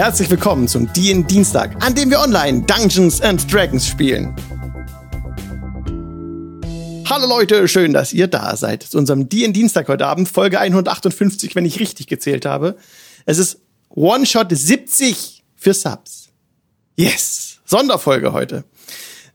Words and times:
Herzlich 0.00 0.30
willkommen 0.30 0.66
zum 0.66 0.90
DIN 0.94 1.26
Dienstag, 1.26 1.76
an 1.84 1.94
dem 1.94 2.08
wir 2.08 2.20
online 2.20 2.62
Dungeons 2.62 3.20
and 3.20 3.52
Dragons 3.52 3.86
spielen. 3.86 4.34
Hallo 7.06 7.28
Leute, 7.28 7.68
schön, 7.68 7.92
dass 7.92 8.14
ihr 8.14 8.26
da 8.26 8.56
seid. 8.56 8.82
Zu 8.82 8.96
unserem 8.96 9.28
DIN 9.28 9.52
Dienstag 9.52 9.88
heute 9.88 10.06
Abend, 10.06 10.26
Folge 10.30 10.58
158, 10.58 11.54
wenn 11.54 11.66
ich 11.66 11.80
richtig 11.80 12.06
gezählt 12.06 12.46
habe. 12.46 12.78
Es 13.26 13.36
ist 13.36 13.60
One-Shot 13.90 14.46
70 14.50 15.44
für 15.54 15.74
Subs. 15.74 16.30
Yes! 16.96 17.58
Sonderfolge 17.66 18.32
heute. 18.32 18.64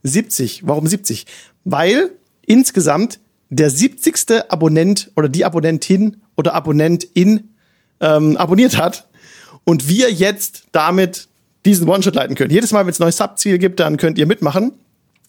70. 0.02 0.66
Warum 0.66 0.88
70? 0.88 1.26
Weil 1.62 2.10
insgesamt 2.44 3.20
der 3.50 3.70
70. 3.70 4.50
Abonnent 4.50 5.12
oder 5.14 5.28
die 5.28 5.44
Abonnentin 5.44 6.22
oder 6.36 6.54
Abonnentin 6.54 7.54
ähm, 8.00 8.36
abonniert 8.36 8.76
hat 8.78 9.06
und 9.66 9.88
wir 9.88 10.10
jetzt 10.10 10.62
damit 10.72 11.28
diesen 11.66 11.88
One-Shot 11.88 12.14
leiten 12.14 12.36
können. 12.36 12.50
Jedes 12.50 12.72
Mal, 12.72 12.86
wenn 12.86 12.92
es 12.92 13.00
ein 13.00 13.02
neues 13.02 13.16
Sub-Ziel 13.18 13.58
gibt, 13.58 13.80
dann 13.80 13.96
könnt 13.96 14.16
ihr 14.16 14.26
mitmachen. 14.26 14.72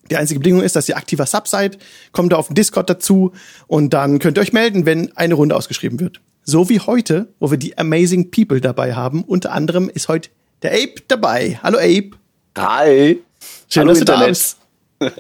Die 0.10 0.16
einzige 0.16 0.40
Bedingung 0.40 0.62
ist, 0.62 0.76
dass 0.76 0.88
ihr 0.88 0.96
aktiver 0.96 1.26
Sub 1.26 1.48
seid, 1.48 1.78
kommt 2.14 2.32
da 2.32 2.38
auf 2.38 2.48
den 2.48 2.56
Discord 2.56 2.90
dazu 2.90 3.34
und 3.66 3.94
dann 3.94 4.20
könnt 4.20 4.38
ihr 4.38 4.42
euch 4.42 4.54
melden, 4.54 4.86
wenn 4.86 5.16
eine 5.18 5.34
Runde 5.34 5.56
ausgeschrieben 5.56 6.00
wird. 6.00 6.22
So 6.44 6.70
wie 6.70 6.80
heute, 6.80 7.28
wo 7.40 7.52
wir 7.52 7.58
die 7.58 7.78
Amazing 7.78 8.32
People 8.32 8.62
dabei 8.62 8.94
haben. 8.94 9.24
Unter 9.24 9.52
anderem 9.52 9.90
ist 9.90 10.08
heute 10.08 10.30
der 10.62 10.72
Ape 10.72 11.02
dabei. 11.08 11.60
Hallo 11.62 11.78
Ape. 11.78 12.12
Hi. 12.58 13.22
Schön, 13.68 13.82
Hallo 13.82 13.90
dass 13.90 14.00
du 14.00 14.06
da 14.06 14.26
bist. 14.26 14.58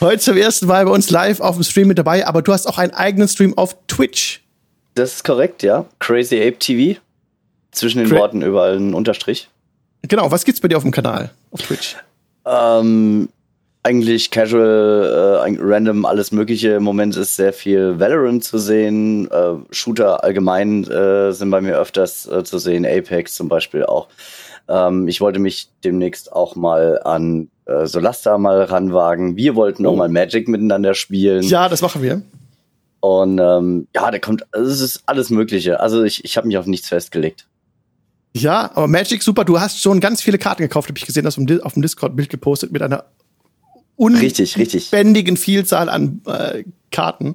Heute 0.00 0.18
zum 0.18 0.36
ersten 0.36 0.66
Mal 0.66 0.84
bei 0.84 0.90
uns 0.90 1.08
live 1.08 1.40
auf 1.40 1.56
dem 1.56 1.64
Stream 1.64 1.88
mit 1.88 1.98
dabei, 1.98 2.26
aber 2.26 2.42
du 2.42 2.52
hast 2.52 2.66
auch 2.66 2.76
einen 2.76 2.92
eigenen 2.92 3.26
Stream 3.26 3.56
auf 3.56 3.74
Twitch. 3.88 4.42
Das 4.94 5.14
ist 5.14 5.24
korrekt, 5.24 5.62
ja. 5.62 5.86
Crazy 5.98 6.36
Ape 6.36 6.58
TV. 6.58 7.00
Zwischen 7.72 7.98
den 7.98 8.08
Cra 8.08 8.18
Worten 8.18 8.42
überall 8.42 8.76
ein 8.76 8.94
Unterstrich. 8.94 9.48
Genau, 10.02 10.30
was 10.30 10.44
gibt's 10.44 10.60
bei 10.60 10.68
dir 10.68 10.76
auf 10.76 10.82
dem 10.82 10.92
Kanal, 10.92 11.30
auf 11.50 11.62
Twitch? 11.62 11.96
Ähm, 12.46 13.28
eigentlich 13.82 14.30
casual, 14.30 15.44
äh, 15.46 15.56
random, 15.60 16.04
alles 16.04 16.32
Mögliche. 16.32 16.70
Im 16.72 16.82
Moment 16.82 17.16
ist 17.16 17.36
sehr 17.36 17.52
viel 17.52 17.98
Valorant 17.98 18.44
zu 18.44 18.58
sehen. 18.58 19.30
Äh, 19.30 19.54
Shooter 19.70 20.24
allgemein 20.24 20.84
äh, 20.84 21.32
sind 21.32 21.50
bei 21.50 21.60
mir 21.60 21.78
öfters 21.78 22.26
äh, 22.26 22.44
zu 22.44 22.58
sehen. 22.58 22.86
Apex 22.86 23.34
zum 23.34 23.48
Beispiel 23.48 23.84
auch. 23.84 24.08
Ähm, 24.68 25.08
ich 25.08 25.20
wollte 25.20 25.38
mich 25.38 25.70
demnächst 25.84 26.32
auch 26.32 26.54
mal 26.56 27.00
an 27.02 27.48
äh, 27.64 27.86
Solasta 27.86 28.38
mal 28.38 28.62
ranwagen. 28.62 29.36
Wir 29.36 29.54
wollten 29.54 29.86
oh. 29.86 29.90
auch 29.90 29.96
mal 29.96 30.08
Magic 30.08 30.48
miteinander 30.48 30.94
spielen. 30.94 31.42
Ja, 31.42 31.68
das 31.68 31.80
machen 31.80 32.02
wir. 32.02 32.22
Und 33.00 33.38
ähm, 33.38 33.86
ja, 33.94 34.10
da 34.10 34.18
kommt, 34.18 34.44
also 34.52 34.70
es 34.70 34.80
ist 34.80 35.02
alles 35.06 35.30
Mögliche. 35.30 35.80
Also 35.80 36.02
ich, 36.02 36.24
ich 36.24 36.36
habe 36.36 36.48
mich 36.48 36.58
auf 36.58 36.66
nichts 36.66 36.88
festgelegt. 36.88 37.46
Ja, 38.34 38.70
aber 38.74 38.86
Magic 38.86 39.22
super. 39.22 39.44
Du 39.44 39.60
hast 39.60 39.80
schon 39.80 40.00
ganz 40.00 40.22
viele 40.22 40.38
Karten 40.38 40.62
gekauft, 40.62 40.88
habe 40.88 40.98
ich 40.98 41.06
gesehen, 41.06 41.26
hast 41.26 41.38
auf 41.38 41.72
dem 41.72 41.82
Discord 41.82 42.16
Bild 42.16 42.30
gepostet 42.30 42.72
mit 42.72 42.82
einer 42.82 43.04
unbändigen 43.96 45.36
Vielzahl 45.36 45.88
an 45.88 46.22
äh, 46.26 46.64
Karten. 46.90 47.34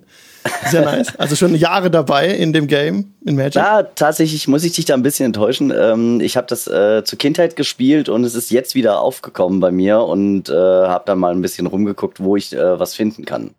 Sehr 0.69 0.81
nice. 0.85 1.15
Also 1.17 1.35
schon 1.35 1.55
Jahre 1.55 1.91
dabei 1.91 2.29
in 2.29 2.53
dem 2.53 2.67
Game, 2.67 3.13
in 3.25 3.35
Magic. 3.35 3.55
Ja, 3.55 3.83
tatsächlich 3.83 4.47
muss 4.47 4.63
ich 4.63 4.73
dich 4.73 4.85
da 4.85 4.93
ein 4.93 5.03
bisschen 5.03 5.27
enttäuschen. 5.27 5.73
Ähm, 5.75 6.21
ich 6.21 6.37
habe 6.37 6.47
das 6.47 6.67
äh, 6.67 7.03
zur 7.03 7.19
Kindheit 7.19 7.55
gespielt 7.55 8.09
und 8.09 8.23
es 8.23 8.35
ist 8.35 8.49
jetzt 8.51 8.75
wieder 8.75 8.99
aufgekommen 8.99 9.59
bei 9.59 9.71
mir 9.71 9.99
und 9.99 10.49
äh, 10.49 10.53
habe 10.53 11.03
dann 11.05 11.19
mal 11.19 11.33
ein 11.33 11.41
bisschen 11.41 11.67
rumgeguckt, 11.67 12.21
wo 12.21 12.35
ich 12.35 12.53
äh, 12.53 12.79
was 12.79 12.95
finden 12.95 13.25
kann. 13.25 13.51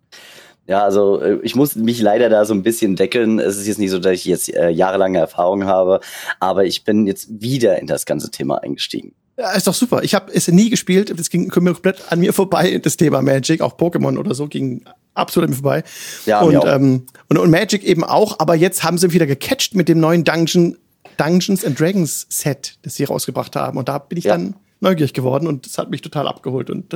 Ja, 0.66 0.82
also 0.82 1.20
äh, 1.20 1.38
ich 1.42 1.54
muss 1.54 1.76
mich 1.76 2.00
leider 2.00 2.28
da 2.28 2.44
so 2.44 2.54
ein 2.54 2.62
bisschen 2.62 2.96
deckeln. 2.96 3.38
Es 3.38 3.56
ist 3.56 3.66
jetzt 3.66 3.78
nicht 3.78 3.90
so, 3.90 3.98
dass 3.98 4.12
ich 4.12 4.24
jetzt 4.24 4.52
äh, 4.54 4.70
jahrelange 4.70 5.18
Erfahrung 5.18 5.64
habe, 5.64 6.00
aber 6.40 6.64
ich 6.64 6.84
bin 6.84 7.06
jetzt 7.06 7.28
wieder 7.40 7.78
in 7.78 7.86
das 7.86 8.06
ganze 8.06 8.30
Thema 8.30 8.62
eingestiegen. 8.62 9.14
Ja, 9.36 9.50
ist 9.52 9.66
doch 9.66 9.74
super. 9.74 10.02
Ich 10.04 10.14
habe 10.14 10.32
es 10.32 10.46
nie 10.48 10.70
gespielt. 10.70 11.12
Das 11.18 11.28
ging 11.28 11.48
komplett 11.48 12.12
an 12.12 12.20
mir 12.20 12.32
vorbei, 12.32 12.78
das 12.78 12.96
Thema 12.96 13.20
Magic. 13.20 13.60
Auch 13.60 13.76
Pokémon 13.76 14.16
oder 14.16 14.34
so 14.34 14.46
ging 14.46 14.84
absolut 15.14 15.48
an 15.48 15.50
mir 15.50 15.56
vorbei. 15.56 15.84
Ja, 16.24 16.40
und, 16.40 16.64
ähm, 16.64 17.06
und, 17.28 17.38
und 17.38 17.50
Magic 17.50 17.82
eben 17.82 18.04
auch. 18.04 18.38
Aber 18.38 18.54
jetzt 18.54 18.84
haben 18.84 18.96
sie 18.96 19.12
wieder 19.12 19.26
gecatcht 19.26 19.74
mit 19.74 19.88
dem 19.88 19.98
neuen 19.98 20.22
Dungeon, 20.22 20.76
Dungeons 21.16 21.64
and 21.64 21.78
Dragons 21.78 22.26
Set, 22.30 22.78
das 22.82 22.94
sie 22.94 23.04
rausgebracht 23.04 23.56
haben. 23.56 23.76
Und 23.76 23.88
da 23.88 23.98
bin 23.98 24.18
ich 24.18 24.24
ja. 24.24 24.34
dann 24.34 24.54
neugierig 24.80 25.12
geworden 25.12 25.48
und 25.48 25.66
das 25.66 25.78
hat 25.78 25.90
mich 25.90 26.00
total 26.00 26.28
abgeholt. 26.28 26.70
Und 26.70 26.94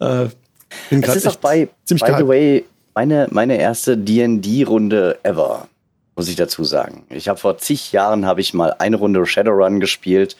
äh, 0.00 0.26
bin 0.90 1.02
Es 1.02 1.16
ist 1.16 1.28
auch 1.28 1.36
bei, 1.36 1.68
by 1.88 1.94
geil. 1.96 2.16
the 2.18 2.26
way, 2.26 2.64
meine, 2.98 3.28
meine 3.30 3.60
erste 3.60 3.96
D&D-Runde 3.96 5.20
ever, 5.22 5.68
muss 6.16 6.26
ich 6.26 6.34
dazu 6.34 6.64
sagen. 6.64 7.06
Ich 7.10 7.28
habe 7.28 7.38
vor 7.38 7.56
zig 7.56 7.92
Jahren 7.92 8.26
habe 8.26 8.40
ich 8.40 8.54
mal 8.54 8.74
eine 8.80 8.96
Runde 8.96 9.24
Shadowrun 9.24 9.78
gespielt 9.78 10.36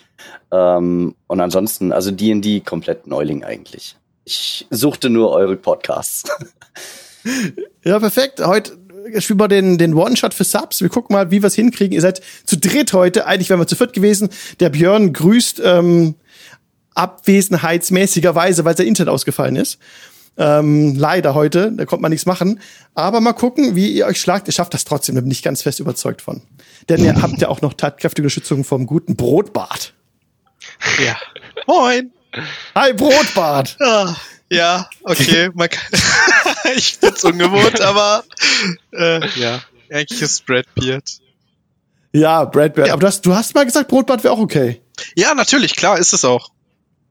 ähm, 0.51 1.15
und 1.29 1.41
ansonsten, 1.41 1.93
also 1.93 2.11
D&D 2.11 2.63
komplett 2.63 3.07
Neuling 3.07 3.45
eigentlich. 3.45 3.95
Ich 4.25 4.67
suchte 4.71 5.09
nur 5.09 5.31
eure 5.31 5.55
Podcasts. 5.55 6.25
ja, 7.85 8.01
perfekt. 8.01 8.45
Heute 8.45 8.77
spielen 9.21 9.39
wir 9.39 9.47
den, 9.47 9.79
den 9.79 9.95
One-Shot 9.95 10.35
für 10.35 10.43
Subs. 10.43 10.83
Wir 10.83 10.89
gucken 10.89 11.15
mal, 11.15 11.31
wie 11.31 11.41
wir 11.41 11.47
es 11.47 11.55
hinkriegen. 11.55 11.95
Ihr 11.95 12.01
seid 12.01 12.23
zu 12.45 12.59
dritt 12.59 12.93
heute. 12.93 13.27
Eigentlich 13.27 13.51
wären 13.51 13.61
wir 13.61 13.69
zu 13.69 13.77
viert 13.77 13.93
gewesen. 13.93 14.31
Der 14.59 14.71
Björn 14.71 15.13
grüßt 15.13 15.63
ähm, 15.65 16.17
abwesenheitsmäßigerweise, 16.97 18.65
weil 18.65 18.77
sein 18.77 18.89
Internet 18.89 19.15
ausgefallen 19.15 19.55
ist. 19.55 19.79
Ähm, 20.38 20.94
leider 20.94 21.34
heute, 21.34 21.72
da 21.72 21.84
kommt 21.84 22.00
man 22.00 22.10
nichts 22.10 22.25
machen. 22.25 22.60
Aber 22.94 23.21
mal 23.21 23.32
gucken, 23.32 23.75
wie 23.75 23.91
ihr 23.91 24.06
euch 24.06 24.21
schlagt. 24.21 24.47
Ihr 24.47 24.53
schafft 24.53 24.72
das 24.72 24.84
trotzdem, 24.84 25.16
da 25.16 25.21
bin 25.21 25.31
ich 25.31 25.43
ganz 25.43 25.62
fest 25.62 25.81
überzeugt 25.81 26.22
von. 26.22 26.43
Denn 26.88 27.04
ihr 27.04 27.21
habt 27.21 27.41
ja 27.41 27.49
auch 27.49 27.60
noch 27.60 27.75
tatkräftige 27.75 28.22
Unterstützung 28.22 28.65
vom 28.65 28.87
guten 28.87 29.16
Brotbart. 29.16 29.93
Ja. 31.04 31.16
Moin. 31.66 32.12
Hi, 32.75 32.93
Brotbart. 32.93 33.76
Ah, 33.81 34.15
ja, 34.50 34.88
okay. 35.03 35.50
ich 36.76 36.99
bin's 37.00 37.25
ungewohnt, 37.25 37.81
aber 37.81 38.25
äh, 38.93 39.26
ja, 39.38 39.60
eigentlich 39.91 40.22
ist 40.22 40.47
Brad 40.47 40.66
Beard. 40.75 41.05
Ja, 42.12 42.44
Brad 42.44 42.75
Beard. 42.75 42.88
Ja. 42.88 42.94
Aber 42.94 43.00
du 43.00 43.06
hast, 43.06 43.26
du 43.26 43.34
hast 43.34 43.55
mal 43.55 43.65
gesagt, 43.65 43.88
Brotbart 43.88 44.25
wäre 44.25 44.34
auch 44.34 44.38
okay. 44.38 44.81
Ja, 45.16 45.34
natürlich, 45.34 45.75
klar 45.76 45.99
ist 45.99 46.12
es 46.12 46.25
auch. 46.25 46.50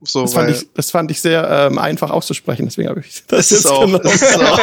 So, 0.01 0.21
das, 0.21 0.33
fand 0.33 0.49
ich, 0.51 0.67
das 0.73 0.91
fand 0.91 1.11
ich 1.11 1.21
sehr 1.21 1.49
ähm, 1.49 1.79
einfach 1.79 2.11
auszusprechen, 2.11 2.65
deswegen 2.65 2.89
habe 2.89 2.99
ich 2.99 3.23
das, 3.27 3.49
das 3.49 3.59
ist 3.59 3.65
auch. 3.65 3.99
Das 3.99 4.13
ist 4.13 4.37
auch. 4.37 4.59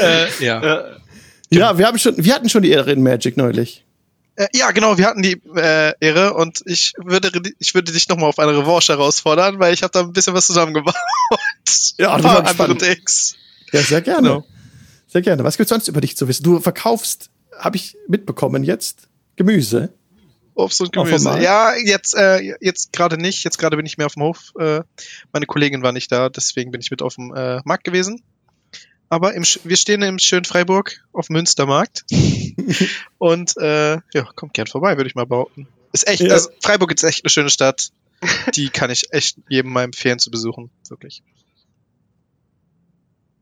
äh, 0.00 0.44
ja. 0.44 0.84
ja, 1.50 1.78
wir 1.78 1.86
haben 1.86 1.98
schon, 1.98 2.14
wir 2.16 2.34
hatten 2.34 2.48
schon 2.48 2.62
die 2.62 2.70
Ehre 2.70 2.92
in 2.92 3.02
Magic 3.02 3.36
neulich. 3.36 3.84
Äh, 4.36 4.48
ja, 4.54 4.70
genau, 4.70 4.96
wir 4.96 5.06
hatten 5.06 5.22
die 5.22 5.40
äh, 5.56 5.92
Ehre 6.00 6.34
und 6.34 6.62
ich 6.64 6.94
würde, 6.96 7.30
ich 7.58 7.74
würde 7.74 7.92
dich 7.92 8.08
nochmal 8.08 8.30
auf 8.30 8.38
eine 8.38 8.56
Revanche 8.56 8.94
herausfordern, 8.94 9.58
weil 9.58 9.74
ich 9.74 9.82
habe 9.82 9.92
da 9.92 10.00
ein 10.00 10.12
bisschen 10.12 10.32
was 10.32 10.46
zusammengebaut. 10.46 10.94
ja, 11.98 12.14
ein 12.14 12.22
paar 12.22 12.46
andere 12.46 12.74
Decks. 12.76 13.36
Ja, 13.72 13.82
sehr 13.82 14.00
gerne. 14.00 14.28
Genau. 14.28 14.46
Sehr 15.08 15.20
gerne. 15.20 15.44
Was 15.44 15.58
gibt's 15.58 15.68
sonst 15.68 15.88
über 15.88 16.00
dich 16.00 16.16
zu 16.16 16.28
wissen? 16.28 16.44
Du 16.44 16.60
verkaufst, 16.60 17.28
habe 17.58 17.76
ich 17.76 17.96
mitbekommen 18.08 18.64
jetzt, 18.64 19.08
Gemüse. 19.36 19.92
Obst 20.54 20.80
und 20.80 20.92
Gemüse. 20.92 21.40
Ja, 21.40 21.74
jetzt, 21.76 22.14
äh, 22.14 22.56
jetzt 22.60 22.92
gerade 22.92 23.16
nicht. 23.16 23.44
Jetzt 23.44 23.58
gerade 23.58 23.76
bin 23.76 23.86
ich 23.86 23.98
mehr 23.98 24.06
auf 24.06 24.14
dem 24.14 24.22
Hof. 24.22 24.52
Äh, 24.58 24.82
meine 25.32 25.46
Kollegin 25.46 25.82
war 25.82 25.92
nicht 25.92 26.12
da, 26.12 26.28
deswegen 26.28 26.70
bin 26.70 26.80
ich 26.80 26.90
mit 26.90 27.02
auf 27.02 27.14
dem 27.14 27.34
äh, 27.34 27.60
Markt 27.64 27.84
gewesen. 27.84 28.22
Aber 29.08 29.34
im, 29.34 29.42
wir 29.42 29.76
stehen 29.76 30.02
im 30.02 30.18
schönen 30.18 30.44
Freiburg 30.44 31.04
auf 31.12 31.26
dem 31.26 31.34
Münstermarkt. 31.34 32.04
und 33.18 33.56
äh, 33.58 33.98
ja, 34.14 34.24
kommt 34.34 34.54
gern 34.54 34.66
vorbei, 34.66 34.96
würde 34.96 35.08
ich 35.08 35.14
mal 35.14 35.26
behaupten. 35.26 35.68
Ist 35.92 36.08
echt, 36.08 36.22
ja. 36.22 36.32
also 36.32 36.50
Freiburg 36.60 36.92
ist 36.92 37.04
echt 37.04 37.24
eine 37.24 37.30
schöne 37.30 37.50
Stadt. 37.50 37.90
Die 38.54 38.70
kann 38.70 38.90
ich 38.90 39.12
echt 39.12 39.36
jedem 39.48 39.72
mal 39.72 39.82
empfehlen 39.82 40.18
zu 40.18 40.30
besuchen. 40.30 40.70
Wirklich. 40.88 41.22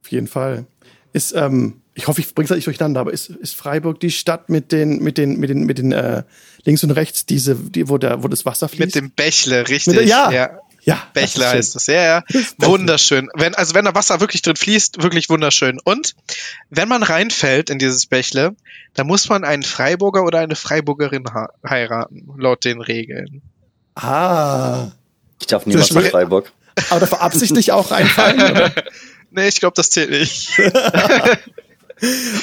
Auf 0.02 0.10
jeden 0.10 0.26
Fall. 0.26 0.66
Ist, 1.12 1.32
ähm, 1.32 1.80
ich 1.94 2.06
hoffe, 2.06 2.20
ich 2.20 2.34
bringe 2.34 2.44
es 2.44 2.50
nicht 2.54 2.66
durcheinander, 2.66 3.00
aber 3.00 3.12
ist, 3.12 3.30
ist 3.30 3.56
Freiburg 3.56 4.00
die 4.00 4.10
Stadt 4.10 4.48
mit 4.48 4.72
den, 4.72 5.02
mit 5.02 5.18
den, 5.18 5.38
mit 5.38 5.50
den, 5.50 5.64
mit 5.64 5.78
den 5.78 5.92
äh, 5.92 6.22
links 6.64 6.84
und 6.84 6.92
rechts, 6.92 7.26
diese, 7.26 7.56
die, 7.56 7.88
wo, 7.88 7.98
der, 7.98 8.22
wo 8.22 8.28
das 8.28 8.46
Wasser 8.46 8.68
fließt? 8.68 8.80
Mit 8.80 8.94
dem 8.94 9.10
Bächle, 9.10 9.68
richtig. 9.68 9.94
Der, 9.94 10.04
ja. 10.04 10.30
ja. 10.30 10.60
Ja, 10.82 11.02
Bächle 11.12 11.44
das 11.44 11.52
heißt 11.52 11.74
das. 11.74 11.86
Ja, 11.88 12.02
ja. 12.02 12.24
Wunderschön. 12.56 13.28
Wenn, 13.34 13.54
also 13.54 13.74
wenn 13.74 13.84
da 13.84 13.94
Wasser 13.94 14.20
wirklich 14.20 14.40
drin 14.40 14.56
fließt, 14.56 15.02
wirklich 15.02 15.28
wunderschön. 15.28 15.78
Und 15.84 16.14
wenn 16.70 16.88
man 16.88 17.02
reinfällt 17.02 17.68
in 17.68 17.78
dieses 17.78 18.06
Bächle, 18.06 18.56
dann 18.94 19.06
muss 19.06 19.28
man 19.28 19.44
einen 19.44 19.62
Freiburger 19.62 20.24
oder 20.24 20.38
eine 20.38 20.56
Freiburgerin 20.56 21.24
heiraten, 21.68 22.30
laut 22.38 22.64
den 22.64 22.80
Regeln. 22.80 23.42
Ah. 23.94 24.92
Ich 25.38 25.48
darf 25.48 25.66
niemals 25.66 25.92
nach 25.92 26.02
Freiburg. 26.02 26.50
Aber 26.88 27.04
da 27.04 27.16
absichtlich 27.18 27.72
auch 27.72 27.90
reinfallen, 27.90 28.40
oder? 28.40 28.72
nee, 29.30 29.48
ich 29.48 29.60
glaube, 29.60 29.74
das 29.76 29.90
zählt 29.90 30.10
nicht. 30.10 30.50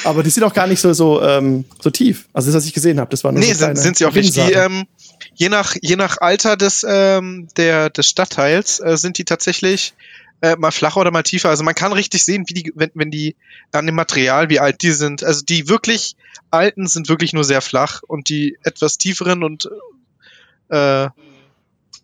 Aber 0.04 0.22
die 0.22 0.30
sind 0.30 0.44
auch 0.44 0.54
gar 0.54 0.66
nicht 0.66 0.80
so 0.80 0.92
so 0.92 1.20
ähm, 1.22 1.64
so 1.80 1.90
tief. 1.90 2.28
Also 2.32 2.48
das, 2.48 2.56
was 2.56 2.66
ich 2.66 2.74
gesehen 2.74 3.00
habe, 3.00 3.10
das 3.10 3.24
war 3.24 3.32
nur 3.32 3.40
nee, 3.40 3.52
so 3.52 3.66
sind, 3.66 3.76
sind 3.76 3.96
sie 3.96 4.06
auch 4.06 4.12
nicht. 4.12 4.36
Die, 4.36 4.52
ähm, 4.52 4.86
je 5.34 5.48
nach 5.48 5.74
je 5.80 5.96
nach 5.96 6.18
Alter 6.18 6.56
des 6.56 6.86
ähm, 6.88 7.48
der 7.56 7.90
des 7.90 8.08
Stadtteils 8.08 8.80
äh, 8.80 8.96
sind 8.96 9.18
die 9.18 9.24
tatsächlich 9.24 9.94
äh, 10.42 10.54
mal 10.56 10.70
flacher 10.70 11.00
oder 11.00 11.10
mal 11.10 11.24
tiefer. 11.24 11.48
Also 11.48 11.64
man 11.64 11.74
kann 11.74 11.92
richtig 11.92 12.24
sehen, 12.24 12.44
wie 12.46 12.54
die 12.54 12.72
wenn, 12.76 12.90
wenn 12.94 13.10
die 13.10 13.34
an 13.72 13.86
dem 13.86 13.96
Material 13.96 14.48
wie 14.48 14.60
alt 14.60 14.82
die 14.82 14.92
sind. 14.92 15.24
Also 15.24 15.42
die 15.44 15.68
wirklich 15.68 16.14
alten 16.50 16.86
sind 16.86 17.08
wirklich 17.08 17.32
nur 17.32 17.44
sehr 17.44 17.60
flach 17.60 18.02
und 18.06 18.28
die 18.28 18.56
etwas 18.62 18.96
tieferen 18.96 19.42
und 19.42 19.68
äh, 20.68 21.08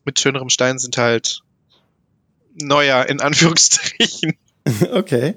mit 0.05 0.19
schönerem 0.19 0.51
Stein 0.51 0.79
sind 0.79 0.99
halt 0.99 1.41
neuer, 2.61 3.07
in 3.07 3.21
Anführungsstrichen. 3.21 4.37
okay. 4.93 5.35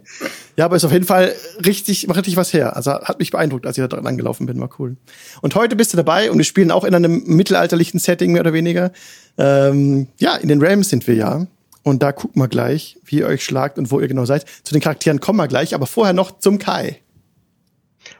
Ja, 0.55 0.65
aber 0.65 0.77
ist 0.77 0.85
auf 0.85 0.91
jeden 0.91 1.05
Fall 1.05 1.33
richtig, 1.65 2.07
macht 2.07 2.17
richtig 2.17 2.37
was 2.37 2.53
her. 2.53 2.75
Also 2.75 2.93
hat 2.93 3.19
mich 3.19 3.31
beeindruckt, 3.31 3.65
als 3.65 3.77
ich 3.77 3.83
da 3.83 3.87
dran 3.87 4.17
gelaufen 4.17 4.45
bin, 4.45 4.59
war 4.59 4.69
cool. 4.79 4.95
Und 5.41 5.55
heute 5.55 5.75
bist 5.75 5.91
du 5.91 5.97
dabei 5.97 6.31
und 6.31 6.37
wir 6.37 6.45
spielen 6.45 6.71
auch 6.71 6.85
in 6.85 6.95
einem 6.95 7.23
mittelalterlichen 7.25 7.99
Setting, 7.99 8.31
mehr 8.31 8.41
oder 8.41 8.53
weniger. 8.53 8.91
Ähm, 9.37 10.07
ja, 10.17 10.35
in 10.35 10.47
den 10.47 10.61
Realms 10.61 10.89
sind 10.89 11.07
wir 11.07 11.15
ja. 11.15 11.47
Und 11.83 12.03
da 12.03 12.11
gucken 12.11 12.41
wir 12.41 12.47
gleich, 12.47 12.97
wie 13.05 13.19
ihr 13.19 13.27
euch 13.27 13.43
schlagt 13.43 13.77
und 13.77 13.91
wo 13.91 13.99
ihr 13.99 14.07
genau 14.07 14.25
seid. 14.25 14.45
Zu 14.63 14.73
den 14.73 14.81
Charakteren 14.81 15.19
kommen 15.19 15.39
wir 15.39 15.47
gleich, 15.47 15.75
aber 15.75 15.87
vorher 15.87 16.13
noch 16.13 16.39
zum 16.39 16.57
Kai. 16.57 17.01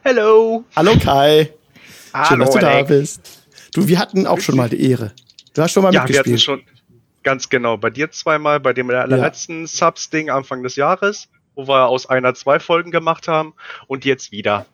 Hello. 0.02 0.64
Hallo 0.76 0.92
Kai. 0.98 1.50
Hallo, 2.12 2.26
Schön, 2.26 2.40
dass 2.40 2.50
du 2.50 2.58
Alec. 2.58 2.88
da 2.88 2.94
bist. 2.94 3.20
Du, 3.74 3.88
wir 3.88 3.98
hatten 3.98 4.26
auch 4.26 4.40
schon 4.40 4.56
mal 4.56 4.68
die 4.68 4.90
Ehre. 4.90 5.12
Du 5.54 5.62
hast 5.62 5.72
schon 5.72 5.82
mal 5.82 5.92
ja, 5.92 6.02
mitgespielt. 6.02 6.26
Wir 6.26 6.32
hatten 6.32 6.66
schon, 6.66 6.77
Ganz 7.28 7.50
genau. 7.50 7.76
Bei 7.76 7.90
dir 7.90 8.10
zweimal, 8.10 8.58
bei 8.58 8.72
dem 8.72 8.88
letzten 8.88 9.60
ja. 9.60 9.66
Subs-Ding 9.66 10.30
Anfang 10.30 10.62
des 10.62 10.76
Jahres, 10.76 11.28
wo 11.54 11.68
wir 11.68 11.86
aus 11.86 12.08
einer 12.08 12.32
zwei 12.32 12.58
Folgen 12.58 12.90
gemacht 12.90 13.28
haben 13.28 13.52
und 13.86 14.06
jetzt 14.06 14.32
wieder. 14.32 14.64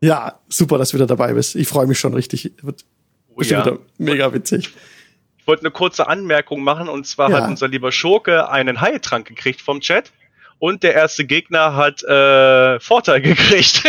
Ja, 0.00 0.38
super, 0.48 0.78
dass 0.78 0.90
du 0.90 0.94
wieder 0.94 1.08
dabei 1.08 1.32
bist. 1.32 1.56
Ich 1.56 1.66
freue 1.66 1.88
mich 1.88 1.98
schon 1.98 2.14
richtig. 2.14 2.52
Wird 2.62 2.84
oh, 3.34 3.42
ja. 3.42 3.66
wieder 3.66 3.78
mega 3.98 4.32
witzig. 4.32 4.72
Ich 5.38 5.46
wollte 5.48 5.62
eine 5.62 5.72
kurze 5.72 6.06
Anmerkung 6.06 6.62
machen 6.62 6.88
und 6.88 7.04
zwar 7.04 7.30
ja. 7.30 7.40
hat 7.40 7.48
unser 7.48 7.66
lieber 7.66 7.90
Schurke 7.90 8.48
einen 8.48 8.80
Heiltrank 8.80 9.26
gekriegt 9.26 9.60
vom 9.60 9.80
Chat 9.80 10.12
und 10.60 10.84
der 10.84 10.94
erste 10.94 11.24
Gegner 11.24 11.74
hat 11.74 12.04
äh, 12.04 12.78
Vorteil 12.78 13.20
gekriegt. 13.22 13.82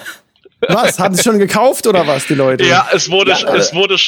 was? 0.60 0.98
Haben 0.98 1.14
sie 1.14 1.22
schon 1.22 1.38
gekauft 1.38 1.86
oder 1.86 2.06
was, 2.06 2.24
die 2.24 2.34
Leute? 2.34 2.64
Ja, 2.64 2.88
es 2.94 3.10
wurde, 3.10 3.32
ja, 3.32 3.54
es 3.56 3.74
wurde, 3.74 3.98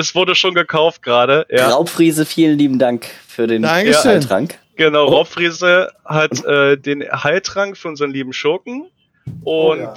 es 0.00 0.14
wurde 0.14 0.34
schon 0.34 0.54
gekauft 0.54 1.02
gerade. 1.02 1.46
Ja. 1.50 1.68
Raubfriese, 1.68 2.26
vielen 2.26 2.58
lieben 2.58 2.78
Dank 2.78 3.06
für 3.26 3.46
den 3.46 3.62
Dankeschön. 3.62 4.12
Heiltrank. 4.12 4.58
Genau, 4.76 5.06
oh. 5.06 5.10
Raubfriese 5.16 5.92
hat 6.04 6.44
äh, 6.44 6.76
den 6.76 7.02
Heiltrank 7.02 7.76
für 7.76 7.88
unseren 7.88 8.10
lieben 8.10 8.32
Schurken 8.32 8.90
und 9.26 9.44
oh, 9.44 9.74
ja. 9.74 9.94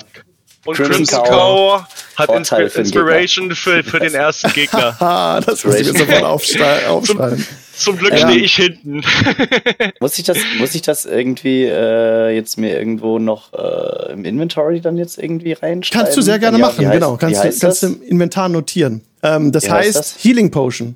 Und 0.66 0.78
Crimson, 0.78 1.06
Crimson 1.06 1.24
Cow 1.26 1.84
hat 2.16 2.30
Insp 2.30 2.78
Inspiration 2.78 3.54
für, 3.54 3.84
für 3.84 4.00
den 4.00 4.14
ersten 4.14 4.54
Gegner. 4.54 4.96
das 5.46 5.66
muss 5.66 5.76
ich 5.76 5.92
mir 5.92 6.00
sofort 6.00 6.24
aufschreiben. 6.24 7.04
Zum, 7.04 7.46
zum 7.76 7.98
Glück 7.98 8.14
ja. 8.14 8.30
stehe 8.30 8.44
ich 8.44 8.56
hinten. 8.56 9.04
muss 10.00 10.18
ich 10.18 10.24
das, 10.24 10.38
muss 10.60 10.74
ich 10.74 10.82
das 10.84 11.06
irgendwie 11.06 11.66
äh, 11.66 12.30
jetzt 12.34 12.58
mir 12.58 12.78
irgendwo 12.78 13.20
noch 13.20 13.52
äh, 13.54 14.14
im 14.14 14.24
Inventory 14.24 14.80
dann 14.80 14.98
jetzt 14.98 15.18
irgendwie 15.18 15.52
reinschreiben? 15.52 16.06
Kannst 16.06 16.18
du 16.18 16.22
sehr 16.22 16.40
gerne 16.40 16.60
ja, 16.60 16.68
machen, 16.68 16.86
heißt, 16.86 16.94
genau. 16.94 17.18
Kannst, 17.18 17.44
du, 17.44 17.60
kannst 17.60 17.84
du 17.84 17.88
im 17.88 18.02
Inventar 18.04 18.48
notieren. 18.48 19.02
Ähm, 19.22 19.52
das 19.52 19.70
heißt, 19.70 19.88
heißt 19.88 19.98
das? 19.98 20.24
Healing 20.24 20.50
Potion. 20.50 20.96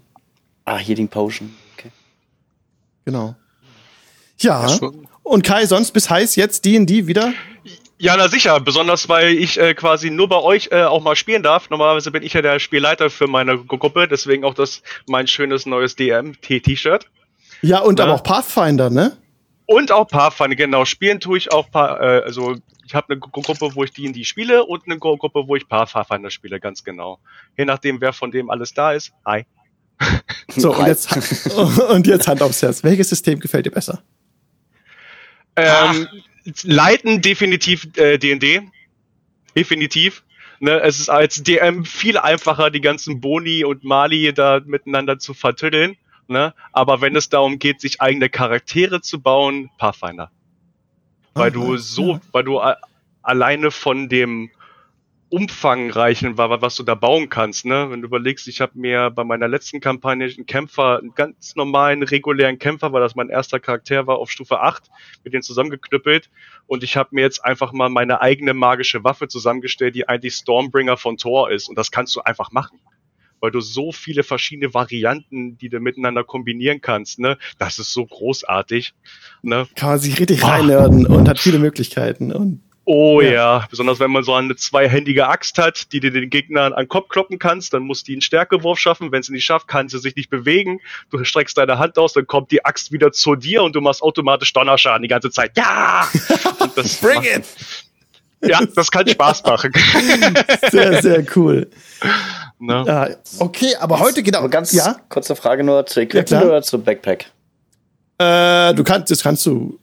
Ah, 0.63 0.77
Healing 0.77 1.09
Potion. 1.09 1.53
Okay. 1.77 1.89
Genau. 3.03 3.35
Ja. 4.39 4.67
ja 4.67 4.91
und 5.23 5.43
Kai, 5.43 5.65
sonst 5.65 5.91
bis 5.91 6.09
heiß 6.09 6.37
jetzt 6.37 6.63
D&D 6.63 7.07
wieder? 7.07 7.33
Ja, 7.99 8.15
na 8.15 8.27
sicher, 8.27 8.59
besonders 8.59 9.09
weil 9.09 9.29
ich 9.29 9.59
äh, 9.59 9.73
quasi 9.73 10.11
nur 10.11 10.29
bei 10.29 10.37
euch 10.37 10.69
äh, 10.71 10.83
auch 10.83 11.01
mal 11.01 11.15
spielen 11.15 11.41
darf. 11.41 11.69
Normalerweise 11.71 12.11
bin 12.11 12.21
ich 12.21 12.33
ja 12.33 12.43
der 12.43 12.59
Spielleiter 12.59 13.09
für 13.09 13.27
meine 13.27 13.57
Gruppe, 13.57 14.07
deswegen 14.07 14.43
auch 14.43 14.53
das 14.53 14.83
mein 15.07 15.25
schönes 15.25 15.65
neues 15.65 15.95
DM-T-Shirt. 15.95 17.07
Ja, 17.63 17.79
und 17.79 17.97
ja. 17.97 18.05
aber 18.05 18.15
auch 18.15 18.23
Pathfinder, 18.23 18.91
ne? 18.91 19.17
Und 19.65 19.91
auch 19.91 20.07
Pathfinder, 20.07 20.55
genau. 20.55 20.85
Spielen 20.85 21.19
tue 21.19 21.39
ich 21.39 21.51
auch, 21.51 21.71
paar, 21.71 21.99
äh, 21.99 22.21
also 22.23 22.55
ich 22.85 22.93
habe 22.93 23.13
eine 23.13 23.19
Gruppe, 23.19 23.69
wo 23.73 23.83
ich 23.83 23.91
die 23.91 24.05
in 24.05 24.13
die 24.13 24.25
spiele 24.25 24.63
und 24.63 24.83
eine 24.85 24.99
Gruppe, 24.99 25.47
wo 25.47 25.55
ich 25.55 25.67
Pathfinder 25.67 26.29
spiele, 26.29 26.59
ganz 26.59 26.83
genau. 26.83 27.19
Je 27.57 27.65
nachdem, 27.65 27.99
wer 27.99 28.13
von 28.13 28.29
dem 28.29 28.51
alles 28.51 28.73
da 28.73 28.93
ist. 28.93 29.11
Hi. 29.25 29.45
So, 30.55 30.73
und 30.73 30.87
jetzt, 30.87 31.13
und 31.89 32.07
jetzt 32.07 32.27
Hand 32.27 32.41
aufs 32.41 32.61
Herz. 32.61 32.81
Welches 32.81 33.09
System 33.09 33.39
gefällt 33.39 33.65
dir 33.65 33.71
besser? 33.71 34.01
Ähm, 35.57 36.07
leiten 36.63 37.21
definitiv 37.21 37.87
äh, 37.97 38.17
D&D. 38.17 38.61
Definitiv. 39.55 40.23
Ne, 40.59 40.79
es 40.81 40.99
ist 40.99 41.09
als 41.09 41.43
DM 41.43 41.85
viel 41.85 42.17
einfacher, 42.17 42.71
die 42.71 42.81
ganzen 42.81 43.21
Boni 43.21 43.63
und 43.63 43.83
Mali 43.83 44.33
da 44.33 44.61
miteinander 44.65 45.19
zu 45.19 45.33
vertüddeln. 45.33 45.97
Ne? 46.27 46.53
Aber 46.73 47.01
wenn 47.01 47.15
es 47.15 47.29
darum 47.29 47.59
geht, 47.59 47.79
sich 47.79 48.01
eigene 48.01 48.29
Charaktere 48.29 49.01
zu 49.01 49.21
bauen, 49.21 49.69
Pathfinder. 49.77 50.31
Weil 51.33 51.51
oh, 51.51 51.53
du 51.53 51.77
so, 51.77 52.19
weil 52.31 52.43
du 52.43 52.59
alleine 53.21 53.71
von 53.71 54.09
dem 54.09 54.49
umfangreichen 55.29 56.37
war, 56.37 56.61
was 56.61 56.75
du 56.75 56.83
da 56.83 56.95
bauen 56.95 57.29
kannst. 57.29 57.65
Ne? 57.65 57.87
Wenn 57.89 58.01
du 58.01 58.07
überlegst, 58.07 58.47
ich 58.47 58.61
habe 58.61 58.73
mir 58.75 59.09
bei 59.09 59.23
meiner 59.23 59.47
letzten 59.47 59.81
Kampagne 59.81 60.25
einen 60.25 60.45
Kämpfer, 60.45 60.99
einen 60.99 61.13
ganz 61.15 61.55
normalen, 61.55 62.03
regulären 62.03 62.59
Kämpfer, 62.59 62.93
weil 62.93 63.01
das 63.01 63.15
mein 63.15 63.29
erster 63.29 63.59
Charakter 63.59 64.07
war, 64.07 64.17
auf 64.17 64.31
Stufe 64.31 64.61
8, 64.61 64.89
mit 65.23 65.33
dem 65.33 65.41
zusammengeknüppelt. 65.41 66.29
Und 66.65 66.83
ich 66.83 66.95
habe 66.95 67.09
mir 67.11 67.21
jetzt 67.21 67.43
einfach 67.43 67.73
mal 67.73 67.89
meine 67.89 68.21
eigene 68.21 68.53
magische 68.53 69.03
Waffe 69.03 69.27
zusammengestellt, 69.27 69.95
die 69.95 70.07
eigentlich 70.07 70.35
Stormbringer 70.35 70.97
von 70.97 71.17
Thor 71.17 71.51
ist. 71.51 71.67
Und 71.67 71.77
das 71.77 71.91
kannst 71.91 72.15
du 72.15 72.21
einfach 72.21 72.51
machen. 72.51 72.79
Weil 73.39 73.51
du 73.51 73.59
so 73.59 73.91
viele 73.91 74.23
verschiedene 74.23 74.73
Varianten, 74.73 75.57
die 75.59 75.69
du 75.69 75.79
miteinander 75.79 76.23
kombinieren 76.23 76.81
kannst, 76.81 77.19
ne? 77.19 77.37
Das 77.59 77.77
ist 77.77 77.93
so 77.93 78.03
großartig. 78.03 78.95
Ne? 79.43 79.67
Kann 79.75 79.89
man 79.89 79.99
sich 79.99 80.19
richtig 80.19 80.43
reinlernen 80.43 81.05
und 81.05 81.29
hat 81.29 81.37
viele 81.37 81.59
Möglichkeiten 81.59 82.31
und 82.31 82.63
Oh 82.89 83.19
ja. 83.19 83.31
ja. 83.31 83.67
besonders 83.69 83.99
wenn 83.99 84.11
man 84.11 84.23
so 84.23 84.33
eine 84.33 84.55
zweihändige 84.55 85.27
Axt 85.27 85.57
hat, 85.57 85.91
die 85.91 85.99
dir 85.99 86.09
den 86.09 86.29
Gegner 86.29 86.61
an 86.63 86.73
den 86.73 86.87
Kopf 86.87 87.09
kloppen 87.09 87.37
kannst, 87.37 87.73
dann 87.73 87.83
muss 87.83 88.05
die 88.05 88.13
einen 88.13 88.21
Stärkewurf 88.21 88.79
schaffen. 88.79 89.11
Wenn 89.11 89.21
sie 89.23 89.33
nicht 89.33 89.43
schafft, 89.43 89.67
kann 89.67 89.89
sie 89.89 89.99
sich 89.99 90.15
nicht 90.15 90.29
bewegen. 90.29 90.79
Du 91.09 91.21
streckst 91.21 91.57
deine 91.57 91.79
Hand 91.79 91.97
aus, 91.97 92.13
dann 92.13 92.27
kommt 92.27 92.49
die 92.49 92.63
Axt 92.63 92.93
wieder 92.93 93.11
zu 93.11 93.35
dir 93.35 93.63
und 93.63 93.75
du 93.75 93.81
machst 93.81 94.01
automatisch 94.01 94.53
Donnerschaden 94.53 95.01
die 95.01 95.09
ganze 95.09 95.29
Zeit. 95.31 95.57
Ja! 95.57 96.07
Bring 97.01 97.23
it! 97.23 97.43
Ja, 98.41 98.61
das 98.73 98.89
kann 98.89 99.05
Spaß 99.05 99.43
machen. 99.43 99.73
sehr, 100.71 101.01
sehr 101.01 101.25
cool. 101.35 101.69
Ne? 102.57 102.83
Ja, 102.87 103.09
okay, 103.39 103.75
aber 103.81 103.99
heute 103.99 104.23
genau. 104.23 104.39
Aber 104.39 104.49
ganz 104.49 104.71
ja? 104.71 104.95
kurze 105.09 105.35
Frage 105.35 105.65
nur 105.65 105.85
zu 105.87 105.99
Equipment 105.99 106.29
ja, 106.29 106.47
oder 106.47 106.61
zu 106.61 106.79
Backpack? 106.79 107.25
Äh, 108.17 108.73
du 108.75 108.85
kannst, 108.85 109.11
das 109.11 109.21
kannst 109.23 109.45
du 109.45 109.77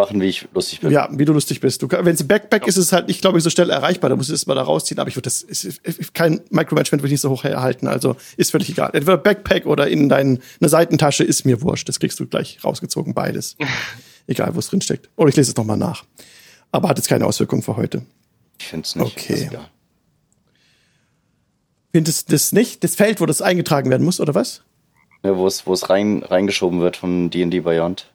machen, 0.00 0.20
wie 0.20 0.26
ich 0.26 0.48
lustig 0.52 0.80
bin. 0.80 0.90
Ja, 0.90 1.08
wie 1.12 1.24
du 1.24 1.32
lustig 1.32 1.60
bist. 1.60 1.82
wenn 1.82 2.14
es 2.14 2.26
Backpack 2.26 2.62
ja. 2.62 2.68
ist, 2.68 2.76
ist 2.76 2.86
es 2.86 2.92
halt 2.92 3.08
nicht, 3.08 3.20
glaube 3.20 3.38
ich, 3.38 3.44
so 3.44 3.50
schnell 3.50 3.70
erreichbar. 3.70 4.10
Da 4.10 4.16
musst 4.16 4.30
du 4.30 4.34
es 4.34 4.46
mal 4.46 4.54
da 4.54 4.62
rausziehen. 4.62 4.98
Aber 4.98 5.08
ich 5.08 5.16
würde 5.16 5.24
das 5.24 5.42
ist, 5.42 5.80
kein 6.14 6.40
Micromanagement 6.50 7.02
würde 7.02 7.06
ich 7.06 7.12
nicht 7.12 7.20
so 7.20 7.30
hoch 7.30 7.44
erhalten. 7.44 7.86
Also 7.86 8.16
ist 8.36 8.50
völlig 8.50 8.70
egal. 8.70 8.90
Entweder 8.92 9.18
Backpack 9.18 9.66
oder 9.66 9.88
in 9.88 10.08
deine 10.08 10.38
Seitentasche 10.60 11.24
ist 11.24 11.44
mir 11.44 11.62
wurscht. 11.62 11.88
Das 11.88 12.00
kriegst 12.00 12.18
du 12.18 12.26
gleich 12.26 12.58
rausgezogen, 12.64 13.14
beides. 13.14 13.56
egal, 14.26 14.54
wo 14.54 14.58
es 14.58 14.68
drin 14.68 14.80
steckt. 14.80 15.08
Oder 15.16 15.28
ich 15.28 15.36
lese 15.36 15.50
es 15.50 15.56
nochmal 15.56 15.76
nach. 15.76 16.04
Aber 16.72 16.88
hat 16.88 16.98
jetzt 16.98 17.08
keine 17.08 17.26
Auswirkung 17.26 17.62
für 17.62 17.76
heute. 17.76 18.02
Ich 18.58 18.66
finde 18.66 18.86
es 18.86 18.96
nicht. 18.96 19.06
Okay. 19.06 19.50
Findest 21.92 22.28
du 22.28 22.32
das 22.32 22.52
nicht? 22.52 22.84
Das 22.84 22.94
Feld, 22.94 23.20
wo 23.20 23.26
das 23.26 23.42
eingetragen 23.42 23.90
werden 23.90 24.04
muss, 24.04 24.20
oder 24.20 24.34
was? 24.34 24.62
Ja, 25.22 25.36
wo 25.36 25.46
es, 25.46 25.66
wo 25.66 25.72
es 25.72 25.90
rein, 25.90 26.22
reingeschoben 26.22 26.80
wird 26.80 26.96
von 26.96 27.30
D&D 27.30 27.60
Beyond. 27.60 28.10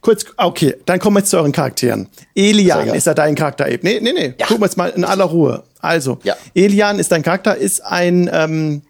Kurz, 0.00 0.24
okay, 0.36 0.76
dann 0.86 0.98
kommen 0.98 1.16
wir 1.16 1.20
jetzt 1.20 1.30
zu 1.30 1.36
euren 1.36 1.52
Charakteren. 1.52 2.08
Elian 2.34 2.88
ist 2.88 3.06
ja 3.06 3.14
dein 3.14 3.34
Charakter, 3.34 3.64
Abe. 3.66 3.80
Nee, 3.82 4.00
nee, 4.00 4.12
nee. 4.12 4.34
Ja. 4.38 4.46
Gucken 4.46 4.62
wir 4.62 4.66
jetzt 4.66 4.76
mal 4.76 4.90
in 4.90 5.04
aller 5.04 5.24
Ruhe. 5.24 5.64
Also, 5.80 6.18
ja. 6.22 6.36
Elian 6.54 6.98
ist 6.98 7.12
dein 7.12 7.22
Charakter, 7.22 7.56
ist 7.56 7.84
ein 7.84 8.28
ähm, 8.32 8.82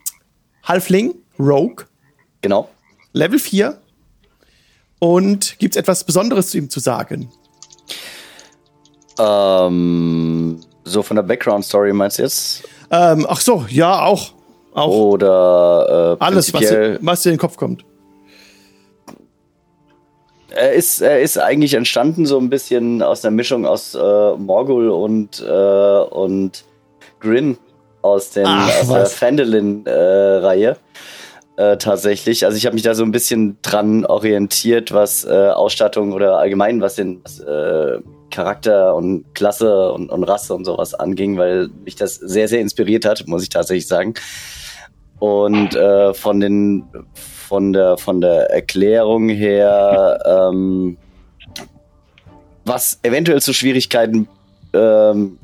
Halfling, 0.64 1.14
Rogue. 1.38 1.86
Genau. 2.40 2.68
Level 3.12 3.38
4. 3.38 3.78
Und 4.98 5.58
gibt 5.58 5.76
es 5.76 5.78
etwas 5.78 6.04
Besonderes 6.04 6.50
zu 6.50 6.58
ihm 6.58 6.70
zu 6.70 6.80
sagen? 6.80 7.30
Ähm, 9.18 10.60
so 10.84 11.02
von 11.02 11.16
der 11.16 11.22
Background-Story 11.22 11.92
meinst 11.92 12.18
du 12.18 12.22
jetzt? 12.22 12.64
Ähm, 12.90 13.26
ach 13.28 13.40
so, 13.40 13.66
ja, 13.68 14.04
auch. 14.04 14.32
auch. 14.74 14.88
Oder 14.88 16.16
äh, 16.20 16.24
alles, 16.24 16.52
was 16.52 16.60
dir, 16.60 16.98
was 17.00 17.22
dir 17.22 17.30
in 17.30 17.34
den 17.34 17.40
Kopf 17.40 17.56
kommt 17.56 17.84
er 20.50 20.72
ist, 20.72 21.00
er 21.00 21.20
ist 21.20 21.38
eigentlich 21.38 21.74
entstanden 21.74 22.26
so 22.26 22.38
ein 22.38 22.50
bisschen 22.50 23.02
aus 23.02 23.20
der 23.20 23.30
Mischung 23.30 23.66
aus 23.66 23.94
äh, 23.94 24.32
Morgul 24.36 24.88
und, 24.88 25.40
äh, 25.40 25.98
und 26.10 26.64
Grin 27.20 27.58
aus, 28.02 28.30
den, 28.30 28.46
Ach, 28.46 28.68
aus 28.80 28.88
der 28.88 29.06
Fandolin-Reihe. 29.06 30.76
Äh, 31.56 31.76
tatsächlich. 31.76 32.44
Also 32.44 32.56
ich 32.56 32.66
habe 32.66 32.74
mich 32.74 32.84
da 32.84 32.94
so 32.94 33.02
ein 33.02 33.10
bisschen 33.10 33.58
dran 33.62 34.06
orientiert, 34.06 34.92
was 34.92 35.24
äh, 35.24 35.48
Ausstattung 35.48 36.12
oder 36.12 36.38
allgemein 36.38 36.80
was 36.80 36.94
den 36.94 37.20
was, 37.24 37.40
äh, 37.40 37.98
Charakter 38.30 38.94
und 38.94 39.34
Klasse 39.34 39.90
und, 39.92 40.08
und 40.08 40.22
Rasse 40.22 40.54
und 40.54 40.64
sowas 40.64 40.94
anging, 40.94 41.36
weil 41.36 41.68
mich 41.84 41.96
das 41.96 42.14
sehr, 42.14 42.46
sehr 42.46 42.60
inspiriert 42.60 43.04
hat, 43.04 43.26
muss 43.26 43.42
ich 43.42 43.48
tatsächlich 43.48 43.88
sagen. 43.88 44.14
Und 45.18 45.74
äh, 45.74 46.14
von 46.14 46.38
den 46.38 46.84
von 47.48 47.72
der, 47.72 47.96
von 47.96 48.20
der 48.20 48.50
Erklärung 48.50 49.30
her, 49.30 50.18
ähm, 50.26 50.98
was 52.66 52.98
eventuell 53.02 53.40
zu 53.40 53.54
Schwierigkeiten 53.54 54.28
ähm, 54.74 55.38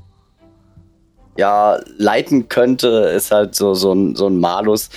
ja, 1.38 1.80
leiten 1.96 2.48
könnte, 2.48 2.88
ist 3.16 3.30
halt 3.30 3.54
so, 3.54 3.72
so, 3.74 3.92
ein, 3.92 4.14
so 4.14 4.26
ein 4.26 4.38
Malus. 4.38 4.90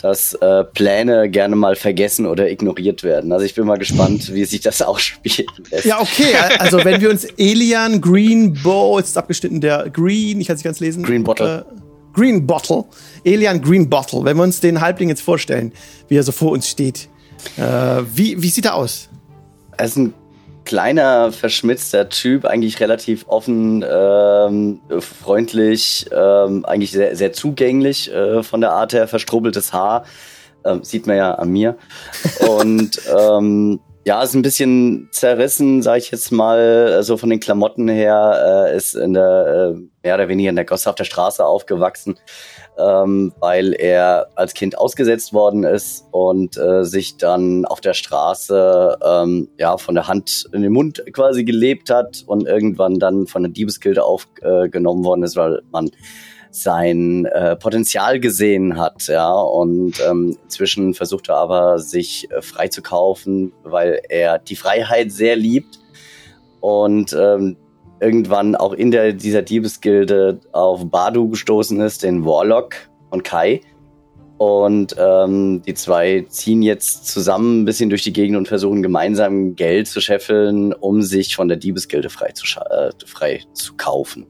dass 0.00 0.32
äh, 0.34 0.62
Pläne 0.64 1.28
gerne 1.28 1.56
mal 1.56 1.74
vergessen 1.74 2.24
oder 2.24 2.48
ignoriert 2.48 3.02
werden. 3.02 3.32
Also 3.32 3.44
ich 3.44 3.54
bin 3.54 3.66
mal 3.66 3.78
gespannt, 3.78 4.32
wie 4.32 4.44
sich 4.44 4.60
das 4.60 4.80
ausspielen 4.90 5.50
lässt. 5.70 5.84
Ja, 5.84 6.00
okay. 6.00 6.34
Also 6.58 6.84
wenn 6.84 7.00
wir 7.00 7.10
uns 7.10 7.24
Elian 7.36 8.00
Green 8.00 8.54
Bow, 8.62 8.98
jetzt 8.98 9.08
ist 9.08 9.18
abgeschnitten 9.18 9.60
der 9.60 9.90
Green, 9.90 10.40
ich 10.40 10.46
kann 10.46 10.54
es 10.54 10.60
nicht 10.60 10.64
ganz 10.64 10.80
lesen. 10.80 11.02
Green 11.02 11.24
Bottle. 11.24 11.66
Äh, 11.68 11.87
Green 12.12 12.46
Bottle. 12.46 12.84
Elian 13.24 13.60
Green 13.60 13.88
Bottle. 13.88 14.24
Wenn 14.24 14.36
wir 14.36 14.42
uns 14.42 14.60
den 14.60 14.80
Halbling 14.80 15.08
jetzt 15.08 15.22
vorstellen, 15.22 15.72
wie 16.08 16.16
er 16.16 16.22
so 16.22 16.32
vor 16.32 16.52
uns 16.52 16.68
steht. 16.68 17.08
Äh, 17.56 18.02
wie, 18.14 18.42
wie 18.42 18.48
sieht 18.48 18.64
er 18.64 18.74
aus? 18.74 19.08
Er 19.76 19.84
ist 19.86 19.96
ein 19.96 20.14
kleiner, 20.64 21.32
verschmitzter 21.32 22.10
Typ, 22.10 22.44
eigentlich 22.44 22.78
relativ 22.80 23.24
offen, 23.28 23.82
ähm, 23.88 24.80
freundlich, 25.00 26.06
ähm, 26.12 26.64
eigentlich 26.66 26.90
sehr, 26.90 27.16
sehr 27.16 27.32
zugänglich 27.32 28.12
äh, 28.12 28.42
von 28.42 28.60
der 28.60 28.72
Art 28.72 28.92
her, 28.92 29.08
verstrubbeltes 29.08 29.72
Haar. 29.72 30.04
Ähm, 30.64 30.84
sieht 30.84 31.06
man 31.06 31.16
ja 31.16 31.34
an 31.36 31.50
mir. 31.50 31.78
Und 32.46 33.00
ähm, 33.18 33.80
ja, 34.08 34.22
ist 34.22 34.34
ein 34.34 34.40
bisschen 34.40 35.08
zerrissen, 35.10 35.82
sage 35.82 35.98
ich 35.98 36.10
jetzt 36.10 36.32
mal, 36.32 36.88
so 36.88 36.96
also 36.96 37.16
von 37.18 37.28
den 37.28 37.40
Klamotten 37.40 37.88
her, 37.88 38.70
äh, 38.70 38.74
ist 38.74 38.94
in 38.94 39.12
der, 39.12 39.74
äh, 39.76 39.80
mehr 40.02 40.14
oder 40.14 40.28
weniger 40.28 40.48
in 40.48 40.56
der 40.56 40.64
Gosse 40.64 40.88
auf 40.88 40.96
der 40.96 41.04
Straße 41.04 41.44
aufgewachsen 41.44 42.16
ähm, 42.78 43.32
weil 43.40 43.74
er 43.74 44.28
als 44.36 44.54
Kind 44.54 44.78
ausgesetzt 44.78 45.32
worden 45.32 45.64
ist 45.64 46.06
und 46.12 46.56
äh, 46.56 46.84
sich 46.84 47.16
dann 47.16 47.64
auf 47.64 47.80
der 47.80 47.92
Straße 47.92 48.98
ähm, 49.04 49.48
ja 49.58 49.76
von 49.76 49.94
der 49.94 50.06
Hand 50.06 50.48
in 50.52 50.62
den 50.62 50.72
Mund 50.72 51.02
quasi 51.12 51.44
gelebt 51.44 51.90
hat 51.90 52.22
und 52.26 52.46
irgendwann 52.46 52.98
dann 52.98 53.26
von 53.26 53.42
der 53.42 53.52
Diebesgilde 53.52 54.04
aufgenommen 54.04 55.04
worden 55.04 55.24
ist, 55.24 55.36
weil 55.36 55.62
man 55.72 55.90
sein 56.50 57.26
äh, 57.26 57.56
Potenzial 57.56 58.20
gesehen 58.20 58.78
hat, 58.78 59.06
ja, 59.08 59.32
und 59.32 59.94
ähm, 60.08 60.36
inzwischen 60.44 60.94
versucht 60.94 61.28
er 61.28 61.36
aber 61.36 61.78
sich 61.78 62.30
äh, 62.30 62.42
frei 62.42 62.68
zu 62.68 62.82
kaufen, 62.82 63.52
weil 63.64 64.00
er 64.08 64.38
die 64.38 64.56
Freiheit 64.56 65.12
sehr 65.12 65.36
liebt 65.36 65.78
und 66.60 67.12
ähm, 67.12 67.56
irgendwann 68.00 68.54
auch 68.54 68.72
in 68.72 68.90
der, 68.90 69.12
dieser 69.12 69.42
Diebesgilde 69.42 70.40
auf 70.52 70.88
Badu 70.90 71.28
gestoßen 71.28 71.80
ist, 71.80 72.02
den 72.02 72.24
Warlock 72.24 72.76
und 73.10 73.24
Kai. 73.24 73.60
Und 74.38 74.94
ähm, 74.98 75.62
die 75.66 75.74
zwei 75.74 76.24
ziehen 76.28 76.62
jetzt 76.62 77.08
zusammen 77.08 77.62
ein 77.62 77.64
bisschen 77.64 77.90
durch 77.90 78.04
die 78.04 78.12
Gegend 78.12 78.36
und 78.36 78.46
versuchen 78.46 78.84
gemeinsam 78.84 79.56
Geld 79.56 79.88
zu 79.88 80.00
scheffeln, 80.00 80.72
um 80.72 81.02
sich 81.02 81.34
von 81.34 81.48
der 81.48 81.56
Diebesgilde 81.56 82.08
frei 82.08 82.30
zu, 82.30 82.44
äh, 82.60 82.90
frei 83.04 83.42
zu 83.52 83.74
kaufen. 83.76 84.26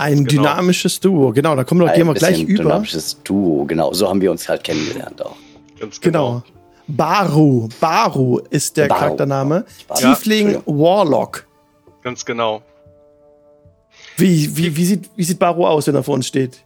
Ein 0.00 0.24
genau. 0.24 0.42
dynamisches 0.44 0.98
Duo, 0.98 1.32
genau, 1.32 1.54
da 1.54 1.64
kommen 1.64 1.82
wir, 1.82 1.92
gehen 1.92 2.06
wir 2.06 2.14
gleich 2.14 2.42
über. 2.42 2.62
Ein 2.62 2.68
dynamisches 2.68 3.22
Duo, 3.22 3.66
genau, 3.66 3.92
so 3.92 4.08
haben 4.08 4.22
wir 4.22 4.30
uns 4.30 4.48
halt 4.48 4.64
kennengelernt 4.64 5.20
auch. 5.20 5.36
Ganz 5.78 6.00
genau. 6.00 6.42
genau. 6.42 6.60
Baru, 6.86 7.68
Baru 7.80 8.38
ist 8.50 8.76
der 8.78 8.86
Baru. 8.86 8.98
Charaktername. 8.98 9.66
Baru. 9.86 10.00
Tiefling 10.00 10.52
ja, 10.52 10.62
Warlock. 10.64 11.46
Ganz 12.02 12.24
genau. 12.24 12.62
Wie, 14.16 14.56
wie, 14.56 14.74
wie, 14.74 14.84
sieht, 14.84 15.10
wie 15.16 15.22
sieht 15.22 15.38
Baro 15.38 15.68
aus, 15.68 15.86
wenn 15.86 15.94
er 15.94 16.02
vor 16.02 16.14
uns 16.14 16.26
steht? 16.26 16.64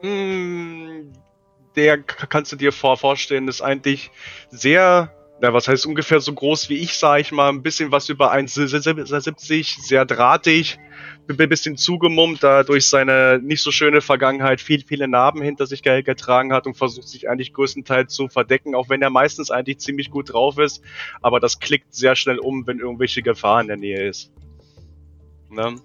Hm, 0.00 1.12
der 1.76 1.98
kannst 2.02 2.52
du 2.52 2.56
dir 2.56 2.72
vor 2.72 2.96
vorstellen, 2.96 3.48
ist 3.48 3.62
eigentlich 3.62 4.10
sehr, 4.50 5.12
na, 5.40 5.52
was 5.52 5.68
heißt 5.68 5.86
ungefähr 5.86 6.20
so 6.20 6.32
groß 6.32 6.68
wie 6.68 6.76
ich, 6.76 6.96
sage 6.96 7.20
ich 7.20 7.32
mal, 7.32 7.50
ein 7.50 7.62
bisschen 7.62 7.92
was 7.92 8.08
über 8.08 8.32
1,70, 8.32 9.86
sehr 9.86 10.04
drahtig, 10.04 10.78
ein 11.40 11.48
bisschen 11.48 11.76
zugemummt, 11.76 12.42
da 12.42 12.62
durch 12.62 12.88
seine 12.88 13.40
nicht 13.42 13.62
so 13.62 13.70
schöne 13.70 14.00
Vergangenheit 14.00 14.60
viel, 14.60 14.82
viele 14.84 15.08
Narben 15.08 15.42
hinter 15.42 15.66
sich 15.66 15.82
getragen 15.82 16.52
hat 16.52 16.66
und 16.66 16.76
versucht 16.76 17.08
sich 17.08 17.28
eigentlich 17.28 17.52
größtenteils 17.52 18.12
zu 18.12 18.28
verdecken, 18.28 18.74
auch 18.74 18.88
wenn 18.88 19.02
er 19.02 19.10
meistens 19.10 19.50
eigentlich 19.50 19.78
ziemlich 19.78 20.10
gut 20.10 20.32
drauf 20.32 20.58
ist, 20.58 20.82
aber 21.20 21.40
das 21.40 21.58
klickt 21.58 21.94
sehr 21.94 22.16
schnell 22.16 22.38
um, 22.38 22.66
wenn 22.66 22.78
irgendwelche 22.78 23.22
Gefahr 23.22 23.60
in 23.60 23.68
der 23.68 23.76
Nähe 23.76 24.08
ist. 24.08 24.32
Ne? 25.50 25.76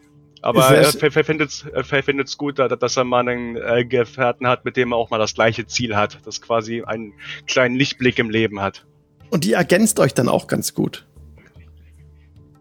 Aber 0.42 0.66
er, 0.66 0.94
er 1.02 1.12
findet 1.12 2.28
es 2.28 2.38
gut, 2.38 2.60
dass 2.60 2.98
er 2.98 3.04
mal 3.04 3.28
einen 3.28 3.58
äh, 3.58 3.86
Gefährten 3.86 4.48
hat, 4.48 4.66
mit 4.66 4.78
dem 4.78 4.94
er 4.94 4.98
auch 4.98 5.10
mal 5.10 5.18
das 5.18 5.34
gleiche 5.34 5.66
Ziel 5.66 5.96
hat, 5.96 6.20
das 6.26 6.42
quasi 6.42 6.84
einen 6.84 7.14
kleinen 7.48 7.76
Lichtblick 7.76 8.20
im 8.20 8.30
Leben 8.30 8.62
hat. 8.62 8.86
Und 9.30 9.44
die 9.44 9.54
ergänzt 9.54 10.00
euch 10.00 10.14
dann 10.14 10.30
auch 10.30 10.48
ganz 10.48 10.74
gut. 10.74 11.06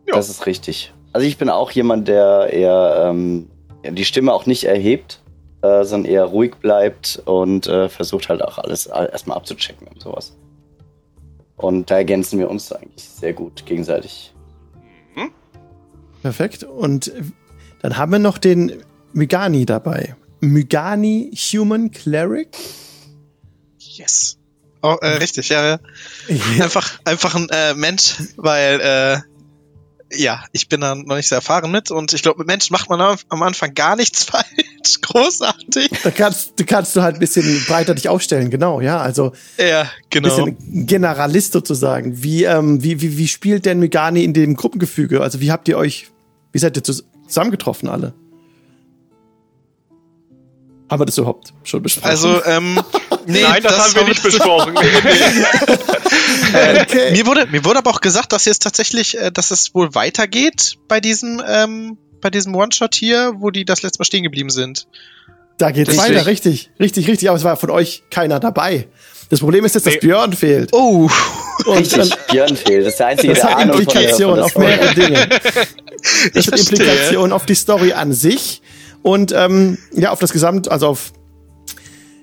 Ja. 0.07 0.15
Das 0.15 0.29
ist 0.29 0.47
richtig. 0.47 0.95
Also 1.17 1.27
ich 1.27 1.39
bin 1.39 1.49
auch 1.49 1.71
jemand, 1.71 2.09
der 2.09 2.53
eher 2.53 3.07
ähm, 3.09 3.49
die 3.83 4.05
Stimme 4.05 4.35
auch 4.35 4.45
nicht 4.45 4.65
erhebt, 4.65 5.23
äh, 5.63 5.83
sondern 5.83 6.13
eher 6.13 6.25
ruhig 6.25 6.57
bleibt 6.57 7.23
und 7.25 7.67
äh, 7.67 7.89
versucht 7.89 8.29
halt 8.29 8.43
auch 8.43 8.59
alles 8.59 8.85
erstmal 8.85 9.39
abzuchecken 9.39 9.89
und 9.89 10.03
sowas. 10.03 10.37
Und 11.57 11.91
da 11.91 11.97
ergänzen 11.97 12.39
wir 12.39 12.51
uns 12.51 12.71
eigentlich 12.71 13.09
sehr 13.09 13.33
gut 13.33 13.65
gegenseitig. 13.65 14.35
Mhm. 15.15 15.31
Perfekt. 16.21 16.65
Und 16.65 17.11
dann 17.81 17.97
haben 17.97 18.13
wir 18.13 18.19
noch 18.19 18.37
den 18.37 18.83
Mygani 19.15 19.65
dabei. 19.65 20.17
Mygani 20.41 21.31
Human 21.35 21.93
Cleric. 21.93 22.59
Yes. 23.79 24.37
Oh, 24.83 24.99
äh, 25.01 25.13
richtig, 25.13 25.49
ja, 25.49 25.67
ja. 25.67 25.79
Einfach, 26.61 27.01
einfach 27.05 27.35
ein 27.35 27.49
äh, 27.49 27.73
Mensch, 27.73 28.17
weil 28.37 28.81
äh, 28.83 29.21
ja, 30.13 30.45
ich 30.53 30.69
bin 30.69 30.81
da 30.81 30.95
noch 30.95 31.17
nicht 31.17 31.29
sehr 31.29 31.37
erfahren 31.37 31.71
mit 31.71 31.91
und 31.91 32.13
ich 32.13 32.23
glaube, 32.23 32.39
mit 32.39 32.47
Menschen 32.47 32.73
macht 32.73 32.89
man 32.89 33.01
am 33.01 33.43
Anfang 33.43 33.75
gar 33.75 33.97
nichts 33.97 34.25
falsch. 34.25 35.01
Großartig. 35.03 35.91
Da 36.03 36.11
kannst, 36.11 36.53
da 36.57 36.65
kannst 36.65 36.95
du 36.95 37.03
halt 37.03 37.17
ein 37.17 37.21
bisschen 37.21 37.65
breiter 37.67 37.95
dich 37.95 38.09
aufstellen, 38.09 38.51
genau, 38.51 38.81
ja. 38.81 39.01
Also 39.01 39.33
ja, 39.59 39.91
genau. 40.11 40.47
Ein 40.47 40.57
bisschen 40.57 40.87
Generalist 40.87 41.53
sozusagen. 41.53 42.23
Wie, 42.23 42.45
ähm, 42.45 42.83
wie, 42.83 43.01
wie, 43.01 43.19
wie 43.19 43.29
spielt 43.29 43.67
denn 43.67 43.81
Migani 43.81 44.25
in 44.25 44.33
dem 44.33 44.55
Gruppengefüge? 44.55 45.21
Also 45.21 45.41
wie 45.41 45.51
habt 45.51 45.69
ihr 45.69 45.77
euch, 45.77 46.09
wie 46.53 46.59
seid 46.59 46.77
ihr 46.77 46.83
zusammengetroffen 46.83 47.89
alle. 47.89 48.15
Haben 50.89 51.01
wir 51.01 51.07
das 51.07 51.19
überhaupt 51.19 51.53
schon 51.65 51.83
besprochen? 51.83 52.09
Also, 52.09 52.45
ähm, 52.45 52.81
nee, 53.27 53.43
Nein, 53.43 53.63
das, 53.63 53.77
das 53.77 53.87
haben 53.87 53.95
wir 53.97 54.05
nicht 54.09 54.23
besprochen. 54.25 54.77
äh, 56.55 56.83
okay. 56.83 57.13
mir, 57.13 57.27
wurde, 57.27 57.47
mir 57.47 57.65
wurde 57.65 57.79
aber 57.79 57.91
auch 57.91 58.01
gesagt, 58.01 58.33
dass 58.33 58.45
jetzt 58.45 58.63
tatsächlich, 58.63 59.19
äh, 59.19 59.31
dass 59.31 59.51
es 59.51 59.75
wohl 59.75 59.95
weitergeht 59.95 60.77
bei 60.89 61.01
diesem, 61.01 61.43
ähm, 61.47 61.99
bei 62.21 62.31
diesem 62.31 62.55
One-Shot 62.55 62.95
hier, 62.95 63.35
wo 63.37 63.51
die 63.51 63.65
das 63.65 63.83
letzte 63.83 64.01
Mal 64.01 64.05
stehen 64.05 64.23
geblieben 64.23 64.51
sind. 64.51 64.87
Da 65.59 65.71
geht's 65.71 65.91
Deswegen. 65.91 66.17
weiter, 66.17 66.27
richtig, 66.27 66.71
richtig, 66.79 67.09
richtig, 67.09 67.29
aber 67.29 67.39
es 67.39 67.45
war 67.45 67.57
von 67.57 67.71
euch 67.71 68.03
keiner 68.11 68.41
dabei. 68.41 68.89
Das 69.31 69.41
Problem 69.41 69.65
ist 69.65 69.75
jetzt, 69.75 69.87
dass 69.87 69.95
nee. 69.95 70.01
Björn 70.01 70.33
fehlt. 70.33 70.73
Oh. 70.73 71.11
Und 71.65 71.79
Richtig, 71.79 72.15
Björn 72.31 72.57
fehlt. 72.57 72.87
Das 72.87 72.93
ist 72.93 72.99
der 72.99 73.07
einzige, 73.07 73.35
das 73.35 73.45
hat 73.45 73.63
Implikationen 73.63 74.41
auf 74.41 74.57
mehrere 74.57 74.95
Dinge. 74.95 75.29
Das 76.35 76.47
hat 76.47 76.59
Implikationen 76.59 77.33
auf 77.33 77.47
die 77.47 77.55
Story 77.55 77.93
an 77.93 78.13
sich 78.13 78.63
und 79.03 79.33
ähm, 79.33 79.79
ja, 79.93 80.11
auf 80.11 80.19
das 80.19 80.33
Gesamt, 80.33 80.71
also 80.71 80.89
auf 80.89 81.13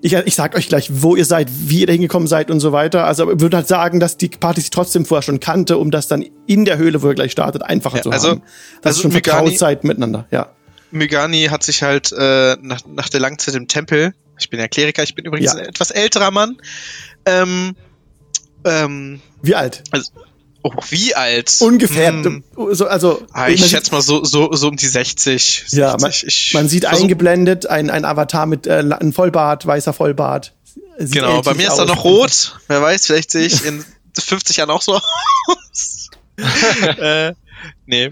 ich, 0.03 0.13
ich 0.13 0.35
sag 0.35 0.55
euch 0.55 0.67
gleich, 0.67 0.89
wo 0.91 1.15
ihr 1.15 1.25
seid, 1.25 1.49
wie 1.49 1.81
ihr 1.81 1.87
da 1.87 1.93
hingekommen 1.93 2.27
seid 2.27 2.51
und 2.51 2.59
so 2.59 2.71
weiter. 2.71 3.05
Also 3.05 3.31
ich 3.31 3.39
würde 3.39 3.57
halt 3.57 3.67
sagen, 3.67 3.99
dass 3.99 4.17
die 4.17 4.27
Party 4.27 4.61
sich 4.61 4.69
trotzdem 4.69 5.05
vorher 5.05 5.23
schon 5.23 5.39
kannte, 5.39 5.77
um 5.77 5.91
das 5.91 6.07
dann 6.07 6.25
in 6.45 6.65
der 6.65 6.77
Höhle, 6.77 7.01
wo 7.01 7.09
ihr 7.09 7.15
gleich 7.15 7.31
startet, 7.31 7.63
einfacher 7.63 7.97
ja, 7.97 8.01
zu 8.03 8.11
also, 8.11 8.29
haben. 8.29 8.41
Das 8.81 8.97
also 8.97 8.97
ist 8.97 9.01
schon 9.01 9.11
vertraut 9.11 9.57
seid 9.57 9.83
miteinander, 9.83 10.27
ja. 10.29 10.49
Mygani 10.91 11.45
hat 11.45 11.63
sich 11.63 11.81
halt 11.81 12.11
äh, 12.11 12.55
nach, 12.61 12.81
nach 12.85 13.09
der 13.09 13.19
Langzeit 13.19 13.55
im 13.55 13.67
Tempel 13.67 14.13
ich 14.39 14.49
bin 14.49 14.59
ja 14.59 14.67
Kleriker, 14.67 15.03
ich 15.03 15.15
bin 15.15 15.25
übrigens 15.25 15.53
ja. 15.53 15.59
ein 15.59 15.65
etwas 15.65 15.91
älterer 15.91 16.31
Mann. 16.31 16.57
Ähm, 17.25 17.75
ähm, 18.65 19.21
wie 19.41 19.55
alt? 19.55 19.83
Also, 19.91 20.11
oh, 20.63 20.71
wie 20.89 21.13
alt? 21.13 21.57
Ungefähr. 21.59 22.11
Hm. 22.11 22.43
So, 22.71 22.87
also, 22.87 23.21
ah, 23.31 23.49
ich 23.49 23.65
schätze 23.65 23.91
mal 23.91 24.01
so, 24.01 24.23
so, 24.23 24.51
so 24.53 24.69
um 24.69 24.75
die 24.75 24.87
60. 24.87 25.65
60. 25.67 25.77
Ja, 25.77 25.95
man, 25.99 26.11
man 26.53 26.69
sieht 26.69 26.85
eingeblendet 26.85 27.67
ein, 27.67 27.89
ein 27.89 28.05
Avatar 28.05 28.45
mit 28.45 28.65
äh, 28.65 28.71
einem 28.71 29.13
Vollbart, 29.13 29.65
weißer 29.65 29.93
Vollbart. 29.93 30.53
Sieht 30.97 31.13
genau, 31.13 31.41
bei 31.41 31.53
mir 31.53 31.67
ist 31.67 31.77
er 31.77 31.85
noch 31.85 32.03
rot. 32.03 32.59
Wer 32.67 32.81
weiß, 32.81 33.05
vielleicht 33.05 33.31
sehe 33.31 33.45
ich 33.45 33.65
in 33.65 33.83
50 34.17 34.57
Jahren 34.57 34.69
auch 34.69 34.81
so 34.81 34.99
aus. 35.47 36.09
äh, 36.97 37.33
nee. 37.85 38.11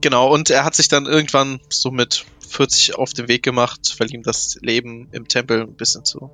Genau, 0.00 0.32
und 0.32 0.50
er 0.50 0.64
hat 0.64 0.76
sich 0.76 0.88
dann 0.88 1.06
irgendwann 1.06 1.60
so 1.70 1.90
mit 1.90 2.24
40 2.48 2.96
auf 2.96 3.12
den 3.12 3.28
Weg 3.28 3.42
gemacht, 3.42 3.96
weil 3.98 4.12
ihm 4.12 4.22
das 4.22 4.58
Leben 4.60 5.08
im 5.12 5.26
Tempel 5.26 5.62
ein 5.62 5.74
bisschen 5.74 6.04
zu 6.04 6.30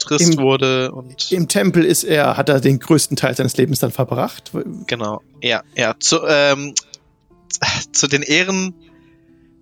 trist 0.00 0.34
Im, 0.34 0.40
wurde 0.40 0.92
und 0.92 1.30
im 1.30 1.48
Tempel 1.48 1.84
ist 1.84 2.04
er, 2.04 2.36
hat 2.36 2.48
er 2.48 2.60
den 2.60 2.78
größten 2.78 3.16
Teil 3.16 3.36
seines 3.36 3.56
Lebens 3.56 3.78
dann 3.78 3.92
verbracht. 3.92 4.50
Genau, 4.86 5.22
ja, 5.42 5.62
ja. 5.76 5.94
Zu, 5.98 6.20
ähm, 6.26 6.74
zu 7.92 8.08
den 8.08 8.22
Ehren, 8.22 8.74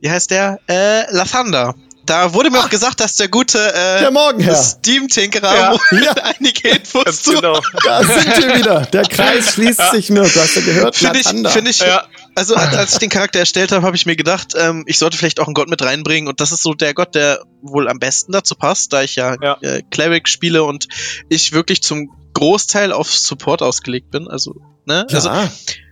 wie 0.00 0.11
heißt 0.11 0.30
der? 0.30 0.61
Äh, 0.68 1.12
Lathander. 1.12 1.75
Da 2.09 2.33
wurde 2.33 2.50
mir 2.50 2.61
Ach, 2.61 2.64
auch 2.64 2.71
gesagt, 2.71 3.00
dass 3.00 3.16
der 3.16 3.28
gute 3.28 3.59
äh, 3.59 4.00
der 4.00 4.11
Morgenherr. 4.11 4.57
Steam 4.57 5.09
Tinkerer 5.09 5.54
ja. 5.54 5.73
ja. 6.02 6.14
einige 6.23 6.71
Infos 6.71 7.23
zu. 7.23 7.33
Genau. 7.33 7.61
Da 7.85 8.02
sind 8.02 8.26
wir 8.26 8.57
wieder. 8.57 8.80
Der 8.87 9.02
Kreis 9.02 9.52
schließt 9.52 9.78
ja. 9.78 9.90
sich 9.90 10.09
nur. 10.09 10.25
Du 10.25 10.40
hast 10.40 10.57
ja 10.57 10.62
gehört, 10.62 10.97
Finde 10.97 11.18
ich, 11.18 11.26
find 11.26 11.68
ich, 11.68 11.80
ja. 11.80 12.04
Also 12.38 12.54
als 12.54 12.95
ich 12.95 12.99
den 13.00 13.11
Charakter 13.11 13.38
erstellt 13.38 13.73
habe, 13.73 13.85
habe 13.85 13.97
ich 13.97 14.07
mir 14.07 14.16
gedacht, 14.16 14.54
ähm, 14.57 14.85
ich 14.87 14.99
sollte 14.99 15.16
vielleicht 15.16 15.40
auch 15.40 15.47
einen 15.47 15.54
Gott 15.54 15.68
mit 15.68 15.83
reinbringen 15.83 16.28
und 16.28 16.40
das 16.40 16.52
ist 16.52 16.62
so 16.62 16.75
der 16.75 16.95
Gott, 16.95 17.14
der 17.14 17.42
wohl 17.61 17.88
am 17.88 17.99
besten 17.99 18.33
dazu 18.33 18.54
passt, 18.54 18.92
da 18.92 19.02
ich 19.02 19.16
ja, 19.16 19.37
ja. 19.42 19.59
Äh, 19.61 19.83
Cleric 19.90 20.28
spiele 20.28 20.62
und 20.64 20.88
ich 21.28 21.52
wirklich 21.52 21.83
zum 21.83 22.11
Großteil 22.35 22.92
auf 22.92 23.12
Support 23.12 23.62
ausgelegt 23.62 24.11
bin. 24.11 24.28
Also, 24.28 24.54
ne? 24.87 25.07
Ja, 25.11 25.16
also, 25.16 25.30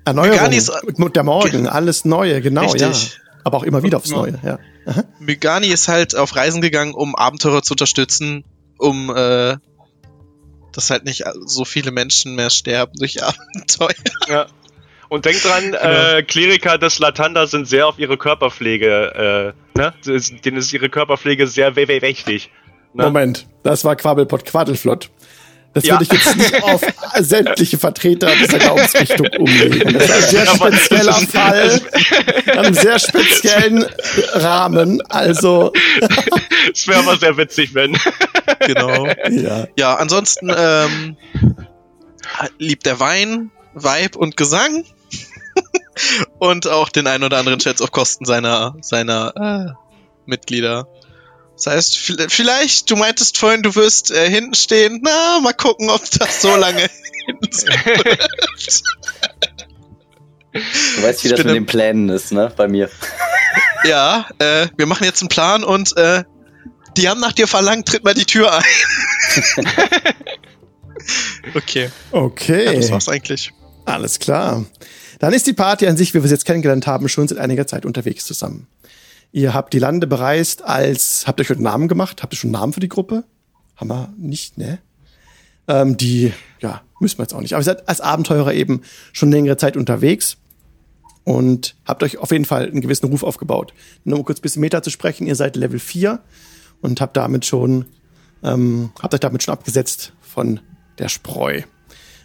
Erneuerung, 0.04 0.52
ist, 0.52 0.72
der 1.14 1.24
Morgen, 1.24 1.68
alles 1.68 2.04
Neue, 2.04 2.40
genau, 2.40 2.62
richtig. 2.62 2.80
ja. 2.80 3.20
Aber 3.44 3.58
auch 3.58 3.64
immer 3.64 3.82
wieder 3.82 3.98
aufs 3.98 4.10
Neue, 4.10 4.38
ja. 4.44 4.58
Aha. 4.86 5.04
Mygani 5.18 5.66
ist 5.66 5.88
halt 5.88 6.14
auf 6.14 6.36
Reisen 6.36 6.60
gegangen, 6.60 6.94
um 6.94 7.16
Abenteurer 7.16 7.62
zu 7.62 7.74
unterstützen, 7.74 8.44
um 8.78 9.14
äh, 9.14 9.56
dass 10.72 10.90
halt 10.90 11.04
nicht 11.04 11.24
so 11.44 11.64
viele 11.64 11.90
Menschen 11.90 12.36
mehr 12.36 12.50
sterben 12.50 12.92
durch 12.98 13.22
Abenteuer. 13.24 13.88
Ja. 14.28 14.46
Und 15.08 15.25
denkt 15.25 15.44
dran, 15.44 15.64
genau. 15.72 16.16
äh, 16.16 16.22
Kleriker 16.22 16.78
des 16.78 16.98
Latanda 16.98 17.46
sind 17.46 17.68
sehr 17.68 17.86
auf 17.86 17.98
ihre 17.98 18.16
Körperpflege, 18.16 19.54
äh, 19.75 19.78
ne? 19.78 19.94
Denen 20.44 20.56
ist 20.56 20.72
ihre 20.72 20.88
Körperpflege 20.88 21.46
sehr 21.46 21.76
wichtig. 21.76 22.50
Ne? 22.94 23.04
Moment, 23.04 23.46
das 23.62 23.84
war 23.84 23.94
Quabbelpott 23.96 24.44
Quadelflott. 24.44 25.10
Das 25.76 25.84
ja. 25.84 26.00
würde 26.00 26.04
ich 26.04 26.12
jetzt 26.12 26.36
nicht 26.38 26.62
auf 26.62 26.80
sämtliche 27.20 27.76
Vertreter 27.76 28.34
dieser 28.34 28.58
Glaubensrichtung 28.58 29.26
umlegen. 29.36 29.92
Das 29.92 30.04
ist 30.04 30.10
ein 30.14 30.22
sehr 30.22 30.46
spezieller 30.46 31.12
Fall, 31.12 31.80
einem 32.46 32.72
sehr 32.72 32.98
speziellen 32.98 33.84
Rahmen. 34.32 35.02
Also. 35.10 35.75
Es 36.72 36.88
wäre 36.88 37.00
aber 37.00 37.18
sehr 37.18 37.36
witzig, 37.36 37.75
wenn. 37.75 37.94
Genau. 38.60 39.06
Ja, 39.28 39.68
ja 39.78 39.94
ansonsten 39.96 40.50
ähm, 40.56 41.18
liebt 42.56 42.86
der 42.86 42.98
Wein, 42.98 43.50
Vibe 43.75 44.18
und 44.18 44.38
Gesang. 44.38 44.86
Und 46.38 46.66
auch 46.66 46.88
den 46.88 47.06
ein 47.06 47.22
oder 47.22 47.38
anderen 47.38 47.58
Chats 47.58 47.80
auf 47.80 47.90
Kosten 47.90 48.24
seiner, 48.24 48.76
seiner 48.80 49.34
äh, 49.36 49.72
Mitglieder. 50.26 50.88
Das 51.56 51.66
heißt, 51.66 51.96
vielleicht, 52.28 52.90
du 52.90 52.96
meintest 52.96 53.38
vorhin, 53.38 53.62
du 53.62 53.74
wirst 53.74 54.10
äh, 54.10 54.28
hinten 54.28 54.54
stehen. 54.54 55.00
Na, 55.02 55.40
mal 55.40 55.54
gucken, 55.54 55.88
ob 55.88 56.02
das 56.10 56.42
so 56.42 56.54
lange 56.54 56.86
hinten 57.26 57.66
wird. 57.66 58.30
Du 60.52 61.02
weißt, 61.02 61.24
wie 61.24 61.28
das 61.28 61.44
mit 61.44 61.54
den 61.54 61.66
Plänen 61.66 62.10
ist, 62.10 62.32
ne? 62.32 62.52
Bei 62.54 62.68
mir. 62.68 62.90
Ja, 63.84 64.26
äh, 64.38 64.68
wir 64.76 64.86
machen 64.86 65.04
jetzt 65.04 65.22
einen 65.22 65.28
Plan 65.28 65.64
und 65.64 65.96
äh, 65.96 66.24
die 66.96 67.08
haben 67.08 67.20
nach 67.20 67.32
dir 67.32 67.46
verlangt, 67.46 67.86
tritt 67.88 68.04
mal 68.04 68.14
die 68.14 68.24
Tür 68.24 68.52
ein. 68.54 68.64
okay. 71.54 71.90
Okay. 72.10 72.64
Ja, 72.64 72.72
das 72.72 72.90
war's 72.90 73.08
eigentlich. 73.08 73.52
Alles 73.84 74.18
klar. 74.18 74.64
Dann 75.18 75.32
ist 75.32 75.46
die 75.46 75.52
Party 75.52 75.87
an 75.87 75.96
sich, 75.96 76.12
wie 76.14 76.18
wir 76.18 76.25
es 76.25 76.30
jetzt 76.30 76.44
kennengelernt 76.44 76.87
haben, 76.87 77.08
schon 77.08 77.28
seit 77.28 77.38
einiger 77.38 77.66
Zeit 77.66 77.87
unterwegs 77.87 78.25
zusammen. 78.26 78.66
Ihr 79.32 79.54
habt 79.54 79.73
die 79.73 79.78
Lande 79.78 80.06
bereist 80.06 80.64
als, 80.64 81.26
habt 81.26 81.40
ihr 81.40 81.44
schon 81.44 81.62
Namen 81.62 81.88
gemacht? 81.88 82.23
Habt 82.23 82.32
ihr 82.32 82.38
schon 82.38 82.50
Namen 82.50 82.73
für 82.73 82.80
die 82.80 82.88
Gruppe? 82.88 83.25
Haben 83.76 83.88
wir 83.88 84.14
nicht, 84.16 84.56
ne? 84.58 84.78
Ähm, 85.68 85.96
die, 85.96 86.32
ja, 86.61 86.82
müssen 87.00 87.18
wir 87.18 87.25
jetzt 87.25 87.35
auch 87.35 87.40
nicht. 87.40 87.54
Aber 87.54 87.61
ihr 87.61 87.64
seid 87.64 87.88
als 87.88 88.00
Abenteurer 88.00 88.54
eben 88.54 88.82
schon 89.12 89.30
längere 89.30 89.56
Zeit 89.56 89.76
unterwegs 89.76 90.37
und 91.25 91.75
habt 91.85 92.02
euch 92.02 92.18
auf 92.18 92.30
jeden 92.30 92.44
Fall 92.44 92.66
einen 92.66 92.80
gewissen 92.80 93.06
Ruf 93.06 93.25
aufgebaut. 93.25 93.75
Nur 94.04 94.18
um 94.18 94.25
kurz 94.25 94.38
ein 94.38 94.42
bisschen 94.42 94.61
Meta 94.61 94.82
zu 94.82 94.90
sprechen, 94.90 95.26
ihr 95.26 95.35
seid 95.35 95.56
Level 95.56 95.80
4 95.80 96.20
und 96.80 97.00
habt 97.00 97.16
damit 97.16 97.44
schon, 97.44 97.87
ähm, 98.44 98.90
habt 99.02 99.12
euch 99.12 99.20
damit 99.20 99.42
schon 99.42 99.52
abgesetzt 99.52 100.12
von 100.20 100.61
der 100.99 101.08
Spreu. 101.08 101.62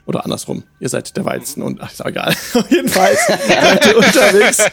Oder 0.06 0.26
andersrum, 0.26 0.64
ihr 0.80 0.90
seid 0.90 1.16
der 1.16 1.26
Weizen 1.26 1.62
und 1.62 1.80
ach, 1.82 1.92
ist 1.92 2.04
auch 2.04 2.10
egal. 2.10 2.36
Jedenfalls 2.70 3.20
seid 3.28 3.86
ihr 3.86 3.98
unterwegs 3.98 4.66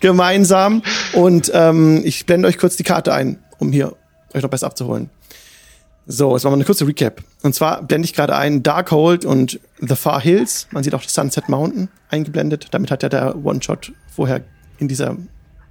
gemeinsam. 0.00 0.82
Und 1.12 1.50
ähm, 1.54 2.02
ich 2.04 2.26
blende 2.26 2.48
euch 2.48 2.58
kurz 2.58 2.76
die 2.76 2.82
Karte 2.82 3.14
ein, 3.14 3.38
um 3.58 3.72
hier 3.72 3.94
euch 4.34 4.42
noch 4.42 4.50
besser 4.50 4.66
abzuholen. 4.66 5.10
So, 6.06 6.34
jetzt 6.34 6.42
machen 6.42 6.54
wir 6.54 6.56
eine 6.56 6.64
kurze 6.64 6.86
Recap. 6.86 7.22
Und 7.42 7.54
zwar 7.54 7.82
blende 7.82 8.06
ich 8.06 8.12
gerade 8.12 8.34
ein 8.36 8.64
Darkhold 8.64 9.24
und 9.24 9.60
The 9.78 9.94
Far 9.94 10.20
Hills. 10.20 10.66
Man 10.72 10.82
sieht 10.82 10.94
auch 10.94 11.02
Sunset 11.04 11.48
Mountain 11.48 11.88
eingeblendet. 12.10 12.68
Damit 12.72 12.90
hat 12.90 13.04
ja 13.04 13.08
der 13.08 13.36
One-Shot 13.44 13.92
vorher 14.14 14.42
in 14.78 14.88
dieser, 14.88 15.10
in 15.10 15.28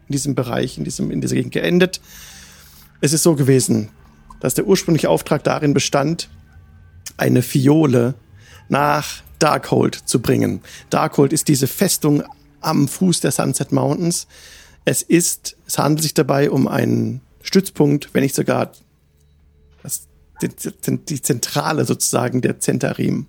diesem 0.08 0.34
Bereich, 0.34 0.78
in 0.78 0.86
diesem, 0.86 1.12
in 1.12 1.20
dieser 1.20 1.36
Gegend 1.36 1.54
geendet. 1.54 2.00
Es 3.02 3.12
ist 3.12 3.24
so 3.24 3.36
gewesen, 3.36 3.90
dass 4.40 4.54
der 4.54 4.68
ursprüngliche 4.68 5.10
Auftrag 5.10 5.44
darin 5.44 5.74
bestand, 5.74 6.30
eine 7.18 7.42
Fiole 7.42 8.16
nach 8.72 9.22
Darkhold 9.40 9.96
zu 9.96 10.22
bringen. 10.22 10.62
Darkhold 10.90 11.34
ist 11.34 11.48
diese 11.48 11.68
Festung 11.68 12.24
am 12.62 12.88
Fuß 12.88 13.20
der 13.20 13.32
Sunset 13.32 13.72
Mountains. 13.72 14.28
Es 14.86 15.02
ist, 15.02 15.58
es 15.68 15.78
handelt 15.78 16.04
sich 16.04 16.14
dabei 16.14 16.50
um 16.50 16.68
einen 16.68 17.22
Stützpunkt, 17.42 18.10
wenn 18.14 18.24
nicht 18.24 18.36
sogar 18.36 18.72
das, 19.84 20.08
die, 20.42 20.98
die 20.98 21.22
Zentrale 21.22 21.86
sozusagen 21.86 22.42
der 22.42 22.60
Zentarim. 22.60 23.28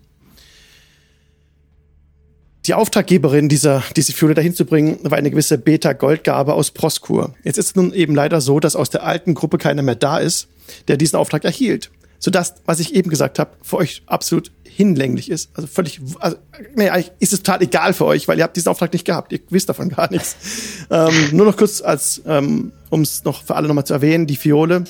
Die 2.67 2.75
Auftraggeberin 2.75 3.49
dieser, 3.49 3.83
diese 3.97 4.13
Fiole 4.13 4.35
dahin 4.35 4.55
zu 4.55 4.65
bringen, 4.65 5.01
war 5.03 5.19
eine 5.19 5.33
gewisse 5.33 5.59
Beta-Goldgabe 5.59 6.55
aus 6.55 6.71
Proskur. 6.71 7.35
Jetzt 7.43 7.59
ist 7.59 7.67
es 7.71 7.75
nun 7.75 7.93
eben 7.93 8.15
leider 8.15 8.41
so, 8.41 8.61
dass 8.61 8.77
aus 8.77 8.91
der 8.91 9.03
alten 9.03 9.35
Gruppe 9.35 9.59
keiner 9.59 9.83
mehr 9.83 9.97
da 9.97 10.19
ist, 10.19 10.47
der 10.87 10.97
diesen 10.97 11.17
Auftrag 11.17 11.45
erhielt. 11.45 11.91
Sodass, 12.21 12.55
was 12.65 12.79
ich 12.79 12.95
eben 12.95 13.11
gesagt 13.11 13.41
habe, 13.41 13.51
für 13.63 13.79
euch 13.79 14.03
absolut 14.07 14.53
hinlänglich 14.77 15.31
ist. 15.31 15.51
Also 15.55 15.67
völlig, 15.67 16.01
also, 16.21 16.37
nee, 16.75 16.89
eigentlich 16.89 17.13
ist 17.19 17.33
es 17.33 17.43
total 17.43 17.63
egal 17.63 17.93
für 17.93 18.07
euch, 18.07 18.29
weil 18.29 18.39
ihr 18.39 18.45
habt 18.45 18.57
diesen 18.57 18.69
Auftrag 18.69 18.93
nicht 18.93 19.05
gehabt. 19.05 19.33
Ihr 19.33 19.41
wisst 19.51 19.69
davon 19.69 19.89
gar 19.89 20.11
nichts. 20.11 20.37
Ähm, 20.91 21.31
nur 21.33 21.47
noch 21.47 21.57
kurz 21.57 21.81
als, 21.81 22.21
ähm, 22.27 22.73
um 22.91 23.01
es 23.01 23.25
noch 23.25 23.45
für 23.45 23.57
alle 23.57 23.67
nochmal 23.67 23.87
zu 23.87 23.95
erwähnen, 23.95 24.27
die 24.27 24.37
Fiole 24.37 24.85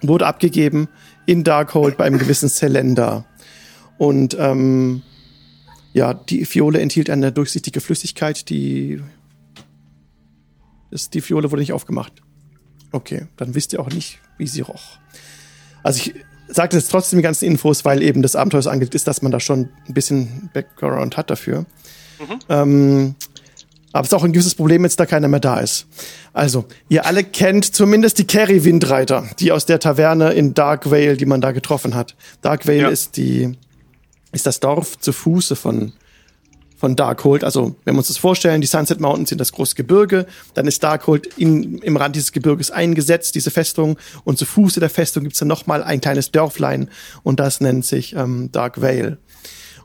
wurde 0.00 0.26
abgegeben 0.26 0.88
in 1.26 1.44
Darkhold 1.44 1.96
bei 1.96 2.04
einem 2.04 2.18
gewissen 2.18 2.48
Zylinder. 2.48 3.24
Und 3.98 4.36
ähm, 4.40 5.02
ja, 5.92 6.12
die 6.12 6.44
Fiole 6.44 6.80
enthielt 6.80 7.08
eine 7.08 7.30
durchsichtige 7.30 7.80
Flüssigkeit, 7.80 8.48
die 8.48 9.00
ist, 10.90 11.14
die 11.14 11.20
Fiole 11.20 11.52
wurde 11.52 11.60
nicht 11.60 11.72
aufgemacht. 11.72 12.14
Okay, 12.90 13.26
dann 13.36 13.54
wisst 13.54 13.72
ihr 13.72 13.80
auch 13.80 13.90
nicht, 13.90 14.18
wie 14.38 14.46
sie 14.46 14.62
roch. 14.62 14.98
Also 15.82 16.00
ich 16.00 16.14
sage 16.48 16.76
jetzt 16.76 16.90
trotzdem 16.90 17.18
die 17.18 17.22
ganzen 17.22 17.44
Infos, 17.44 17.84
weil 17.84 18.02
eben 18.02 18.22
das 18.22 18.36
Abenteuer 18.36 18.62
so 18.62 18.70
angelegt 18.70 18.94
ist, 18.94 19.06
dass 19.06 19.22
man 19.22 19.32
da 19.32 19.40
schon 19.40 19.68
ein 19.88 19.94
bisschen 19.94 20.50
Background 20.52 21.16
hat 21.16 21.30
dafür. 21.30 21.66
Mhm. 22.18 22.38
Ähm, 22.48 23.14
aber 23.92 24.02
es 24.02 24.08
ist 24.08 24.14
auch 24.14 24.24
ein 24.24 24.32
gewisses 24.32 24.54
Problem, 24.54 24.84
jetzt 24.84 25.00
da 25.00 25.06
keiner 25.06 25.28
mehr 25.28 25.40
da 25.40 25.60
ist. 25.60 25.86
Also, 26.32 26.66
ihr 26.88 27.06
alle 27.06 27.24
kennt 27.24 27.64
zumindest 27.64 28.18
die 28.18 28.26
Carry 28.26 28.64
Windreiter, 28.64 29.28
die 29.40 29.50
aus 29.50 29.66
der 29.66 29.80
Taverne 29.80 30.32
in 30.32 30.54
Dark 30.54 30.90
Vale, 30.90 31.16
die 31.16 31.26
man 31.26 31.40
da 31.40 31.52
getroffen 31.52 31.94
hat. 31.94 32.14
Dark 32.42 32.66
Vale 32.66 32.82
ja. 32.82 32.88
ist 32.88 33.16
die, 33.16 33.56
ist 34.32 34.46
das 34.46 34.60
Dorf 34.60 34.98
zu 34.98 35.12
Fuße 35.12 35.56
von 35.56 35.92
von 36.78 36.96
Darkhold. 36.96 37.44
Also, 37.44 37.74
wenn 37.84 37.94
wir 37.94 37.98
uns 37.98 38.08
das 38.08 38.16
vorstellen, 38.16 38.60
die 38.60 38.66
Sunset 38.66 39.00
Mountains 39.00 39.28
sind 39.28 39.40
das 39.40 39.52
große 39.52 39.74
Gebirge, 39.74 40.26
dann 40.54 40.66
ist 40.66 40.82
Darkhold 40.82 41.26
in, 41.36 41.78
im 41.78 41.96
Rand 41.96 42.16
dieses 42.16 42.32
Gebirges 42.32 42.70
eingesetzt, 42.70 43.34
diese 43.34 43.50
Festung, 43.50 43.98
und 44.24 44.38
zu 44.38 44.46
Fuße 44.46 44.80
der 44.80 44.88
Festung 44.88 45.24
gibt's 45.24 45.40
dann 45.40 45.48
nochmal 45.48 45.82
ein 45.82 46.00
kleines 46.00 46.30
Dörflein 46.30 46.88
und 47.24 47.40
das 47.40 47.60
nennt 47.60 47.84
sich 47.84 48.14
ähm, 48.14 48.50
Dark 48.52 48.80
Vale. 48.80 49.18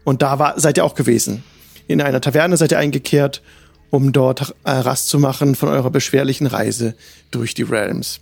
Und 0.03 0.21
da 0.21 0.39
war, 0.39 0.59
seid 0.59 0.77
ihr 0.77 0.85
auch 0.85 0.95
gewesen. 0.95 1.43
In 1.87 2.01
einer 2.01 2.21
Taverne 2.21 2.57
seid 2.57 2.71
ihr 2.71 2.77
eingekehrt, 2.77 3.41
um 3.89 4.11
dort 4.11 4.55
äh, 4.63 4.71
Rast 4.71 5.07
zu 5.07 5.19
machen 5.19 5.55
von 5.55 5.69
eurer 5.69 5.89
beschwerlichen 5.89 6.47
Reise 6.47 6.95
durch 7.31 7.53
die 7.53 7.63
Realms. 7.63 8.19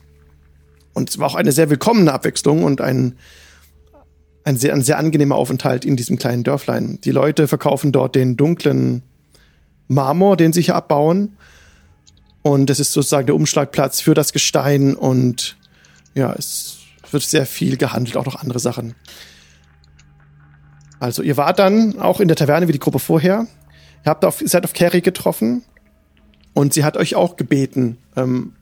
Und 0.94 1.10
es 1.10 1.20
war 1.20 1.28
auch 1.28 1.36
eine 1.36 1.52
sehr 1.52 1.70
willkommene 1.70 2.12
Abwechslung 2.12 2.64
und 2.64 2.82
ein 2.82 3.18
ein 4.44 4.58
sehr, 4.58 4.74
ein 4.74 4.82
sehr 4.82 4.98
angenehmer 4.98 5.36
Aufenthalt 5.36 5.86
in 5.86 5.96
diesem 5.96 6.18
kleinen 6.18 6.44
Dörflein. 6.44 7.00
Die 7.04 7.12
Leute 7.12 7.48
verkaufen 7.48 7.92
dort 7.92 8.16
den 8.16 8.38
dunklen 8.38 9.04
Marmor, 9.88 10.38
den 10.38 10.54
sie 10.54 10.62
hier 10.62 10.76
abbauen. 10.76 11.38
Und 12.42 12.70
es 12.70 12.80
ist 12.80 12.94
sozusagen 12.94 13.28
der 13.28 13.36
Umschlagplatz 13.36 14.02
für 14.02 14.14
das 14.14 14.34
Gestein 14.34 14.96
und 14.96 15.58
ja, 16.16 16.34
es 16.34 16.78
wird 17.12 17.24
sehr 17.24 17.46
viel 17.46 17.78
gehandelt, 17.78 18.18
auch 18.18 18.26
noch 18.26 18.36
andere 18.36 18.60
Sachen. 18.60 18.96
Also 21.00 21.22
ihr 21.22 21.38
wart 21.38 21.60
dann 21.60 22.00
auch 22.00 22.20
in 22.20 22.28
der 22.28 22.38
Taverne 22.38 22.68
wie 22.68 22.74
die 22.74 22.80
Gruppe 22.80 23.00
vorher. 23.00 23.48
Ihr 24.04 24.10
habt 24.10 24.26
auf, 24.26 24.42
seid 24.44 24.64
auf 24.64 24.74
Carrie 24.74 25.02
getroffen 25.02 25.64
und 26.54 26.74
sie 26.74 26.84
hat 26.84 26.98
euch 26.98 27.16
auch 27.16 27.36
gebeten, 27.36 27.98
ähm, 28.16 28.54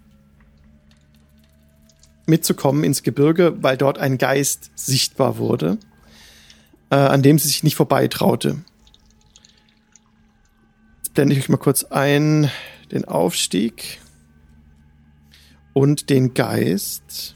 mitzukommen 2.30 2.84
ins 2.84 3.04
Gebirge, 3.04 3.62
weil 3.62 3.78
dort 3.78 3.98
ein 3.98 4.18
Geist 4.18 4.72
sichtbar 4.76 5.38
wurde, 5.38 5.78
äh, 6.90 6.96
an 6.96 7.22
dem 7.22 7.40
sie 7.40 7.48
sich 7.48 7.64
nicht 7.64 7.76
vorbeitraute. 7.76 8.60
Jetzt 10.98 11.14
blende 11.14 11.36
ich 11.36 11.42
euch 11.42 11.50
mal 11.50 11.58
kurz 11.58 11.84
ein, 11.84 12.50
den 12.92 13.06
Aufstieg 13.06 14.00
und 15.74 16.10
den 16.10 16.34
Geist. 16.34 17.36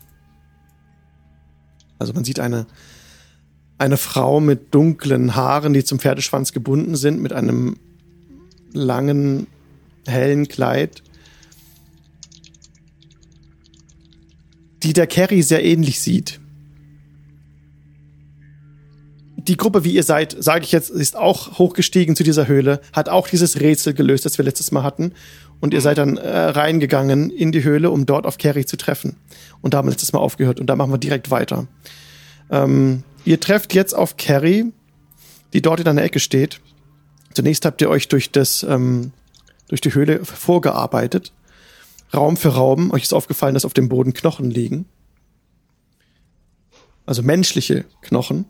Also 1.99 2.13
man 2.13 2.23
sieht 2.23 2.39
eine, 2.39 2.67
eine 3.77 3.97
Frau 3.97 4.39
mit 4.39 4.73
dunklen 4.73 5.35
Haaren, 5.35 5.73
die 5.73 5.83
zum 5.83 5.99
Pferdeschwanz 5.99 6.51
gebunden 6.51 6.95
sind, 6.95 7.21
mit 7.21 7.33
einem 7.33 7.77
langen 8.73 9.47
hellen 10.05 10.47
Kleid, 10.47 11.02
die 14.83 14.93
der 14.93 15.07
Carrie 15.07 15.41
sehr 15.41 15.63
ähnlich 15.63 16.01
sieht. 16.01 16.39
Die 19.37 19.57
Gruppe, 19.57 19.83
wie 19.83 19.93
ihr 19.93 20.03
seid, 20.03 20.35
sage 20.39 20.63
ich 20.63 20.71
jetzt, 20.71 20.89
ist 20.89 21.17
auch 21.17 21.57
hochgestiegen 21.59 22.15
zu 22.15 22.23
dieser 22.23 22.47
Höhle, 22.47 22.79
hat 22.93 23.09
auch 23.09 23.27
dieses 23.27 23.59
Rätsel 23.59 23.93
gelöst, 23.93 24.25
das 24.25 24.37
wir 24.37 24.45
letztes 24.45 24.71
Mal 24.71 24.83
hatten. 24.83 25.13
Und 25.59 25.73
ihr 25.73 25.81
seid 25.81 25.97
dann 25.97 26.17
äh, 26.17 26.29
reingegangen 26.29 27.29
in 27.29 27.51
die 27.51 27.63
Höhle, 27.63 27.91
um 27.91 28.05
dort 28.05 28.25
auf 28.25 28.37
Carrie 28.37 28.65
zu 28.65 28.77
treffen. 28.77 29.17
Und 29.61 29.73
da 29.73 29.77
haben 29.77 29.87
wir 29.87 29.91
letztes 29.91 30.13
Mal 30.13 30.19
aufgehört 30.19 30.59
und 30.59 30.67
da 30.67 30.75
machen 30.75 30.91
wir 30.91 30.97
direkt 30.97 31.29
weiter. 31.29 31.67
Ähm, 32.49 33.03
ihr 33.25 33.39
trefft 33.39 33.73
jetzt 33.73 33.93
auf 33.93 34.15
Carrie, 34.17 34.71
die 35.51 35.61
dort 35.61 35.79
in 35.79 35.87
einer 35.87 36.03
Ecke 36.03 36.19
steht. 36.19 36.61
Zunächst 37.33 37.65
habt 37.65 37.81
ihr 37.81 37.89
euch 37.89 38.07
durch 38.07 38.31
das, 38.31 38.63
ähm, 38.63 39.11
durch 39.67 39.81
die 39.81 39.93
Höhle 39.93 40.23
vorgearbeitet. 40.23 41.33
Raum 42.13 42.37
für 42.37 42.49
Raum. 42.49 42.91
Euch 42.91 43.03
ist 43.03 43.13
aufgefallen, 43.13 43.53
dass 43.53 43.65
auf 43.65 43.73
dem 43.73 43.89
Boden 43.89 44.13
Knochen 44.13 44.49
liegen. 44.49 44.85
Also 47.05 47.23
menschliche 47.23 47.85
Knochen. 48.01 48.45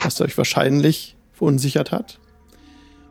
Was 0.00 0.20
euch 0.20 0.36
wahrscheinlich 0.38 1.16
verunsichert 1.32 1.92
hat. 1.92 2.18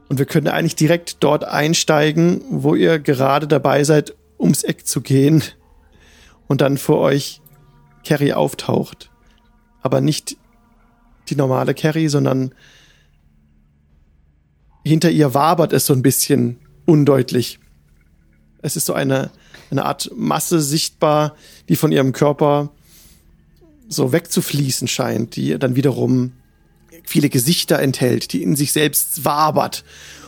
Und 0.10 0.18
wir 0.18 0.26
können 0.26 0.48
eigentlich 0.48 0.76
direkt 0.76 1.18
dort 1.22 1.44
einsteigen, 1.44 2.42
wo 2.50 2.76
ihr 2.76 3.00
gerade 3.00 3.48
dabei 3.48 3.84
seid, 3.84 4.16
ums 4.40 4.64
Eck 4.64 4.86
zu 4.86 5.02
gehen. 5.02 5.44
Und 6.48 6.62
dann 6.62 6.78
vor 6.78 7.00
euch 7.00 7.42
Carrie 8.04 8.34
auftaucht. 8.34 9.10
Aber 9.82 10.02
nicht 10.02 10.38
die 11.30 11.36
normale 11.36 11.74
Carrie, 11.74 12.08
sondern 12.08 12.54
hinter 14.84 15.12
ihr 15.12 15.34
wabert 15.34 15.74
es 15.74 15.86
so 15.86 15.94
ein 15.94 16.02
bisschen 16.02 16.60
undeutlich. 16.86 17.60
Es 18.62 18.76
ist 18.76 18.86
so 18.86 18.94
eine, 18.94 19.32
eine 19.72 19.86
Art 19.86 20.12
Masse 20.16 20.62
sichtbar, 20.62 21.36
die 21.70 21.76
von 21.76 21.92
ihrem 21.92 22.12
Körper 22.14 22.70
so 23.88 24.12
wegzufließen 24.12 24.88
scheint, 24.88 25.36
die 25.36 25.58
dann 25.58 25.76
wiederum 25.76 26.34
viele 27.04 27.30
Gesichter 27.30 27.80
enthält, 27.80 28.34
die 28.34 28.44
in 28.44 28.56
sich 28.56 28.72
selbst 28.72 29.26
wabert. 29.26 29.84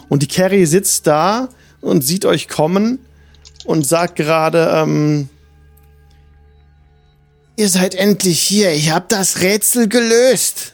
Und 0.09 0.23
die 0.23 0.27
Carrie 0.27 0.65
sitzt 0.65 1.07
da 1.07 1.49
und 1.81 2.03
sieht 2.03 2.25
euch 2.25 2.47
kommen 2.47 2.99
und 3.65 3.85
sagt 3.85 4.15
gerade, 4.15 4.69
ähm, 4.73 5.29
Ihr 7.55 7.69
seid 7.69 7.93
endlich 7.93 8.41
hier. 8.41 8.71
Ich 8.71 8.91
hab 8.91 9.09
das 9.09 9.41
Rätsel 9.41 9.87
gelöst. 9.87 10.73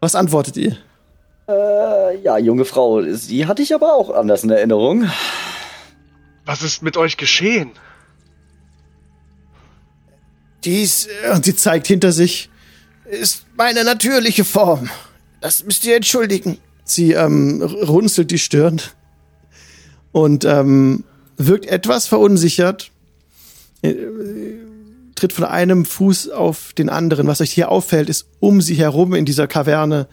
Was 0.00 0.14
antwortet 0.14 0.56
ihr? 0.58 0.76
Äh, 1.48 2.18
ja, 2.18 2.36
junge 2.36 2.66
Frau, 2.66 3.02
sie 3.02 3.46
hatte 3.46 3.62
ich 3.62 3.74
aber 3.74 3.94
auch 3.94 4.10
anders 4.10 4.44
in 4.44 4.50
Erinnerung. 4.50 5.10
Was 6.44 6.62
ist 6.62 6.82
mit 6.82 6.96
euch 6.96 7.16
geschehen? 7.16 7.70
Dies, 10.64 11.08
äh, 11.24 11.30
und 11.30 11.44
sie 11.44 11.56
zeigt 11.56 11.86
hinter 11.86 12.12
sich, 12.12 12.50
ist 13.04 13.46
meine 13.56 13.84
natürliche 13.84 14.44
Form. 14.44 14.90
Das 15.40 15.64
müsst 15.64 15.84
ihr 15.84 15.96
entschuldigen. 15.96 16.58
Sie 16.84 17.12
ähm, 17.12 17.62
runzelt 17.62 18.30
die 18.30 18.38
Stirn 18.38 18.80
und 20.12 20.44
ähm, 20.44 21.04
wirkt 21.36 21.66
etwas 21.66 22.06
verunsichert, 22.06 22.90
äh, 23.82 23.94
tritt 25.14 25.32
von 25.32 25.44
einem 25.44 25.84
Fuß 25.84 26.30
auf 26.30 26.72
den 26.74 26.88
anderen. 26.88 27.26
Was 27.26 27.40
euch 27.40 27.52
hier 27.52 27.70
auffällt, 27.70 28.08
ist 28.08 28.26
um 28.40 28.60
sie 28.60 28.74
herum 28.74 29.14
in 29.14 29.24
dieser 29.24 29.46
Kaverne 29.46 30.08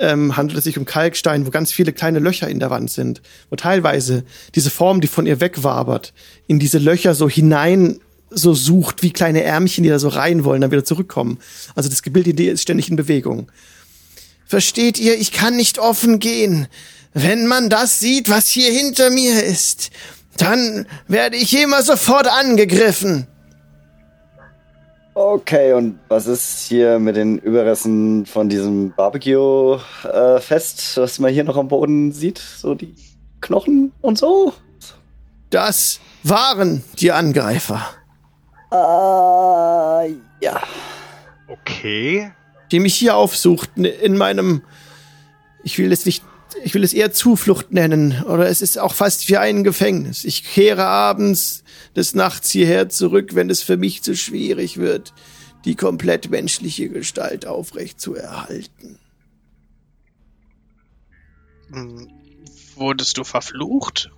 ähm, 0.00 0.36
handelt 0.36 0.58
es 0.58 0.64
sich 0.64 0.78
um 0.78 0.84
Kalkstein, 0.84 1.46
wo 1.46 1.50
ganz 1.50 1.72
viele 1.72 1.92
kleine 1.92 2.18
Löcher 2.18 2.48
in 2.48 2.58
der 2.58 2.70
Wand 2.70 2.90
sind, 2.90 3.22
wo 3.50 3.56
teilweise 3.56 4.24
diese 4.54 4.70
Form, 4.70 5.00
die 5.00 5.06
von 5.06 5.26
ihr 5.26 5.40
wegwabert, 5.40 6.12
in 6.46 6.58
diese 6.58 6.78
Löcher 6.78 7.14
so 7.14 7.28
hinein 7.28 8.00
so 8.30 8.54
sucht, 8.54 9.02
wie 9.02 9.12
kleine 9.12 9.42
Ärmchen, 9.42 9.84
die 9.84 9.90
da 9.90 9.98
so 9.98 10.08
rein 10.08 10.44
wollen, 10.44 10.60
dann 10.60 10.70
wieder 10.70 10.84
zurückkommen. 10.84 11.38
Also 11.74 11.88
das 11.88 12.02
Gebilde 12.02 12.30
ist 12.44 12.62
ständig 12.62 12.88
in 12.88 12.96
Bewegung. 12.96 13.50
Versteht 14.46 14.98
ihr, 14.98 15.18
ich 15.18 15.32
kann 15.32 15.56
nicht 15.56 15.78
offen 15.78 16.18
gehen. 16.18 16.68
Wenn 17.12 17.46
man 17.46 17.68
das 17.68 17.98
sieht, 17.98 18.28
was 18.28 18.48
hier 18.48 18.72
hinter 18.72 19.10
mir 19.10 19.42
ist, 19.42 19.90
dann 20.36 20.86
werde 21.08 21.36
ich 21.36 21.60
immer 21.60 21.82
sofort 21.82 22.28
angegriffen. 22.28 23.26
Okay, 25.14 25.72
und 25.72 25.98
was 26.08 26.26
ist 26.26 26.68
hier 26.68 27.00
mit 27.00 27.16
den 27.16 27.38
Überresten 27.38 28.26
von 28.26 28.48
diesem 28.48 28.92
Barbecue-Fest, 28.92 30.96
äh, 30.96 31.00
was 31.00 31.18
man 31.18 31.32
hier 31.32 31.44
noch 31.44 31.56
am 31.56 31.68
Boden 31.68 32.12
sieht? 32.12 32.38
So 32.38 32.74
die 32.74 32.94
Knochen 33.40 33.92
und 34.00 34.18
so? 34.18 34.52
Das 35.50 36.00
waren 36.22 36.84
die 37.00 37.10
Angreifer. 37.10 37.84
Äh, 38.70 40.14
ja. 40.44 40.62
Okay. 41.48 42.30
Die 42.70 42.78
mich 42.78 42.94
hier 42.94 43.16
aufsuchten 43.16 43.84
in 43.84 44.16
meinem, 44.16 44.62
ich 45.64 45.76
will 45.78 45.90
es 45.90 46.06
nicht, 46.06 46.22
ich 46.62 46.74
will 46.74 46.84
es 46.84 46.92
eher 46.92 47.12
Zuflucht 47.12 47.72
nennen, 47.72 48.22
oder 48.22 48.48
es 48.48 48.62
ist 48.62 48.78
auch 48.78 48.94
fast 48.94 49.28
wie 49.28 49.38
ein 49.38 49.64
Gefängnis. 49.64 50.24
Ich 50.24 50.44
kehre 50.44 50.84
abends 50.84 51.64
des 51.96 52.14
Nachts 52.14 52.50
hierher 52.50 52.88
zurück, 52.88 53.34
wenn 53.34 53.50
es 53.50 53.62
für 53.62 53.76
mich 53.76 54.02
zu 54.02 54.16
schwierig 54.16 54.76
wird, 54.76 55.12
die 55.64 55.74
komplett 55.74 56.30
menschliche 56.30 56.88
Gestalt 56.88 57.46
aufrecht 57.46 58.00
zu 58.00 58.14
erhalten. 58.14 58.98
Hm, 61.70 62.08
wurdest 62.76 63.18
du 63.18 63.24
verflucht? 63.24 64.10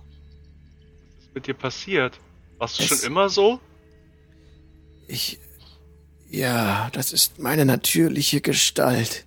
Was 1.17 1.25
ist 1.25 1.35
mit 1.35 1.47
dir 1.47 1.53
passiert? 1.53 2.19
Warst 2.57 2.79
du 2.79 2.83
es 2.83 2.89
schon 2.89 2.99
immer 2.99 3.29
so? 3.29 3.59
Ich. 5.07 5.39
Ja, 6.29 6.89
das 6.93 7.13
ist 7.13 7.37
meine 7.37 7.65
natürliche 7.65 8.41
Gestalt. 8.41 9.25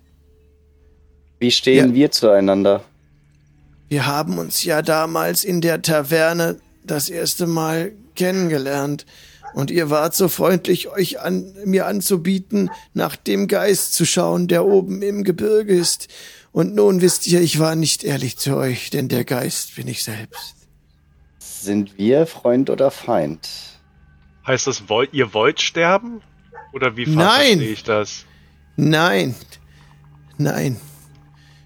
Wie 1.39 1.51
stehen 1.51 1.89
ja. 1.89 1.95
wir 1.95 2.11
zueinander? 2.11 2.83
Wir 3.87 4.05
haben 4.05 4.37
uns 4.37 4.63
ja 4.63 4.81
damals 4.81 5.45
in 5.45 5.61
der 5.61 5.81
Taverne 5.81 6.59
das 6.83 7.09
erste 7.09 7.47
Mal 7.47 7.93
kennengelernt. 8.17 9.05
Und 9.53 9.71
ihr 9.71 9.89
wart 9.89 10.13
so 10.13 10.27
freundlich, 10.27 10.89
euch 10.89 11.19
an, 11.19 11.55
mir 11.63 11.87
anzubieten, 11.87 12.69
nach 12.93 13.15
dem 13.15 13.47
Geist 13.47 13.93
zu 13.93 14.05
schauen, 14.05 14.47
der 14.47 14.65
oben 14.65 15.01
im 15.01 15.23
Gebirge 15.23 15.73
ist. 15.73 16.09
Und 16.51 16.75
nun 16.75 17.01
wisst 17.01 17.27
ihr, 17.27 17.41
ich 17.41 17.59
war 17.59 17.75
nicht 17.75 18.03
ehrlich 18.03 18.37
zu 18.37 18.55
euch, 18.55 18.89
denn 18.89 19.07
der 19.07 19.23
Geist 19.23 19.75
bin 19.75 19.87
ich 19.87 20.03
selbst. 20.03 20.55
Sind 21.39 21.97
wir 21.97 22.27
Freund 22.27 22.69
oder 22.69 22.91
Feind? 22.91 23.47
Heißt 24.45 24.67
das, 24.67 24.89
wollt, 24.89 25.13
ihr 25.13 25.33
wollt 25.33 25.61
sterben? 25.61 26.21
Oder 26.73 26.95
wie 26.95 27.05
verstehe 27.05 27.71
ich 27.71 27.83
das? 27.83 28.25
Nein. 28.75 29.35
Nein. 30.37 30.77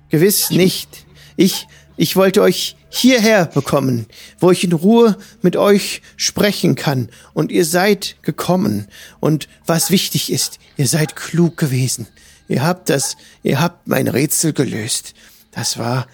Gewiss 0.10 0.50
nicht. 0.50 1.06
Ich, 1.36 1.68
ich 2.02 2.16
wollte 2.16 2.42
euch 2.42 2.78
hierher 2.90 3.46
bekommen, 3.46 4.08
wo 4.40 4.50
ich 4.50 4.64
in 4.64 4.74
Ruhe 4.74 5.18
mit 5.44 5.56
euch 5.56 6.02
sprechen 6.18 6.74
kann. 6.74 7.10
Und 7.36 7.52
ihr 7.52 7.64
seid 7.64 8.16
gekommen. 8.24 8.88
Und 9.20 9.48
was 9.68 9.92
wichtig 9.92 10.32
ist, 10.32 10.58
ihr 10.78 10.88
seid 10.88 11.16
klug 11.16 11.58
gewesen. 11.58 12.08
Ihr 12.48 12.64
habt 12.64 12.90
das, 12.90 13.18
ihr 13.44 13.62
habt 13.62 13.88
mein 13.88 14.08
Rätsel 14.08 14.52
gelöst. 14.52 15.14
Das 15.52 15.78
war, 15.78 16.08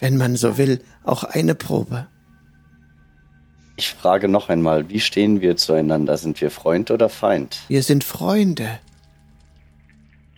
wenn 0.00 0.18
man 0.18 0.36
so 0.36 0.58
will, 0.58 0.84
auch 1.02 1.24
eine 1.24 1.54
Probe. 1.54 2.08
Ich 3.76 3.88
frage 3.88 4.28
noch 4.28 4.50
einmal, 4.50 4.90
wie 4.90 5.00
stehen 5.00 5.40
wir 5.40 5.56
zueinander? 5.56 6.18
Sind 6.18 6.42
wir 6.42 6.50
Freund 6.50 6.90
oder 6.90 7.08
Feind? 7.08 7.58
Wir 7.68 7.82
sind 7.82 8.04
Freunde. 8.04 8.80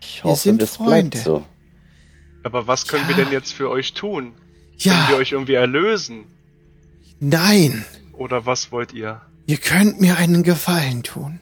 Ich 0.00 0.22
hoffe, 0.22 0.34
wir 0.34 0.36
sind 0.52 0.62
das 0.62 0.76
Freunde. 0.76 1.10
bleibt 1.10 1.24
so. 1.24 1.44
Aber 2.44 2.68
was 2.68 2.86
können 2.86 3.10
ja. 3.10 3.16
wir 3.16 3.24
denn 3.24 3.32
jetzt 3.32 3.52
für 3.52 3.68
euch 3.70 3.92
tun? 3.94 4.34
Ja. 4.78 4.92
Können 4.92 5.08
wir 5.08 5.16
euch 5.16 5.32
irgendwie 5.32 5.54
erlösen? 5.54 6.24
Nein. 7.20 7.84
Oder 8.12 8.46
was 8.46 8.70
wollt 8.72 8.92
ihr? 8.92 9.20
Ihr 9.46 9.56
könnt 9.58 10.00
mir 10.00 10.16
einen 10.16 10.42
Gefallen 10.42 11.02
tun. 11.02 11.40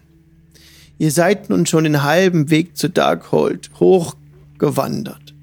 Ihr 0.98 1.10
seid 1.10 1.50
nun 1.50 1.66
schon 1.66 1.84
den 1.84 2.02
halben 2.02 2.50
Weg 2.50 2.76
zu 2.76 2.88
Darkhold 2.88 3.70
hochgewandert. 3.80 5.34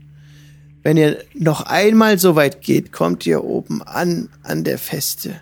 Wenn 0.84 0.98
ihr 0.98 1.24
noch 1.34 1.62
einmal 1.62 2.18
so 2.20 2.36
weit 2.36 2.62
geht, 2.62 2.92
kommt 2.92 3.26
ihr 3.26 3.44
oben 3.44 3.82
an, 3.84 4.30
an 4.44 4.64
der 4.64 4.78
Feste. 4.78 5.42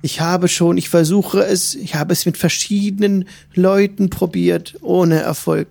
Ich 0.00 0.20
habe 0.20 0.48
schon, 0.48 0.76
ich 0.76 0.88
versuche 0.88 1.44
es, 1.44 1.74
ich 1.74 1.94
habe 1.94 2.12
es 2.12 2.26
mit 2.26 2.36
verschiedenen 2.36 3.26
Leuten 3.54 4.10
probiert, 4.10 4.76
ohne 4.82 5.20
Erfolg. 5.20 5.68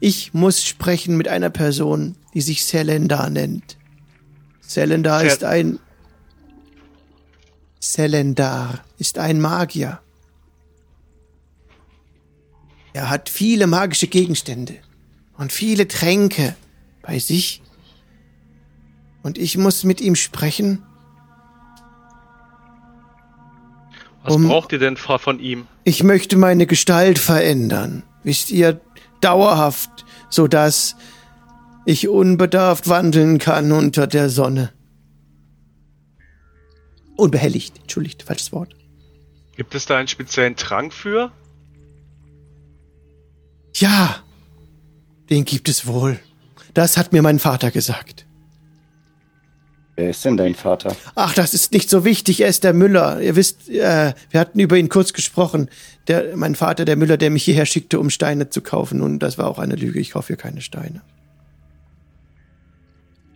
Ich 0.00 0.34
muss 0.34 0.64
sprechen 0.64 1.16
mit 1.16 1.28
einer 1.28 1.50
Person, 1.50 2.16
die 2.34 2.40
sich 2.40 2.64
Selendar 2.64 3.30
nennt. 3.30 3.76
Selendar 4.72 5.22
ist 5.24 5.44
ein. 5.44 5.78
Selendar 7.78 8.82
ist 8.98 9.18
ein 9.18 9.40
Magier. 9.40 10.00
Er 12.94 13.10
hat 13.10 13.28
viele 13.28 13.66
magische 13.66 14.06
Gegenstände 14.06 14.76
und 15.36 15.52
viele 15.52 15.88
Tränke 15.88 16.54
bei 17.02 17.18
sich. 17.18 17.62
Und 19.22 19.38
ich 19.38 19.56
muss 19.56 19.84
mit 19.84 20.00
ihm 20.00 20.14
sprechen. 20.16 20.82
Was 24.24 24.34
um, 24.34 24.48
braucht 24.48 24.72
ihr 24.72 24.78
denn 24.78 24.96
von 24.96 25.38
ihm? 25.38 25.66
Ich 25.84 26.02
möchte 26.02 26.36
meine 26.36 26.66
Gestalt 26.66 27.18
verändern. 27.18 28.04
Wisst 28.22 28.50
ihr, 28.50 28.80
dauerhaft, 29.20 30.04
sodass 30.30 30.96
ich 31.84 32.08
unbedarft 32.08 32.88
wandeln 32.88 33.38
kann 33.38 33.72
unter 33.72 34.06
der 34.06 34.28
Sonne. 34.28 34.72
Unbehelligt, 37.16 37.78
entschuldigt, 37.80 38.22
falsches 38.22 38.52
Wort. 38.52 38.74
Gibt 39.56 39.74
es 39.74 39.86
da 39.86 39.98
einen 39.98 40.08
speziellen 40.08 40.56
Trank 40.56 40.92
für? 40.92 41.30
Ja, 43.74 44.22
den 45.30 45.44
gibt 45.44 45.68
es 45.68 45.86
wohl. 45.86 46.18
Das 46.74 46.96
hat 46.96 47.12
mir 47.12 47.22
mein 47.22 47.38
Vater 47.38 47.70
gesagt. 47.70 48.26
Wer 49.94 50.10
ist 50.10 50.24
denn 50.24 50.38
dein 50.38 50.54
Vater? 50.54 50.96
Ach, 51.14 51.34
das 51.34 51.52
ist 51.52 51.72
nicht 51.72 51.90
so 51.90 52.04
wichtig. 52.04 52.40
Er 52.40 52.48
ist 52.48 52.64
der 52.64 52.72
Müller. 52.72 53.20
Ihr 53.20 53.36
wisst, 53.36 53.68
äh, 53.68 54.14
wir 54.30 54.40
hatten 54.40 54.58
über 54.58 54.78
ihn 54.78 54.88
kurz 54.88 55.12
gesprochen. 55.12 55.68
Der, 56.08 56.34
mein 56.36 56.54
Vater, 56.54 56.86
der 56.86 56.96
Müller, 56.96 57.18
der 57.18 57.30
mich 57.30 57.44
hierher 57.44 57.66
schickte, 57.66 58.00
um 58.00 58.08
Steine 58.08 58.48
zu 58.48 58.62
kaufen. 58.62 59.02
Und 59.02 59.18
das 59.18 59.36
war 59.36 59.48
auch 59.48 59.58
eine 59.58 59.76
Lüge. 59.76 60.00
Ich 60.00 60.12
kaufe 60.12 60.28
hier 60.28 60.36
keine 60.36 60.62
Steine. 60.62 61.02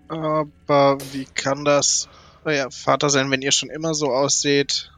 Aber 0.08 0.98
wie 1.12 1.24
kann 1.24 1.64
das 1.64 2.08
euer 2.44 2.70
Vater 2.70 3.10
sein, 3.10 3.30
wenn 3.30 3.42
ihr 3.42 3.52
schon 3.52 3.70
immer 3.70 3.94
so 3.94 4.12
ausseht? 4.12 4.90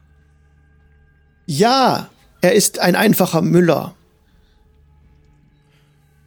Ja, 1.45 2.09
er 2.41 2.53
ist 2.53 2.79
ein 2.79 2.95
einfacher 2.95 3.41
Müller. 3.41 3.95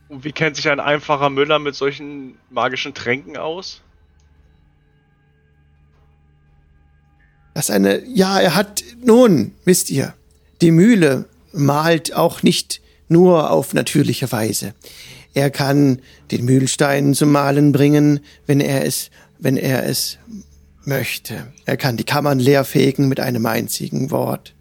Und 0.09 0.25
wie 0.25 0.33
kennt 0.33 0.57
sich 0.57 0.69
ein 0.69 0.81
einfacher 0.81 1.31
Müller 1.31 1.59
mit 1.59 1.75
solchen 1.75 2.39
magischen 2.51 2.93
Tränken 2.93 3.37
aus? 3.37 3.81
Das 7.55 7.71
eine, 7.71 8.05
ja, 8.07 8.41
er 8.41 8.55
hat, 8.55 8.83
nun, 9.03 9.55
wisst 9.65 9.91
ihr, 9.91 10.15
die 10.61 10.71
Mühle 10.71 11.29
malt 11.53 12.15
auch 12.15 12.43
nicht 12.43 12.81
nur 13.09 13.51
auf 13.51 13.75
natürliche 13.75 14.33
Weise. 14.33 14.75
Er 15.35 15.51
kann 15.51 16.01
den 16.31 16.45
Mühlstein 16.45 17.15
zum 17.15 17.33
Malen 17.33 17.73
bringen, 17.73 18.21
wenn 18.47 18.61
er 18.61 18.85
es, 18.85 19.11
wenn 19.39 19.57
er 19.57 19.87
es 19.87 20.19
möchte. 20.85 21.53
Er 21.65 21.77
kann 21.77 21.97
die 21.97 22.05
Kammern 22.05 22.39
leerfegen 22.39 23.09
mit 23.09 23.21
einem 23.21 23.47
einzigen 23.47 24.11
Wort. 24.11 24.55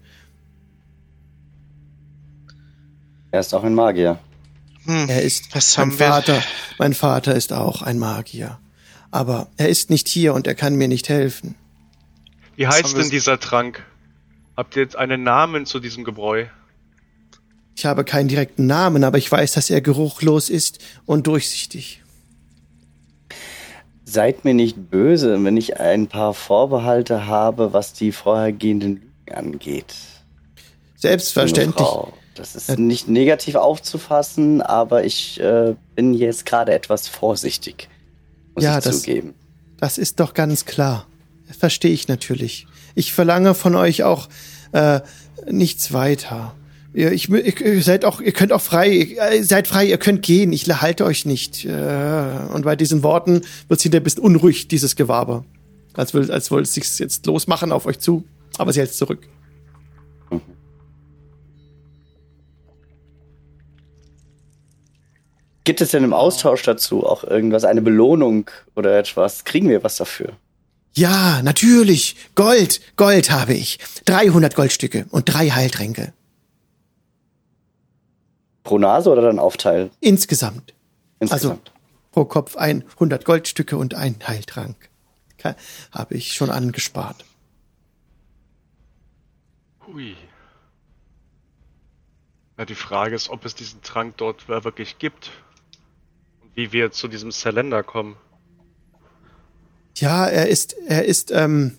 Er 3.30 3.40
ist 3.40 3.54
auch 3.54 3.64
ein 3.64 3.74
Magier. 3.74 4.18
Hm, 4.84 5.08
er 5.08 5.22
ist 5.22 5.54
was 5.54 5.76
mein 5.78 5.92
Vater. 5.92 6.42
Mein 6.78 6.94
Vater 6.94 7.34
ist 7.34 7.52
auch 7.52 7.82
ein 7.82 7.98
Magier. 7.98 8.58
Aber 9.10 9.48
er 9.56 9.68
ist 9.68 9.90
nicht 9.90 10.08
hier 10.08 10.34
und 10.34 10.46
er 10.46 10.54
kann 10.54 10.74
mir 10.76 10.88
nicht 10.88 11.08
helfen. 11.08 11.54
Wie 12.56 12.66
heißt 12.66 12.96
denn 12.96 13.10
dieser 13.10 13.38
Trank? 13.38 13.84
Habt 14.56 14.76
ihr 14.76 14.82
jetzt 14.82 14.96
einen 14.96 15.22
Namen 15.22 15.66
zu 15.66 15.80
diesem 15.80 16.04
Gebräu? 16.04 16.46
Ich 17.76 17.86
habe 17.86 18.04
keinen 18.04 18.28
direkten 18.28 18.66
Namen, 18.66 19.04
aber 19.04 19.18
ich 19.18 19.30
weiß, 19.30 19.52
dass 19.52 19.70
er 19.70 19.80
geruchlos 19.80 20.50
ist 20.50 20.78
und 21.06 21.26
durchsichtig. 21.26 22.02
Seid 24.04 24.44
mir 24.44 24.54
nicht 24.54 24.90
böse, 24.90 25.42
wenn 25.42 25.56
ich 25.56 25.80
ein 25.80 26.06
paar 26.06 26.34
Vorbehalte 26.34 27.26
habe, 27.26 27.72
was 27.72 27.94
die 27.94 28.12
vorhergehenden 28.12 28.96
Lügen 28.96 29.34
angeht. 29.34 29.94
Selbstverständlich. 30.96 31.88
Das 32.34 32.54
ist 32.54 32.78
nicht 32.78 33.08
negativ 33.08 33.56
aufzufassen, 33.56 34.62
aber 34.62 35.04
ich 35.04 35.38
äh, 35.40 35.74
bin 35.94 36.14
jetzt 36.14 36.46
gerade 36.46 36.72
etwas 36.72 37.06
vorsichtig, 37.08 37.88
muss 38.54 38.64
ja, 38.64 38.78
ich 38.78 38.84
das, 38.84 39.00
zugeben. 39.02 39.34
Das 39.78 39.98
ist 39.98 40.18
doch 40.18 40.32
ganz 40.32 40.64
klar. 40.64 41.06
Verstehe 41.58 41.92
ich 41.92 42.08
natürlich. 42.08 42.66
Ich 42.94 43.12
verlange 43.12 43.54
von 43.54 43.74
euch 43.74 44.02
auch 44.02 44.28
äh, 44.72 45.00
nichts 45.50 45.92
weiter. 45.92 46.54
Ihr, 46.94 47.12
ich, 47.12 47.30
ihr 47.30 47.82
seid 47.82 48.04
auch, 48.04 48.20
ihr 48.20 48.32
könnt 48.32 48.52
auch 48.52 48.60
frei, 48.60 48.90
ihr 48.90 49.44
seid 49.44 49.66
frei, 49.66 49.86
ihr 49.86 49.96
könnt 49.96 50.22
gehen, 50.22 50.52
ich 50.52 50.68
halte 50.68 51.04
euch 51.06 51.24
nicht. 51.24 51.64
Äh, 51.64 52.52
und 52.52 52.64
bei 52.64 52.76
diesen 52.76 53.02
Worten 53.02 53.42
wird 53.68 53.78
es 53.78 53.82
hinterher 53.82 54.02
ein 54.02 54.04
bisschen 54.04 54.22
unruhig, 54.22 54.68
dieses 54.68 54.94
Gewaber. 54.94 55.44
Als, 55.94 56.12
will, 56.12 56.30
als 56.30 56.50
wollte 56.50 56.64
es 56.64 56.74
sich 56.74 56.98
jetzt 56.98 57.26
losmachen 57.26 57.72
auf 57.72 57.86
euch 57.86 57.98
zu, 57.98 58.24
aber 58.58 58.72
sie 58.72 58.80
hält 58.80 58.92
zurück. 58.92 59.26
Gibt 65.64 65.80
es 65.80 65.92
denn 65.92 66.02
im 66.02 66.12
Austausch 66.12 66.62
dazu 66.62 67.06
auch 67.06 67.22
irgendwas, 67.24 67.64
eine 67.64 67.82
Belohnung 67.82 68.50
oder 68.74 68.98
etwas? 68.98 69.44
Kriegen 69.44 69.68
wir 69.68 69.84
was 69.84 69.96
dafür? 69.96 70.32
Ja, 70.94 71.40
natürlich. 71.42 72.16
Gold, 72.34 72.80
Gold 72.96 73.30
habe 73.30 73.54
ich. 73.54 73.78
300 74.04 74.54
Goldstücke 74.54 75.06
und 75.10 75.32
drei 75.32 75.50
Heiltränke. 75.50 76.12
Pro 78.62 78.78
Nase 78.78 79.10
oder 79.10 79.22
dann 79.22 79.38
Aufteil? 79.38 79.90
Insgesamt. 80.00 80.74
Insgesamt. 81.18 81.52
Also 81.52 81.72
pro 82.12 82.24
Kopf 82.24 82.56
100 82.56 83.24
Goldstücke 83.24 83.76
und 83.76 83.94
ein 83.94 84.16
Heiltrank. 84.26 84.90
Habe 85.90 86.14
ich 86.14 86.34
schon 86.34 86.50
angespart. 86.50 87.24
Hui. 89.86 90.14
Ja, 92.58 92.64
die 92.64 92.74
Frage 92.74 93.16
ist, 93.16 93.28
ob 93.28 93.44
es 93.44 93.54
diesen 93.54 93.82
Trank 93.82 94.16
dort 94.18 94.48
wirklich 94.48 94.98
gibt. 94.98 95.30
Und 96.42 96.54
wie 96.54 96.72
wir 96.72 96.92
zu 96.92 97.08
diesem 97.08 97.32
Zylinder 97.32 97.82
kommen. 97.82 98.16
Ja, 99.96 100.26
er 100.26 100.48
ist, 100.48 100.74
er 100.86 101.04
ist, 101.04 101.30
ähm, 101.32 101.76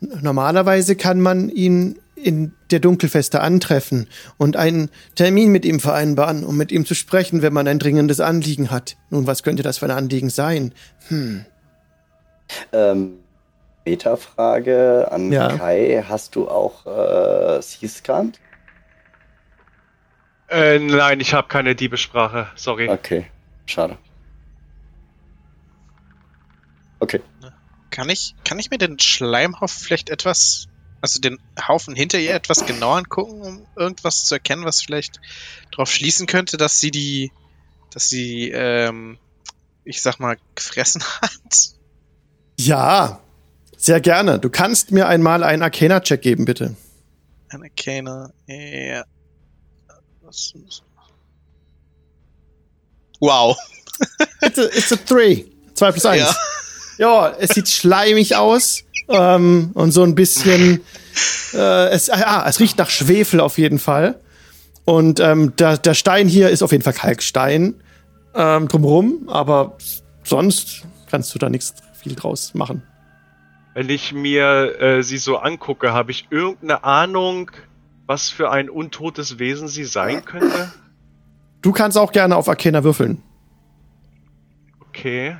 normalerweise 0.00 0.96
kann 0.96 1.20
man 1.20 1.48
ihn 1.48 1.98
in 2.22 2.52
der 2.70 2.80
Dunkelfeste 2.80 3.40
antreffen 3.40 4.08
und 4.36 4.56
einen 4.56 4.90
Termin 5.14 5.50
mit 5.50 5.64
ihm 5.64 5.80
vereinbaren, 5.80 6.44
um 6.44 6.56
mit 6.56 6.72
ihm 6.72 6.84
zu 6.84 6.94
sprechen, 6.94 7.42
wenn 7.42 7.52
man 7.52 7.68
ein 7.68 7.78
dringendes 7.78 8.20
Anliegen 8.20 8.70
hat. 8.70 8.96
Nun, 9.10 9.26
was 9.26 9.42
könnte 9.42 9.62
das 9.62 9.78
für 9.78 9.86
ein 9.86 9.90
Anliegen 9.90 10.30
sein? 10.30 10.74
Hm. 11.08 11.44
Ähm, 12.72 13.18
Metafrage 13.84 15.08
an 15.10 15.32
ja. 15.32 15.56
Kai. 15.56 16.04
Hast 16.06 16.34
du 16.34 16.48
auch 16.48 16.86
äh, 16.86 17.62
Seascant? 17.62 18.38
Äh, 20.48 20.78
nein, 20.78 21.20
ich 21.20 21.34
habe 21.34 21.48
keine 21.48 21.74
Diebesprache. 21.74 22.48
Sorry. 22.54 22.88
Okay, 22.88 23.26
schade. 23.66 23.98
Okay. 27.00 27.20
Kann 27.90 28.08
ich, 28.08 28.34
kann 28.44 28.58
ich 28.58 28.70
mir 28.70 28.78
den 28.78 28.98
Schleimhaufen 28.98 29.78
vielleicht 29.82 30.10
etwas 30.10 30.68
also 31.00 31.20
den 31.20 31.38
Haufen 31.66 31.94
hinter 31.94 32.18
ihr 32.18 32.34
etwas 32.34 32.66
genauer 32.66 32.96
angucken, 32.96 33.40
um 33.42 33.66
irgendwas 33.76 34.24
zu 34.24 34.34
erkennen, 34.34 34.64
was 34.64 34.82
vielleicht 34.82 35.20
darauf 35.70 35.90
schließen 35.90 36.26
könnte, 36.26 36.56
dass 36.56 36.80
sie 36.80 36.90
die, 36.90 37.32
dass 37.90 38.08
sie, 38.08 38.50
ähm, 38.50 39.18
ich 39.84 40.02
sag 40.02 40.18
mal, 40.18 40.36
gefressen 40.54 41.02
hat? 41.22 41.70
Ja, 42.58 43.20
sehr 43.76 44.00
gerne. 44.00 44.38
Du 44.40 44.50
kannst 44.50 44.90
mir 44.90 45.06
einmal 45.06 45.44
einen 45.44 45.62
Arcana-Check 45.62 46.20
geben, 46.20 46.44
bitte. 46.44 46.76
Ein 47.50 47.62
Arcana, 47.62 48.32
ja. 48.46 49.04
Wow. 53.20 53.56
it's, 54.42 54.58
a, 54.58 54.64
it's 54.64 54.92
a 54.92 54.96
three. 54.96 55.44
Zwei 55.74 55.92
plus 55.92 56.04
eins. 56.06 56.36
Ja. 56.98 57.28
ja, 57.28 57.36
es 57.38 57.50
sieht 57.50 57.68
schleimig 57.68 58.36
aus 58.36 58.84
ähm, 59.08 59.70
und 59.74 59.92
so 59.92 60.02
ein 60.02 60.14
bisschen, 60.14 60.80
äh, 61.54 61.88
es, 61.88 62.10
ah, 62.10 62.44
es 62.48 62.60
riecht 62.60 62.78
nach 62.78 62.90
Schwefel 62.90 63.40
auf 63.40 63.58
jeden 63.58 63.78
Fall. 63.78 64.20
Und 64.84 65.20
ähm, 65.20 65.54
der, 65.56 65.76
der 65.76 65.94
Stein 65.94 66.28
hier 66.28 66.50
ist 66.50 66.62
auf 66.62 66.72
jeden 66.72 66.84
Fall 66.84 66.94
Kalkstein 66.94 67.74
ähm, 68.34 68.68
drumherum, 68.68 69.28
aber 69.28 69.76
sonst 70.24 70.82
kannst 71.10 71.34
du 71.34 71.38
da 71.38 71.48
nichts 71.48 71.74
viel 72.00 72.14
draus 72.14 72.54
machen. 72.54 72.82
Wenn 73.74 73.90
ich 73.90 74.12
mir 74.12 74.80
äh, 74.80 75.02
sie 75.02 75.18
so 75.18 75.36
angucke, 75.36 75.92
habe 75.92 76.10
ich 76.10 76.28
irgendeine 76.30 76.84
Ahnung, 76.84 77.50
was 78.06 78.30
für 78.30 78.50
ein 78.50 78.70
untotes 78.70 79.38
Wesen 79.38 79.68
sie 79.68 79.84
sein 79.84 80.24
könnte? 80.24 80.72
Du 81.60 81.72
kannst 81.72 81.98
auch 81.98 82.12
gerne 82.12 82.36
auf 82.36 82.48
Arcana 82.48 82.82
würfeln. 82.82 83.22
Okay. 84.88 85.36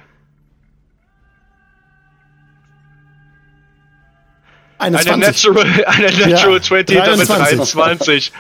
Eine, 4.78 4.98
eine 4.98 5.16
Natural, 5.16 5.84
eine 5.86 6.06
Natural 6.06 6.56
ja, 6.56 6.62
20 6.62 6.96
damit 6.96 7.28
23. 7.28 8.32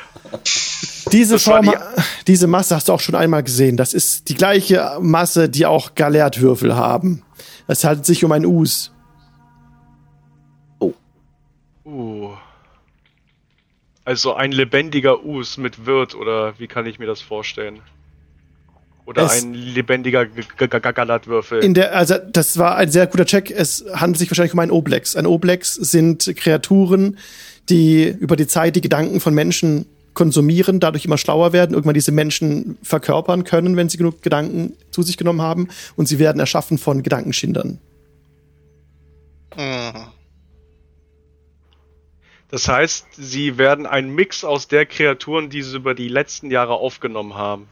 Diese 1.12 1.38
Form, 1.38 1.66
die, 1.66 2.02
diese 2.26 2.46
Masse 2.46 2.76
hast 2.76 2.88
du 2.88 2.92
auch 2.92 3.00
schon 3.00 3.14
einmal 3.14 3.42
gesehen. 3.42 3.76
Das 3.76 3.94
ist 3.94 4.28
die 4.28 4.34
gleiche 4.34 4.98
Masse, 5.00 5.48
die 5.48 5.66
auch 5.66 5.94
Galertwürfel 5.94 6.76
haben. 6.76 7.22
Es 7.66 7.84
handelt 7.84 8.06
sich 8.06 8.24
um 8.24 8.32
ein 8.32 8.46
Us. 8.46 8.92
Oh. 10.78 10.92
Uh. 11.84 12.30
Also 14.04 14.34
ein 14.34 14.52
lebendiger 14.52 15.24
Us 15.24 15.58
mit 15.58 15.86
Wirt, 15.86 16.14
oder 16.14 16.58
wie 16.58 16.66
kann 16.66 16.86
ich 16.86 16.98
mir 16.98 17.06
das 17.06 17.20
vorstellen? 17.20 17.80
Oder 19.08 19.22
es 19.22 19.42
ein 19.42 19.54
lebendiger 19.54 20.26
Galatwürfel. 20.26 21.64
In 21.64 21.72
der, 21.72 21.96
also 21.96 22.16
das 22.30 22.58
war 22.58 22.76
ein 22.76 22.90
sehr 22.90 23.06
guter 23.06 23.24
Check. 23.24 23.50
Es 23.50 23.82
handelt 23.94 24.18
sich 24.18 24.30
wahrscheinlich 24.30 24.52
um 24.52 24.58
einen 24.58 24.70
Oblex. 24.70 25.16
Ein 25.16 25.24
Oblex 25.24 25.72
sind 25.76 26.30
Kreaturen, 26.36 27.16
die 27.70 28.06
über 28.06 28.36
die 28.36 28.46
Zeit 28.46 28.76
die 28.76 28.82
Gedanken 28.82 29.20
von 29.20 29.32
Menschen 29.32 29.86
konsumieren, 30.12 30.78
dadurch 30.78 31.06
immer 31.06 31.16
schlauer 31.16 31.54
werden, 31.54 31.72
irgendwann 31.72 31.94
diese 31.94 32.12
Menschen 32.12 32.76
verkörpern 32.82 33.44
können, 33.44 33.78
wenn 33.78 33.88
sie 33.88 33.96
genug 33.96 34.20
Gedanken 34.20 34.74
zu 34.90 35.00
sich 35.00 35.16
genommen 35.16 35.40
haben 35.40 35.68
und 35.96 36.04
sie 36.04 36.18
werden 36.18 36.38
erschaffen 36.38 36.76
von 36.76 37.02
Gedankenschindern. 37.02 37.78
Mhm. 39.56 39.92
Das 42.50 42.68
heißt, 42.68 43.06
sie 43.16 43.56
werden 43.56 43.86
ein 43.86 44.14
Mix 44.14 44.44
aus 44.44 44.68
der 44.68 44.84
Kreaturen, 44.84 45.48
die 45.48 45.62
sie 45.62 45.76
über 45.76 45.94
die 45.94 46.08
letzten 46.08 46.50
Jahre 46.50 46.74
aufgenommen 46.74 47.34
haben. 47.34 47.68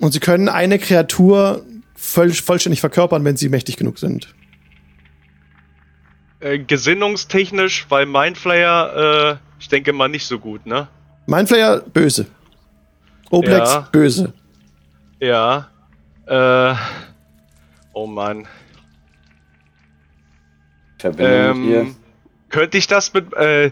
Und 0.00 0.12
sie 0.12 0.20
können 0.20 0.48
eine 0.48 0.78
Kreatur 0.78 1.64
voll, 1.94 2.32
vollständig 2.32 2.80
verkörpern, 2.80 3.24
wenn 3.24 3.36
sie 3.36 3.48
mächtig 3.48 3.76
genug 3.76 3.98
sind. 3.98 4.34
Äh, 6.40 6.58
gesinnungstechnisch, 6.58 7.86
weil 7.90 8.06
Mindflayer, 8.06 9.36
äh, 9.36 9.60
ich 9.60 9.68
denke 9.68 9.92
mal 9.92 10.08
nicht 10.08 10.26
so 10.26 10.38
gut, 10.38 10.64
ne? 10.64 10.88
Mindflayer, 11.26 11.80
böse. 11.80 12.26
Oblex, 13.28 13.72
ja. 13.74 13.88
böse. 13.92 14.32
Ja. 15.20 15.68
Äh, 16.26 16.74
oh 17.92 18.06
Mann. 18.06 18.48
Verbindung 20.98 21.34
ähm, 21.34 21.62
hier. 21.64 21.86
Könnte 22.48 22.78
ich 22.78 22.86
das 22.86 23.12
mit, 23.12 23.32
äh, 23.34 23.70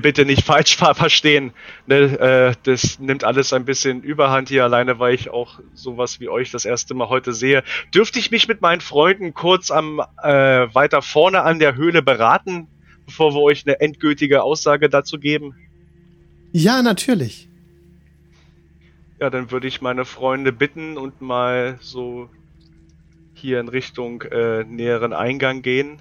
bitte 0.00 0.24
nicht 0.24 0.42
falsch 0.46 0.76
verstehen. 0.76 1.52
Ne, 1.86 2.18
äh, 2.18 2.54
das 2.62 2.98
nimmt 2.98 3.24
alles 3.24 3.52
ein 3.52 3.64
bisschen 3.64 4.02
Überhand 4.02 4.48
hier, 4.48 4.64
alleine 4.64 4.98
weil 4.98 5.14
ich 5.14 5.30
auch 5.30 5.60
sowas 5.74 6.20
wie 6.20 6.28
euch 6.28 6.50
das 6.50 6.64
erste 6.64 6.94
Mal 6.94 7.08
heute 7.08 7.32
sehe. 7.32 7.62
Dürfte 7.94 8.18
ich 8.18 8.30
mich 8.30 8.48
mit 8.48 8.60
meinen 8.60 8.80
Freunden 8.80 9.34
kurz 9.34 9.70
am 9.70 10.00
äh, 10.22 10.74
weiter 10.74 11.02
vorne 11.02 11.42
an 11.42 11.58
der 11.58 11.76
Höhle 11.76 12.02
beraten, 12.02 12.68
bevor 13.06 13.34
wir 13.34 13.40
euch 13.40 13.66
eine 13.66 13.80
endgültige 13.80 14.42
Aussage 14.42 14.88
dazu 14.88 15.18
geben? 15.18 15.54
Ja, 16.52 16.82
natürlich. 16.82 17.48
Ja, 19.20 19.30
dann 19.30 19.50
würde 19.50 19.68
ich 19.68 19.80
meine 19.80 20.04
Freunde 20.04 20.52
bitten 20.52 20.98
und 20.98 21.20
mal 21.20 21.78
so 21.80 22.28
hier 23.34 23.60
in 23.60 23.68
Richtung 23.68 24.22
äh, 24.22 24.64
näheren 24.64 25.12
Eingang 25.12 25.62
gehen 25.62 26.00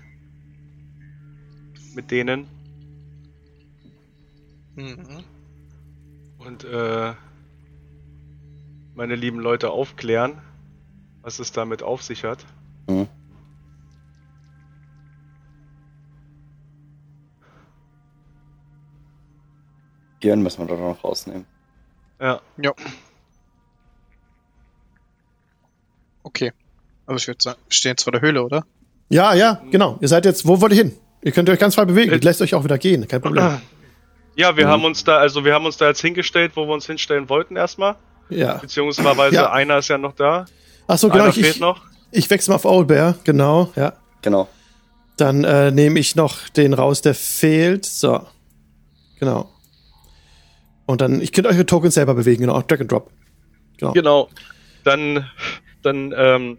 mit 1.96 2.12
denen. 2.12 2.48
Mhm. 4.76 5.24
Und 6.38 6.64
äh, 6.64 7.14
meine 8.96 9.16
lieben 9.16 9.40
Leute 9.40 9.70
aufklären, 9.70 10.42
was 11.22 11.40
es 11.40 11.52
damit 11.52 11.84
auf 11.84 12.02
sich 12.02 12.24
hat. 12.24 12.46
Mhm. 12.88 13.08
Gern 20.20 20.42
müssen 20.44 20.60
wir 20.60 20.68
da 20.68 20.80
noch 20.80 21.04
rausnehmen. 21.04 21.46
Ja. 22.20 22.42
Ja. 22.58 22.74
Okay. 26.24 26.52
Aber 27.08 27.18
ich 27.18 27.28
würde 27.28 27.42
sagen, 27.42 27.60
wir 27.66 27.74
stehen 27.74 27.92
jetzt 27.92 28.04
vor 28.04 28.12
der 28.12 28.22
Höhle, 28.22 28.44
oder? 28.44 28.66
Ja, 29.10 29.34
ja, 29.34 29.62
genau. 29.72 29.98
Ihr 30.00 30.08
seid 30.08 30.26
jetzt, 30.26 30.48
wo 30.48 30.62
wollt 30.62 30.74
ihr 30.74 30.84
hin? 30.84 30.94
Ihr 31.24 31.32
könnt 31.32 31.50
euch 31.50 31.60
ganz 31.60 31.76
frei 31.76 31.86
bewegen. 31.86 32.12
Äh, 32.12 32.18
lässt 32.18 32.42
euch 32.42 32.54
auch 32.54 32.64
wieder 32.64 32.78
gehen, 32.78 33.08
kein 33.08 33.22
Problem. 33.22 33.62
Ja, 34.36 34.56
wir 34.56 34.66
mhm. 34.68 34.70
haben 34.70 34.86
uns 34.86 35.04
da, 35.04 35.18
also 35.18 35.44
wir 35.44 35.54
haben 35.54 35.66
uns 35.66 35.78
da 35.78 35.88
jetzt 35.88 36.02
hingestellt, 36.02 36.54
wo 36.56 36.66
wir 36.66 36.74
uns 36.74 36.86
hinstellen 36.86 37.30
wollten 37.30 37.56
erstmal. 37.56 37.96
Ja. 38.30 38.56
Beziehungsweise 38.56 39.36
ja. 39.36 39.52
einer 39.52 39.78
ist 39.78 39.90
ja 39.90 39.98
noch 39.98 40.14
da. 40.14 40.46
Ach 40.88 40.98
so, 40.98 41.10
genau. 41.10 41.26
Einer 41.26 41.38
ich, 41.38 41.44
fehlt 41.44 41.60
noch. 41.60 41.82
Ich 42.12 42.30
wechsle 42.30 42.52
mal 42.52 42.56
auf 42.56 42.66
Owlbear, 42.66 43.16
genau, 43.24 43.72
ja. 43.76 43.94
Genau. 44.22 44.48
Dann 45.18 45.44
äh, 45.44 45.72
nehme 45.72 46.00
ich 46.00 46.16
noch 46.16 46.50
den 46.50 46.74
raus, 46.74 47.02
der 47.02 47.14
fehlt. 47.14 47.86
So. 47.86 48.26
Genau. 49.20 49.50
Und 50.86 51.02
dann, 51.02 51.22
ich 51.22 51.32
könnt 51.32 51.48
euch 51.48 51.64
Tokens 51.66 51.94
selber 51.94 52.14
bewegen, 52.16 52.42
genau. 52.42 52.62
Drag 52.62 52.82
and 52.82 52.92
Drop. 52.92 53.12
Genau. 53.78 53.94
Genau. 53.94 54.30
Dann, 54.84 55.30
dann 55.84 56.14
ähm, 56.16 56.58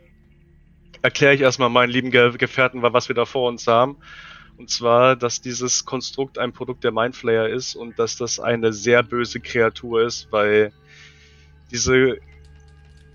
erkläre 1.02 1.34
ich 1.34 1.40
erstmal 1.40 1.68
meinen 1.68 1.90
lieben 1.90 2.10
Ge 2.10 2.36
Gefährten, 2.36 2.82
was 2.82 3.08
wir 3.08 3.14
da 3.14 3.24
vor 3.24 3.48
uns 3.48 3.66
haben. 3.66 3.96
Und 4.62 4.70
zwar, 4.70 5.16
dass 5.16 5.40
dieses 5.40 5.84
Konstrukt 5.84 6.38
ein 6.38 6.52
Produkt 6.52 6.84
der 6.84 6.92
Mindflayer 6.92 7.48
ist 7.48 7.74
und 7.74 7.98
dass 7.98 8.16
das 8.16 8.38
eine 8.38 8.72
sehr 8.72 9.02
böse 9.02 9.40
Kreatur 9.40 10.04
ist, 10.04 10.28
weil 10.30 10.72
diese 11.72 12.18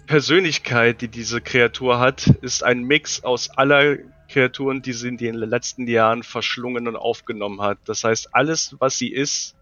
Persönlichkeit, 0.07 0.99
die 0.99 1.07
diese 1.07 1.39
Kreatur 1.39 1.99
hat, 1.99 2.27
ist 2.41 2.65
ein 2.65 2.83
Mix 2.83 3.23
aus 3.23 3.49
aller 3.51 3.95
Kreaturen, 4.27 4.81
die 4.81 4.91
sie 4.91 5.07
in 5.07 5.15
den 5.15 5.35
letzten 5.35 5.87
Jahren 5.87 6.21
verschlungen 6.21 6.85
und 6.85 6.97
aufgenommen 6.97 7.61
hat. 7.61 7.77
Das 7.85 8.03
heißt, 8.03 8.35
alles, 8.35 8.75
was 8.79 8.97
sie 8.97 9.13
ist, 9.13 9.55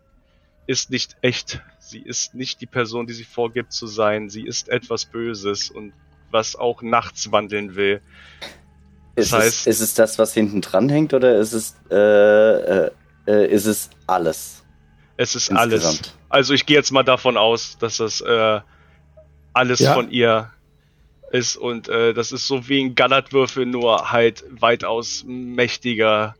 ist 0.66 0.90
nicht 0.90 1.16
echt. 1.22 1.62
Sie 1.78 2.00
ist 2.00 2.34
nicht 2.34 2.62
die 2.62 2.66
Person, 2.66 3.06
die 3.06 3.14
sie 3.14 3.26
vorgibt 3.26 3.74
zu 3.74 3.86
sein. 3.86 4.32
Sie 4.32 4.44
ist 4.44 4.70
etwas 4.70 5.06
Böses 5.06 5.70
und 5.70 5.94
was 6.32 6.56
auch 6.56 6.82
nachts 6.82 7.32
wandeln 7.32 7.76
will. 7.76 8.02
Das 9.16 9.28
ist, 9.28 9.34
heißt, 9.34 9.68
es, 9.68 9.68
ist 9.68 9.80
es 9.82 9.94
das, 9.94 10.20
was 10.20 10.34
hinten 10.34 10.62
dran 10.62 10.90
hängt, 10.90 11.14
oder 11.14 11.38
ist 11.38 11.54
es, 11.54 11.76
äh, 11.90 11.96
äh, 11.96 12.92
äh 13.28 13.48
ist 13.52 13.66
es 13.66 13.90
alles? 14.08 14.64
Es 15.18 15.36
ist 15.36 15.50
Insgesamt? 15.50 15.84
alles. 15.84 16.14
Also 16.30 16.54
ich 16.54 16.66
gehe 16.66 16.76
jetzt 16.76 16.92
mal 16.92 17.04
davon 17.04 17.38
aus, 17.38 17.78
dass 17.80 17.98
das 17.98 18.22
äh, 18.22 18.60
alles 19.54 19.80
ja. 19.80 19.94
von 19.94 20.12
ihr 20.12 20.52
ist 21.32 21.56
und 21.56 21.88
äh, 21.88 22.14
das 22.14 22.32
ist 22.32 22.48
so 22.48 22.68
wie 22.68 22.82
ein 22.82 22.96
Gallertwürfel, 22.96 23.66
nur 23.66 24.12
halt 24.12 24.44
weitaus 24.50 25.24
mächtiger. 25.26 26.36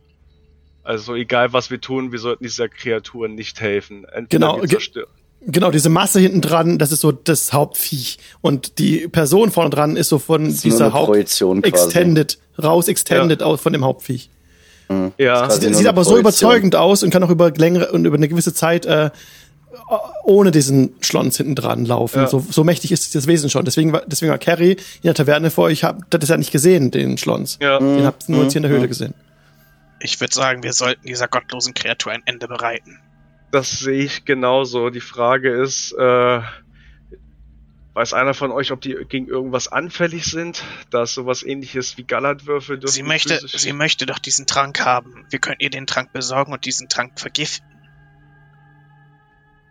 Also 0.84 1.16
egal 1.16 1.54
was 1.54 1.72
wir 1.72 1.82
tun, 1.82 2.12
wir 2.12 2.20
sollten 2.20 2.44
dieser 2.44 2.70
Kreatur 2.70 3.28
nicht 3.28 3.62
helfen. 3.62 4.06
Entweder 4.06 4.54
genau. 4.54 4.62
Ge 4.62 5.06
Genau, 5.48 5.70
diese 5.70 5.90
Masse 5.90 6.20
hinten 6.20 6.42
dran, 6.42 6.80
das 6.80 6.92
ist 6.92 7.02
so 7.02 7.12
das 7.12 7.54
Hauptviech. 7.54 8.18
Und 8.42 8.80
die 8.80 9.08
Person 9.08 9.52
vorne 9.52 9.70
dran 9.70 9.96
ist 9.96 10.10
so 10.10 10.18
von 10.18 10.48
ist 10.48 10.64
dieser 10.64 10.92
Haupt 10.92 11.16
Extended, 11.64 12.40
raus 12.62 12.88
extended 12.88 13.42
ja. 13.42 13.48
aus 13.48 13.62
von 13.62 13.74
dem 13.74 13.84
Hauptviech. 13.84 14.30
Mhm. 14.90 15.14
Ja. 15.18 15.50
Sieht, 15.50 15.76
sieht 15.76 15.88
aber 15.88 16.04
so 16.04 16.18
überzeugend 16.18 16.76
aus 16.76 17.04
und 17.04 17.10
kann 17.10 17.24
auch 17.24 17.30
über 17.30 17.52
längere 17.52 17.92
und 17.92 18.06
über 18.06 18.18
eine 18.18 18.28
gewisse 18.28 18.54
Zeit 18.54 18.86
äh, 18.86 19.10
ohne 20.24 20.52
diesen 20.52 20.96
Schlons 21.02 21.38
hinten 21.38 21.56
dran 21.56 21.86
laufen. 21.86 22.22
Ja. 22.22 22.28
So, 22.28 22.46
so 22.50 22.64
mächtig 22.64 22.92
ist 22.92 23.14
das 23.14 23.28
Wesen 23.28 23.50
schon. 23.50 23.66
Deswegen 23.66 23.94
war, 23.94 24.04
deswegen 24.06 24.32
war 24.32 24.38
Carrie 24.38 24.72
in 24.72 25.04
der 25.04 25.14
Taverne 25.14 25.52
vor 25.52 25.66
euch, 25.66 25.84
habt 25.84 26.14
das 26.14 26.30
ja 26.30 26.38
nicht 26.38 26.52
gesehen, 26.52 26.92
den 26.92 27.18
Schlons. 27.18 27.58
Ja. 27.62 27.80
Den 27.80 28.06
habt 28.06 28.28
ihr 28.28 28.32
nur 28.32 28.40
mhm. 28.40 28.44
jetzt 28.46 28.54
hier 28.54 28.60
in 28.60 28.64
der 28.64 28.72
Höhle 28.72 28.86
mhm. 28.86 28.90
gesehen. 28.90 29.14
Ich 30.00 30.20
würde 30.20 30.34
sagen, 30.34 30.64
wir 30.64 30.74
sollten 30.74 31.08
dieser 31.08 31.28
gottlosen 31.28 31.74
Kreatur 31.74 32.12
ein 32.12 32.22
Ende 32.26 32.48
bereiten. 32.48 33.00
Das 33.52 33.80
sehe 33.80 34.04
ich 34.04 34.26
genauso. 34.26 34.90
Die 34.90 35.02
Frage 35.02 35.50
ist, 35.50 35.94
äh, 35.94 36.42
weiß 37.96 38.14
einer 38.14 38.34
von 38.34 38.52
euch, 38.52 38.72
ob 38.72 38.82
die 38.82 38.96
gegen 39.08 39.28
irgendwas 39.28 39.70
anfällig 39.70 40.26
sind? 40.26 40.64
Da 40.92 41.04
ist 41.04 41.14
sowas 41.14 41.44
ähnliches 41.44 41.98
wie 41.98 42.04
Gallertwürfel. 42.04 42.86
Sie 42.88 43.04
möchte, 43.04 43.40
sie 43.48 43.74
möchte 43.74 44.06
doch 44.06 44.20
diesen 44.20 44.46
Trank 44.46 44.82
haben. 44.82 45.26
Wir 45.30 45.40
können 45.40 45.58
ihr 45.60 45.70
den 45.70 45.88
Trank 45.88 46.12
besorgen 46.12 46.52
und 46.52 46.66
diesen 46.66 46.90
Trank 46.90 47.20
vergiften. 47.20 47.66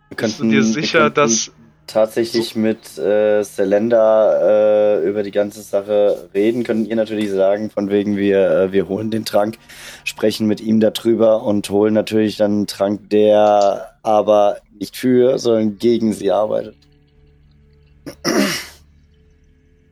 Wir 0.09 0.17
könnten, 0.17 0.49
Bist 0.49 0.75
du 0.75 0.75
dir 0.75 0.83
sicher, 0.83 1.11
dass 1.11 1.53
tatsächlich 1.87 2.55
so. 2.55 2.59
mit 2.59 2.97
äh, 2.97 3.43
Selenda 3.43 4.97
äh, 4.97 5.07
über 5.07 5.23
die 5.23 5.31
ganze 5.31 5.61
Sache 5.61 6.31
reden, 6.33 6.65
können 6.65 6.87
ihr 6.87 6.97
natürlich 6.97 7.31
sagen, 7.31 7.69
von 7.69 7.91
wegen 7.91 8.17
wir, 8.17 8.51
äh, 8.51 8.73
wir 8.73 8.89
holen 8.89 9.11
den 9.11 9.27
Trank, 9.27 9.59
sprechen 10.05 10.47
mit 10.47 10.63
ihm 10.63 10.81
darüber 10.81 11.43
und 11.43 11.69
holen 11.69 11.93
natürlich 11.93 12.39
dann 12.39 12.53
einen 12.53 12.67
Trank, 12.67 13.11
der 13.11 13.99
aber 14.03 14.59
nicht 14.79 14.97
für, 14.97 15.39
sondern 15.39 15.77
gegen 15.77 16.15
sie 16.15 16.31
arbeitet. 16.31 16.84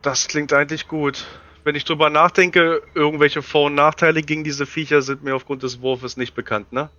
Das 0.02 0.26
klingt 0.26 0.52
eigentlich 0.52 0.88
gut. 0.88 1.26
Wenn 1.64 1.76
ich 1.76 1.84
drüber 1.84 2.10
nachdenke, 2.10 2.82
irgendwelche 2.94 3.40
Vor- 3.40 3.66
und 3.66 3.76
Nachteile 3.76 4.22
gegen 4.22 4.42
diese 4.42 4.66
Viecher 4.66 5.00
sind 5.00 5.22
mir 5.22 5.36
aufgrund 5.36 5.62
des 5.62 5.80
Wurfes 5.80 6.16
nicht 6.16 6.34
bekannt, 6.34 6.72
ne? 6.72 6.90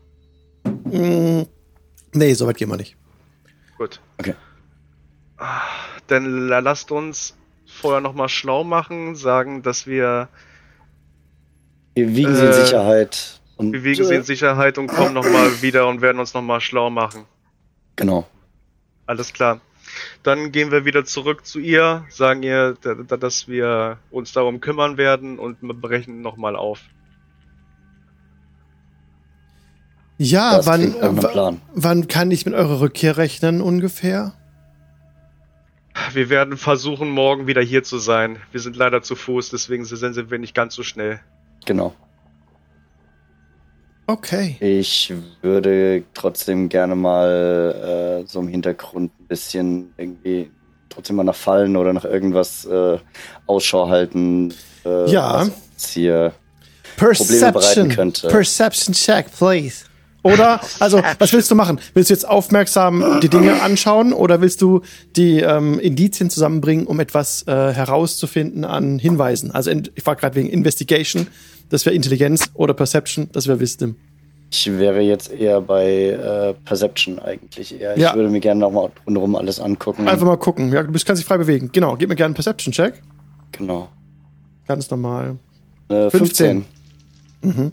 Mm, 0.86 1.42
nee, 2.14 2.34
soweit 2.34 2.58
gehen 2.58 2.70
wir 2.70 2.78
nicht. 2.78 2.96
Gut. 3.78 4.00
Okay. 4.18 4.36
Dann 6.08 6.48
lasst 6.48 6.92
uns 6.92 7.36
vorher 7.66 8.00
nochmal 8.00 8.30
schlau 8.30 8.64
machen, 8.64 9.16
sagen, 9.16 9.62
dass 9.64 9.86
wir. 9.88 10.30
Wir 11.96 12.16
wiegen 12.16 12.32
äh, 12.32 12.36
sie 12.36 12.46
in 12.46 12.52
äh, 12.52 12.54
Sicherheit. 12.54 13.42
Und, 13.58 13.74
wir 13.74 13.84
wiegen 13.84 14.06
sie 14.06 14.16
in 14.16 14.24
Sicherheit 14.24 14.78
und 14.78 14.88
kommen 14.88 15.14
nochmal 15.14 15.62
wieder 15.62 15.88
und 15.88 16.02
werden 16.02 16.20
uns 16.20 16.34
nochmal 16.34 16.62
schlau 16.62 16.90
machen. 16.90 17.26
Genau. 17.98 18.28
Alles 19.06 19.34
klar. 19.34 19.60
Dann 20.24 20.52
gehen 20.52 20.72
wir 20.72 20.86
wieder 20.86 21.06
zurück 21.06 21.46
zu 21.46 21.60
ihr, 21.60 22.06
sagen 22.10 22.44
ihr, 22.44 22.76
dass 22.82 23.48
wir 23.48 23.98
uns 24.12 24.34
darum 24.34 24.62
kümmern 24.62 24.98
werden 24.98 25.40
und 25.40 25.60
brechen 25.82 26.22
nochmal 26.22 26.56
auf. 26.56 26.82
Ja, 30.18 30.62
wann, 30.66 31.60
wann 31.74 32.08
kann 32.08 32.32
ich 32.32 32.46
mit 32.46 32.54
eurer 32.54 32.80
Rückkehr 32.80 33.18
rechnen 33.18 33.62
ungefähr? 33.62 34.34
Wir 36.14 36.30
werden 36.30 36.58
versuchen, 36.58 37.10
morgen 37.10 37.48
wieder 37.48 37.62
hier 37.62 37.84
zu 37.84 37.98
sein. 37.98 38.38
Wir 38.52 38.62
sind 38.62 38.76
leider 38.76 39.02
zu 39.02 39.16
Fuß, 39.16 39.50
deswegen 39.50 39.86
sind 39.86 40.32
wir 40.32 40.40
nicht 40.40 40.56
ganz 40.56 40.76
so 40.76 40.84
schnell. 40.84 41.20
Genau. 41.66 41.96
Okay. 44.06 44.58
Ich 44.60 45.14
würde 45.42 46.04
trotzdem 46.14 46.70
gerne 46.70 46.96
mal 46.96 48.24
äh, 48.24 48.28
so 48.28 48.42
im 48.42 48.48
Hintergrund 48.48 49.12
ein 49.20 49.28
bisschen 49.28 49.94
irgendwie 49.98 50.52
trotzdem 50.90 51.16
mal 51.16 51.24
nach 51.24 51.36
Fallen 51.36 51.78
oder 51.78 51.94
nach 51.94 52.06
irgendwas 52.06 52.66
äh, 52.66 52.98
Ausschau 53.48 53.90
halten. 53.90 54.54
Äh, 54.86 55.10
ja. 55.10 55.48
Was 55.76 55.90
hier 55.90 56.34
Perception. 56.98 57.90
könnte. 57.90 58.28
Perception 58.28 58.94
check, 58.94 59.28
please. 59.38 59.86
Oder, 60.24 60.62
also, 60.80 61.02
was 61.20 61.34
willst 61.34 61.52
du 61.52 61.56
machen? 61.56 61.80
Willst 61.94 62.10
du 62.10 62.14
jetzt 62.14 62.28
aufmerksam 62.28 63.20
die 63.22 63.28
Dinge 63.28 63.62
anschauen 63.62 64.14
oder 64.14 64.40
willst 64.40 64.62
du 64.62 64.82
die 65.18 65.42
ähm, 65.42 65.80
Indizien 65.80 66.30
zusammenbringen, 66.30 66.88
um 66.88 67.02
etwas 67.02 67.46
äh, 67.46 67.52
herauszufinden 67.52 68.64
an 68.64 69.00
Hinweisen? 69.00 69.52
Also, 69.52 69.72
ich 69.72 70.06
war 70.06 70.16
gerade 70.16 70.36
wegen 70.36 70.50
Investigation, 70.50 71.28
das 71.70 71.86
wäre 71.86 71.96
Intelligenz, 71.96 72.50
oder 72.54 72.74
Perception, 72.74 73.30
das 73.32 73.48
wäre 73.48 73.60
Wisdom. 73.60 73.96
Ich 74.52 74.72
wäre 74.78 75.02
jetzt 75.02 75.32
eher 75.32 75.62
bei 75.62 76.10
äh, 76.10 76.54
Perception 76.64 77.18
eigentlich 77.18 77.80
eher. 77.80 77.98
Ja. 77.98 78.10
Ich 78.10 78.16
würde 78.16 78.30
mir 78.30 78.40
gerne 78.40 78.60
nochmal 78.60 78.92
rundherum 79.08 79.36
alles 79.36 79.60
angucken. 79.60 80.08
Einfach 80.08 80.28
mal 80.28 80.38
gucken. 80.38 80.72
Ja, 80.72 80.84
du 80.84 80.92
bist, 80.92 81.08
kannst 81.08 81.22
dich 81.22 81.28
frei 81.28 81.38
bewegen. 81.38 81.72
Genau, 81.72 81.96
gib 81.96 82.10
mir 82.10 82.16
gerne 82.16 82.28
einen 82.28 82.34
Perception-Check. 82.36 83.02
Genau. 83.52 83.90
Ganz 84.68 84.92
normal. 84.92 85.38
Äh, 85.90 86.12
15. 86.12 86.66
15. 87.42 87.64
Mhm. 87.64 87.72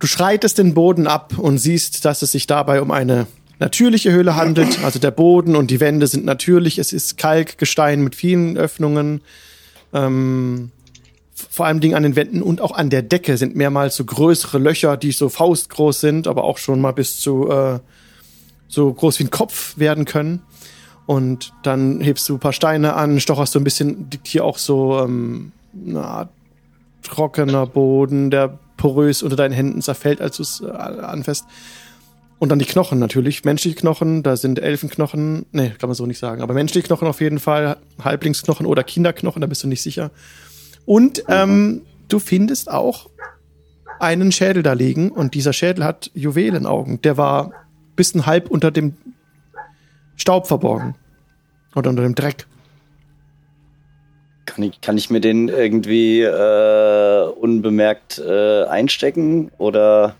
Du 0.00 0.06
schreitest 0.08 0.58
den 0.58 0.74
Boden 0.74 1.06
ab 1.06 1.38
und 1.38 1.58
siehst, 1.58 2.04
dass 2.04 2.22
es 2.22 2.32
sich 2.32 2.48
dabei 2.48 2.82
um 2.82 2.90
eine 2.90 3.28
natürliche 3.60 4.10
Höhle 4.10 4.34
handelt. 4.34 4.82
Also 4.84 4.98
der 4.98 5.12
Boden 5.12 5.54
und 5.54 5.70
die 5.70 5.78
Wände 5.78 6.08
sind 6.08 6.24
natürlich. 6.24 6.78
Es 6.78 6.92
ist 6.92 7.16
Kalkgestein 7.18 8.02
mit 8.02 8.16
vielen 8.16 8.56
Öffnungen. 8.56 9.20
Ähm, 9.92 10.72
vor 11.50 11.66
allem 11.66 11.80
Dingen 11.80 11.94
an 11.94 12.02
den 12.02 12.16
Wänden 12.16 12.42
und 12.42 12.60
auch 12.60 12.72
an 12.72 12.90
der 12.90 13.02
Decke 13.02 13.36
sind 13.36 13.56
mehrmals 13.56 13.96
so 13.96 14.04
größere 14.04 14.58
Löcher, 14.58 14.96
die 14.96 15.12
so 15.12 15.28
faustgroß 15.28 16.00
sind, 16.00 16.26
aber 16.26 16.44
auch 16.44 16.58
schon 16.58 16.80
mal 16.80 16.92
bis 16.92 17.20
zu 17.20 17.48
äh, 17.50 17.78
so 18.68 18.92
groß 18.92 19.18
wie 19.18 19.24
ein 19.24 19.30
Kopf 19.30 19.78
werden 19.78 20.04
können. 20.04 20.42
Und 21.06 21.52
dann 21.62 22.00
hebst 22.00 22.28
du 22.28 22.34
ein 22.34 22.40
paar 22.40 22.52
Steine 22.52 22.94
an, 22.94 23.20
stocherst 23.20 23.52
so 23.52 23.58
ein 23.58 23.64
bisschen, 23.64 24.08
liegt 24.10 24.28
hier 24.28 24.44
auch 24.44 24.58
so 24.58 25.00
ähm, 25.00 25.52
eine 25.86 26.02
Art 26.02 26.30
trockener 27.02 27.66
Boden, 27.66 28.30
der 28.30 28.58
porös 28.76 29.22
unter 29.22 29.36
deinen 29.36 29.52
Händen 29.52 29.82
zerfällt, 29.82 30.20
als 30.20 30.36
du 30.36 30.42
es 30.42 30.60
äh, 30.60 30.70
anfasst. 30.70 31.44
Und 32.38 32.48
dann 32.48 32.58
die 32.58 32.64
Knochen 32.64 32.98
natürlich, 32.98 33.44
menschliche 33.44 33.76
Knochen, 33.76 34.24
da 34.24 34.36
sind 34.36 34.58
Elfenknochen, 34.58 35.46
nee, 35.52 35.70
kann 35.78 35.88
man 35.88 35.94
so 35.94 36.06
nicht 36.06 36.18
sagen, 36.18 36.42
aber 36.42 36.54
menschliche 36.54 36.86
Knochen 36.88 37.06
auf 37.06 37.20
jeden 37.20 37.38
Fall, 37.38 37.76
Halblingsknochen 38.02 38.66
oder 38.66 38.82
Kinderknochen, 38.82 39.40
da 39.40 39.46
bist 39.46 39.62
du 39.62 39.68
nicht 39.68 39.82
sicher. 39.82 40.10
Und 40.86 41.24
ähm, 41.28 41.82
du 42.08 42.18
findest 42.18 42.70
auch 42.70 43.08
einen 44.00 44.32
Schädel 44.32 44.62
da 44.62 44.72
liegen 44.72 45.10
und 45.10 45.34
dieser 45.34 45.52
Schädel 45.52 45.84
hat 45.84 46.10
Juwelenaugen. 46.14 47.00
Der 47.02 47.16
war 47.16 47.52
bis 47.94 48.14
ein 48.14 48.26
halb 48.26 48.50
unter 48.50 48.70
dem 48.70 48.96
Staub 50.16 50.46
verborgen. 50.46 50.94
Oder 51.74 51.90
unter 51.90 52.02
dem 52.02 52.14
Dreck. 52.14 52.46
Kann 54.44 54.64
ich, 54.64 54.80
kann 54.80 54.98
ich 54.98 55.08
mir 55.08 55.20
den 55.20 55.48
irgendwie 55.48 56.20
äh, 56.20 57.24
unbemerkt 57.28 58.18
äh, 58.18 58.64
einstecken 58.64 59.50
oder? 59.56 60.16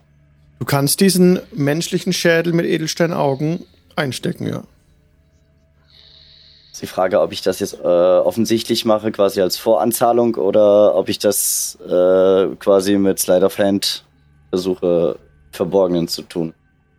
Du 0.60 0.64
kannst 0.64 1.00
diesen 1.00 1.40
menschlichen 1.52 2.12
Schädel 2.12 2.52
mit 2.52 2.64
Edelsteinaugen 2.64 3.64
einstecken, 3.96 4.46
ja 4.46 4.62
die 6.80 6.86
Frage, 6.86 7.20
ob 7.20 7.32
ich 7.32 7.42
das 7.42 7.60
jetzt 7.60 7.74
äh, 7.74 7.86
offensichtlich 7.86 8.84
mache, 8.84 9.12
quasi 9.12 9.42
als 9.42 9.58
Voranzahlung, 9.58 10.36
oder 10.36 10.94
ob 10.94 11.08
ich 11.08 11.18
das 11.18 11.78
äh, 11.86 12.46
quasi 12.56 12.96
mit 12.96 13.18
Slide 13.18 13.44
of 13.44 13.58
Hand 13.58 14.04
versuche, 14.48 15.18
Verborgenen 15.50 16.08
zu 16.08 16.22
tun. 16.22 16.54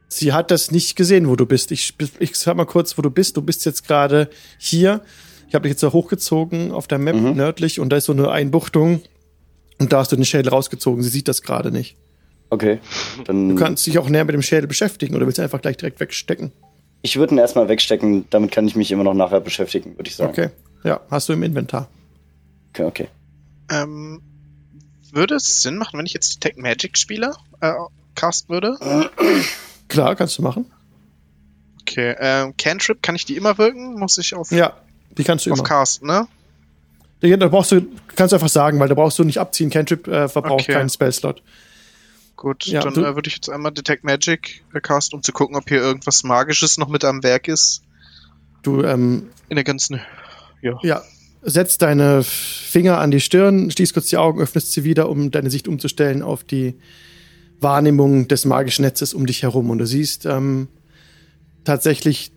Sie 0.07 0.31
hat 0.31 0.51
das 0.51 0.69
nicht 0.69 0.95
gesehen, 0.95 1.27
wo 1.27 1.35
du 1.35 1.47
bist. 1.47 1.71
Ich, 1.71 1.95
ich 2.19 2.35
sag 2.35 2.55
mal 2.55 2.65
kurz, 2.65 2.97
wo 2.97 3.01
du 3.01 3.09
bist. 3.09 3.35
Du 3.35 3.41
bist 3.41 3.65
jetzt 3.65 3.87
gerade 3.87 4.29
hier. 4.59 5.01
Ich 5.47 5.55
habe 5.55 5.63
dich 5.63 5.71
jetzt 5.71 5.83
da 5.83 5.91
hochgezogen 5.91 6.71
auf 6.71 6.87
der 6.87 6.99
Map 6.99 7.15
mhm. 7.15 7.35
nördlich 7.35 7.79
und 7.79 7.89
da 7.89 7.97
ist 7.97 8.05
so 8.05 8.11
eine 8.11 8.29
Einbuchtung 8.29 9.01
und 9.79 9.91
da 9.91 9.99
hast 9.99 10.11
du 10.11 10.15
den 10.15 10.25
Schädel 10.25 10.49
rausgezogen. 10.49 11.03
Sie 11.03 11.09
sieht 11.09 11.27
das 11.27 11.41
gerade 11.41 11.71
nicht. 11.71 11.97
Okay. 12.49 12.79
Du 13.25 13.55
kannst 13.55 13.85
dich 13.87 13.97
auch 13.97 14.07
näher 14.07 14.25
mit 14.25 14.35
dem 14.35 14.43
Schädel 14.43 14.67
beschäftigen 14.67 15.15
oder 15.15 15.25
willst 15.25 15.39
du 15.39 15.41
einfach 15.41 15.61
gleich 15.61 15.77
direkt 15.77 15.99
wegstecken? 15.99 16.51
Ich 17.05 17.17
würde 17.17 17.35
ihn 17.35 17.37
erstmal 17.37 17.67
wegstecken, 17.67 18.25
damit 18.29 18.51
kann 18.51 18.65
ich 18.65 18.75
mich 18.75 18.89
immer 18.91 19.03
noch 19.03 19.13
nachher 19.13 19.41
beschäftigen, 19.41 19.97
würde 19.97 20.09
ich 20.09 20.15
sagen. 20.15 20.31
Okay. 20.31 20.49
Ja, 20.85 21.01
hast 21.11 21.27
du 21.29 21.33
im 21.33 21.43
Inventar. 21.43 21.89
Okay, 22.69 22.83
okay. 22.85 23.07
Ähm, 23.69 24.21
würde 25.11 25.35
es 25.35 25.61
Sinn 25.61 25.77
machen, 25.77 25.99
wenn 25.99 26.05
ich 26.05 26.13
jetzt 26.13 26.35
Detect 26.35 26.57
Magic 26.57 26.97
spiele, 26.97 27.33
äh, 27.59 27.73
cast 28.15 28.49
würde? 28.49 28.77
Klar, 29.89 30.15
kannst 30.15 30.37
du 30.37 30.41
machen. 30.41 30.65
Okay, 31.81 32.15
ähm, 32.19 32.55
Cantrip, 32.57 33.03
kann 33.03 33.15
ich 33.15 33.25
die 33.25 33.35
immer 33.35 33.57
wirken? 33.57 33.99
Muss 33.99 34.17
ich 34.17 34.33
auf. 34.33 34.51
Ja, 34.51 34.73
die 35.17 35.25
kannst 35.25 35.45
du 35.45 35.51
auf 35.51 35.59
immer. 35.59 35.67
Cast, 35.67 36.03
ne? 36.03 36.27
Da 37.19 37.47
brauchst 37.47 37.71
du, 37.71 37.81
kannst 38.15 38.31
du 38.31 38.37
einfach 38.37 38.49
sagen, 38.49 38.79
weil 38.79 38.87
da 38.87 38.95
brauchst 38.95 39.19
du 39.19 39.23
nicht 39.23 39.37
abziehen. 39.37 39.69
Cantrip 39.69 40.07
äh, 40.07 40.27
verbraucht 40.29 40.63
okay. 40.63 40.73
keinen 40.73 40.89
Spellslot. 40.89 41.41
Gut, 42.35 42.65
ja, 42.65 42.81
dann 42.81 42.93
äh, 42.95 43.15
würde 43.15 43.27
ich 43.27 43.35
jetzt 43.35 43.49
einmal 43.49 43.71
Detect 43.71 44.03
Magic 44.03 44.63
äh, 44.73 44.81
cast, 44.81 45.13
um 45.13 45.23
zu 45.23 45.31
gucken, 45.31 45.55
ob 45.55 45.69
hier 45.69 45.79
irgendwas 45.79 46.23
Magisches 46.23 46.77
noch 46.77 46.89
mit 46.89 47.05
am 47.05 47.23
Werk 47.23 47.47
ist. 47.47 47.83
Du, 48.63 48.83
ähm. 48.83 49.29
In 49.49 49.55
der 49.55 49.63
ganzen. 49.63 50.01
Ja. 50.61 50.77
Ja. 50.81 51.01
Setzt 51.41 51.81
deine 51.81 52.23
Finger 52.23 52.99
an 52.99 53.11
die 53.11 53.19
Stirn, 53.19 53.69
schließt 53.69 53.93
kurz 53.93 54.07
die 54.07 54.17
Augen, 54.17 54.41
öffnest 54.41 54.71
sie 54.71 54.85
wieder, 54.85 55.09
um 55.09 55.29
deine 55.29 55.49
Sicht 55.49 55.67
umzustellen 55.67 56.21
auf 56.21 56.45
die 56.45 56.75
Wahrnehmung 57.59 58.29
des 58.29 58.45
magischen 58.45 58.85
Netzes 58.85 59.13
um 59.13 59.25
dich 59.25 59.43
herum. 59.43 59.69
Und 59.69 59.79
du 59.79 59.85
siehst 59.85 60.25
ähm, 60.25 60.69
tatsächlich 61.65 62.31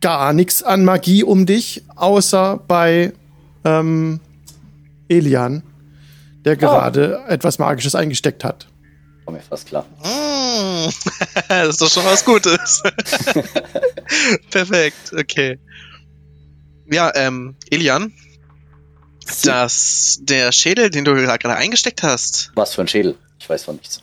gar 0.00 0.32
nichts 0.32 0.62
an 0.62 0.84
Magie 0.84 1.22
um 1.22 1.46
dich, 1.46 1.84
außer 1.94 2.62
bei 2.66 3.12
ähm, 3.64 4.20
Elian, 5.08 5.62
der 6.44 6.54
oh. 6.54 6.58
gerade 6.58 7.22
oh. 7.24 7.30
etwas 7.30 7.58
Magisches 7.58 7.94
eingesteckt 7.94 8.44
hat. 8.44 8.68
War 9.26 9.34
mir 9.34 9.40
fast 9.40 9.66
klar. 9.66 9.84
Mm, 10.02 10.88
das 11.48 11.68
ist 11.68 11.82
doch 11.82 11.90
schon 11.90 12.04
was 12.04 12.24
Gutes. 12.24 12.82
Perfekt, 14.50 15.12
okay. 15.12 15.58
Ja, 16.88 17.12
ähm, 17.16 17.56
Elian, 17.68 18.14
das, 19.44 20.20
der 20.22 20.52
Schädel, 20.52 20.90
den 20.90 21.04
du 21.04 21.14
gerade 21.14 21.56
eingesteckt 21.56 22.04
hast. 22.04 22.52
Was 22.54 22.74
für 22.74 22.82
ein 22.82 22.88
Schädel? 22.88 23.18
Ich 23.40 23.50
weiß 23.50 23.64
von 23.64 23.76
nichts. 23.76 24.00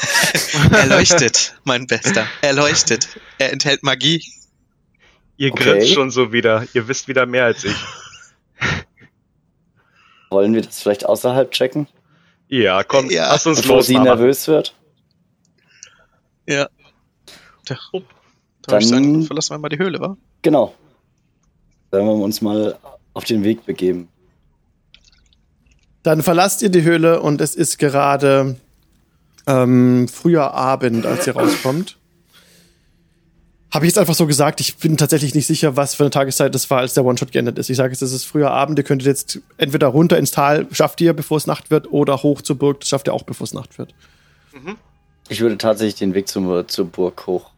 er 0.72 0.86
leuchtet, 0.86 1.54
mein 1.64 1.86
Bester. 1.86 2.26
Er 2.40 2.54
leuchtet. 2.54 3.08
Er 3.38 3.52
enthält 3.52 3.82
Magie. 3.82 4.24
Ihr 5.36 5.52
okay. 5.52 5.64
grinst 5.64 5.92
schon 5.92 6.10
so 6.10 6.32
wieder. 6.32 6.66
Ihr 6.72 6.88
wisst 6.88 7.08
wieder 7.08 7.26
mehr 7.26 7.44
als 7.44 7.64
ich. 7.64 7.76
Wollen 10.30 10.54
wir 10.54 10.62
das 10.62 10.80
vielleicht 10.80 11.04
außerhalb 11.04 11.50
checken? 11.52 11.88
Ja, 12.48 12.84
komm, 12.84 13.10
ja. 13.10 13.28
lass 13.30 13.46
uns 13.46 13.60
Bevor 13.62 13.76
los. 13.76 13.86
sie 13.86 13.98
nervös 13.98 14.46
wird. 14.48 14.74
Ja. 16.48 16.68
Da, 17.64 17.76
oh, 17.92 18.02
da 18.62 18.72
Dann 18.72 18.82
sagen, 18.82 19.22
verlassen 19.24 19.54
wir 19.54 19.58
mal 19.58 19.68
die 19.68 19.78
Höhle, 19.78 19.98
wa? 20.00 20.16
Genau. 20.42 20.74
Sollen 21.90 22.06
wir 22.06 22.12
uns 22.12 22.40
mal 22.40 22.78
auf 23.14 23.24
den 23.24 23.42
Weg 23.42 23.66
begeben. 23.66 24.08
Dann 26.02 26.22
verlasst 26.22 26.62
ihr 26.62 26.68
die 26.68 26.82
Höhle 26.82 27.20
und 27.20 27.40
es 27.40 27.56
ist 27.56 27.78
gerade 27.78 28.56
ähm, 29.46 30.06
früher 30.06 30.54
Abend, 30.54 31.04
als 31.04 31.26
ihr 31.26 31.34
rauskommt. 31.34 31.98
Habe 33.72 33.84
ich 33.84 33.90
jetzt 33.90 33.98
einfach 33.98 34.14
so 34.14 34.26
gesagt. 34.26 34.60
Ich 34.60 34.76
bin 34.76 34.96
tatsächlich 34.96 35.34
nicht 35.34 35.46
sicher, 35.46 35.76
was 35.76 35.94
für 35.94 36.04
eine 36.04 36.10
Tageszeit 36.10 36.54
das 36.54 36.70
war, 36.70 36.78
als 36.78 36.94
der 36.94 37.04
One-Shot 37.04 37.32
geendet 37.32 37.58
ist. 37.58 37.68
Ich 37.68 37.76
sage 37.76 37.92
jetzt, 37.92 38.02
es 38.02 38.12
ist 38.12 38.24
früher 38.24 38.50
Abend. 38.50 38.78
Ihr 38.78 38.84
könntet 38.84 39.06
jetzt 39.06 39.40
entweder 39.58 39.88
runter 39.88 40.18
ins 40.18 40.30
Tal, 40.30 40.66
schafft 40.70 41.00
ihr, 41.00 41.12
bevor 41.12 41.36
es 41.36 41.46
Nacht 41.46 41.70
wird, 41.70 41.90
oder 41.90 42.22
hoch 42.22 42.42
zur 42.42 42.56
Burg, 42.56 42.80
das 42.80 42.88
schafft 42.88 43.08
ihr 43.08 43.14
auch, 43.14 43.24
bevor 43.24 43.44
es 43.44 43.52
Nacht 43.52 43.78
wird. 43.78 43.92
Mhm. 44.52 44.76
Ich 45.28 45.40
würde 45.40 45.58
tatsächlich 45.58 45.96
den 45.96 46.14
Weg 46.14 46.28
zum, 46.28 46.68
zur 46.68 46.86
Burg 46.86 47.26
hoch. 47.26 47.50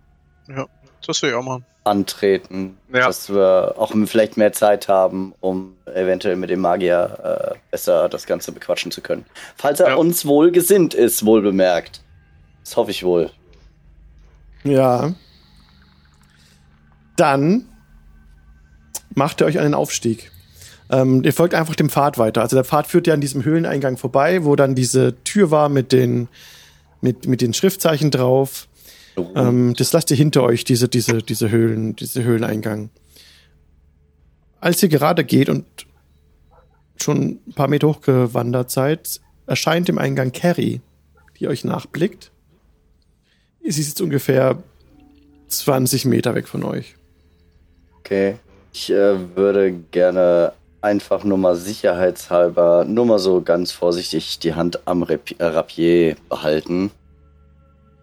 Ja, 0.49 0.67
das 1.07 1.21
will 1.23 1.31
ich 1.31 1.37
auch 1.37 1.43
machen. 1.43 1.65
Antreten, 1.85 2.77
ja. 2.93 3.07
dass 3.07 3.31
wir 3.31 3.75
auch 3.79 3.93
vielleicht 4.07 4.37
mehr 4.37 4.53
Zeit 4.53 4.89
haben, 4.89 5.35
um 5.41 5.75
eventuell 5.87 6.37
mit 6.37 6.51
dem 6.51 6.61
Magier 6.61 7.55
äh, 7.55 7.59
besser 7.71 8.09
das 8.09 8.27
Ganze 8.27 8.53
bequatschen 8.53 8.91
zu 8.91 9.01
können. 9.01 9.25
Falls 9.57 9.81
er 9.81 9.89
ja. 9.89 9.95
uns 9.95 10.27
wohl 10.27 10.51
gesinnt 10.51 10.95
ist, 10.95 11.25
wohl 11.25 11.41
bemerkt. 11.41 12.03
Das 12.65 12.77
hoffe 12.77 12.91
ich 12.91 13.05
wohl. 13.05 13.31
Ja. 14.65 15.15
Dann 17.19 17.66
macht 19.14 19.41
ihr 19.41 19.47
euch 19.47 19.59
einen 19.59 19.75
Aufstieg. 19.75 20.31
Ähm, 20.91 21.23
ihr 21.25 21.33
folgt 21.33 21.55
einfach 21.55 21.75
dem 21.75 21.91
Pfad 21.91 22.16
weiter. 22.19 22.43
Also 22.43 22.57
der 22.57 22.64
Pfad 22.64 22.87
führt 22.87 23.07
ja 23.07 23.14
an 23.14 23.21
diesem 23.21 23.45
Höhleneingang 23.45 23.97
vorbei, 23.97 24.45
wo 24.45 24.57
dann 24.57 24.75
diese 24.75 25.23
Tür 25.25 25.51
war 25.51 25.69
mit 25.69 25.93
den, 25.93 26.29
mit, 27.01 27.27
mit 27.27 27.41
den 27.41 27.53
Schriftzeichen 27.53 28.11
drauf. 28.11 28.69
Oh. 29.16 29.27
Ähm, 29.35 29.75
das 29.77 29.93
lasst 29.93 30.11
ihr 30.11 30.16
hinter 30.16 30.43
euch, 30.43 30.64
diese, 30.64 30.89
diese, 30.89 31.19
diese 31.19 31.51
Höhlen, 31.51 31.97
diese 31.97 32.23
Höhleneingang. 32.23 32.91
Als 34.61 34.83
ihr 34.83 34.89
gerade 34.89 35.25
geht 35.25 35.49
und 35.49 35.66
schon 36.97 37.41
ein 37.47 37.53
paar 37.55 37.69
Meter 37.69 37.89
hochgewandert 37.89 38.71
seid, 38.71 39.21
erscheint 39.47 39.89
im 39.89 39.99
Eingang 39.99 40.33
Carrie, 40.33 40.81
die 41.39 41.49
euch 41.49 41.64
nachblickt 41.64 42.33
Sie 43.71 43.83
ist 43.83 43.89
jetzt 43.89 44.01
ungefähr 44.01 44.62
20 45.49 46.07
Meter 46.07 46.35
weg 46.35 46.49
von 46.49 46.64
euch. 46.64 46.95
Okay. 48.09 48.37
Ich 48.73 48.91
äh, 48.91 49.37
würde 49.37 49.71
gerne 49.91 50.53
einfach 50.81 51.25
nur 51.25 51.37
mal 51.37 51.57
sicherheitshalber, 51.57 52.87
nur 52.87 53.05
mal 53.05 53.19
so 53.19 53.43
ganz 53.43 53.71
vorsichtig 53.71 54.39
die 54.39 54.55
Hand 54.55 54.81
am 54.87 55.03
äh, 55.03 55.19
Rapier 55.45 56.17
behalten. 56.31 56.91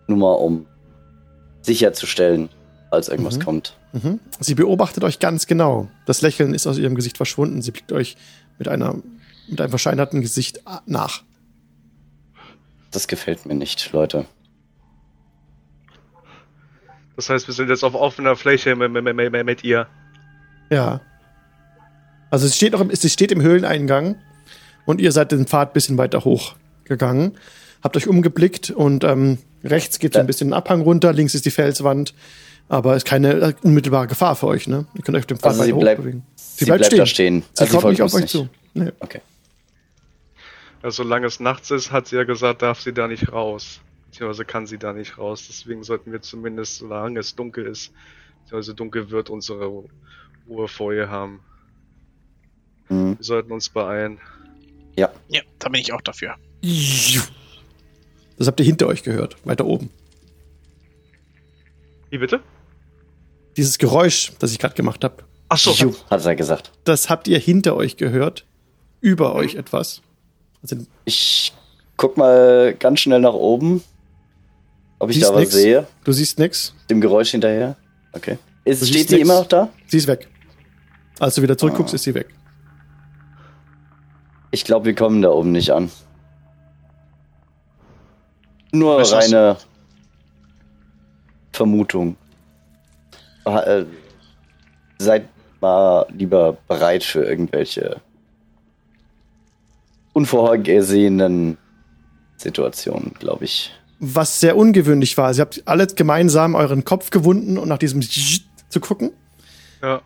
Nur 0.06 0.18
mal 0.20 0.34
um 0.34 0.68
sicherzustellen, 1.64 2.50
als 2.92 3.10
irgendwas 3.10 3.40
Mhm. 3.40 3.44
kommt. 3.44 3.78
Mhm. 3.94 4.20
Sie 4.40 4.54
beobachtet 4.54 5.04
euch 5.04 5.18
ganz 5.18 5.48
genau. 5.48 5.88
Das 6.06 6.22
Lächeln 6.22 6.54
ist 6.54 6.68
aus 6.68 6.78
ihrem 6.78 6.94
Gesicht 6.94 7.18
verschwunden. 7.18 7.64
Sie 7.64 7.72
blickt 7.72 7.92
euch 7.92 8.16
mit 8.60 8.68
einer 8.68 8.98
mit 9.48 9.60
einem 9.60 9.72
verscheinerten 9.72 10.22
Gesicht 10.22 10.62
nach. 10.86 11.24
Das 12.92 13.08
gefällt 13.08 13.48
mir 13.48 13.56
nicht, 13.56 13.92
Leute. 13.92 14.26
Das 17.16 17.30
heißt, 17.30 17.48
wir 17.48 17.54
sind 17.54 17.70
jetzt 17.70 17.84
auf 17.84 17.94
offener 17.96 18.36
Fläche 18.36 18.76
mit, 18.76 18.92
ihr. 19.64 19.88
Ja. 20.70 21.02
Also 22.30 22.48
es 22.48 22.56
steht 22.56 22.74
noch 22.74 22.82
im, 22.82 22.90
es 22.90 23.12
steht 23.12 23.32
im 23.32 23.42
Höhleneingang 23.42 24.16
und 24.86 25.00
ihr 25.00 25.12
seid 25.12 25.32
den 25.32 25.46
Pfad 25.48 25.70
ein 25.70 25.74
bisschen 25.74 25.98
weiter 25.98 26.26
hoch 26.26 26.56
gegangen. 26.84 27.38
Habt 27.84 27.96
euch 27.96 28.08
umgeblickt 28.08 28.72
und 28.72 29.04
ähm, 29.04 29.38
rechts 29.64 30.00
geht 30.00 30.14
so 30.14 30.20
ein 30.20 30.24
Ja. 30.26 30.28
bisschen 30.28 30.50
ein 30.50 30.54
Abhang 30.54 30.82
runter, 30.82 31.14
links 31.14 31.36
ist 31.36 31.46
die 31.46 31.52
Felswand, 31.52 32.14
aber 32.68 32.92
es 32.92 32.98
ist 33.04 33.06
keine 33.06 33.34
äh, 33.34 33.54
unmittelbare 33.62 34.08
Gefahr 34.08 34.36
für 34.36 34.48
euch, 34.48 34.68
ne? 34.68 34.86
Ihr 34.96 35.02
könnt 35.04 35.16
euch 35.16 35.22
auf 35.24 35.28
dem 35.28 35.38
Pfad 35.38 35.52
Also 35.52 35.64
sie 35.64 35.72
weiter 35.72 35.80
bleibt- 35.82 36.00
hochbewegen. 36.00 36.24
sie 36.36 36.66
bleibt 36.66 36.98
da 36.98 37.06
stehen. 37.06 37.44
Sie 37.54 37.62
Also 37.62 37.72
sie 37.72 37.78
kommt 37.80 37.92
nicht 37.92 38.02
auf 38.02 38.14
euch 38.14 38.22
nicht. 38.24 38.32
zu. 38.32 38.50
Nee. 38.74 38.92
Okay. 39.00 39.22
Also, 40.82 41.04
solange 41.04 41.28
es 41.28 41.40
nachts 41.40 41.72
ist, 41.72 41.92
hat 41.92 42.08
sie 42.08 42.16
ja 42.18 42.24
gesagt, 42.26 42.62
darf 42.62 42.82
sie 42.82 42.92
da 42.94 43.08
nicht 43.08 43.32
raus. 43.32 43.80
Beziehungsweise 44.16 44.46
kann 44.46 44.66
sie 44.66 44.78
da 44.78 44.94
nicht 44.94 45.18
raus. 45.18 45.44
Deswegen 45.50 45.84
sollten 45.84 46.14
wir 46.14 46.22
zumindest, 46.22 46.78
solange 46.78 47.20
es 47.20 47.36
dunkel 47.36 47.66
ist, 47.66 47.92
beziehungsweise 48.44 48.74
dunkel 48.74 49.10
wird, 49.12 49.30
unsere 49.30 49.84
Ruhe 50.48 50.68
vor 50.70 50.94
ihr 50.94 51.10
haben. 51.10 51.42
Mhm. 52.88 53.18
Wir 53.18 53.24
sollten 53.26 53.52
uns 53.52 53.68
beeilen. 53.68 54.22
Ja, 54.96 55.12
da 55.60 55.68
bin 55.68 55.82
ich 55.82 55.92
auch 55.92 56.00
dafür. 56.00 56.36
Das 58.38 58.48
habt 58.48 58.58
ihr 58.62 58.66
hinter 58.66 58.88
euch 58.88 59.04
gehört, 59.04 59.36
weiter 59.46 59.66
oben. 59.66 59.90
Wie 62.10 62.18
bitte? 62.18 62.40
Dieses 63.58 63.78
Geräusch, 63.78 64.32
das 64.40 64.54
ich 64.54 64.60
gerade 64.60 64.76
gemacht 64.76 65.04
habe, 65.04 65.26
Ach 65.50 65.58
so. 65.58 65.72
Juh, 65.72 65.94
hat 66.10 66.26
er 66.26 66.38
gesagt. 66.38 66.72
das 66.86 67.10
habt 67.10 67.28
ihr 67.28 67.38
hinter 67.38 67.76
euch 67.76 67.98
gehört. 67.98 68.46
Über 69.02 69.36
euch 69.36 69.56
etwas. 69.56 70.02
Also, 70.62 70.78
Ich 71.04 71.52
guck 71.98 72.16
mal 72.16 72.74
ganz 72.80 73.02
schnell 73.02 73.20
nach 73.20 73.34
oben, 73.34 73.84
ob 75.00 75.10
ich 75.10 75.18
Siehst 75.18 75.30
da 75.30 75.34
was 75.34 75.40
nix? 75.42 75.54
sehe. 75.54 75.88
du 76.04 76.12
siehst 76.12 76.40
nix. 76.40 76.74
Dem 76.90 77.02
Geräusch 77.02 77.32
hinterher. 77.32 77.76
Okay. 78.14 78.38
Ist, 78.64 78.82
Du 78.82 78.86
steht 78.88 79.10
sie 79.10 79.16
nix. 79.16 79.26
immer 79.30 79.40
noch 79.42 79.48
da? 79.48 79.70
Sie 79.88 79.98
ist 79.98 80.08
weg. 80.08 80.28
Als 81.20 81.36
du 81.36 81.42
wieder 81.42 81.58
zurückguckst, 81.58 81.94
Ah. 81.94 81.96
ist 81.96 82.04
sie 82.04 82.14
weg. 82.16 82.28
Ich 84.52 84.64
glaube, 84.66 84.86
wir 84.86 84.96
kommen 84.96 85.22
da 85.22 85.30
oben 85.30 85.52
nicht 85.52 85.72
an. 85.72 85.92
Nur 88.72 88.98
was? 88.98 89.12
reine 89.14 89.58
Vermutung. 91.54 92.16
Äh, 93.46 93.86
seid 94.98 95.28
mal 95.62 96.06
lieber 96.12 96.58
bereit 96.68 97.04
für 97.04 97.24
irgendwelche 97.24 98.02
unvorhergesehenen 100.14 101.58
Situationen, 102.38 103.14
glaube 103.20 103.46
ich. 103.46 103.74
Was 104.08 104.40
sehr 104.40 104.56
ungewöhnlich 104.56 105.18
war. 105.18 105.34
Sie 105.34 105.42
habt 105.42 105.64
alle 105.66 105.88
gemeinsam 105.88 106.54
euren 106.54 106.86
Kopf 106.86 107.10
gewunden 107.10 107.58
und 107.58 107.68
nach 107.68 107.80
diesem 107.80 108.02
zu 108.02 108.80
gucken. 108.80 109.12
Ja. 109.82 110.02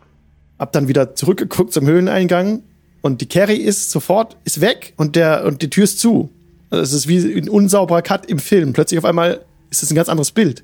Hab 0.58 0.72
dann 0.72 0.88
wieder 0.88 1.16
zurückgeguckt 1.16 1.74
zum 1.74 1.86
Höhleneingang 1.86 2.64
und 3.02 3.20
die 3.20 3.28
Carrie 3.28 3.58
ist 3.58 3.92
sofort 3.92 4.38
ist 4.46 4.62
weg 4.62 4.94
und 4.96 5.16
der 5.16 5.46
und 5.46 5.62
die 5.62 5.70
Tür 5.70 5.84
ist 5.84 6.00
zu. 6.00 6.30
Also 6.70 6.84
es 6.84 6.94
ist 6.94 7.08
wie 7.08 7.18
ein 7.38 7.50
unsauberer 7.50 8.02
Cut 8.02 8.26
im 8.28 8.40
Film. 8.40 8.74
Plötzlich 8.74 8.98
auf 8.98 9.06
einmal 9.06 9.46
ist 9.70 9.84
es 9.84 9.92
ein 9.92 9.96
ganz 9.96 10.08
anderes 10.08 10.32
Bild. 10.32 10.64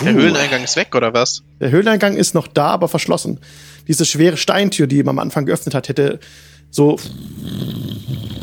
Der 0.00 0.14
Höhleneingang 0.14 0.64
ist 0.64 0.76
weg, 0.76 0.94
oder 0.94 1.12
was? 1.12 1.42
Der 1.60 1.70
Höhleneingang 1.70 2.16
ist 2.16 2.34
noch 2.34 2.48
da, 2.48 2.68
aber 2.68 2.88
verschlossen. 2.88 3.40
Diese 3.88 4.04
schwere 4.04 4.36
Steintür, 4.36 4.86
die 4.86 5.02
man 5.02 5.16
am 5.16 5.18
Anfang 5.18 5.46
geöffnet 5.46 5.74
hat, 5.74 5.88
hätte 5.88 6.18
so 6.70 6.98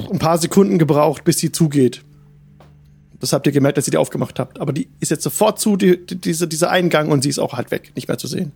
ein 0.10 0.20
paar 0.20 0.38
Sekunden 0.38 0.78
gebraucht, 0.78 1.24
bis 1.24 1.38
sie 1.38 1.51
zugeht. 1.51 2.03
Das 3.20 3.34
habt 3.34 3.45
ihr 3.47 3.51
gemerkt, 3.51 3.78
dass 3.78 3.88
ihr 3.88 3.91
die 3.91 3.97
aufgemacht 3.97 4.39
habt. 4.39 4.60
Aber 4.62 4.72
die 4.72 4.88
ist 4.99 5.12
jetzt 5.12 5.24
sofort 5.24 5.60
zu, 5.60 5.76
die, 5.76 6.05
die, 6.05 6.16
diese, 6.16 6.47
dieser 6.47 6.70
Eingang, 6.70 7.12
und 7.12 7.22
sie 7.22 7.30
ist 7.30 7.39
auch 7.39 7.53
halt 7.53 7.72
weg, 7.72 7.91
nicht 7.95 8.07
mehr 8.07 8.18
zu 8.18 8.28
sehen. 8.28 8.51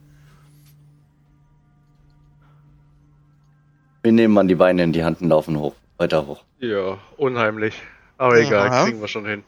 Wir 4.03 4.11
nehmen 4.11 4.33
mal 4.33 4.45
die 4.47 4.55
Beine 4.55 4.83
in 4.83 4.93
die 4.93 5.03
Hand 5.03 5.21
und 5.21 5.29
laufen 5.29 5.57
hoch, 5.57 5.73
weiter 5.97 6.27
hoch. 6.27 6.43
Ja, 6.59 6.97
unheimlich. 7.17 7.75
Aber 8.17 8.39
egal, 8.39 8.67
Aha. 8.67 8.85
kriegen 8.85 9.01
wir 9.01 9.07
schon 9.07 9.25
hin. 9.25 9.43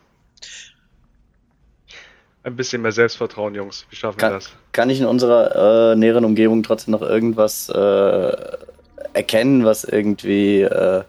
Ein 2.43 2.55
bisschen 2.55 2.81
mehr 2.81 2.91
Selbstvertrauen, 2.91 3.55
Jungs. 3.55 3.85
Wir 3.89 3.97
schaffen 3.97 4.17
Kann, 4.17 4.33
das. 4.33 4.51
kann 4.71 4.89
ich 4.89 4.99
in 4.99 5.07
unserer 5.07 5.93
äh, 5.93 5.95
näheren 5.95 6.25
Umgebung 6.25 6.61
trotzdem 6.61 6.91
noch 6.91 7.01
irgendwas 7.01 7.69
äh, 7.69 8.31
erkennen, 9.13 9.65
was 9.65 9.83
irgendwie 9.83 10.61
äh, 10.61 11.03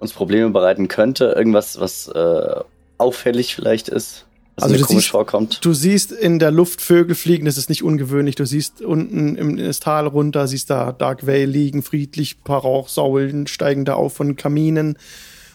uns 0.00 0.12
Probleme 0.12 0.50
bereiten 0.50 0.88
könnte? 0.88 1.34
Irgendwas, 1.36 1.78
was 1.78 2.08
äh, 2.08 2.56
auffällig 2.98 3.54
vielleicht 3.54 3.88
ist, 3.88 4.26
was 4.56 4.64
Also 4.64 4.76
du 4.76 4.82
komisch 4.84 5.04
siehst- 5.04 5.10
vorkommt? 5.12 5.64
Du 5.64 5.72
siehst 5.72 6.10
in 6.12 6.38
der 6.38 6.50
Luft 6.50 6.80
Vögel 6.80 7.14
fliegen, 7.14 7.44
das 7.46 7.56
ist 7.56 7.68
nicht 7.68 7.82
ungewöhnlich. 7.82 8.34
Du 8.34 8.44
siehst 8.44 8.82
unten 8.82 9.36
im 9.36 9.56
ins 9.58 9.80
Tal 9.80 10.06
runter, 10.06 10.48
siehst 10.48 10.68
da 10.70 10.92
Dark 10.92 11.26
Vale 11.26 11.44
liegen, 11.46 11.82
friedlich, 11.82 12.36
ein 12.38 12.44
paar 12.44 12.60
Rauchsäulen 12.62 13.46
steigen 13.46 13.84
da 13.84 13.94
auf 13.94 14.14
von 14.14 14.36
Kaminen. 14.36 14.98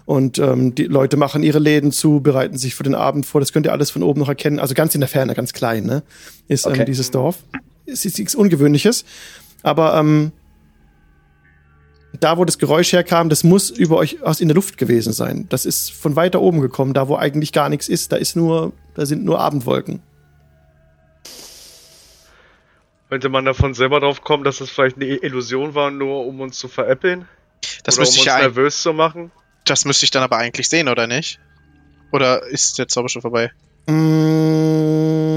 Und 0.05 0.37
ähm, 0.37 0.75
die 0.75 0.83
Leute 0.85 1.17
machen 1.17 1.41
ihre 1.41 1.57
Läden 1.57 1.91
zu, 1.91 2.19
bereiten 2.19 2.57
sich 2.59 2.75
für 2.75 2.83
den 2.83 2.93
Abend 2.93 3.25
vor. 3.25 3.41
Das 3.41 3.51
könnt 3.51 3.65
ihr 3.65 3.71
alles 3.71 3.89
von 3.89 4.03
oben 4.03 4.19
noch 4.19 4.29
erkennen. 4.29 4.59
Also 4.59 4.75
ganz 4.75 4.93
in 4.93 5.01
der 5.01 5.07
Ferne, 5.07 5.33
ganz 5.33 5.51
klein, 5.51 5.83
ne? 5.85 6.03
Ist 6.47 6.67
Okay. 6.67 6.81
ähm, 6.81 6.85
dieses 6.85 7.09
Dorf. 7.09 7.37
Es 7.87 8.05
ist 8.05 8.17
nichts 8.19 8.35
Ungewöhnliches. 8.35 9.03
Aber 9.63 9.95
ähm, 9.95 10.31
da, 12.19 12.37
wo 12.37 12.45
das 12.45 12.57
Geräusch 12.57 12.91
herkam, 12.93 13.29
das 13.29 13.43
muss 13.43 13.69
über 13.69 13.97
euch 13.97 14.21
aus 14.23 14.39
in 14.41 14.47
der 14.47 14.55
Luft 14.55 14.77
gewesen 14.77 15.13
sein. 15.13 15.45
Das 15.49 15.65
ist 15.65 15.91
von 15.91 16.15
weiter 16.15 16.41
oben 16.41 16.61
gekommen, 16.61 16.93
da 16.93 17.07
wo 17.07 17.15
eigentlich 17.15 17.51
gar 17.51 17.69
nichts 17.69 17.87
ist. 17.87 18.11
Da 18.11 18.15
ist 18.17 18.35
nur, 18.35 18.73
da 18.95 19.05
sind 19.05 19.23
nur 19.25 19.39
Abendwolken. 19.39 20.01
Könnte 23.09 23.29
man 23.29 23.45
davon 23.45 23.73
selber 23.73 23.99
drauf 23.99 24.21
kommen, 24.21 24.43
dass 24.43 24.61
es 24.61 24.69
vielleicht 24.69 24.95
eine 24.95 25.05
Illusion 25.05 25.75
war, 25.75 25.91
nur 25.91 26.25
um 26.25 26.41
uns 26.41 26.57
zu 26.57 26.67
veräppeln? 26.67 27.27
Das 27.83 27.95
Oder 27.95 28.01
müsste 28.01 28.19
um 28.19 28.23
ich 28.23 28.29
uns 28.31 28.35
ja 28.35 28.39
nervös 28.39 28.81
zu 28.81 28.93
machen? 28.93 29.31
das 29.65 29.83
müsste 29.85 30.03
ich 30.03 30.11
dann 30.11 30.21
aber 30.21 30.37
eigentlich 30.37 30.69
sehen, 30.69 30.87
oder 30.89 31.07
nicht? 31.07 31.39
Oder 32.11 32.43
ist 32.43 32.77
der 32.77 32.87
Zauber 32.87 33.09
schon 33.09 33.21
vorbei? 33.23 33.51
Du 33.87 33.93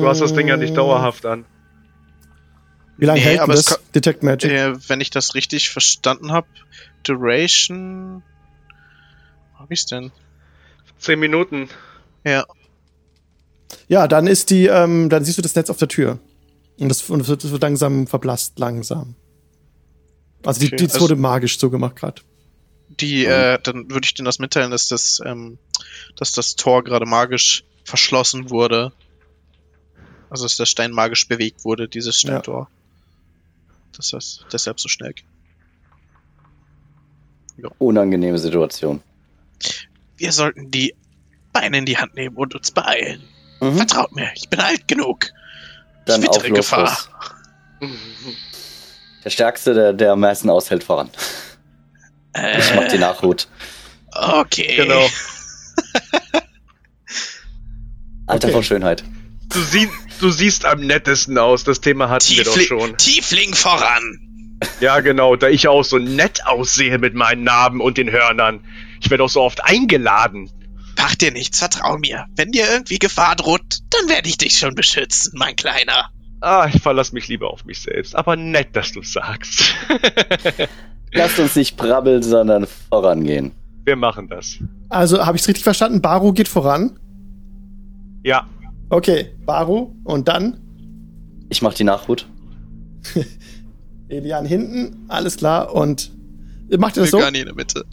Du 0.03 0.07
hast 0.07 0.21
das 0.21 0.35
Ding 0.35 0.49
ja 0.49 0.57
nicht 0.57 0.77
dauerhaft 0.77 1.25
an. 1.27 1.45
Wie 2.99 3.05
lange 3.07 3.21
Nee, 3.21 3.25
hält 3.27 3.41
aber 3.41 3.55
es 3.55 3.65
das? 3.67 3.81
Detect 3.95 4.23
Magic. 4.23 4.51
Äh, 4.51 4.75
wenn 4.89 5.01
ich 5.01 5.11
das 5.11 5.35
richtig 5.35 5.71
verstanden 5.71 6.33
habe, 6.33 6.47
Duration. 7.03 8.23
Wo 9.55 9.59
hab 9.61 9.71
ich's 9.71 9.87
denn? 9.87 10.11
Zehn 10.99 11.19
Minuten. 11.21 11.69
Ja. 12.25 12.45
Ja, 13.89 14.09
dann 14.09 14.27
ist 14.27 14.51
die, 14.51 14.67
ähm, 14.67 15.09
dann 15.09 15.25
siehst 15.25 15.39
du 15.39 15.43
das 15.43 15.55
Netz 15.55 15.71
auf 15.71 15.77
der 15.77 15.89
Tür. 15.89 16.19
Und 16.79 16.89
das, 16.89 17.09
und 17.11 17.19
das 17.29 17.51
wird, 17.51 17.63
langsam 17.63 18.07
verblasst, 18.07 18.59
langsam. 18.59 19.15
Also 20.45 20.61
die, 20.61 20.67
Okay, 20.67 20.77
die 20.77 20.85
also- 20.85 21.01
wurde 21.01 21.17
magisch 21.17 21.59
zugemacht 21.59 21.97
gerade. 21.97 22.23
Die, 22.89 23.27
äh, 23.27 23.59
dann 23.63 23.91
würde 23.91 24.05
ich 24.07 24.15
denen 24.15 24.25
das 24.27 24.39
mitteilen, 24.39 24.71
dass 24.71 24.89
das, 24.89 25.21
ähm, 25.25 25.59
dass 26.17 26.33
das 26.33 26.57
Tor 26.57 26.83
gerade 26.83 27.07
magisch 27.07 27.65
verschlossen 27.85 28.51
wurde. 28.51 28.93
Also 30.31 30.45
dass 30.45 30.57
der 30.57 30.67
Stein 30.67 30.93
magisch 30.93 31.29
bewegt 31.29 31.65
wurde, 31.65 31.89
dieses 31.89 32.23
Ja. 32.23 32.29
Steintor. 32.31 32.71
Dass 33.97 34.11
das 34.11 34.45
deshalb 34.53 34.81
so 34.81 34.89
schnell 34.89 35.13
ging. 35.13 35.27
Unangenehme 37.79 38.39
Situation. 38.39 39.01
Wir 40.17 40.33
sollten 40.33 40.71
die 40.71 40.95
Beine 41.53 41.79
in 41.79 41.87
die 41.87 41.99
Hand 41.99 42.15
nehmen 42.15 42.37
und 42.37 42.55
uns 42.55 42.71
beeilen. 42.71 43.23
Mhm. 43.61 43.77
Vertraut 43.77 44.13
mir, 44.15 44.31
ich 44.35 44.49
bin 44.49 44.61
alt 44.61 44.87
genug. 44.89 45.27
Dann 46.07 46.23
ich 46.23 46.29
wittere 46.29 46.51
Gefahr. 46.51 46.97
Der 49.25 49.31
Stärkste, 49.31 49.75
der, 49.75 49.93
der 49.93 50.13
am 50.13 50.21
meisten 50.21 50.49
aushält, 50.51 50.85
voran. 50.85 51.11
Ich 52.37 52.75
mach 52.75 52.89
die 52.89 52.97
Äh, 52.97 52.99
Nachhut. 52.99 53.49
okay. 54.13 54.77
Genau. 54.77 55.07
Alter 58.27 58.47
Okay. 58.49 58.53
vor 58.53 58.63
Schönheit. 58.63 59.03
Du, 59.49 59.61
sie 59.63 59.89
du 60.21 60.31
siehst 60.31 60.65
am 60.65 60.81
nettesten 60.81 61.39
aus. 61.39 61.65
Das 61.65 61.81
Thema 61.81 62.11
hatten 62.11 62.29
wir 62.31 62.45
doch 62.45 62.53
Tiefling, 62.55 62.81
schon. 62.81 62.97
Tiefling 62.99 63.55
voran. 63.55 64.28
Ja, 64.81 65.01
genau. 65.01 65.37
Da 65.37 65.49
ich 65.49 65.69
auch 65.69 65.85
so 65.85 65.99
nett 65.99 66.47
aussehe 66.47 66.99
mit 66.99 67.15
meinen 67.15 67.45
Narben 67.45 67.81
und 67.81 67.99
den 67.99 68.11
Hörnern. 68.11 68.61
Ich 69.01 69.11
werde 69.11 69.25
auch 69.25 69.29
so 69.29 69.43
oft 69.43 69.65
eingeladen. 69.65 70.51
Mach 70.97 71.15
dir 71.15 71.31
nichts, 71.31 71.61
vertrau 71.61 71.97
mir. 71.99 72.27
Wenn 72.35 72.51
dir 72.51 72.65
irgendwie 72.71 72.99
Gefahr 72.99 73.37
droht, 73.37 73.79
dann 73.91 74.09
werde 74.09 74.29
ich 74.29 74.37
dich 74.37 74.59
schon 74.59 74.75
beschützen, 74.75 75.33
mein 75.37 75.55
Kleiner. 75.55 76.11
Ah, 76.41 76.69
ich 76.73 76.83
verlasse 76.83 77.15
mich 77.15 77.29
lieber 77.29 77.51
auf 77.51 77.65
mich 77.65 77.81
selbst. 77.81 78.17
Aber 78.17 78.37
nett, 78.37 78.75
dass 78.75 78.93
du 78.93 79.03
sagst. 79.03 79.75
Lasst 81.13 81.39
uns 81.39 81.57
nicht 81.57 81.77
brabbeln, 81.77 82.23
sondern 82.23 82.67
vorangehen. 82.91 83.53
Wir 83.85 83.97
machen 83.97 84.29
das. 84.29 84.59
Also, 84.89 85.25
habe 85.25 85.37
ich 85.37 85.43
es 85.43 85.49
richtig 85.49 85.65
verstanden? 85.65 86.03
Baru 86.03 86.33
geht 86.33 86.49
voran? 86.49 86.99
Ja. 88.23 88.47
Okay, 88.91 89.35
Baru 89.45 89.95
und 90.05 90.29
dann? 90.29 90.61
Ich 91.49 91.63
mach 91.63 91.75
die 91.75 91.85
Nachhut. 91.85 92.27
Elian 94.09 94.47
hinten, 94.47 95.05
alles 95.09 95.37
klar. 95.37 95.75
Und 95.75 96.13
macht 96.79 96.97
ihr 96.97 97.03
das 97.03 97.11
so? 97.11 97.19
Mygani 97.19 97.41
in 97.41 97.47
der 97.47 97.55
Mitte. 97.55 97.85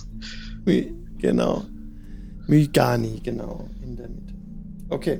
My, 0.65 0.91
genau. 1.17 1.65
Mygani, 2.47 3.21
genau, 3.23 3.69
in 3.81 3.95
der 3.95 4.09
Mitte. 4.09 4.33
Okay. 4.89 5.19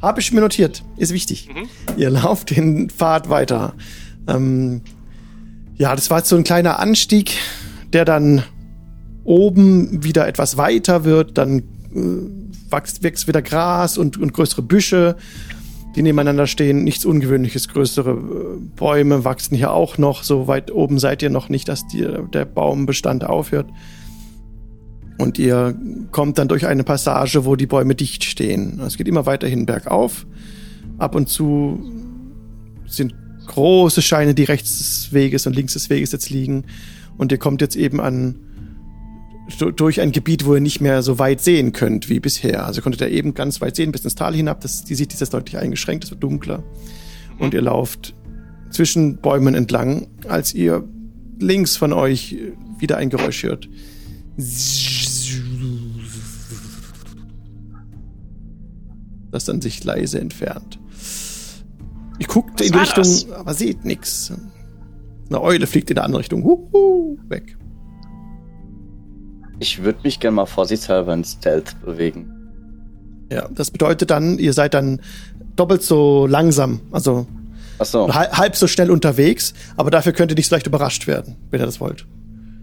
Habe 0.00 0.20
ich 0.20 0.32
mir 0.32 0.40
notiert. 0.40 0.82
Ist 0.96 1.12
wichtig. 1.12 1.48
Mhm. 1.48 1.68
Ihr 1.98 2.10
lauft 2.10 2.56
den 2.56 2.88
Pfad 2.88 3.28
weiter. 3.28 3.74
Ähm, 4.26 4.80
ja, 5.76 5.94
das 5.94 6.10
war 6.10 6.18
jetzt 6.18 6.28
so 6.28 6.36
ein 6.36 6.44
kleiner 6.44 6.78
Anstieg, 6.78 7.36
der 7.92 8.04
dann 8.04 8.42
oben 9.24 10.02
wieder 10.04 10.26
etwas 10.26 10.56
weiter 10.56 11.04
wird. 11.04 11.36
Dann 11.36 11.58
äh, 11.94 12.72
wächst, 12.72 13.02
wächst 13.02 13.28
wieder 13.28 13.42
Gras 13.42 13.98
und, 13.98 14.16
und 14.16 14.32
größere 14.32 14.62
Büsche, 14.62 15.16
die 15.96 16.02
nebeneinander 16.02 16.46
stehen. 16.46 16.84
Nichts 16.84 17.04
Ungewöhnliches. 17.04 17.68
Größere 17.68 18.10
äh, 18.10 18.60
Bäume 18.76 19.24
wachsen 19.24 19.56
hier 19.56 19.72
auch 19.72 19.98
noch. 19.98 20.22
So 20.22 20.46
weit 20.46 20.70
oben 20.70 20.98
seid 20.98 21.22
ihr 21.22 21.30
noch 21.30 21.48
nicht, 21.48 21.68
dass 21.68 21.86
die, 21.86 22.06
der 22.32 22.44
Baumbestand 22.44 23.24
aufhört. 23.24 23.68
Und 25.18 25.38
ihr 25.38 25.74
kommt 26.12 26.38
dann 26.38 26.48
durch 26.48 26.66
eine 26.66 26.82
Passage, 26.84 27.44
wo 27.44 27.56
die 27.56 27.66
Bäume 27.66 27.94
dicht 27.94 28.24
stehen. 28.24 28.80
Es 28.86 28.96
geht 28.96 29.06
immer 29.06 29.26
weiterhin 29.26 29.66
bergauf. 29.66 30.26
Ab 30.96 31.14
und 31.14 31.28
zu 31.28 31.78
sind 32.86 33.14
große 33.46 34.00
Scheine, 34.00 34.34
die 34.34 34.44
rechts 34.44 34.78
des 34.78 35.12
Weges 35.12 35.46
und 35.46 35.54
links 35.54 35.74
des 35.74 35.90
Weges 35.90 36.12
jetzt 36.12 36.30
liegen. 36.30 36.64
Und 37.18 37.32
ihr 37.32 37.38
kommt 37.38 37.60
jetzt 37.60 37.76
eben 37.76 38.00
an 38.00 38.36
durch 39.58 40.00
ein 40.00 40.12
Gebiet, 40.12 40.44
wo 40.44 40.54
ihr 40.54 40.60
nicht 40.60 40.80
mehr 40.80 41.02
so 41.02 41.18
weit 41.18 41.40
sehen 41.40 41.72
könnt 41.72 42.08
wie 42.08 42.20
bisher. 42.20 42.66
Also 42.66 42.82
konntet 42.82 43.00
ihr 43.02 43.10
eben 43.10 43.34
ganz 43.34 43.60
weit 43.60 43.76
sehen 43.76 43.92
bis 43.92 44.04
ins 44.04 44.14
Tal 44.14 44.34
hinab. 44.34 44.60
Das, 44.60 44.84
die 44.84 44.94
Sicht 44.94 45.12
ist 45.12 45.20
jetzt 45.20 45.34
deutlich 45.34 45.58
eingeschränkt, 45.58 46.04
es 46.04 46.10
wird 46.10 46.22
dunkler. 46.22 46.58
Mhm. 46.58 47.40
Und 47.40 47.54
ihr 47.54 47.62
lauft 47.62 48.14
zwischen 48.70 49.16
Bäumen 49.18 49.54
entlang, 49.54 50.08
als 50.28 50.54
ihr 50.54 50.84
links 51.38 51.76
von 51.76 51.92
euch 51.92 52.36
wieder 52.78 52.96
ein 52.96 53.10
Geräusch 53.10 53.42
hört 53.42 53.68
das 59.30 59.44
dann 59.44 59.60
sich 59.60 59.82
leise 59.84 60.20
entfernt. 60.20 60.78
Ihr 62.18 62.26
guckt 62.26 62.60
Was 62.60 62.66
in 62.66 62.72
die 62.72 62.78
Richtung, 62.78 63.04
das? 63.04 63.30
aber 63.30 63.54
seht 63.54 63.84
nichts. 63.84 64.32
Eine 65.28 65.40
Eule 65.40 65.66
fliegt 65.66 65.90
in 65.90 65.96
eine 65.96 66.04
andere 66.04 66.20
Richtung. 66.20 66.42
Huhu, 66.44 67.18
weg. 67.28 67.56
Ich 69.60 69.84
würde 69.84 70.00
mich 70.02 70.18
gerne 70.18 70.34
mal 70.36 70.46
vorsichtshalber 70.46 71.12
in 71.14 71.22
Stealth 71.22 71.80
bewegen. 71.84 72.34
Ja, 73.30 73.48
das 73.50 73.70
bedeutet 73.70 74.10
dann, 74.10 74.38
ihr 74.38 74.52
seid 74.52 74.74
dann 74.74 75.00
doppelt 75.54 75.82
so 75.82 76.26
langsam, 76.26 76.80
also 76.90 77.26
so. 77.82 78.12
halb 78.12 78.56
so 78.56 78.66
schnell 78.66 78.90
unterwegs, 78.90 79.54
aber 79.76 79.90
dafür 79.90 80.12
könnt 80.12 80.32
ihr 80.32 80.34
nicht 80.34 80.48
so 80.48 80.54
leicht 80.56 80.66
überrascht 80.66 81.06
werden, 81.06 81.36
wenn 81.50 81.60
ihr 81.60 81.66
das 81.66 81.80
wollt. 81.80 82.06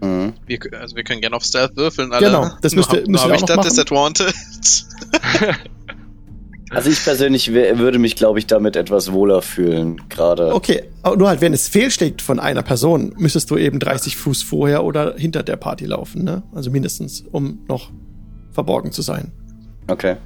Mhm. 0.02 0.34
Wir, 0.46 0.58
also 0.78 0.96
wir 0.96 1.04
können 1.04 1.20
gerne 1.20 1.36
auf 1.36 1.44
Stealth 1.44 1.76
würfeln, 1.76 2.12
alle. 2.12 2.26
Genau, 2.26 2.50
das 2.60 2.74
müsst 2.74 2.92
ihr, 2.92 3.08
müsst 3.08 3.24
ihr 3.24 3.30
auch 3.30 3.36
ich 3.36 3.42
das 3.42 3.68
Disadvantage. 3.68 4.32
also 6.70 6.90
ich 6.90 7.02
persönlich 7.02 7.52
würde 7.52 7.98
mich, 7.98 8.16
glaube 8.16 8.38
ich, 8.38 8.46
damit 8.46 8.76
etwas 8.76 9.12
wohler 9.12 9.42
fühlen, 9.42 10.08
gerade. 10.08 10.54
Okay, 10.54 10.84
aber 11.02 11.16
nur 11.16 11.28
halt, 11.28 11.40
wenn 11.40 11.54
es 11.54 11.68
fehlschlägt 11.68 12.20
von 12.20 12.38
einer 12.38 12.62
Person, 12.62 13.14
müsstest 13.16 13.50
du 13.50 13.56
eben 13.56 13.78
30 13.78 14.16
Fuß 14.16 14.42
vorher 14.42 14.84
oder 14.84 15.14
hinter 15.16 15.42
der 15.42 15.56
Party 15.56 15.86
laufen, 15.86 16.24
ne? 16.24 16.42
Also 16.54 16.70
mindestens, 16.70 17.24
um 17.32 17.64
noch 17.68 17.90
verborgen 18.52 18.92
zu 18.92 19.02
sein. 19.02 19.32
Okay. 19.86 20.16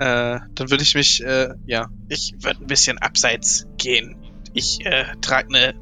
Äh, 0.00 0.40
dann 0.54 0.70
würde 0.70 0.82
ich 0.82 0.94
mich, 0.94 1.24
äh, 1.24 1.50
ja, 1.66 1.88
ich 2.08 2.34
würde 2.40 2.60
ein 2.60 2.66
bisschen 2.66 2.98
abseits 2.98 3.66
gehen. 3.78 4.16
Ich 4.52 4.84
äh, 4.84 5.04
trage 5.20 5.48
eine 5.48 5.74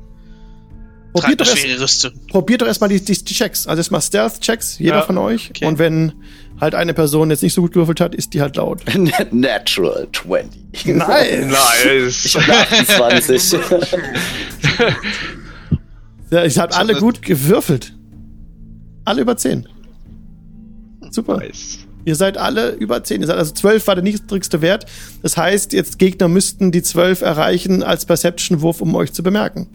Probiert 1.12 1.40
doch, 1.42 1.46
erst, 1.46 2.10
probiert 2.28 2.62
doch 2.62 2.66
erstmal 2.66 2.88
die, 2.88 3.04
die, 3.04 3.12
die 3.12 3.34
Checks. 3.34 3.66
Also 3.66 3.80
erstmal 3.80 4.00
Stealth-Checks, 4.00 4.78
jeder 4.78 4.96
ja, 4.96 5.02
von 5.02 5.18
euch. 5.18 5.50
Okay. 5.50 5.66
Und 5.66 5.78
wenn 5.78 6.14
halt 6.62 6.74
eine 6.76 6.94
Person 6.94 7.28
jetzt 7.30 7.42
nicht 7.42 7.54
so 7.54 7.60
gut 7.60 7.72
gewürfelt 7.72 8.00
hat, 8.00 8.14
ist 8.14 8.32
die 8.34 8.40
halt 8.40 8.56
laut. 8.56 8.82
Natural 9.32 10.06
20. 10.12 10.86
Nein! 10.86 11.50
Nice. 11.50 12.24
Ich 12.24 12.36
habe 12.36 12.52
28. 12.52 13.52
ja, 16.30 16.44
ich 16.44 16.58
habe 16.58 16.74
alle 16.74 16.94
gut 16.94 17.20
gewürfelt. 17.20 17.92
Alle 19.04 19.22
über 19.22 19.36
10. 19.36 19.68
Super. 21.10 21.38
Nice. 21.38 21.80
Ihr 22.04 22.14
seid 22.14 22.38
alle 22.38 22.70
über 22.70 23.02
10. 23.02 23.22
Ihr 23.22 23.26
seid 23.26 23.38
also 23.38 23.52
12 23.52 23.86
war 23.88 23.96
der 23.96 24.04
niedrigste 24.04 24.62
Wert. 24.62 24.86
Das 25.20 25.36
heißt, 25.36 25.72
jetzt 25.72 25.98
Gegner 25.98 26.28
müssten 26.28 26.70
die 26.70 26.82
12 26.82 27.22
erreichen 27.22 27.82
als 27.82 28.06
Perception-Wurf, 28.06 28.80
um 28.80 28.94
euch 28.94 29.12
zu 29.12 29.24
bemerken. 29.24 29.66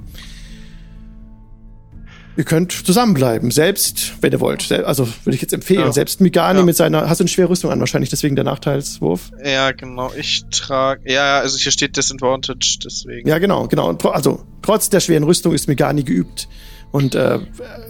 Ihr 2.37 2.43
könnt 2.43 2.71
zusammenbleiben, 2.71 3.49
selbst, 3.49 4.21
wenn 4.21 4.31
ihr 4.31 4.39
wollt. 4.39 4.71
Also 4.71 5.07
würde 5.23 5.35
ich 5.35 5.41
jetzt 5.41 5.53
empfehlen. 5.53 5.81
Ja. 5.81 5.91
Selbst 5.91 6.21
Migani 6.21 6.59
ja. 6.59 6.65
mit 6.65 6.75
seiner, 6.75 7.09
hast 7.09 7.19
du 7.19 7.23
eine 7.23 7.29
schwere 7.29 7.49
Rüstung 7.49 7.71
an, 7.71 7.79
wahrscheinlich 7.79 8.11
deswegen 8.11 8.35
der 8.35 8.45
Nachteilswurf. 8.45 9.31
Ja, 9.43 9.71
genau. 9.71 10.11
Ich 10.15 10.45
trage, 10.51 11.11
ja, 11.11 11.39
also 11.39 11.57
hier 11.57 11.71
steht 11.71 11.97
Disadvantage, 11.97 12.77
deswegen. 12.85 13.27
Ja, 13.27 13.39
genau, 13.39 13.67
genau. 13.67 13.89
Also 13.89 14.45
trotz 14.61 14.89
der 14.89 14.99
schweren 14.99 15.23
Rüstung 15.23 15.51
ist 15.55 15.67
Migani 15.67 16.03
geübt 16.03 16.47
und 16.91 17.15
äh, 17.15 17.39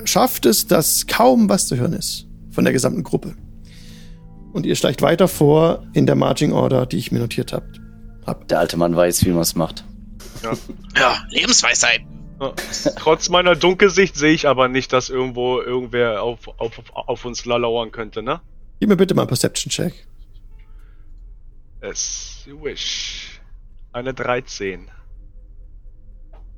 schafft 0.06 0.46
es, 0.46 0.66
dass 0.66 1.08
kaum 1.08 1.50
was 1.50 1.68
zu 1.68 1.76
hören 1.76 1.92
ist 1.92 2.26
von 2.50 2.64
der 2.64 2.72
gesamten 2.72 3.04
Gruppe. 3.04 3.36
Und 4.54 4.66
ihr 4.66 4.78
steigt 4.78 5.02
weiter 5.02 5.28
vor 5.28 5.86
in 5.92 6.06
der 6.06 6.16
Marching 6.16 6.54
Order, 6.54 6.86
die 6.86 6.98
ich 6.98 7.12
mir 7.12 7.20
notiert 7.20 7.52
habt. 7.52 7.82
Hab. 8.26 8.48
Der 8.48 8.60
alte 8.60 8.78
Mann 8.78 8.96
weiß, 8.96 9.26
wie 9.26 9.32
man 9.32 9.42
es 9.42 9.56
macht. 9.56 9.84
Ja. 10.42 10.54
ja, 10.98 11.18
Lebensweisheit. 11.32 12.02
Trotz 12.98 13.30
meiner 13.30 13.56
Dunkelsicht 13.56 14.16
sehe 14.16 14.34
ich 14.34 14.48
aber 14.48 14.68
nicht, 14.68 14.94
dass 14.94 15.10
irgendwo 15.10 15.60
irgendwer 15.62 16.22
auf, 16.22 16.48
auf, 16.58 16.82
auf 16.94 17.26
uns 17.26 17.46
lauern 17.46 17.92
könnte, 17.92 18.22
ne? 18.22 18.42
Gib 18.80 18.90
mir 18.90 18.98
bitte 18.98 19.16
mal 19.16 19.24
einen 19.24 19.30
Perception-Check. 19.30 19.94
Es 21.82 22.48
wish. 22.62 23.40
Eine 23.92 24.14
13. 24.14 24.88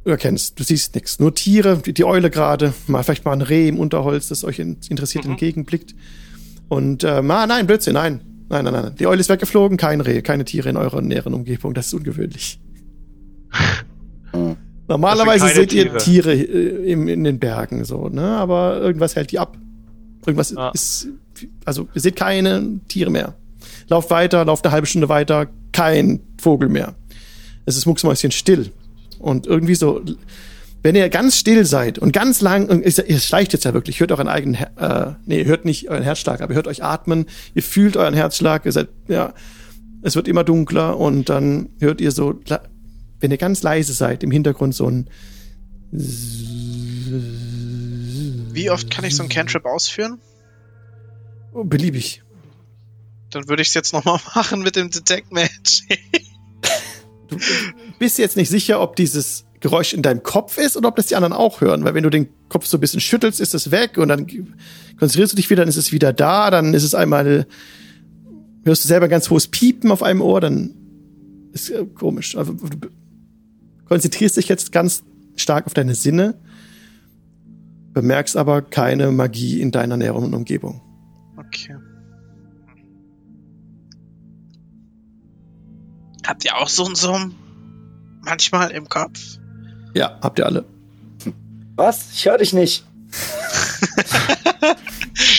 Du 0.03 0.11
erkennst, 0.11 0.59
du 0.59 0.63
siehst 0.63 0.95
nichts. 0.95 1.19
Nur 1.19 1.35
Tiere, 1.35 1.77
die, 1.77 1.93
die 1.93 2.03
Eule 2.03 2.29
gerade, 2.29 2.73
mal 2.87 3.03
vielleicht 3.03 3.25
mal 3.25 3.33
ein 3.33 3.41
Reh 3.41 3.67
im 3.67 3.79
Unterholz, 3.79 4.27
das 4.27 4.43
euch 4.43 4.59
interessiert 4.59 5.25
mhm. 5.25 5.31
entgegenblickt. 5.31 5.95
Und, 6.67 7.03
äh, 7.03 7.07
ah, 7.07 7.21
nein, 7.47 7.67
Blödsinn, 7.67 7.93
nein. 7.93 8.21
Nein, 8.49 8.65
nein, 8.65 8.73
nein. 8.73 8.95
Die 8.95 9.07
Eule 9.07 9.19
ist 9.19 9.29
weggeflogen, 9.29 9.77
kein 9.77 10.01
Reh, 10.01 10.21
keine 10.21 10.45
Tiere 10.45 10.69
in 10.69 10.77
eurer 10.77 11.01
näheren 11.01 11.33
Umgebung. 11.33 11.73
Das 11.73 11.87
ist 11.87 11.93
ungewöhnlich. 11.93 12.59
Normalerweise 14.89 15.47
seht 15.49 15.69
Tiere. 15.69 15.93
ihr 15.93 15.97
Tiere 15.97 16.33
äh, 16.33 16.91
im, 16.91 17.07
in 17.07 17.23
den 17.23 17.39
Bergen, 17.39 17.85
so, 17.85 18.09
ne? 18.09 18.23
Aber 18.23 18.81
irgendwas 18.81 19.15
hält 19.15 19.31
die 19.31 19.39
ab. 19.39 19.57
Irgendwas 20.25 20.55
ah. 20.57 20.71
ist, 20.73 21.07
also 21.63 21.87
ihr 21.93 22.01
seht 22.01 22.15
keine 22.15 22.79
Tiere 22.87 23.11
mehr. 23.11 23.35
Lauft 23.87 24.09
weiter, 24.09 24.43
lauft 24.45 24.65
eine 24.65 24.73
halbe 24.73 24.87
Stunde 24.87 25.07
weiter, 25.07 25.47
kein 25.71 26.19
Vogel 26.41 26.69
mehr. 26.69 26.95
Es 27.65 27.77
ist 27.77 27.85
mucksmäuschen 27.85 28.31
still. 28.31 28.71
Und 29.19 29.45
irgendwie 29.45 29.75
so, 29.75 30.01
wenn 30.81 30.95
ihr 30.95 31.09
ganz 31.09 31.37
still 31.37 31.65
seid 31.65 31.99
und 31.99 32.11
ganz 32.11 32.41
lang, 32.41 32.81
ihr 32.81 33.19
schleicht 33.19 33.53
jetzt 33.53 33.65
ja 33.65 33.73
wirklich, 33.73 33.99
hört 33.99 34.11
euren 34.11 34.27
eigenen, 34.27 34.55
äh, 34.77 35.11
nee, 35.25 35.45
hört 35.45 35.65
nicht 35.65 35.89
euren 35.89 36.03
Herzschlag, 36.03 36.41
aber 36.41 36.53
ihr 36.53 36.55
hört 36.55 36.67
euch 36.67 36.83
atmen, 36.83 37.25
ihr 37.53 37.63
fühlt 37.63 37.95
euren 37.95 38.13
Herzschlag, 38.13 38.65
ihr 38.65 38.71
seid, 38.71 38.87
ja, 39.07 39.33
es 40.01 40.15
wird 40.15 40.27
immer 40.27 40.43
dunkler 40.43 40.97
und 40.97 41.29
dann 41.29 41.69
hört 41.79 42.01
ihr 42.01 42.11
so 42.11 42.39
wenn 43.19 43.31
ihr 43.31 43.37
ganz 43.37 43.63
leise 43.63 43.93
seid, 43.93 44.23
im 44.23 44.31
Hintergrund 44.31 44.75
so 44.75 44.89
ein. 44.89 45.09
Wie 48.51 48.69
oft 48.69 48.91
kann 48.91 49.05
ich 49.05 49.15
so 49.15 49.23
ein 49.23 49.29
Cantrip 49.29 49.65
ausführen? 49.65 50.19
Oh, 51.53 51.63
beliebig. 51.63 52.23
Dann 53.31 53.47
würde 53.47 53.61
ich 53.61 53.69
es 53.69 53.73
jetzt 53.73 53.93
nochmal 53.93 54.19
machen 54.35 54.61
mit 54.61 54.75
dem 54.75 54.89
Detect 54.89 55.31
Magic. 55.31 55.99
du 57.27 57.37
bist 57.97 58.17
jetzt 58.17 58.37
nicht 58.37 58.49
sicher, 58.49 58.81
ob 58.81 58.95
dieses 58.95 59.45
Geräusch 59.59 59.93
in 59.93 60.01
deinem 60.01 60.23
Kopf 60.23 60.57
ist 60.57 60.77
oder 60.77 60.87
ob 60.87 60.95
das 60.95 61.07
die 61.07 61.15
anderen 61.15 61.33
auch 61.33 61.61
hören. 61.61 61.83
Weil 61.83 61.93
wenn 61.93 62.03
du 62.03 62.09
den 62.09 62.29
Kopf 62.47 62.65
so 62.65 62.77
ein 62.77 62.79
bisschen 62.79 63.01
schüttelst, 63.01 63.39
ist 63.39 63.53
es 63.53 63.71
weg 63.71 63.97
und 63.97 64.07
dann 64.07 64.25
konzentrierst 64.97 65.33
du 65.33 65.35
dich 65.35 65.49
wieder, 65.49 65.63
dann 65.63 65.69
ist 65.69 65.77
es 65.77 65.91
wieder 65.91 66.13
da, 66.13 66.49
dann 66.49 66.73
ist 66.73 66.83
es 66.83 66.95
einmal, 66.95 67.45
hörst 68.63 68.83
du 68.83 68.87
selber 68.87 69.07
ganz 69.07 69.29
hohes 69.29 69.47
Piepen 69.47 69.91
auf 69.91 70.03
einem 70.03 70.21
Ohr, 70.21 70.39
dann 70.39 70.75
ist 71.51 71.73
komisch. 71.95 72.35
Also, 72.35 72.55
konzentrierst 73.89 74.37
dich 74.37 74.47
jetzt 74.47 74.71
ganz 74.71 75.03
stark 75.35 75.65
auf 75.65 75.73
deine 75.73 75.95
Sinne, 75.95 76.35
bemerkst 77.93 78.37
aber 78.37 78.61
keine 78.61 79.11
Magie 79.11 79.59
in 79.59 79.71
deiner 79.71 79.97
näheren 79.97 80.33
Umgebung. 80.33 80.81
Okay. 81.37 81.75
Habt 86.25 86.45
ihr 86.45 86.55
auch 86.55 86.69
so 86.69 86.85
ein 86.85 86.95
Summ 86.95 87.35
manchmal 88.21 88.71
im 88.71 88.87
Kopf? 88.87 89.39
Ja, 89.95 90.19
habt 90.21 90.39
ihr 90.39 90.45
alle. 90.45 90.65
Was? 91.75 92.11
Ich 92.13 92.25
höre 92.25 92.37
dich 92.37 92.53
nicht. 92.53 92.85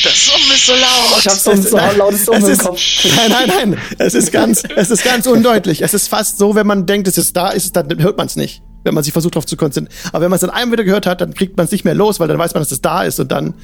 das 0.03 0.27
Summen 0.27 0.51
ist 0.55 0.67
so 0.67 0.73
laut. 0.73 1.19
Ich 1.19 1.27
hab 1.27 1.35
so 1.35 1.51
ein 1.51 1.63
so 1.63 1.77
lautes 1.77 2.25
Summen 2.25 2.47
im 2.47 2.59
Kopf. 2.59 2.81
Nein, 3.17 3.31
nein, 3.31 3.49
nein. 3.49 3.79
Es 3.99 4.15
ist 4.15 4.33
ganz, 4.33 4.63
es 4.77 4.91
ist 4.91 5.05
ganz 5.05 5.27
undeutlich. 5.27 5.83
Es 5.83 5.95
ist 5.95 6.09
fast 6.09 6.39
so, 6.39 6.55
wenn 6.55 6.67
man 6.67 6.87
denkt, 6.87 7.09
es 7.09 7.19
ist 7.19 7.37
da, 7.37 7.49
ist 7.49 7.65
es, 7.65 7.73
dann 7.73 7.87
hört 8.03 8.17
man 8.17 8.27
es 8.27 8.37
nicht. 8.37 8.63
Wenn 8.83 8.95
man 8.95 9.05
sich 9.05 9.13
versucht 9.13 9.35
darauf 9.35 9.47
zu 9.47 9.57
konzentrieren. 9.57 9.99
Aber 10.13 10.23
wenn 10.23 10.31
man 10.31 10.37
es 10.37 10.41
dann 10.41 10.51
einmal 10.51 10.73
wieder 10.73 10.85
gehört 10.85 11.07
hat, 11.07 11.21
dann 11.21 11.35
kriegt 11.35 11.57
man 11.57 11.67
es 11.67 11.73
nicht 11.73 11.85
mehr 11.85 11.95
los, 11.95 12.19
weil 12.19 12.29
dann 12.29 12.39
weiß 12.39 12.55
man, 12.55 12.63
dass 12.63 12.73
es 12.73 12.81
da 12.81 13.03
ist 13.03 13.21
und 13.21 13.31
dann 13.31 13.55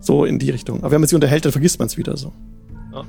so 0.00 0.24
in 0.24 0.38
die 0.38 0.50
Richtung. 0.50 0.80
Aber 0.80 0.90
wenn 0.90 1.00
man 1.00 1.08
sich 1.08 1.14
unterhält, 1.14 1.44
dann 1.44 1.52
vergisst 1.52 1.78
man 1.78 1.86
es 1.86 1.96
wieder 1.96 2.16
so. 2.16 2.32
Ja. 2.92 3.04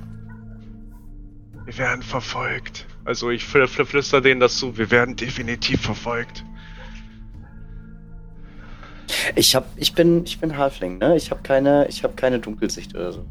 Wir 1.65 1.77
werden 1.77 2.01
verfolgt. 2.01 2.85
Also 3.03 3.29
ich 3.31 3.43
flüster 3.43 4.21
denen 4.21 4.39
das 4.39 4.55
zu. 4.57 4.77
Wir 4.77 4.91
werden 4.91 5.15
definitiv 5.15 5.81
verfolgt. 5.81 6.43
Ich 9.35 9.55
hab, 9.55 9.65
ich 9.77 9.93
bin, 9.93 10.23
ich 10.25 10.39
bin 10.39 10.57
Halfling, 10.57 10.97
ne? 10.97 11.15
Ich 11.15 11.31
habe 11.31 11.41
keine, 11.43 11.87
ich 11.87 12.03
habe 12.03 12.13
keine 12.15 12.39
Dunkelsicht 12.39 12.95
oder 12.95 13.11
so. 13.11 13.25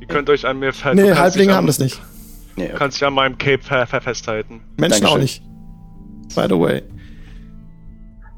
Ihr 0.00 0.06
könnt 0.06 0.28
euch 0.30 0.46
an 0.46 0.58
mir 0.58 0.72
festhalten. 0.72 1.02
Nee, 1.02 1.12
Halflinge 1.12 1.54
haben 1.54 1.66
das 1.66 1.78
nicht. 1.78 2.00
Nee, 2.56 2.64
okay. 2.64 2.74
Kannst 2.76 2.98
dich 2.98 3.06
an 3.06 3.14
meinem 3.14 3.38
Cape 3.38 3.62
festhalten. 3.62 4.60
Menschen 4.76 5.02
Dankeschön. 5.02 5.06
auch 5.06 5.18
nicht. 5.18 5.42
By 6.34 6.46
the 6.48 6.58
way. 6.58 6.82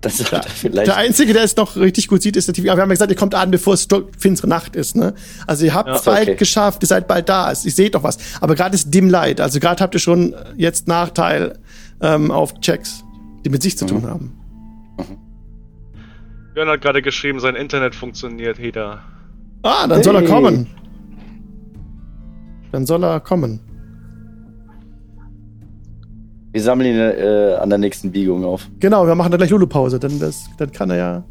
Das 0.05 0.19
der, 0.19 0.43
vielleicht. 0.43 0.87
Der 0.87 0.97
Einzige, 0.97 1.33
der 1.33 1.45
es 1.45 1.57
noch 1.57 1.77
richtig 1.77 2.09
gut 2.09 2.23
sieht, 2.23 2.37
ist 2.37 2.47
der 2.47 2.55
TV. 2.55 2.69
Aber 2.69 2.79
wir 2.79 2.83
haben 2.83 2.91
ja 2.91 2.95
gesagt, 2.95 3.11
ihr 3.11 3.17
kommt 3.17 3.35
an, 3.35 3.51
bevor 3.51 3.75
es 3.75 3.89
finstere 4.19 4.49
Nacht 4.49 4.77
ist, 4.77 4.97
ne? 4.97 5.15
Also 5.47 5.65
ihr 5.65 5.73
habt 5.73 5.89
es 5.89 6.05
ja, 6.05 6.13
bald 6.13 6.29
okay. 6.29 6.37
geschafft, 6.37 6.83
ihr 6.83 6.87
seid 6.87 7.09
bald 7.09 7.29
da. 7.29 7.51
Ich 7.53 7.75
seht 7.75 7.95
doch 7.95 8.03
was. 8.03 8.19
Aber 8.41 8.55
gerade 8.55 8.75
ist 8.75 8.93
Dim 8.93 9.09
Light. 9.09 9.41
Also 9.41 9.61
gerade 9.61 9.83
habt 9.83 9.95
ihr 9.95 10.01
schon 10.01 10.35
jetzt 10.57 10.89
Nachteil 10.89 11.59
ähm, 12.03 12.31
auf 12.31 12.61
Checks, 12.61 13.03
die 13.45 13.49
mit 13.49 13.63
sich 13.63 13.79
zu 13.79 13.87
tun 13.87 14.03
mhm. 14.03 14.11
haben. 14.11 14.44
Björn 16.55 16.69
hat 16.69 16.81
gerade 16.83 17.03
geschrieben, 17.03 17.41
sein 17.41 17.57
Internet 17.57 17.97
funktioniert, 17.97 18.59
Heda. 18.59 19.03
Ah, 19.65 19.89
dann 19.89 19.97
hey. 19.97 20.05
soll 20.05 20.15
er 20.15 20.23
kommen. 20.23 20.69
Dann 22.71 22.87
soll 22.87 23.03
er 23.03 23.19
kommen. 23.19 23.61
Wir 26.53 26.63
sammeln 26.63 26.95
ihn 26.95 27.01
äh, 27.01 27.57
an 27.61 27.69
der 27.69 27.79
nächsten 27.79 28.13
Biegung 28.13 28.45
auf. 28.45 28.69
Genau, 28.79 29.05
wir 29.05 29.17
machen 29.17 29.33
dann 29.33 29.39
gleich 29.39 29.51
Lulu-Pause, 29.51 29.99
dann, 29.99 30.21
dann 30.57 30.71
kann 30.71 30.91
er 30.91 30.97
ja 30.97 31.25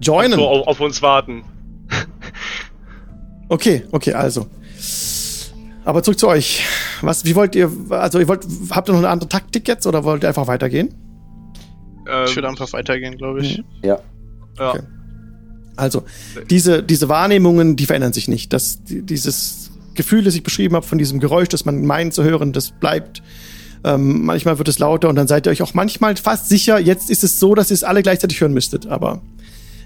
joinen. 0.00 0.32
So, 0.32 0.48
auf, 0.48 0.66
auf 0.66 0.80
uns 0.80 1.00
warten. 1.00 1.44
okay, 3.48 3.84
okay, 3.92 4.14
also. 4.14 4.46
Aber 5.84 6.02
zurück 6.02 6.18
zu 6.18 6.26
euch. 6.26 6.64
Was, 7.02 7.24
wie 7.24 7.36
wollt 7.36 7.54
ihr, 7.54 7.70
also 7.90 8.18
ihr 8.18 8.26
wollt, 8.26 8.44
habt 8.70 8.88
ihr 8.88 8.92
noch 8.92 8.98
eine 8.98 9.10
andere 9.10 9.28
Taktik 9.28 9.68
jetzt 9.68 9.86
oder 9.86 10.02
wollt 10.02 10.24
ihr 10.24 10.28
einfach 10.28 10.48
weitergehen? 10.48 10.92
Ähm, 12.08 12.24
ich 12.26 12.34
würde 12.34 12.48
einfach 12.48 12.72
weitergehen, 12.72 13.16
glaube 13.16 13.42
ich. 13.42 13.62
Ja. 13.82 14.00
Ja. 14.58 14.70
Okay. 14.70 14.82
Also, 15.76 16.04
diese, 16.50 16.82
diese 16.82 17.08
Wahrnehmungen, 17.08 17.76
die 17.76 17.86
verändern 17.86 18.12
sich 18.12 18.28
nicht. 18.28 18.52
Das, 18.52 18.78
dieses 18.84 19.70
Gefühl, 19.94 20.22
das 20.22 20.34
ich 20.34 20.42
beschrieben 20.42 20.76
habe 20.76 20.86
von 20.86 20.98
diesem 20.98 21.20
Geräusch, 21.20 21.48
das 21.48 21.64
man 21.64 21.84
meint 21.84 22.14
zu 22.14 22.22
hören, 22.22 22.52
das 22.52 22.70
bleibt. 22.70 23.22
Ähm, 23.82 24.24
manchmal 24.24 24.58
wird 24.58 24.68
es 24.68 24.78
lauter 24.78 25.08
und 25.08 25.16
dann 25.16 25.26
seid 25.26 25.46
ihr 25.46 25.50
euch 25.50 25.62
auch 25.62 25.74
manchmal 25.74 26.16
fast 26.16 26.48
sicher, 26.48 26.78
jetzt 26.78 27.10
ist 27.10 27.24
es 27.24 27.38
so, 27.38 27.54
dass 27.54 27.70
ihr 27.70 27.74
es 27.74 27.84
alle 27.84 28.02
gleichzeitig 28.02 28.40
hören 28.40 28.52
müsstet. 28.52 28.86
Aber 28.86 29.20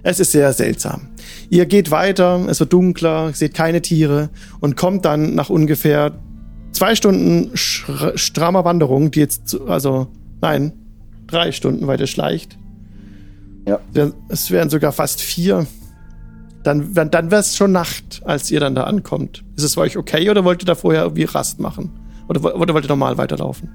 es 0.03 0.21
ist 0.21 0.33
sehr 0.33 0.53
seltsam. 0.53 1.09
Ihr 1.51 1.67
geht 1.67 1.91
weiter, 1.91 2.47
es 2.49 2.61
wird 2.61 2.73
dunkler, 2.73 3.33
seht 3.33 3.55
keine 3.55 3.83
Tiere 3.83 4.31
und 4.61 4.77
kommt 4.77 5.05
dann 5.05 5.35
nach 5.35 5.51
ungefähr 5.51 6.19
zwei 6.73 6.95
Stunden 6.95 7.51
strammer 7.55 8.65
Wanderung, 8.65 9.11
die 9.11 9.21
jetzt, 9.21 9.59
also, 9.67 10.09
nein, 10.41 10.73
drei 11.27 11.51
Stunden 11.51 11.87
weiter 11.87 12.07
schleicht, 12.07 12.59
ja. 13.69 14.11
Es 14.29 14.51
wären 14.51 14.71
sogar 14.71 14.93
fast 14.93 15.21
vier. 15.21 15.67
Dann, 16.65 16.93
dann 16.93 17.31
wäre 17.31 17.41
es 17.41 17.57
schon 17.57 17.73
Nacht, 17.73 18.21
als 18.25 18.51
ihr 18.51 18.61
dann 18.61 18.75
da 18.75 18.85
ankommt. 18.85 19.45
Ist 19.57 19.65
es 19.65 19.75
für 19.75 19.81
euch 19.81 19.97
okay 19.97 20.29
oder 20.29 20.45
wollt 20.45 20.63
ihr 20.63 20.67
da 20.67 20.75
vorher 20.75 21.03
irgendwie 21.03 21.25
Rast 21.25 21.61
machen? 21.61 21.91
Oder, 22.29 22.57
oder 22.57 22.75
wollt 22.75 22.85
ihr 22.85 22.89
normal 22.89 23.17
weiterlaufen? 23.17 23.71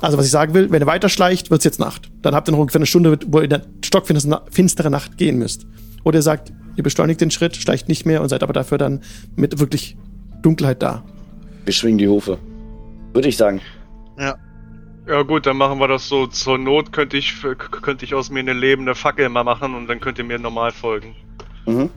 Also, 0.00 0.18
was 0.18 0.26
ich 0.26 0.30
sagen 0.30 0.54
will, 0.54 0.70
wenn 0.70 0.82
ihr 0.82 0.86
weiter 0.86 1.08
schleicht, 1.08 1.50
wird 1.50 1.60
es 1.60 1.64
jetzt 1.64 1.80
Nacht. 1.80 2.10
Dann 2.22 2.34
habt 2.34 2.48
ihr 2.48 2.52
noch 2.52 2.58
ungefähr 2.58 2.78
eine 2.78 2.86
Stunde, 2.86 3.18
wo 3.26 3.38
ihr 3.38 3.44
in 3.44 3.50
der 3.50 3.62
stockfinstere 3.84 4.90
Nacht 4.90 5.16
gehen 5.16 5.38
müsst. 5.38 5.66
Oder 6.04 6.18
ihr 6.18 6.22
sagt, 6.22 6.52
ihr 6.76 6.82
beschleunigt 6.82 7.20
den 7.20 7.30
Schritt, 7.30 7.56
schleicht 7.56 7.88
nicht 7.88 8.04
mehr 8.06 8.22
und 8.22 8.28
seid 8.28 8.42
aber 8.42 8.52
dafür 8.52 8.78
dann 8.78 9.00
mit 9.36 9.58
wirklich 9.58 9.96
Dunkelheit 10.42 10.82
da. 10.82 11.02
Wir 11.64 11.72
schwingen 11.72 11.98
die 11.98 12.08
Hufe. 12.08 12.38
Würde 13.14 13.28
ich 13.28 13.36
sagen. 13.36 13.60
Ja. 14.18 14.36
Ja 15.06 15.22
gut, 15.22 15.44
dann 15.46 15.58
machen 15.58 15.78
wir 15.78 15.88
das 15.88 16.08
so. 16.08 16.26
Zur 16.26 16.56
Not 16.58 16.92
könnte 16.92 17.16
ich, 17.16 17.34
könnte 17.82 18.04
ich 18.04 18.14
aus 18.14 18.30
mir 18.30 18.40
eine 18.40 18.54
lebende 18.54 18.94
Fackel 18.94 19.28
mal 19.28 19.44
machen 19.44 19.74
und 19.74 19.86
dann 19.86 20.00
könnt 20.00 20.18
ihr 20.18 20.24
mir 20.24 20.38
normal 20.38 20.70
folgen. 20.72 21.14
Mhm. 21.66 21.90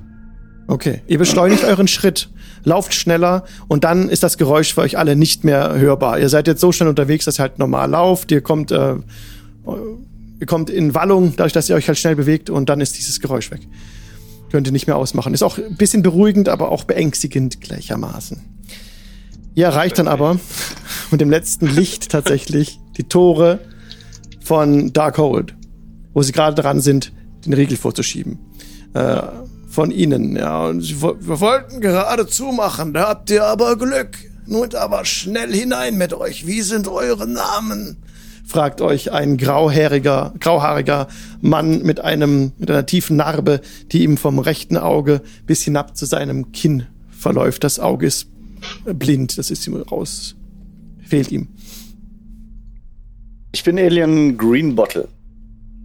Okay, 0.68 1.02
ihr 1.08 1.18
beschleunigt 1.18 1.64
euren 1.64 1.88
Schritt, 1.88 2.30
lauft 2.66 2.94
schneller 2.94 3.46
und 3.70 3.86
dann 3.86 4.10
ist 4.10 4.24
das 4.24 4.38
Geräusch 4.38 4.74
für 4.74 4.82
euch 4.82 4.98
alle 4.98 5.16
nicht 5.16 5.46
mehr 5.46 5.80
hörbar. 5.80 6.20
Ihr 6.20 6.28
seid 6.28 6.48
jetzt 6.48 6.60
so 6.60 6.74
schnell 6.74 6.90
unterwegs, 6.90 7.24
dass 7.24 7.40
ihr 7.40 7.44
halt 7.44 7.58
normal 7.58 7.90
lauft. 7.90 8.32
Ihr 8.34 8.42
kommt, 8.42 8.72
äh, 8.72 8.96
ihr 10.40 10.46
kommt 10.46 10.70
in 10.70 10.94
Wallung, 10.94 11.34
dadurch, 11.38 11.54
dass 11.54 11.70
ihr 11.70 11.76
euch 11.78 11.88
halt 11.88 11.98
schnell 11.98 12.18
bewegt 12.18 12.50
und 12.50 12.68
dann 12.68 12.82
ist 12.82 12.98
dieses 12.98 13.22
Geräusch 13.22 13.50
weg. 13.50 13.62
Könnt 14.52 14.68
ihr 14.68 14.74
nicht 14.74 14.88
mehr 14.88 14.98
ausmachen. 14.98 15.34
Ist 15.34 15.44
auch 15.44 15.58
ein 15.58 15.78
bisschen 15.78 16.04
beruhigend, 16.04 16.50
aber 16.50 16.70
auch 16.70 16.84
beängstigend 16.84 17.62
gleichermaßen. 17.62 18.42
Ihr 19.56 19.66
erreicht 19.66 19.98
dann 19.98 20.10
aber 20.10 20.38
mit 21.12 21.22
dem 21.22 21.30
letzten 21.30 21.68
Licht 21.68 22.10
tatsächlich 22.10 22.80
die 22.98 23.04
Tore 23.04 23.60
von 24.44 24.94
Darkhold, 24.94 25.56
wo 26.14 26.22
sie 26.22 26.32
gerade 26.32 26.62
dran 26.62 26.82
sind, 26.82 27.12
den 27.46 27.54
Riegel 27.54 27.78
vorzuschieben. 27.78 28.40
Äh, 28.94 29.22
von 29.70 29.92
ihnen, 29.92 30.36
ja. 30.36 30.66
Und 30.68 30.82
sie, 30.82 31.02
wir 31.02 31.40
wollten 31.40 31.82
gerade 31.82 32.26
zumachen, 32.28 32.94
da 32.94 33.10
habt 33.10 33.30
ihr 33.30 33.44
aber 33.44 33.78
Glück. 33.78 34.18
Nun 34.48 34.74
aber 34.76 35.04
schnell 35.04 35.54
hinein 35.54 35.98
mit 35.98 36.14
euch. 36.14 36.48
Wie 36.48 36.62
sind 36.62 36.88
eure 36.88 37.28
Namen? 37.28 37.98
fragt 38.48 38.80
euch 38.80 39.12
ein 39.12 39.36
grauhaariger, 39.38 40.34
grauhaariger 40.40 41.08
Mann 41.42 41.84
mit 41.84 42.00
einem, 42.00 42.54
mit 42.58 42.72
einer 42.72 42.86
tiefen 42.86 43.18
Narbe, 43.18 43.60
die 43.92 44.04
ihm 44.04 44.16
vom 44.16 44.40
rechten 44.40 44.78
Auge 44.78 45.22
bis 45.46 45.64
hinab 45.64 45.98
zu 45.98 46.06
seinem 46.06 46.54
Kinn 46.54 46.88
verläuft. 47.10 47.66
Das 47.66 47.80
Auge 47.80 48.08
ist 48.08 48.28
blind, 48.86 49.38
das 49.38 49.52
ist 49.52 49.68
ihm 49.68 49.76
raus, 49.76 50.36
fehlt 51.06 51.32
ihm. 51.32 51.50
Ich 53.58 53.64
bin 53.64 53.80
Alien 53.80 54.38
Greenbottle. 54.38 55.08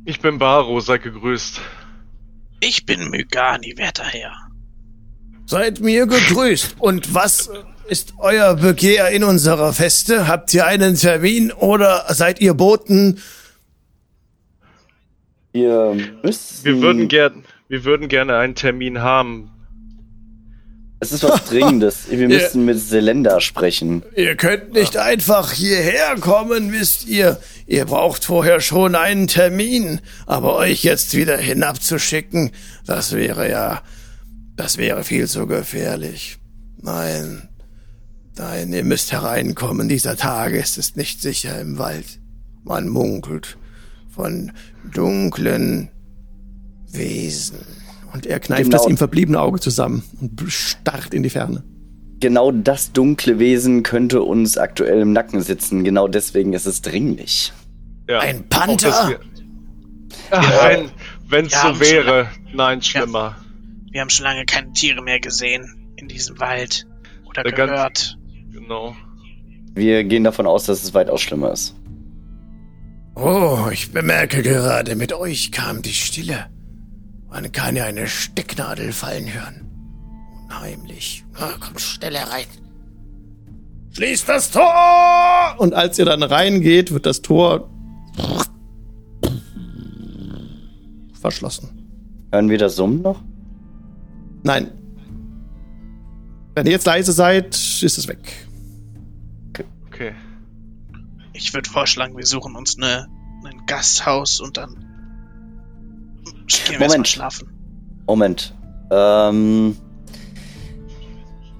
Ich 0.05 0.21
bin 0.21 0.39
Baro, 0.39 0.79
sei 0.81 0.99
gegrüßt. 0.99 1.59
Ich 2.61 2.85
bin 2.85 3.09
Mygani, 3.09 3.79
werter 3.79 4.05
Herr. 4.05 4.35
Seid 5.47 5.81
mir 5.81 6.07
gegrüßt. 6.07 6.77
Und 6.81 7.15
was 7.15 7.49
ist 7.89 8.13
euer 8.19 8.57
Begehr 8.57 9.09
in 9.09 9.25
unserer 9.25 9.73
Feste? 9.73 10.29
Habt 10.29 10.53
ihr 10.53 10.67
einen 10.67 10.97
Termin 10.97 11.51
oder 11.51 12.05
seid 12.11 12.43
ihr 12.43 12.53
Boten? 12.53 13.23
Wir 15.53 15.97
müssen. 16.23 16.65
Wir 16.67 16.83
würden 16.83 17.09
gern, 17.09 17.43
wir 17.69 17.85
würden 17.87 18.09
gerne 18.09 18.37
einen 18.37 18.55
Termin 18.55 19.01
haben. 19.01 19.51
Es 21.03 21.11
ist 21.11 21.25
was 21.25 21.47
Dringendes. 21.47 22.05
Wir 22.11 22.29
müssen 22.29 22.65
mit 22.65 22.79
Selenda 22.79 23.41
sprechen. 23.41 24.05
Ihr 24.15 24.37
könnt 24.37 24.73
nicht 24.73 24.95
ja. 24.95 25.03
einfach 25.03 25.51
hierher 25.51 26.15
kommen, 26.21 26.71
wisst 26.71 27.09
ihr. 27.09 27.41
Ihr 27.67 27.87
braucht 27.87 28.25
vorher 28.25 28.61
schon 28.61 28.95
einen 28.95 29.27
Termin. 29.27 30.01
Aber 30.27 30.55
euch 30.55 30.85
jetzt 30.85 31.17
wieder 31.17 31.37
hinabzuschicken, 31.37 32.53
das 32.87 33.15
wäre 33.17 33.51
ja, 33.51 33.83
das 34.55 34.79
wäre 34.79 35.03
viel 35.03 35.27
zu 35.27 35.49
gefährlich. 35.49 36.39
Nein, 36.81 37.49
nein, 38.37 38.73
ihr 38.73 38.85
müsst 38.85 39.11
hereinkommen. 39.11 39.89
Dieser 39.89 40.17
Tag 40.17 40.53
ist 40.53 40.79
es 40.79 40.95
nicht 40.95 41.21
sicher 41.21 41.61
im 41.61 41.79
Wald. 41.79 42.21
Man 42.63 42.89
munkelt 42.89 43.59
von 44.09 44.53
dunklen 44.85 45.91
Wesen. 46.93 47.82
Und 48.13 48.27
er 48.27 48.41
kneift 48.41 48.65
genau. 48.65 48.77
das 48.77 48.87
ihm 48.87 48.97
verbliebene 48.97 49.41
Auge 49.41 49.61
zusammen 49.61 50.03
und 50.21 50.41
starrt 50.49 51.15
in 51.15 51.23
die 51.23 51.31
Ferne. 51.31 51.65
Genau 52.21 52.53
das 52.53 52.93
dunkle 52.93 53.39
Wesen 53.39 53.83
könnte 53.83 54.23
uns 54.23 54.59
aktuell 54.59 55.01
im 55.01 55.13
Nacken 55.13 55.41
sitzen. 55.41 55.83
Genau 55.83 56.07
deswegen 56.09 56.53
ist 56.53 56.67
es 56.67 56.83
dringlich. 56.83 57.53
Ja. 58.09 58.21
Ein 58.21 58.49
Panther? 58.49 59.19
Nein, 60.31 60.91
wenn 61.29 61.47
es 61.47 61.61
so 61.61 61.81
wäre. 61.81 62.29
Nein, 62.53 62.83
schlimmer. 62.83 63.37
Wir, 63.87 63.93
wir, 63.93 64.01
haben 64.03 64.11
schon 64.11 64.25
lange 64.25 64.45
keine 64.45 64.73
Tiere 64.73 65.03
mehr 65.03 65.21
gesehen 65.21 65.95
in 65.97 66.09
diesem 66.09 66.39
Wald 66.39 66.87
oder 67.25 67.43
Der 67.43 67.53
gehört. 67.53 68.17
Ganz, 68.17 68.17
genau. 68.53 68.95
Wir 69.75 70.05
gehen 70.05 70.25
davon 70.25 70.47
aus, 70.47 70.65
dass 70.65 70.83
es 70.83 70.95
weitaus 70.95 71.23
schlimmer 71.23 71.53
ist. 71.53 71.75
Oh, 73.15 73.69
ich 73.71 73.93
bemerke 73.93 74.43
gerade, 74.43 74.97
mit 74.97 75.13
euch 75.13 75.53
kam 75.53 75.83
die 75.83 75.93
Stille. 75.93 76.47
Man 77.33 77.51
kann 77.51 77.77
ja 77.77 77.87
eine 77.87 78.07
Stecknadel 78.07 78.93
fallen 78.93 79.33
hören. 79.33 79.67
Unheimlich. 80.45 81.25
Na, 81.33 81.55
komm 81.59 81.79
schnell 81.79 82.15
herein. 82.15 82.45
Schließt 83.93 84.29
das 84.29 84.51
Tor! 84.51 85.55
Und 85.57 85.73
als 85.73 85.99
ihr 85.99 86.05
dann 86.05 86.23
reingeht, 86.23 86.93
wird 86.93 87.07
das 87.07 87.23
Tor 87.23 87.71
verschlossen. 91.19 91.71
Hören 92.31 92.51
wir 92.51 92.59
das 92.59 92.77
Summen 92.77 93.01
noch? 93.01 93.23
Nein. 94.43 94.71
Wenn 96.55 96.67
ihr 96.67 96.73
jetzt 96.73 96.85
leise 96.85 97.13
seid, 97.13 97.55
ist 97.55 97.97
es 97.97 98.09
weg. 98.09 98.47
Okay. 99.87 100.15
Ich 101.33 101.55
würde 101.55 101.71
vorschlagen, 101.71 102.15
wir 102.15 102.27
suchen 102.27 102.57
uns 102.57 102.77
eine, 102.77 103.09
ein 103.47 103.65
Gasthaus 103.67 104.39
und 104.41 104.59
dann 104.59 104.92
gehen 106.65 106.79
wir 106.81 106.87
Moment. 106.87 107.09
schlafen. 107.09 107.49
Moment. 108.07 108.55
Ähm, 108.91 109.77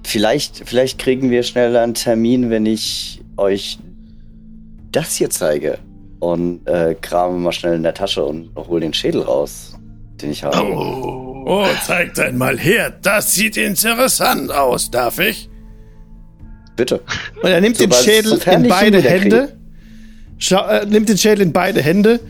vielleicht, 0.05 0.63
vielleicht 0.65 0.99
kriegen 0.99 1.29
wir 1.31 1.43
schneller 1.43 1.81
einen 1.81 1.93
Termin, 1.93 2.49
wenn 2.49 2.65
ich 2.65 3.21
euch 3.37 3.79
das 4.91 5.15
hier 5.15 5.29
zeige. 5.29 5.79
Und 6.19 6.65
äh, 6.67 6.95
krame 7.01 7.37
mal 7.37 7.51
schnell 7.51 7.75
in 7.75 7.83
der 7.83 7.93
Tasche 7.93 8.23
und 8.23 8.49
hol 8.55 8.79
den 8.79 8.93
Schädel 8.93 9.21
raus, 9.23 9.75
den 10.21 10.31
ich 10.31 10.43
habe. 10.43 10.57
Oh. 10.63 11.43
Oh, 11.45 11.67
zeigt 11.85 12.17
einmal 12.21 12.57
her. 12.57 12.93
Das 13.01 13.35
sieht 13.35 13.57
interessant 13.57 14.49
aus, 14.49 14.89
darf 14.89 15.19
ich? 15.19 15.49
Bitte. 16.77 17.01
Und 17.41 17.49
er 17.49 17.59
nimmt 17.59 17.77
den 17.79 17.91
Sobald- 17.91 18.05
Schädel 18.05 18.31
in 18.31 18.63
ich 18.63 18.69
beide. 18.69 19.01
Hände. 19.01 19.57
Schau, 20.37 20.65
äh, 20.65 20.85
nimmt 20.85 21.09
den 21.09 21.17
Schädel 21.17 21.41
in 21.41 21.51
beide 21.51 21.81
Hände. 21.81 22.21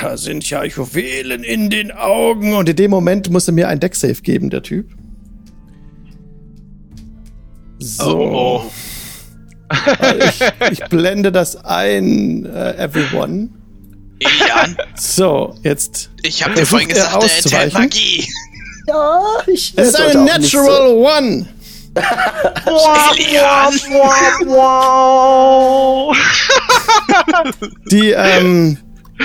Da 0.00 0.16
sind 0.16 0.48
ja 0.48 0.64
Juwelen 0.64 1.42
in 1.44 1.68
den 1.70 1.90
Augen. 1.92 2.54
Und 2.54 2.68
in 2.68 2.76
dem 2.76 2.90
Moment 2.90 3.30
muss 3.30 3.48
er 3.48 3.54
mir 3.54 3.68
ein 3.68 3.80
Decksave 3.80 4.20
geben, 4.22 4.50
der 4.50 4.62
Typ. 4.62 4.88
So. 7.78 8.18
Oh, 8.18 8.62
Äh, 10.00 10.28
Ich, 10.28 10.40
ich 10.80 10.84
blende 10.88 11.30
das 11.32 11.56
ein, 11.64 12.44
äh, 12.46 12.76
everyone. 12.76 13.50
Jan, 14.20 14.76
So, 14.96 15.54
jetzt. 15.62 16.10
ich 16.22 16.44
habe 16.44 16.54
dir 16.54 16.66
vorhin 16.66 16.88
gesagt, 16.88 17.14
er 17.14 17.22
enthält? 17.44 17.72
Magie. 17.74 18.28
Ja, 18.86 19.20
ich. 19.46 19.72
Es 19.76 19.88
ist 19.88 19.96
eine 20.00 20.24
Natural 20.24 20.90
One. 20.90 21.48
Elian. 23.16 23.72
Die, 27.90 28.10
ähm, 28.10 28.78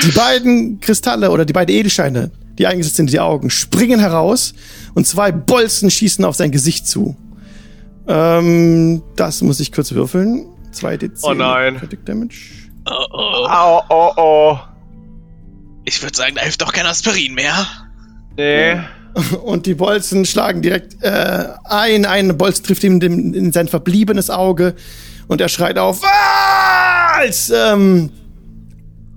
die 0.03 0.11
beiden 0.11 0.79
Kristalle 0.79 1.31
oder 1.31 1.45
die 1.45 1.53
beiden 1.53 1.75
Edelsteine, 1.75 2.31
die 2.57 2.67
eingesetzt 2.67 2.97
sind 2.97 3.07
in 3.07 3.11
die 3.11 3.19
Augen, 3.19 3.49
springen 3.49 3.99
heraus 3.99 4.53
und 4.93 5.05
zwei 5.07 5.31
Bolzen 5.31 5.91
schießen 5.91 6.23
auf 6.25 6.35
sein 6.35 6.51
Gesicht 6.51 6.87
zu. 6.87 7.15
Ähm, 8.07 9.01
das 9.15 9.41
muss 9.41 9.59
ich 9.59 9.71
kurz 9.71 9.91
würfeln. 9.91 10.45
2d10 10.73 11.19
Oh 11.23 11.33
nein. 11.33 11.77
Critic 11.77 12.05
Damage. 12.05 12.35
Oh, 12.87 12.91
oh. 13.11 13.47
Au, 13.47 13.81
oh, 13.89 14.11
oh. 14.17 14.57
Ich 15.85 16.01
würde 16.01 16.15
sagen, 16.15 16.35
da 16.35 16.41
hilft 16.41 16.61
doch 16.61 16.73
kein 16.73 16.85
Aspirin 16.85 17.33
mehr. 17.33 17.65
Nee. 18.37 18.79
Und 19.43 19.65
die 19.65 19.75
Bolzen 19.75 20.25
schlagen 20.25 20.61
direkt 20.61 21.01
äh, 21.01 21.45
ein. 21.63 22.05
Ein 22.05 22.37
Bolzen 22.37 22.65
trifft 22.65 22.83
ihm 22.83 22.99
in 23.01 23.51
sein 23.53 23.67
verbliebenes 23.67 24.29
Auge 24.29 24.75
und 25.27 25.39
er 25.39 25.47
schreit 25.47 25.77
auf, 25.77 26.01
"Ah!" 26.03 27.15
als, 27.19 27.49
ähm, 27.49 28.11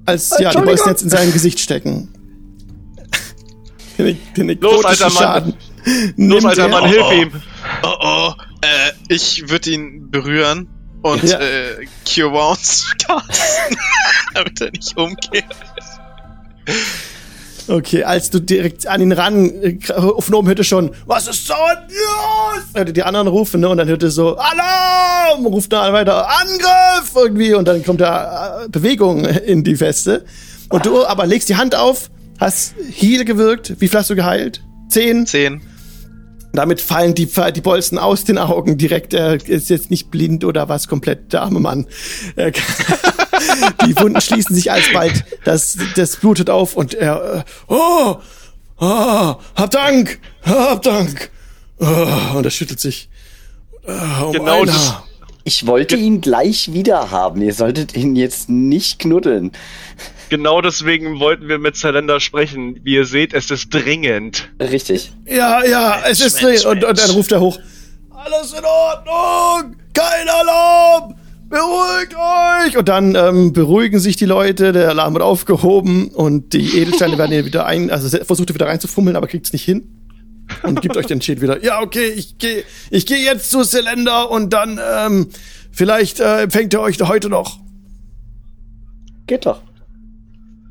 als 0.09 0.31
ja, 0.39 0.51
die. 0.51 0.61
Bolzen 0.63 0.89
jetzt 0.89 1.03
in 1.03 1.11
sein 1.11 1.33
Gesicht 1.33 1.61
stecken. 1.61 2.09
Den, 3.99 4.19
den 4.37 4.61
Los, 4.61 4.85
alter 4.85 5.11
Mann. 5.11 5.55
Los, 6.17 6.45
alter 6.45 6.63
er. 6.63 6.69
Mann, 6.69 6.89
hilf 6.89 7.05
oh. 7.07 7.13
ihm. 7.13 7.33
Oh, 7.83 7.95
oh. 8.01 8.33
Äh, 8.61 8.93
ich 9.09 9.49
würde 9.49 9.71
ihn 9.71 10.11
berühren 10.11 10.69
und 11.03 11.23
Ja. 11.25 11.41
äh, 11.41 11.87
Cure 12.07 12.33
Wounds 12.33 12.93
casten, 13.07 13.77
damit 14.35 14.61
er 14.61 14.71
nicht 14.71 14.97
umgeht. 14.97 15.45
Okay, 17.69 18.03
als 18.03 18.31
du 18.31 18.41
direkt 18.41 18.87
an 18.87 19.03
ihn 19.03 19.13
ran, 19.13 19.51
äh, 19.63 19.79
auf 19.93 20.33
oben 20.33 20.49
hörte 20.49 20.65
schon, 20.65 20.91
was 21.07 21.29
ist 21.29 21.47
so 21.47 21.55
los? 21.55 22.65
Hörte 22.75 22.93
die 22.95 23.03
anderen 23.03 23.29
rufen, 23.29 23.61
ne? 23.61 23.69
Und 23.69 23.77
dann 23.77 23.89
hörte 23.89 24.11
so, 24.11 24.37
Alarm! 24.37 25.45
Ruft 25.47 25.73
dann 25.73 25.93
weiter, 25.93 26.27
Angriff! 26.29 27.13
Irgendwie, 27.15 27.55
und 27.55 27.69
dann 27.69 27.85
kommt 27.85 28.01
da 28.01 28.65
äh, 28.65 28.69
Bewegung 28.69 29.25
in 29.25 29.65
die 29.65 29.77
Feste. 29.77 30.25
Und 30.71 30.87
du 30.87 31.05
aber 31.05 31.27
legst 31.27 31.49
die 31.49 31.57
Hand 31.57 31.75
auf, 31.75 32.11
hast 32.41 32.75
Heal 32.91 33.25
gewirkt. 33.25 33.75
Wie 33.81 33.89
viel 33.89 33.99
hast 33.99 34.09
du 34.11 34.17
geheilt? 34.17 34.63
Zehn. 34.89 35.27
Zehn. 35.27 35.61
Damit 36.55 36.81
fallen 36.81 37.15
die, 37.15 37.29
die 37.55 37.61
Bolzen 37.61 37.99
aus 37.99 38.25
den 38.25 38.39
Augen 38.39 38.79
direkt. 38.79 39.13
Er 39.13 39.35
ist 39.35 39.69
jetzt 39.69 39.91
nicht 39.91 40.11
blind 40.11 40.45
oder 40.45 40.69
was 40.69 40.89
komplett, 40.89 41.33
der 41.35 41.43
arme 41.43 41.61
Mann. 41.61 41.87
Die 43.87 43.97
Wunden 43.99 44.21
schließen 44.21 44.55
sich 44.55 44.71
alsbald. 44.71 45.25
Das, 45.45 45.77
das 45.97 46.17
blutet 46.17 46.51
auf 46.51 46.75
und 46.77 46.95
er, 46.95 47.45
äh, 47.47 47.73
oh, 47.73 48.17
oh, 48.79 49.35
hab 49.55 49.71
Dank, 49.71 50.21
hab 50.43 50.83
Dank. 50.83 51.31
Oh, 51.79 52.37
und 52.37 52.45
er 52.45 52.51
schüttelt 52.51 52.81
sich. 52.81 53.09
Oh, 53.87 54.27
um 54.27 54.33
Genau 54.33 54.61
ein 54.61 54.67
das-. 54.67 55.03
Ich 55.45 55.67
wollte 55.67 55.97
ihn 55.97 56.21
gleich 56.21 56.75
wieder 56.75 57.11
haben. 57.11 57.41
Ihr 57.41 57.55
solltet 57.55 57.97
ihn 57.97 58.17
jetzt 58.17 58.51
nicht 58.51 58.99
knuddeln. 58.99 59.53
Genau 60.29 60.61
deswegen 60.61 61.21
wollten 61.21 61.49
wir 61.49 61.59
mit 61.59 61.75
Zylinder 61.75 62.21
sprechen. 62.21 62.81
Wie 62.83 62.97
ihr 62.97 63.07
seht, 63.07 63.33
es 63.33 63.51
ist 63.51 63.73
dringend. 63.73 64.51
Richtig. 64.61 65.11
Ja, 65.25 65.65
ja, 65.65 66.03
es 66.07 66.21
ist 66.21 66.43
Mensch, 66.43 66.67
und, 66.67 66.85
und 66.85 66.99
dann 66.99 67.07
Mensch. 67.07 67.15
ruft 67.15 67.33
er 67.33 67.41
hoch. 67.41 67.59
Alles 68.11 68.53
in 68.53 68.65
Ordnung, 68.65 69.77
kein 69.95 70.29
Alarm, 70.29 71.15
beruhigt 71.49 72.15
euch. 72.15 72.77
Und 72.77 72.89
dann 72.89 73.15
ähm, 73.15 73.53
beruhigen 73.53 73.99
sich 74.01 74.17
die 74.17 74.27
Leute, 74.27 74.73
der 74.73 74.89
Alarm 74.91 75.15
wird 75.15 75.23
aufgehoben 75.25 76.09
und 76.09 76.53
die 76.53 76.79
Edelsteine 76.79 77.19
werden 77.19 77.33
hier 77.33 77.45
wieder 77.45 77.67
ein, 77.67 77.91
also 77.91 78.09
versucht 78.25 78.51
er 78.51 78.55
wieder 78.55 78.67
reinzufummeln, 78.67 79.17
aber 79.17 79.27
kriegt 79.27 79.47
es 79.47 79.53
nicht 79.53 79.65
hin. 79.65 79.95
Und 80.63 80.81
gibt 80.81 80.97
euch 80.97 81.07
den 81.07 81.21
Schild 81.21 81.43
wieder. 81.43 81.63
Ja, 81.63 81.81
okay, 81.83 82.07
ich 82.07 82.39
gehe 82.39 82.65
ich 82.91 83.05
geh 83.05 83.23
jetzt 83.23 83.51
zu 83.51 83.63
Zylinder 83.65 84.31
und 84.31 84.51
dann 84.55 84.81
ähm, 84.83 85.29
vielleicht 85.71 86.21
äh, 86.21 86.43
empfängt 86.43 86.73
er 86.73 86.81
euch 86.81 86.99
heute 87.03 87.29
noch. 87.29 87.59
Geht 89.27 89.45
doch. 89.45 89.61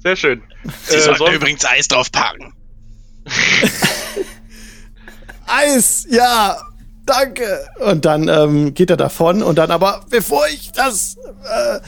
Sehr 0.02 0.16
schön. 0.16 0.42
Sie 0.88 0.96
Äh, 0.96 1.02
sollten 1.02 1.36
übrigens 1.36 1.64
Eis 1.66 1.88
draufpacken. 1.88 2.54
Eis, 5.46 6.08
ja, 6.10 6.58
danke. 7.08 7.66
Und 7.80 8.06
dann 8.06 8.28
ähm, 8.28 8.74
geht 8.74 8.90
er 8.90 8.98
davon 8.98 9.42
und 9.42 9.58
dann 9.58 9.72
aber, 9.72 10.02
bevor 10.10 10.48
ich 10.48 10.72
das 10.72 11.18
äh, 11.44 11.80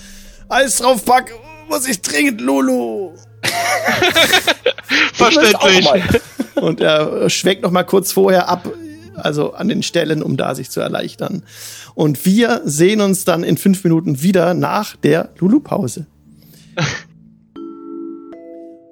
Eis 0.49 0.78
draufpack, 0.78 1.34
muss 1.70 1.88
ich 1.88 2.01
dringend 2.01 2.41
Lulu. 2.41 3.11
Verständlich. 5.13 6.22
Und 6.55 6.82
er 6.82 7.30
schwenkt 7.30 7.63
noch 7.63 7.72
mal 7.72 7.84
kurz 7.84 8.11
vorher 8.11 8.49
ab, 8.49 8.67
also 9.15 9.53
an 9.53 9.70
den 9.70 9.84
Stellen, 9.84 10.24
um 10.24 10.36
da 10.38 10.55
sich 10.55 10.72
zu 10.72 10.82
erleichtern. 10.82 11.43
Und 11.95 12.26
wir 12.26 12.61
sehen 12.65 13.01
uns 13.01 13.26
dann 13.26 13.43
in 13.43 13.57
fünf 13.57 13.84
Minuten 13.84 14.22
wieder 14.22 14.53
nach 14.53 14.95
der 14.95 15.30
Lulu-Pause. 15.38 16.07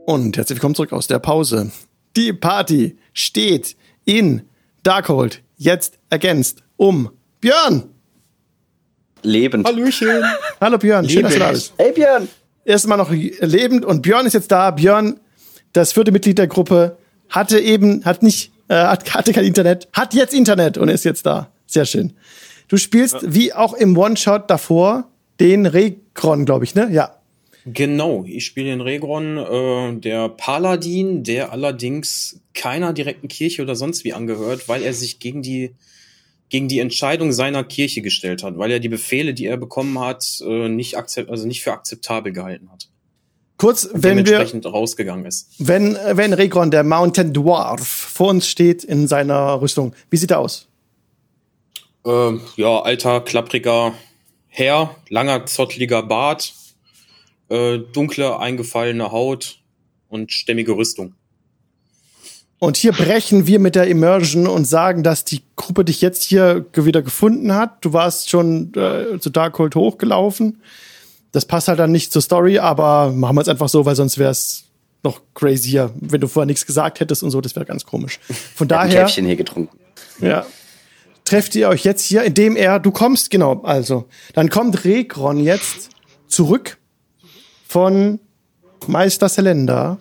Und 0.05 0.38
herzlich 0.38 0.57
willkommen 0.57 0.75
zurück 0.75 0.93
aus 0.93 1.07
der 1.07 1.19
Pause. 1.19 1.71
Die 2.15 2.32
Party 2.32 2.97
steht 3.13 3.75
in 4.05 4.43
Darkhold 4.84 5.41
jetzt 5.58 5.99
ergänzt 6.10 6.64
um 6.78 7.12
Björn. 7.41 7.89
Lebend. 9.24 9.68
Hallöchen. 9.68 10.24
Hallo 10.62 10.78
Björn, 10.78 11.10
schön, 11.10 11.24
dass 11.24 11.34
du 11.34 11.39
da 11.39 11.51
bist. 11.51 11.74
Hey 11.78 11.91
Björn. 11.91 12.28
Erstmal 12.64 12.97
noch 12.97 13.12
lebend 13.12 13.86
und 13.86 14.01
Björn 14.01 14.26
ist 14.26 14.34
jetzt 14.34 14.51
da. 14.51 14.72
Björn, 14.72 15.20
das 15.74 15.93
vierte 15.93 16.12
Mitglied 16.12 16.38
der 16.38 16.47
Gruppe, 16.47 16.97
hatte 17.30 17.60
eben, 17.60 18.05
hat 18.05 18.24
nicht, 18.24 18.51
äh, 18.68 18.76
hat, 18.76 19.14
hatte 19.14 19.34
kein 19.34 19.45
Internet, 19.45 19.88
hat 19.93 20.14
jetzt 20.14 20.34
Internet 20.34 20.78
und 20.78 20.89
ist 20.89 21.05
jetzt 21.05 21.26
da. 21.26 21.49
Sehr 21.66 21.86
schön. 21.86 22.14
Du 22.68 22.78
spielst 22.78 23.18
wie 23.22 23.53
auch 23.53 23.74
im 23.74 23.97
One-Shot 23.97 24.49
davor 24.49 25.10
den 25.39 25.66
Regron, 25.66 26.45
glaube 26.45 26.66
ich, 26.66 26.76
ne? 26.76 26.89
Ja. 26.91 27.16
Genau, 27.74 28.24
ich 28.26 28.45
spiele 28.45 28.70
den 28.70 28.82
Regron, 28.82 29.38
äh, 29.38 29.99
der 29.99 30.30
Paladin, 30.30 31.24
der 31.24 31.51
allerdings 31.51 32.39
keiner 32.53 32.93
direkten 32.93 33.28
Kirche 33.28 33.61
oder 33.61 33.76
sonst 33.76 34.05
wie 34.05 34.13
angehört, 34.13 34.70
weil 34.70 34.84
er 34.84 34.93
sich 34.93 35.20
gegen 35.20 35.41
die 35.41 35.76
gegen 36.49 36.70
die 36.70 36.80
Entscheidung 36.80 37.34
seiner 37.34 37.65
Kirche 37.65 38.01
gestellt 38.01 38.41
hat, 38.41 38.57
weil 38.57 38.72
er 38.72 38.80
die 38.80 38.88
Befehle, 38.88 39.34
die 39.34 39.47
er 39.47 39.57
bekommen 39.57 39.99
hat, 39.99 40.24
äh, 40.47 40.70
nicht 40.70 40.97
akzept 40.97 41.30
also 41.30 41.45
nicht 41.45 41.61
für 41.61 41.74
akzeptabel 41.74 42.32
gehalten 42.32 42.72
hat. 42.72 42.88
Kurz, 43.57 43.86
Und 43.86 44.03
wenn 44.03 44.18
wir, 44.18 44.24
dementsprechend 44.24 44.65
rausgegangen 44.65 45.26
ist. 45.26 45.49
wenn, 45.57 45.97
wenn 46.11 46.32
Regron, 46.32 46.72
der 46.72 46.84
Mountain 46.84 47.34
Dwarf, 47.34 47.86
vor 47.86 48.30
uns 48.30 48.47
steht 48.47 48.84
in 48.84 49.07
seiner 49.07 49.59
Rüstung, 49.61 49.93
wie 50.09 50.18
sieht 50.18 50.32
er 50.32 50.39
aus? 50.39 50.68
Ähm, 52.05 52.39
ja, 52.55 52.80
alter, 52.80 53.20
klappriger 53.22 53.93
Herr, 54.47 54.95
langer, 55.09 55.47
zottliger 55.47 56.03
Bart, 56.03 56.53
äh, 57.50 57.80
dunkle, 57.93 58.39
eingefallene 58.39 59.12
Haut 59.12 59.60
und 60.10 60.32
stämmige 60.32 60.74
Rüstung. 60.74 61.14
Und 62.60 62.76
hier 62.76 62.91
brechen 62.91 63.45
wir 63.45 63.60
mit 63.60 63.76
der 63.76 63.88
Immersion 63.88 64.48
und 64.48 64.66
sagen, 64.66 65.04
dass 65.04 65.24
die 65.26 65.43
Gruppe 65.56 65.86
dich 65.86 66.02
jetzt 66.02 66.24
hier 66.24 66.66
wieder 66.74 67.04
gefunden 67.04 67.54
hat. 67.54 67.86
Du 67.86 67.93
warst 67.93 68.30
schon 68.30 68.74
äh, 68.74 69.20
zu 69.20 69.30
Darkhold 69.30 69.76
hochgelaufen. 69.76 70.62
Das 71.32 71.45
passt 71.45 71.68
halt 71.68 71.78
dann 71.78 71.91
nicht 71.91 72.12
zur 72.12 72.22
Story, 72.22 72.58
aber 72.58 73.12
machen 73.12 73.36
wir 73.36 73.41
es 73.41 73.48
einfach 73.48 73.70
so, 73.70 73.86
weil 73.86 73.95
sonst 73.95 74.18
wäre 74.18 74.32
es 74.32 74.64
noch 75.04 75.22
crazier, 75.36 75.91
wenn 76.00 76.20
du 76.20 76.28
vorher 76.28 76.48
nichts 76.48 76.66
gesagt 76.66 77.00
hättest 77.00 77.22
und 77.22 77.30
so, 77.30 77.41
das 77.41 77.56
wäre 77.56 77.66
ganz 77.66 77.86
komisch. 77.86 78.20
Von 78.56 78.68
daher. 78.68 79.06
Ein 79.06 79.26
hier 79.26 79.36
getrunken. 79.36 79.78
Ja. 80.20 80.45
Trefft 81.26 81.56
ihr 81.56 81.70
euch 81.70 81.84
jetzt 81.84 82.06
hier, 82.06 82.24
indem 82.24 82.56
er, 82.56 82.80
du 82.80 82.91
kommst, 82.91 83.30
genau, 83.30 83.62
also, 83.64 84.06
dann 84.34 84.50
kommt 84.50 84.86
Rekron 84.86 85.39
jetzt 85.39 85.89
zurück 86.28 86.78
von 87.68 88.20
Meister 88.88 89.30
Selenda 89.30 89.97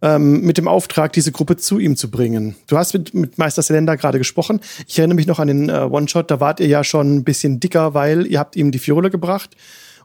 ähm, 0.00 0.42
mit 0.42 0.58
dem 0.58 0.68
Auftrag, 0.68 1.12
diese 1.12 1.32
Gruppe 1.32 1.56
zu 1.56 1.78
ihm 1.78 1.96
zu 1.96 2.10
bringen. 2.10 2.54
Du 2.66 2.76
hast 2.76 2.92
mit, 2.92 3.14
mit 3.14 3.38
Meister 3.38 3.62
Selenda 3.62 3.96
gerade 3.96 4.18
gesprochen. 4.18 4.60
Ich 4.86 4.98
erinnere 4.98 5.16
mich 5.16 5.26
noch 5.26 5.38
an 5.38 5.48
den 5.48 5.68
äh, 5.68 5.88
One-Shot, 5.90 6.30
da 6.30 6.40
wart 6.40 6.60
ihr 6.60 6.68
ja 6.68 6.84
schon 6.84 7.16
ein 7.16 7.24
bisschen 7.24 7.60
dicker, 7.60 7.94
weil 7.94 8.26
ihr 8.26 8.38
habt 8.38 8.56
ihm 8.56 8.70
die 8.70 8.78
Fiole 8.78 9.10
gebracht 9.10 9.56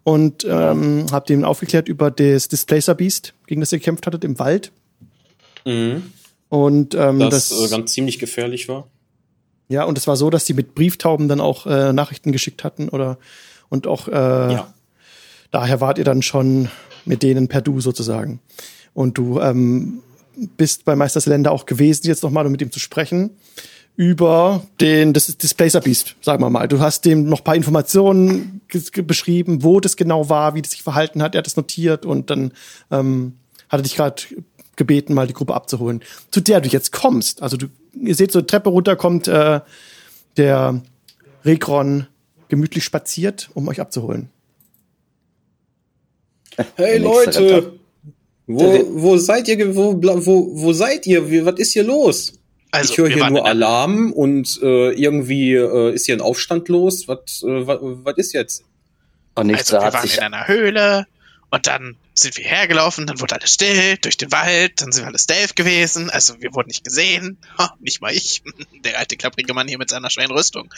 und 0.04 0.46
ähm, 0.50 1.06
habt 1.12 1.30
ihm 1.30 1.44
aufgeklärt 1.44 1.88
über 1.88 2.12
das 2.12 2.48
Displacer 2.48 2.96
Beast, 2.96 3.34
gegen 3.48 3.62
das 3.62 3.72
ihr 3.72 3.80
gekämpft 3.80 4.08
hattet 4.08 4.24
im 4.24 4.40
Wald. 4.40 4.72
Mhm. 5.66 6.12
Und 6.50 6.96
ähm, 6.96 7.20
das, 7.20 7.50
das 7.50 7.66
äh, 7.66 7.70
ganz 7.70 7.94
ziemlich 7.94 8.20
gefährlich 8.20 8.68
war. 8.68 8.88
Ja, 9.70 9.86
und 9.86 9.98
es 9.98 10.08
war 10.08 10.18
so, 10.18 10.30
dass 10.30 10.46
die 10.46 10.54
mit 10.54 10.76
Brieftauben 10.76 11.28
dann 11.28 11.40
auch 11.40 11.66
äh, 11.66 11.94
Nachrichten 11.94 12.32
geschickt 12.32 12.64
hatten 12.64 12.90
oder 12.90 13.18
und 13.70 13.88
auch 13.88 14.08
äh, 14.08 14.12
ja. 14.12 14.73
Daher 15.54 15.80
wart 15.80 15.98
ihr 15.98 16.04
dann 16.04 16.22
schon 16.22 16.70
mit 17.06 17.24
denen 17.24 17.48
per 17.48 17.62
Du 17.62 17.80
sozusagen. 17.80 18.42
Und 18.94 19.18
du 19.18 19.40
ähm, 19.40 20.00
bist 20.58 20.84
bei 20.84 20.96
Meister 20.96 21.22
Selender 21.22 21.52
auch 21.52 21.66
gewesen, 21.66 22.08
jetzt 22.08 22.24
nochmal, 22.24 22.46
um 22.46 22.52
mit 22.52 22.62
ihm 22.62 22.72
zu 22.72 22.80
sprechen 22.80 23.32
über 23.96 24.64
den, 24.82 25.14
das 25.14 25.30
ist 25.30 25.44
Displacer 25.44 25.80
Beast, 25.80 26.16
sagen 26.22 26.42
wir 26.42 26.50
mal. 26.50 26.68
Du 26.68 26.80
hast 26.80 27.06
dem 27.06 27.30
noch 27.30 27.44
paar 27.44 27.56
Informationen 27.56 28.62
beschrieben, 29.06 29.64
wo 29.64 29.80
das 29.80 29.96
genau 29.96 30.30
war, 30.30 30.56
wie 30.56 30.64
das 30.64 30.72
sich 30.72 30.82
verhalten 30.82 31.22
hat. 31.22 31.36
Er 31.36 31.40
hat 31.40 31.48
es 31.48 31.56
notiert 31.56 32.04
und 32.04 32.32
dann 32.32 32.54
ähm, 32.90 33.34
hat 33.70 33.82
er 33.82 33.84
dich 33.84 33.96
gerade 33.96 34.24
gebeten, 34.76 35.14
mal 35.14 35.28
die 35.28 35.34
Gruppe 35.34 35.54
abzuholen, 35.54 36.02
zu 36.32 36.42
der 36.42 36.62
du 36.62 36.70
jetzt 36.70 36.92
kommst. 36.92 37.44
Also 37.44 37.56
du, 37.56 37.68
ihr 37.94 38.16
seht 38.16 38.32
so 38.32 38.42
Treppe 38.42 38.70
runter 38.70 38.96
kommt 38.96 39.28
äh, 39.28 39.60
der 40.38 40.82
Rekron 41.46 42.08
gemütlich 42.48 42.84
spaziert, 42.84 43.52
um 43.54 43.68
euch 43.68 43.80
abzuholen. 43.80 44.30
Hey 46.76 46.98
Leute, 46.98 47.80
wo, 48.48 48.86
wo 48.90 49.18
seid 49.18 49.48
ihr? 49.48 49.76
Wo, 49.76 49.96
wo, 50.02 50.50
wo 50.54 50.74
seid 50.74 51.08
ihr? 51.08 51.30
Wie, 51.30 51.46
was 51.46 51.60
ist 51.60 51.74
hier 51.74 51.84
los? 51.84 52.34
Also, 52.72 52.92
ich 52.92 52.98
höre 52.98 53.10
hier 53.10 53.30
nur 53.30 53.46
Alarm 53.46 54.12
und 54.12 54.60
äh, 54.64 54.92
irgendwie 54.92 55.54
äh, 55.54 55.94
ist 55.94 56.06
hier 56.08 56.16
ein 56.16 56.22
Aufstand 56.22 56.70
los. 56.70 57.08
Was 57.08 57.44
äh, 57.44 57.68
was 57.68 58.18
ist 58.18 58.34
jetzt? 58.34 58.64
Und 59.36 59.48
nichts 59.48 59.74
also, 59.74 59.86
wir 59.86 59.94
waren 59.94 60.10
in 60.10 60.20
einer 60.20 60.48
Höhle 60.48 61.08
und 61.54 61.68
dann 61.68 61.98
sind 62.16 62.36
wir 62.38 62.46
hergelaufen, 62.46 63.06
dann 63.06 63.20
wurde 63.20 63.36
alles 63.36 63.54
still 63.54 63.98
durch 63.98 64.18
den 64.18 64.32
Wald, 64.32 64.82
dann 64.82 64.92
sind 64.92 65.04
wir 65.04 65.08
alle 65.08 65.20
stealth 65.20 65.56
gewesen, 65.56 66.10
also 66.10 66.42
wir 66.42 66.54
wurden 66.54 66.70
nicht 66.70 66.84
gesehen, 66.84 67.38
oh, 67.60 67.68
nicht 67.80 68.02
mal 68.02 68.12
ich, 68.12 68.42
der 68.84 68.98
alte 68.98 69.18
klapprige 69.18 69.54
Mann 69.54 69.68
hier 69.68 69.78
mit 69.78 69.90
seiner 69.90 70.10
schweren 70.10 70.32
Rüstung. 70.32 70.74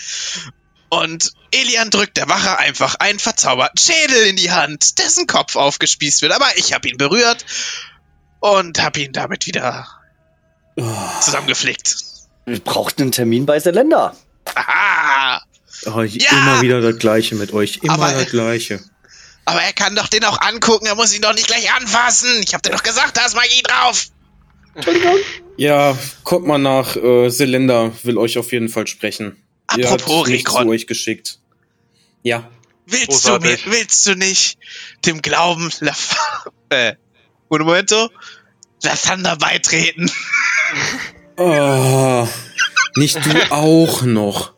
Und 0.89 1.33
Elian 1.51 1.89
drückt 1.89 2.17
der 2.17 2.29
Wache 2.29 2.57
einfach 2.57 2.95
einen 2.95 3.19
verzauberten 3.19 3.77
Schädel 3.77 4.27
in 4.27 4.35
die 4.35 4.51
Hand, 4.51 4.99
dessen 4.99 5.27
Kopf 5.27 5.55
aufgespießt 5.55 6.21
wird, 6.21 6.31
aber 6.31 6.47
ich 6.57 6.73
habe 6.73 6.87
ihn 6.87 6.97
berührt 6.97 7.45
und 8.39 8.81
habe 8.81 8.99
ihn 9.01 9.11
damit 9.11 9.47
wieder 9.47 9.87
oh. 10.75 10.83
zusammengeflickt. 11.21 11.95
Wir 12.45 12.59
brauchten 12.59 13.03
einen 13.03 13.11
Termin 13.11 13.45
bei 13.45 13.59
Selenda. 13.59 14.15
Aha! 14.53 15.41
Oh, 15.87 16.01
ja! 16.01 16.31
Immer 16.31 16.61
wieder 16.61 16.81
das 16.81 16.97
Gleiche 16.99 17.35
mit 17.35 17.51
euch, 17.51 17.79
immer 17.81 17.93
aber, 17.93 18.13
das 18.13 18.29
Gleiche. 18.29 18.79
Aber 19.45 19.61
er 19.61 19.73
kann 19.73 19.95
doch 19.95 20.07
den 20.07 20.23
auch 20.23 20.39
angucken, 20.41 20.85
er 20.85 20.95
muss 20.95 21.13
ihn 21.15 21.21
doch 21.21 21.33
nicht 21.33 21.47
gleich 21.47 21.71
anfassen. 21.73 22.29
Ich 22.43 22.53
hab 22.53 22.61
dir 22.61 22.71
doch 22.71 22.83
gesagt, 22.83 23.17
da 23.17 23.25
ist 23.25 23.35
Magie 23.35 23.61
drauf. 23.63 24.07
Entschuldigung. 24.75 25.15
Ja, 25.57 25.97
kommt 26.23 26.45
mal 26.45 26.57
nach. 26.57 26.95
Äh, 26.95 27.29
Selenda 27.29 27.91
will 28.03 28.17
euch 28.17 28.37
auf 28.37 28.51
jeden 28.51 28.69
Fall 28.69 28.87
sprechen. 28.87 29.37
Apropos 29.67 30.27
Rekron. 30.27 30.67
euch 30.69 30.87
geschickt. 30.87 31.39
Ja. 32.23 32.49
Willst 32.85 33.27
du 33.27 33.39
mir, 33.39 33.57
willst 33.65 34.05
du 34.05 34.15
nicht 34.15 34.57
dem 35.05 35.21
Glauben 35.21 35.71
La 35.79 35.93
äh, 36.69 36.95
un 37.49 37.61
momento, 37.61 38.09
La 38.83 38.95
Thunder 38.95 39.35
beitreten? 39.37 40.11
Oh, 41.37 42.27
nicht 42.95 43.15
du 43.25 43.31
auch 43.51 44.03
noch. 44.03 44.53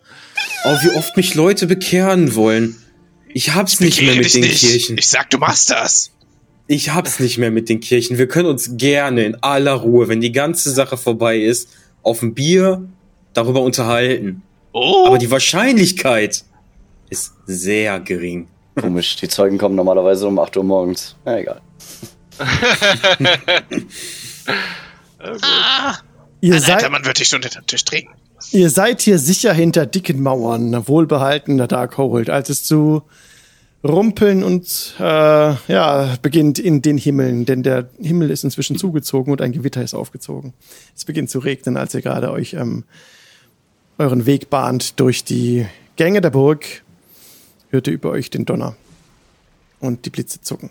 Oh, 0.66 0.78
wie 0.82 0.90
oft 0.92 1.16
mich 1.16 1.36
Leute 1.36 1.68
bekehren 1.68 2.36
wollen. 2.36 2.76
Ich 3.30 3.54
hab's 3.54 3.74
ich 3.76 3.80
nicht 3.80 4.02
mehr 4.02 4.16
mit 4.16 4.34
den 4.34 4.42
nicht. 4.42 4.60
Kirchen. 4.60 4.98
Ich 4.98 5.08
sag, 5.08 5.30
du 5.30 5.38
machst 5.38 5.70
das. 5.70 6.12
Ich 6.68 6.90
hab's 6.90 7.20
nicht 7.20 7.38
mehr 7.38 7.52
mit 7.52 7.70
den 7.70 7.80
Kirchen. 7.80 8.18
Wir 8.18 8.28
können 8.28 8.50
uns 8.50 8.72
gerne 8.78 9.24
in 9.24 9.42
aller 9.42 9.74
Ruhe, 9.74 10.10
wenn 10.10 10.20
die 10.20 10.34
ganze 10.34 10.72
Sache 10.72 10.98
vorbei 10.98 11.38
ist, 11.38 11.70
auf 12.04 12.22
ein 12.22 12.34
Bier 12.34 12.90
darüber 13.34 13.62
unterhalten. 13.62 14.42
Oh. 14.80 15.08
Aber 15.08 15.18
die 15.18 15.32
Wahrscheinlichkeit 15.32 16.44
ist 17.10 17.34
sehr 17.46 18.00
gering. 18.00 18.48
Komisch, 18.80 19.16
die 19.16 19.28
Zeugen 19.28 19.58
kommen 19.58 19.76
normalerweise 19.76 20.28
um 20.28 20.38
8 20.38 20.56
Uhr 20.58 20.64
morgens. 20.64 21.16
Ja, 21.26 21.38
egal. 21.38 21.62
ah, 25.42 25.96
ihr 26.42 26.54
Ein 26.54 26.62
seid, 26.62 26.92
man 26.92 27.04
wird 27.06 27.20
dich 27.20 27.34
unter 27.34 27.50
den 27.50 27.66
Tisch 27.66 27.86
trinken. 27.86 28.14
Ihr 28.52 28.70
seid 28.70 29.02
hier 29.02 29.18
sicher 29.18 29.52
hinter 29.52 29.88
dicken 29.88 30.22
Mauern, 30.22 30.88
wohlbehaltener 30.88 31.66
Darkhold, 31.68 32.30
als 32.30 32.50
es 32.50 32.64
zu 32.64 33.02
rumpeln 33.84 34.44
und 34.44 34.94
äh, 35.00 35.04
ja 35.04 36.18
beginnt 36.22 36.60
in 36.60 36.84
den 36.84 37.00
Himmeln, 37.00 37.46
denn 37.46 37.64
der 37.64 37.90
Himmel 38.00 38.30
ist 38.30 38.44
inzwischen 38.44 38.78
zugezogen 38.78 39.32
und 39.32 39.42
ein 39.42 39.54
Gewitter 39.54 39.82
ist 39.82 39.96
aufgezogen. 39.96 40.54
Es 40.96 41.06
beginnt 41.06 41.32
zu 41.32 41.40
regnen, 41.40 41.78
als 41.78 41.96
ihr 41.96 42.02
gerade 42.04 42.32
euch 42.32 42.54
ähm, 42.54 42.84
euren 43.98 44.26
Weg 44.26 44.50
bahnt 44.50 45.00
durch 45.00 45.24
die 45.24 45.66
Gänge 45.96 46.22
der 46.22 46.30
Burg, 46.30 46.84
hört 47.70 47.88
ihr 47.88 47.94
über 47.94 48.12
euch 48.12 48.30
den 48.30 48.46
Donner 48.46 48.76
und 49.80 50.06
die 50.06 50.10
Blitze 50.10 50.42
zucken. 50.42 50.70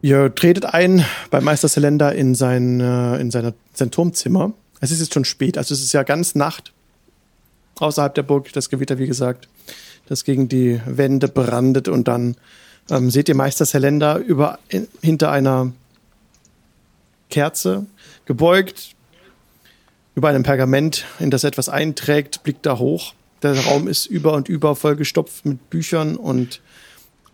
Ihr 0.00 0.34
tretet 0.34 0.64
ein 0.64 1.04
bei 1.30 1.40
Meister 1.40 1.68
Selender 1.68 2.14
in 2.14 2.34
sein, 2.34 2.80
äh, 2.80 3.18
in 3.18 3.30
seine, 3.30 3.54
sein 3.74 3.90
Turmzimmer. 3.90 4.52
Es 4.80 4.92
ist 4.92 5.00
jetzt 5.00 5.12
schon 5.12 5.24
spät, 5.24 5.58
also 5.58 5.74
es 5.74 5.82
ist 5.82 5.92
ja 5.92 6.04
ganz 6.04 6.34
Nacht 6.34 6.72
außerhalb 7.80 8.14
der 8.14 8.22
Burg, 8.22 8.52
das 8.52 8.70
Gewitter, 8.70 8.98
wie 8.98 9.06
gesagt, 9.06 9.48
das 10.06 10.24
gegen 10.24 10.48
die 10.48 10.80
Wände 10.86 11.28
brandet 11.28 11.88
und 11.88 12.08
dann 12.08 12.36
ähm, 12.90 13.10
seht 13.10 13.28
ihr 13.28 13.34
Meister 13.34 13.66
Selender 13.66 14.16
über, 14.16 14.58
in, 14.68 14.88
hinter 15.02 15.30
einer 15.30 15.72
Kerze, 17.28 17.86
gebeugt, 18.24 18.94
über 20.18 20.28
einem 20.30 20.42
Pergament, 20.42 21.04
in 21.20 21.30
das 21.30 21.44
etwas 21.44 21.68
einträgt, 21.68 22.42
blickt 22.42 22.66
da 22.66 22.78
hoch. 22.78 23.14
Der 23.42 23.56
Raum 23.66 23.86
ist 23.86 24.06
über 24.06 24.32
und 24.32 24.48
über 24.48 24.74
vollgestopft 24.74 25.46
mit 25.46 25.70
Büchern 25.70 26.16
und 26.16 26.60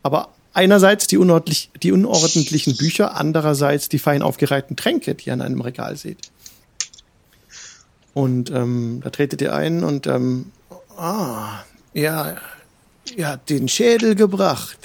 aber 0.03 0.28
einerseits 0.53 1.07
die, 1.07 1.16
unordentlich, 1.16 1.70
die 1.82 1.93
unordentlichen 1.93 2.76
Bücher, 2.76 3.16
andererseits 3.16 3.89
die 3.89 3.99
fein 3.99 4.20
aufgereihten 4.20 4.76
Tränke, 4.76 5.14
die 5.14 5.28
ihr 5.28 5.32
an 5.32 5.41
einem 5.41 5.62
Regal 5.62 5.97
seht. 5.97 6.30
Und 8.12 8.51
ähm, 8.51 9.01
da 9.03 9.09
tretet 9.09 9.41
ihr 9.41 9.55
ein 9.55 9.82
und 9.82 10.07
ähm, 10.07 10.53
ah, 10.99 11.64
ja, 11.95 12.37
ihr 13.16 13.28
habt 13.28 13.49
den 13.49 13.66
Schädel 13.66 14.14
gebracht. 14.14 14.76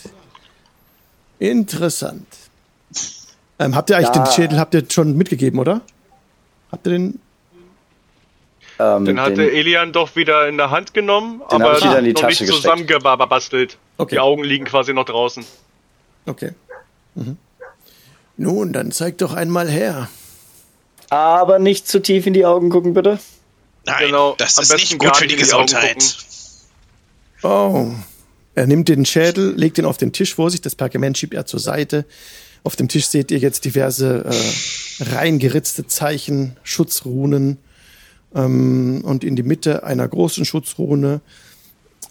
Interessant. 1.37 2.27
Ähm, 3.59 3.75
habt 3.75 3.89
ihr 3.89 3.97
eigentlich 3.97 4.15
ja. 4.15 4.23
den 4.23 4.31
Schädel 4.31 4.57
habt 4.57 4.73
ihr 4.73 4.85
schon 4.89 5.17
mitgegeben, 5.17 5.59
oder? 5.59 5.81
Habt 6.71 6.87
ihr 6.87 6.93
den 6.93 7.19
ähm, 8.79 9.05
den 9.05 9.19
hatte 9.19 9.35
den, 9.35 9.53
Elian 9.53 9.91
doch 9.91 10.15
wieder 10.15 10.47
in 10.47 10.57
der 10.57 10.71
Hand 10.71 10.93
genommen, 10.93 11.41
aber 11.47 11.79
noch 11.79 12.01
nicht 12.01 12.47
zusammengebastelt. 12.47 13.77
Okay. 13.97 14.15
Die 14.15 14.19
Augen 14.19 14.43
liegen 14.43 14.65
quasi 14.65 14.93
noch 14.93 15.05
draußen. 15.05 15.45
Okay. 16.25 16.51
Mhm. 17.15 17.37
Nun, 18.37 18.71
dann 18.71 18.91
zeig 18.93 19.17
doch 19.17 19.33
einmal 19.33 19.69
her. 19.69 20.07
Aber 21.09 21.59
nicht 21.59 21.87
zu 21.87 22.01
tief 22.01 22.25
in 22.25 22.33
die 22.33 22.45
Augen 22.45 22.69
gucken, 22.69 22.93
bitte. 22.93 23.19
Nein, 23.85 24.05
genau. 24.07 24.35
das 24.37 24.57
ist 24.57 24.71
nicht 24.71 24.97
gut 24.97 25.17
für 25.17 25.27
die 25.27 25.35
Gesundheit. 25.35 26.17
Oh. 27.43 27.87
Er 28.55 28.67
nimmt 28.67 28.87
den 28.87 29.05
Schädel, 29.05 29.53
legt 29.55 29.77
ihn 29.77 29.85
auf 29.85 29.97
den 29.97 30.13
Tisch 30.13 30.35
vor 30.35 30.51
sich, 30.51 30.61
das 30.61 30.75
Pergament 30.75 31.17
schiebt 31.17 31.33
er 31.33 31.45
zur 31.45 31.59
Seite. 31.59 32.05
Auf 32.63 32.75
dem 32.75 32.87
Tisch 32.87 33.07
seht 33.07 33.31
ihr 33.31 33.39
jetzt 33.39 33.65
diverse 33.65 34.25
äh, 34.25 35.03
reingeritzte 35.15 35.87
Zeichen, 35.87 36.57
Schutzrunen, 36.63 37.57
ähm, 38.35 39.01
und 39.03 39.23
in 39.23 39.35
die 39.35 39.43
Mitte 39.43 39.83
einer 39.83 40.07
großen 40.07 40.45
Schutzrune, 40.45 41.21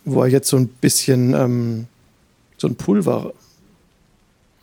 wo 0.05 0.23
er 0.23 0.29
jetzt 0.29 0.49
so 0.49 0.57
ein 0.57 0.69
bisschen 0.69 1.35
ähm, 1.35 1.87
so 2.57 2.67
ein 2.67 2.77
Pulver 2.77 3.33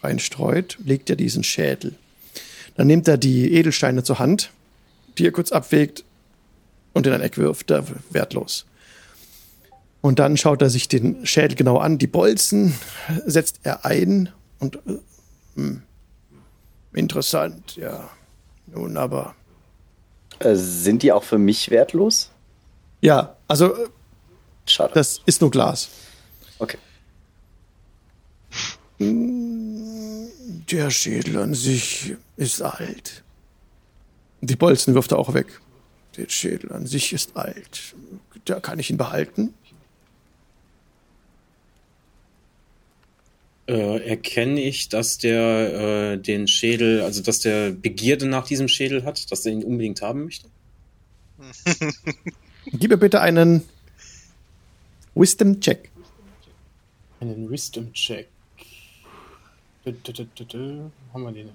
reinstreut, 0.03 0.77
legt 0.83 1.09
er 1.09 1.15
diesen 1.15 1.43
Schädel. 1.43 1.95
Dann 2.75 2.87
nimmt 2.87 3.07
er 3.07 3.17
die 3.17 3.53
Edelsteine 3.53 4.03
zur 4.03 4.19
Hand, 4.19 4.51
die 5.17 5.25
er 5.25 5.31
kurz 5.31 5.51
abwägt 5.51 6.03
und 6.93 7.07
in 7.07 7.13
ein 7.13 7.21
Eck 7.21 7.37
wirft, 7.37 7.69
da 7.69 7.83
wertlos. 8.11 8.65
Und 10.01 10.19
dann 10.19 10.37
schaut 10.37 10.61
er 10.61 10.69
sich 10.69 10.87
den 10.87 11.25
Schädel 11.25 11.55
genau 11.55 11.77
an, 11.77 11.97
die 11.97 12.07
Bolzen 12.07 12.73
setzt 13.25 13.61
er 13.63 13.85
ein 13.85 14.29
und 14.59 14.75
äh, 14.75 14.97
hm, 15.55 15.81
interessant, 16.93 17.75
ja. 17.75 18.09
Nun 18.67 18.97
aber. 18.97 19.35
Äh, 20.39 20.55
sind 20.55 21.03
die 21.03 21.11
auch 21.11 21.23
für 21.23 21.37
mich 21.37 21.69
wertlos? 21.69 22.31
Ja, 23.01 23.35
also 23.47 23.73
äh, 23.73 23.87
Schade. 24.65 24.93
das 24.93 25.21
ist 25.25 25.41
nur 25.41 25.51
Glas. 25.51 25.89
Okay. 26.59 26.77
Der 28.99 30.89
Schädel 30.89 31.37
an 31.37 31.53
sich 31.53 32.15
ist 32.37 32.61
alt. 32.61 33.23
Die 34.41 34.55
Bolzen 34.55 34.93
wirft 34.93 35.11
er 35.11 35.19
auch 35.19 35.33
weg. 35.33 35.59
Der 36.17 36.29
Schädel 36.29 36.71
an 36.71 36.85
sich 36.85 37.13
ist 37.13 37.35
alt. 37.35 37.95
Da 38.45 38.59
kann 38.59 38.79
ich 38.79 38.89
ihn 38.89 38.97
behalten. 38.97 39.53
Äh, 43.67 44.07
erkenne 44.07 44.61
ich, 44.61 44.89
dass 44.89 45.17
der 45.17 46.13
äh, 46.13 46.17
den 46.17 46.47
Schädel, 46.47 47.01
also 47.01 47.23
dass 47.23 47.39
der 47.39 47.71
Begierde 47.71 48.27
nach 48.27 48.45
diesem 48.45 48.67
Schädel 48.67 49.05
hat, 49.05 49.31
dass 49.31 49.45
er 49.45 49.53
ihn 49.53 49.63
unbedingt 49.63 50.01
haben 50.03 50.25
möchte? 50.25 50.47
Gib 52.65 52.91
mir 52.91 52.97
bitte 52.97 53.21
einen 53.21 53.63
Wisdom 55.15 55.59
Check. 55.61 55.89
Einen 57.19 57.49
Wisdom 57.49 57.91
Check. 57.93 58.27
Dö, 59.85 59.91
dö, 59.91 60.13
dö, 60.13 60.25
dö, 60.37 60.45
dö. 60.45 60.79
Haben 61.13 61.23
wir 61.23 61.31
den? 61.31 61.47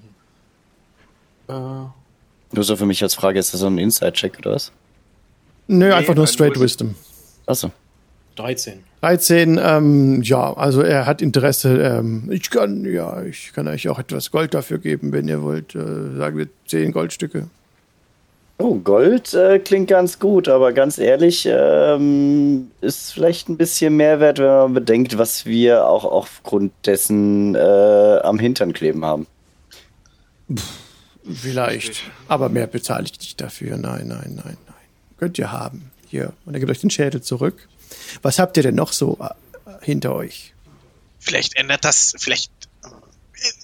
Äh, 1.49 1.53
Nur 2.53 2.65
so 2.65 2.77
für 2.77 2.87
mich 2.87 3.03
als 3.03 3.15
Frage, 3.15 3.39
ist 3.39 3.53
das 3.55 3.61
so 3.61 3.67
ein 3.67 3.79
Inside-Check 3.79 4.39
oder 4.39 4.53
was? 4.53 4.73
Nö, 5.69 5.87
Nee, 5.89 5.93
einfach 5.93 6.15
nur 6.15 6.25
ein 6.25 6.29
Straight 6.29 6.59
Wisdom. 6.59 6.91
Wisdom. 6.91 6.95
Achso. 7.47 7.71
13. 8.41 8.81
13, 9.03 9.61
ähm, 9.63 10.23
ja, 10.23 10.53
also 10.55 10.83
er 10.83 11.07
hat 11.07 11.23
Interesse. 11.23 11.83
Ähm, 11.83 12.29
ich 12.31 12.51
kann, 12.51 12.85
ja, 12.85 13.23
ich 13.23 13.53
kann 13.55 13.69
euch 13.69 13.89
auch 13.89 13.99
etwas 13.99 14.31
Gold 14.31 14.55
dafür 14.55 14.79
geben, 14.79 15.13
wenn 15.13 15.29
ihr 15.29 15.43
wollt. 15.43 15.75
Äh, 15.75 16.17
sagen 16.17 16.39
wir 16.39 16.49
10 16.67 16.93
Goldstücke. 16.93 17.49
Oh, 18.59 18.75
Gold 18.75 19.33
äh, 19.33 19.59
klingt 19.59 19.89
ganz 19.89 20.19
gut, 20.19 20.47
aber 20.47 20.75
ganz 20.75 20.99
ehrlich, 20.99 21.49
ähm, 21.51 22.71
ist 22.83 23.15
vielleicht 23.15 23.49
ein 23.49 23.57
bisschen 23.57 23.97
Mehrwert, 23.97 24.39
wenn 24.39 24.47
man 24.47 24.75
bedenkt, 24.75 25.17
was 25.17 25.47
wir 25.47 25.87
auch 25.87 26.05
aufgrund 26.05 26.73
dessen 26.85 27.55
äh, 27.55 28.19
am 28.23 28.39
Hintern 28.39 28.75
kleben 28.75 29.03
haben. 29.03 29.27
Vielleicht. 31.25 32.03
Aber 32.29 32.51
mehr 32.51 32.67
bezahle 32.67 33.05
ich 33.05 33.19
nicht 33.19 33.41
dafür. 33.41 33.79
Nein, 33.79 34.09
nein, 34.09 34.35
nein, 34.45 34.57
nein. 34.67 34.77
Könnt 35.19 35.39
ihr 35.39 35.53
haben. 35.53 35.91
Hier. 36.07 36.35
Und 36.45 36.53
er 36.53 36.61
gibt 36.61 36.71
euch 36.71 36.81
den 36.81 36.91
Schädel 36.91 37.23
zurück. 37.23 37.67
Was 38.23 38.39
habt 38.39 38.57
ihr 38.57 38.63
denn 38.63 38.75
noch 38.75 38.93
so 38.93 39.19
äh, 39.21 39.71
hinter 39.83 40.15
euch? 40.15 40.55
Vielleicht 41.19 41.57
ändert 41.57 41.85
das, 41.85 42.15
vielleicht. 42.19 42.51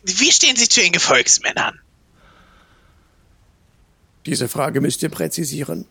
Wie 0.05 0.30
stehen 0.30 0.57
Sie 0.57 0.68
zu 0.68 0.80
den 0.80 0.92
Gefolgsmännern? 0.92 1.80
Diese 4.26 4.49
Frage 4.49 4.80
müsst 4.80 5.03
ihr 5.03 5.09
präzisieren. 5.09 5.86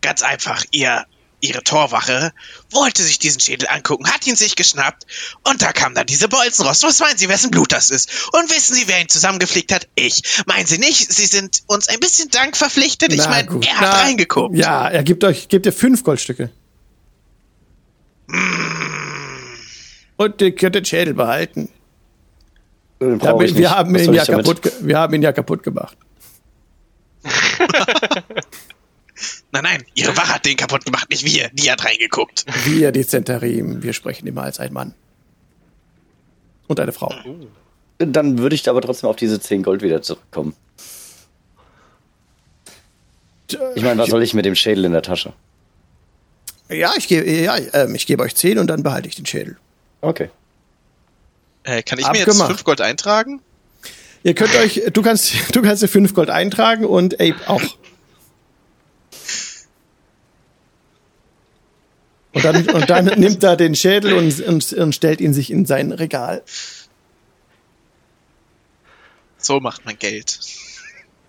Ganz 0.00 0.22
einfach, 0.22 0.64
ihr, 0.70 1.04
ihre 1.40 1.64
Torwache 1.64 2.32
wollte 2.70 3.02
sich 3.02 3.18
diesen 3.18 3.40
Schädel 3.40 3.68
angucken, 3.68 4.08
hat 4.08 4.26
ihn 4.26 4.36
sich 4.36 4.54
geschnappt 4.54 5.06
und 5.42 5.62
da 5.62 5.72
kam 5.72 5.94
dann 5.94 6.06
diese 6.06 6.28
Bolzenrost. 6.28 6.84
Was 6.84 7.00
meinen 7.00 7.18
Sie, 7.18 7.28
wessen 7.28 7.50
Blut 7.50 7.72
das 7.72 7.90
ist? 7.90 8.28
Und 8.32 8.50
wissen 8.50 8.74
Sie, 8.74 8.86
wer 8.86 9.00
ihn 9.00 9.08
zusammengeflickt 9.08 9.72
hat? 9.72 9.88
Ich. 9.96 10.22
Meinen 10.46 10.66
Sie 10.66 10.78
nicht, 10.78 11.12
Sie 11.12 11.26
sind 11.26 11.62
uns 11.66 11.88
ein 11.88 11.98
bisschen 11.98 12.30
Dank 12.30 12.56
verpflichtet? 12.56 13.12
Ich 13.12 13.26
meine, 13.26 13.48
er 13.48 13.74
hat 13.74 13.80
Na, 13.80 14.00
reingeguckt. 14.02 14.56
Ja, 14.56 14.88
er 14.88 15.02
gibt 15.02 15.24
euch, 15.24 15.48
gibt 15.48 15.66
ihr 15.66 15.72
fünf 15.72 16.04
Goldstücke. 16.04 16.50
Und 20.16 20.40
ihr 20.40 20.54
könnt 20.54 20.74
den 20.74 20.84
Schädel 20.84 21.14
behalten. 21.14 21.68
Den 23.00 23.20
Wir 23.20 23.28
haben, 23.28 23.40
ich 23.42 23.54
wir, 23.54 23.60
nicht. 23.60 23.70
haben 23.70 23.94
Was 23.94 24.02
ihn 24.02 24.14
ja 24.14 24.24
damit? 24.24 24.46
kaputt, 24.46 24.72
wir 24.80 24.98
haben 24.98 25.14
ihn 25.14 25.22
ja 25.22 25.32
kaputt 25.32 25.62
gemacht. 25.62 25.96
Nein, 29.52 29.62
nein, 29.62 29.84
Ihre 29.94 30.14
Wache 30.16 30.34
hat 30.34 30.44
den 30.44 30.56
kaputt 30.56 30.84
gemacht, 30.84 31.08
nicht 31.08 31.24
wir. 31.24 31.48
Die 31.54 31.70
hat 31.70 31.82
reingeguckt. 31.84 32.44
Wir, 32.66 32.92
die 32.92 33.06
Zentarim, 33.06 33.82
wir 33.82 33.94
sprechen 33.94 34.26
immer 34.26 34.42
als 34.42 34.60
ein 34.60 34.72
Mann. 34.74 34.94
Und 36.66 36.78
eine 36.80 36.92
Frau. 36.92 37.14
Dann 37.98 38.38
würde 38.38 38.54
ich 38.54 38.68
aber 38.68 38.82
trotzdem 38.82 39.08
auf 39.08 39.16
diese 39.16 39.40
10 39.40 39.62
Gold 39.62 39.80
wieder 39.82 40.02
zurückkommen. 40.02 40.54
Ich 43.74 43.82
meine, 43.82 44.02
was 44.02 44.10
soll 44.10 44.22
ich 44.22 44.34
mit 44.34 44.44
dem 44.44 44.54
Schädel 44.56 44.84
in 44.84 44.92
der 44.92 45.02
Tasche? 45.02 45.32
Ja, 46.68 46.92
ich 46.96 47.08
gebe 47.08 47.30
ja, 47.30 47.56
ähm, 47.72 47.94
ich 47.94 48.06
gebe 48.06 48.22
euch 48.22 48.34
zehn 48.34 48.58
und 48.58 48.66
dann 48.66 48.82
behalte 48.82 49.08
ich 49.08 49.16
den 49.16 49.26
Schädel. 49.26 49.56
Okay. 50.00 50.30
Äh, 51.62 51.82
kann 51.82 51.98
ich 51.98 52.06
mir 52.06 52.18
jetzt 52.18 52.28
Abgemacht. 52.28 52.50
5 52.50 52.64
Gold 52.64 52.80
eintragen? 52.80 53.40
Ihr 54.22 54.34
könnt 54.34 54.56
euch, 54.56 54.82
du 54.92 55.02
kannst, 55.02 55.34
du 55.54 55.62
kannst 55.62 55.82
dir 55.82 55.88
fünf 55.88 56.14
Gold 56.14 56.30
eintragen 56.30 56.84
und 56.84 57.14
Ape 57.14 57.36
auch. 57.46 57.62
Und 62.32 62.44
dann, 62.44 62.68
und 62.68 62.90
dann 62.90 63.04
nimmt 63.18 63.42
er 63.44 63.56
den 63.56 63.74
Schädel 63.74 64.14
und, 64.14 64.40
und, 64.40 64.72
und 64.72 64.94
stellt 64.94 65.20
ihn 65.20 65.32
sich 65.32 65.50
in 65.50 65.64
sein 65.64 65.92
Regal. 65.92 66.42
So 69.38 69.60
macht 69.60 69.84
man 69.84 69.96
Geld. 69.96 70.40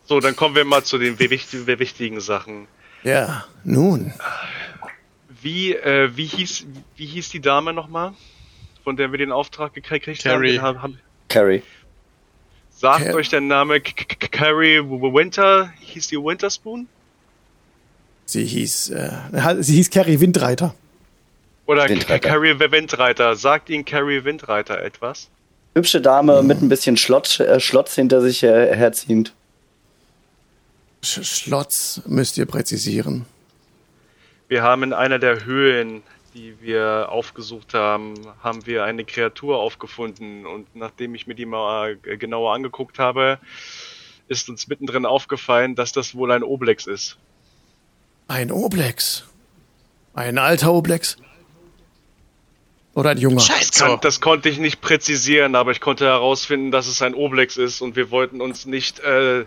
So, 0.05 0.19
dann 0.19 0.35
kommen 0.35 0.55
wir 0.55 0.65
mal 0.65 0.83
zu 0.83 0.97
den 0.97 1.19
wichtigen, 1.19 1.67
wichtigen 1.67 2.19
Sachen. 2.19 2.67
Ja, 3.03 3.45
nun. 3.63 4.13
Wie, 5.41 5.73
äh, 5.75 6.09
wie 6.15 6.25
hieß, 6.25 6.65
wie 6.95 7.05
hieß 7.05 7.29
die 7.29 7.39
Dame 7.41 7.73
nochmal, 7.73 8.13
von 8.83 8.95
der 8.97 9.11
wir 9.11 9.17
den 9.17 9.31
Auftrag 9.31 9.73
gekriegt 9.73 10.23
Carrie. 10.23 10.59
haben? 10.59 10.81
haben? 10.81 10.99
Carrie. 11.29 11.61
Sagt 12.71 13.05
Car- 13.05 13.15
euch 13.15 13.29
der 13.29 13.41
Name 13.41 13.79
K- 13.81 13.91
K- 14.05 14.27
Carrie 14.29 14.79
Winter? 14.79 15.71
Hieß 15.79 16.07
die 16.07 16.17
Winterspoon? 16.17 16.88
Sie 18.25 18.45
hieß, 18.45 18.89
äh, 18.91 19.11
sie 19.61 19.75
hieß 19.75 19.89
Carrie 19.89 20.19
Windreiter. 20.19 20.75
Oder 21.65 21.88
Windreiter. 21.89 22.29
Carrie 22.29 22.57
Windreiter? 22.59 23.35
Sagt 23.35 23.69
Ihnen 23.69 23.83
Carrie 23.85 24.23
Windreiter 24.23 24.81
etwas? 24.81 25.27
Hübsche 25.75 26.01
Dame 26.01 26.41
mit 26.41 26.61
ein 26.61 26.69
bisschen 26.69 26.97
Schlotz, 26.97 27.39
äh, 27.39 27.59
Schlotz 27.59 27.95
hinter 27.95 28.21
sich 28.21 28.41
her, 28.41 28.75
herziehend. 28.75 29.34
Sch 31.03 31.23
Schlotz 31.23 32.01
müsst 32.07 32.38
ihr 32.38 32.45
präzisieren. 32.45 33.26
Wir 34.48 34.64
haben 34.64 34.84
in 34.84 34.94
einer 34.94 35.19
der 35.19 35.44
Höhlen, 35.44 36.03
die 36.34 36.56
wir 36.61 37.07
aufgesucht 37.10 37.74
haben, 37.74 38.14
haben 38.41 38.65
wir 38.65 38.86
eine 38.86 39.03
Kreatur 39.03 39.60
aufgefunden 39.60 40.45
und 40.45 40.74
nachdem 40.76 41.15
ich 41.15 41.28
mir 41.28 41.36
die 41.36 41.45
mal 41.45 41.98
äh, 42.03 42.18
genauer 42.18 42.53
angeguckt 42.53 42.99
habe, 42.99 43.40
ist 44.28 44.49
uns 44.49 44.68
mittendrin 44.68 45.06
aufgefallen, 45.06 45.76
dass 45.76 45.91
das 45.91 46.15
wohl 46.15 46.32
ein 46.32 46.44
Oblex 46.44 46.88
ist. 46.88 47.18
Ein 48.28 48.52
Oblex. 48.52 49.26
Ein 50.14 50.38
alter 50.38 50.74
Oblex. 50.74 51.18
Oder 52.94 53.11
ein 53.11 53.18
junger. 53.18 53.40
Scheiße. 53.40 53.99
Das 54.02 54.22
konnte 54.22 54.49
ich 54.49 54.57
nicht 54.57 54.82
präzisieren, 54.82 55.56
aber 55.56 55.72
ich 55.72 55.82
konnte 55.82 56.06
herausfinden, 56.06 56.72
dass 56.72 56.88
es 56.88 57.02
ein 57.02 57.14
Oblex 57.14 57.57
ist 57.57 57.82
und 57.82 57.95
wir 57.95 58.11
wollten 58.11 58.41
uns 58.41 58.65
nicht 58.65 58.99
äh, 58.99 59.45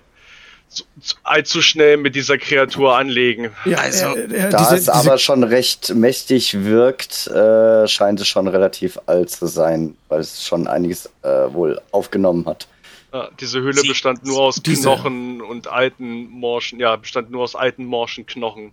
allzu 1.25 1.63
schnell 1.63 1.97
mit 1.97 2.15
dieser 2.15 2.39
Kreatur 2.39 2.97
anlegen. 2.97 3.51
Ja, 3.65 3.79
Also, 3.79 4.15
äh, 4.17 4.23
äh, 4.25 4.51
Da 4.51 4.59
diese- 4.59 4.77
es 4.77 4.89
aber 4.89 5.19
schon 5.19 5.43
recht 5.43 5.95
mächtig 5.95 6.65
wirkt, 6.65 7.27
äh, 7.27 7.89
scheint 7.89 8.21
es 8.21 8.29
schon 8.29 8.47
relativ 8.49 8.99
alt 9.07 9.31
zu 9.31 9.47
sein, 9.47 9.97
weil 10.09 10.21
es 10.21 10.45
schon 10.47 10.69
einiges 10.69 11.07
äh, 11.23 11.29
wohl 11.53 11.81
aufgenommen 11.91 12.47
hat. 12.47 12.69
Ja, 13.13 13.29
diese 13.41 13.61
Höhle 13.61 13.81
Sie- 13.81 13.89
bestand 13.89 14.25
nur 14.25 14.41
aus 14.41 14.63
diese- 14.63 14.83
Knochen 14.83 15.43
und 15.43 15.67
alten 15.67 16.29
morschen, 16.31 16.79
ja, 16.79 16.95
bestand 16.97 17.31
nur 17.33 17.43
aus 17.43 17.57
alten 17.57 17.85
morschen 17.85 18.25
Knochen. 18.27 18.71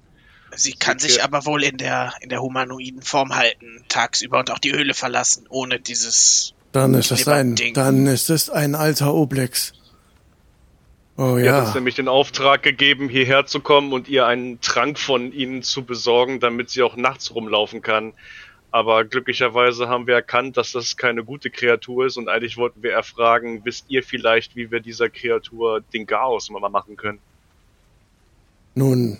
Sie 0.55 0.73
kann 0.73 0.99
sich 0.99 1.23
aber 1.23 1.45
wohl 1.45 1.63
in 1.63 1.77
der, 1.77 2.13
in 2.21 2.29
der 2.29 2.41
humanoiden 2.41 3.01
Form 3.01 3.35
halten, 3.35 3.83
tagsüber 3.89 4.39
und 4.39 4.51
auch 4.51 4.59
die 4.59 4.71
Höhle 4.71 4.93
verlassen, 4.93 5.45
ohne 5.49 5.79
dieses. 5.79 6.53
Dann 6.71 6.93
ist 6.93 7.11
es 7.11 7.27
ein, 7.27 7.55
Ding. 7.55 7.73
dann 7.73 8.05
ist 8.07 8.29
es 8.29 8.49
ein 8.49 8.75
alter 8.75 9.13
Oblex. 9.13 9.73
Oh 11.17 11.35
Er 11.37 11.53
hat 11.53 11.59
uns 11.61 11.69
ja. 11.69 11.75
nämlich 11.75 11.95
den 11.95 12.07
Auftrag 12.07 12.61
gegeben, 12.61 13.09
hierher 13.09 13.47
zu 13.47 13.59
kommen 13.59 13.91
und 13.91 14.07
ihr 14.07 14.27
einen 14.27 14.61
Trank 14.61 14.99
von 14.99 15.33
ihnen 15.33 15.63
zu 15.63 15.83
besorgen, 15.83 16.39
damit 16.39 16.69
sie 16.69 16.83
auch 16.83 16.95
nachts 16.95 17.33
rumlaufen 17.33 17.81
kann. 17.81 18.13
Aber 18.69 19.03
glücklicherweise 19.03 19.87
haben 19.89 20.05
wir 20.05 20.13
erkannt, 20.13 20.57
dass 20.57 20.73
das 20.73 20.95
keine 20.95 21.23
gute 21.23 21.49
Kreatur 21.49 22.05
ist 22.05 22.17
und 22.17 22.29
eigentlich 22.29 22.57
wollten 22.57 22.83
wir 22.83 22.91
erfragen, 22.91 23.61
wisst 23.63 23.85
ihr 23.87 24.03
vielleicht, 24.03 24.55
wie 24.55 24.69
wir 24.69 24.79
dieser 24.79 25.09
Kreatur 25.09 25.81
den 25.93 26.05
Chaos 26.05 26.51
mal 26.51 26.69
machen 26.69 26.95
können? 26.95 27.19
Nun, 28.75 29.17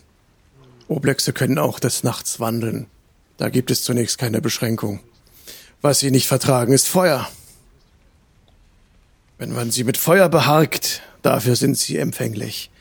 Oblexe 0.88 1.34
können 1.34 1.58
auch 1.58 1.80
des 1.80 2.04
Nachts 2.04 2.40
wandeln. 2.40 2.86
Da 3.38 3.50
gibt 3.50 3.72
es 3.72 3.84
zunächst 3.84 4.20
keine 4.20 4.42
Beschränkung. 4.42 5.00
Was 5.82 6.00
sie 6.00 6.12
nicht 6.12 6.28
vertragen, 6.28 6.74
ist 6.74 6.88
Feuer. 6.88 7.28
Wenn 9.40 9.52
man 9.52 9.72
sie 9.72 9.84
mit 9.84 9.98
Feuer 9.98 10.30
beharkt, 10.30 11.02
Dafür 11.28 11.58
sind 11.58 11.78
sie 11.78 11.98
empfänglich. 11.98 12.72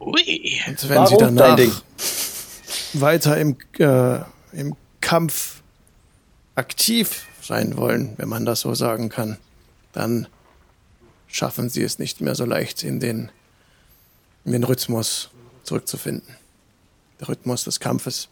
Ui. 0.00 0.60
Und 0.66 0.88
wenn 0.88 0.96
Warum 0.96 1.06
sie 1.06 1.16
danach 1.16 1.54
Ding? 1.54 1.70
weiter 2.94 3.36
im, 3.38 3.56
äh, 3.78 4.18
im 4.50 4.74
Kampf 5.00 5.62
aktiv 6.56 7.28
sein 7.40 7.76
wollen, 7.76 8.14
wenn 8.16 8.28
man 8.28 8.44
das 8.44 8.62
so 8.62 8.74
sagen 8.74 9.10
kann, 9.10 9.38
dann 9.92 10.26
schaffen 11.28 11.70
sie 11.70 11.84
es 11.84 12.00
nicht 12.00 12.20
mehr 12.20 12.34
so 12.34 12.44
leicht 12.44 12.82
in 12.82 12.98
den, 12.98 13.30
in 14.44 14.50
den 14.50 14.64
Rhythmus 14.64 15.30
zurückzufinden. 15.62 16.34
Der 17.20 17.28
Rhythmus 17.28 17.62
des 17.62 17.78
Kampfes. 17.78 18.28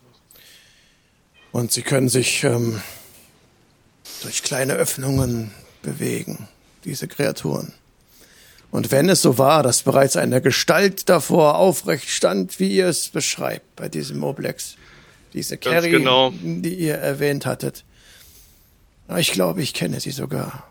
Und 1.52 1.70
sie 1.70 1.82
können 1.82 2.08
sich 2.08 2.42
ähm, 2.42 2.82
durch 4.22 4.42
kleine 4.42 4.72
Öffnungen 4.72 5.52
bewegen, 5.82 6.48
diese 6.84 7.06
Kreaturen. 7.06 7.72
Und 8.72 8.90
wenn 8.90 9.08
es 9.08 9.22
so 9.22 9.38
war, 9.38 9.62
dass 9.62 9.82
bereits 9.82 10.16
eine 10.16 10.42
Gestalt 10.42 11.08
davor 11.08 11.56
aufrecht 11.58 12.08
stand, 12.08 12.58
wie 12.58 12.74
ihr 12.74 12.88
es 12.88 13.08
beschreibt 13.08 13.76
bei 13.76 13.88
diesem 13.88 14.24
Oblex, 14.24 14.74
diese 15.34 15.58
Ganz 15.58 15.76
Carrie, 15.76 15.90
genau. 15.90 16.32
die 16.42 16.74
ihr 16.74 16.96
erwähnt 16.96 17.46
hattet, 17.46 17.84
Ah, 19.12 19.18
ich 19.18 19.32
glaube, 19.32 19.60
ich 19.60 19.74
kenne 19.74 20.00
sie 20.00 20.10
sogar. 20.10 20.64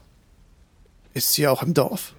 Ist 1.14 1.34
sie 1.34 1.48
auch 1.48 1.62
im 1.62 1.76
Dorf? 1.76 2.14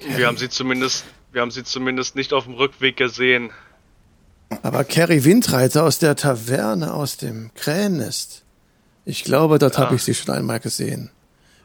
Wir 0.00 0.26
haben 0.26 0.36
sie 0.36 0.48
zumindest, 0.48 1.04
wir 1.30 1.40
haben 1.40 1.52
sie 1.52 1.62
zumindest 1.62 2.16
nicht 2.16 2.32
auf 2.32 2.44
dem 2.44 2.54
Rückweg 2.54 2.96
gesehen. 2.96 3.50
Aber 4.62 4.82
Carrie 4.82 5.22
Windreiter 5.22 5.84
aus 5.84 6.00
der 6.00 6.16
Taverne 6.16 6.94
aus 6.94 7.16
dem 7.16 7.52
Krähennest. 7.54 8.42
Ich 9.04 9.22
glaube, 9.22 9.60
dort 9.60 9.78
habe 9.78 9.94
ich 9.94 10.02
sie 10.02 10.14
schon 10.14 10.34
einmal 10.34 10.58
gesehen. 10.58 11.10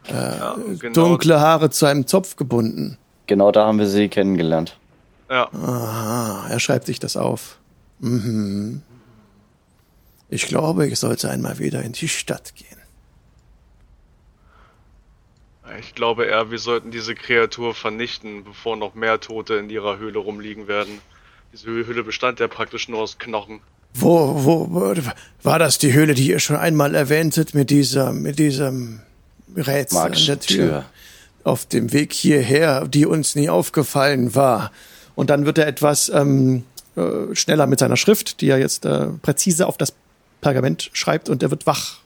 Ja, 0.10 0.58
genau. 0.80 0.94
Dunkle 0.94 1.40
Haare 1.40 1.70
zu 1.70 1.86
einem 1.86 2.08
Zopf 2.08 2.36
gebunden. 2.36 2.98
Genau 3.28 3.52
da 3.52 3.68
haben 3.68 3.80
wir 3.80 3.88
sie 3.88 4.10
kennengelernt. 4.10 4.78
Ja, 5.30 5.50
Aha, 5.54 6.48
er 6.50 6.60
schreibt 6.60 6.88
sich 6.88 7.00
das 7.00 7.16
auf. 7.16 7.60
Mhm. 8.00 8.82
Ich 10.30 10.48
glaube, 10.48 10.88
ich 10.88 11.00
sollte 11.00 11.30
einmal 11.30 11.60
wieder 11.60 11.84
in 11.84 11.92
die 11.92 12.08
Stadt 12.08 12.56
gehen. 12.56 12.70
ich 15.80 15.96
glaube 15.96 16.26
eher, 16.26 16.52
wir 16.52 16.60
sollten 16.60 16.92
diese 16.92 17.16
Kreatur 17.16 17.74
vernichten, 17.74 18.44
bevor 18.44 18.76
noch 18.76 18.96
mehr 18.96 19.20
Tote 19.20 19.56
in 19.56 19.70
ihrer 19.70 19.98
Höhle 19.98 20.20
rumliegen 20.20 20.68
werden. 20.68 21.00
Diese 21.54 21.68
Höhle 21.68 22.04
bestand 22.04 22.40
ja 22.40 22.48
praktisch 22.48 22.90
nur 22.90 23.00
aus 23.00 23.18
Knochen. 23.18 23.62
Wo, 23.94 24.44
wo, 24.44 24.68
wo 24.70 24.94
war 25.42 25.60
das 25.60 25.78
die 25.78 25.94
Höhle, 25.94 26.14
die 26.14 26.28
ihr 26.28 26.40
schon 26.40 26.58
einmal 26.58 26.94
erwähntet, 26.94 27.54
mit 27.54 27.70
dieser, 27.70 28.14
mit 28.14 28.38
diesem 28.38 29.02
Rätsel 29.56 29.98
an 29.98 30.04
Magische 30.10 30.26
der 30.28 30.40
Tür? 30.40 30.66
Tür. 30.68 30.86
Auf 31.44 31.66
dem 31.66 31.94
Weg 31.94 32.14
hierher, 32.14 32.88
die 32.88 33.06
uns 33.06 33.36
nie 33.36 33.50
aufgefallen 33.50 34.36
war. 34.36 34.72
Und 35.16 35.30
dann 35.30 35.46
wird 35.46 35.58
er 35.58 35.68
etwas 35.68 36.10
ähm, 36.10 36.64
äh, 36.96 37.34
schneller 37.36 37.66
mit 37.68 37.80
seiner 37.80 37.98
Schrift, 37.98 38.42
die 38.42 38.50
er 38.50 38.58
jetzt 38.60 38.86
äh, 38.86 39.08
präzise 39.22 39.68
auf 39.68 39.78
das 39.78 39.94
Pergament 40.42 40.90
schreibt, 40.94 41.28
und 41.30 41.44
er 41.44 41.52
wird 41.52 41.66
wach. 41.66 41.98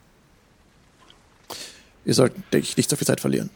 Wir 2.06 2.14
sollten, 2.14 2.44
denke 2.52 2.68
ich, 2.68 2.78
nicht 2.78 2.90
so 2.90 2.96
viel 2.96 3.08
Zeit 3.08 3.22
verlieren. 3.22 3.50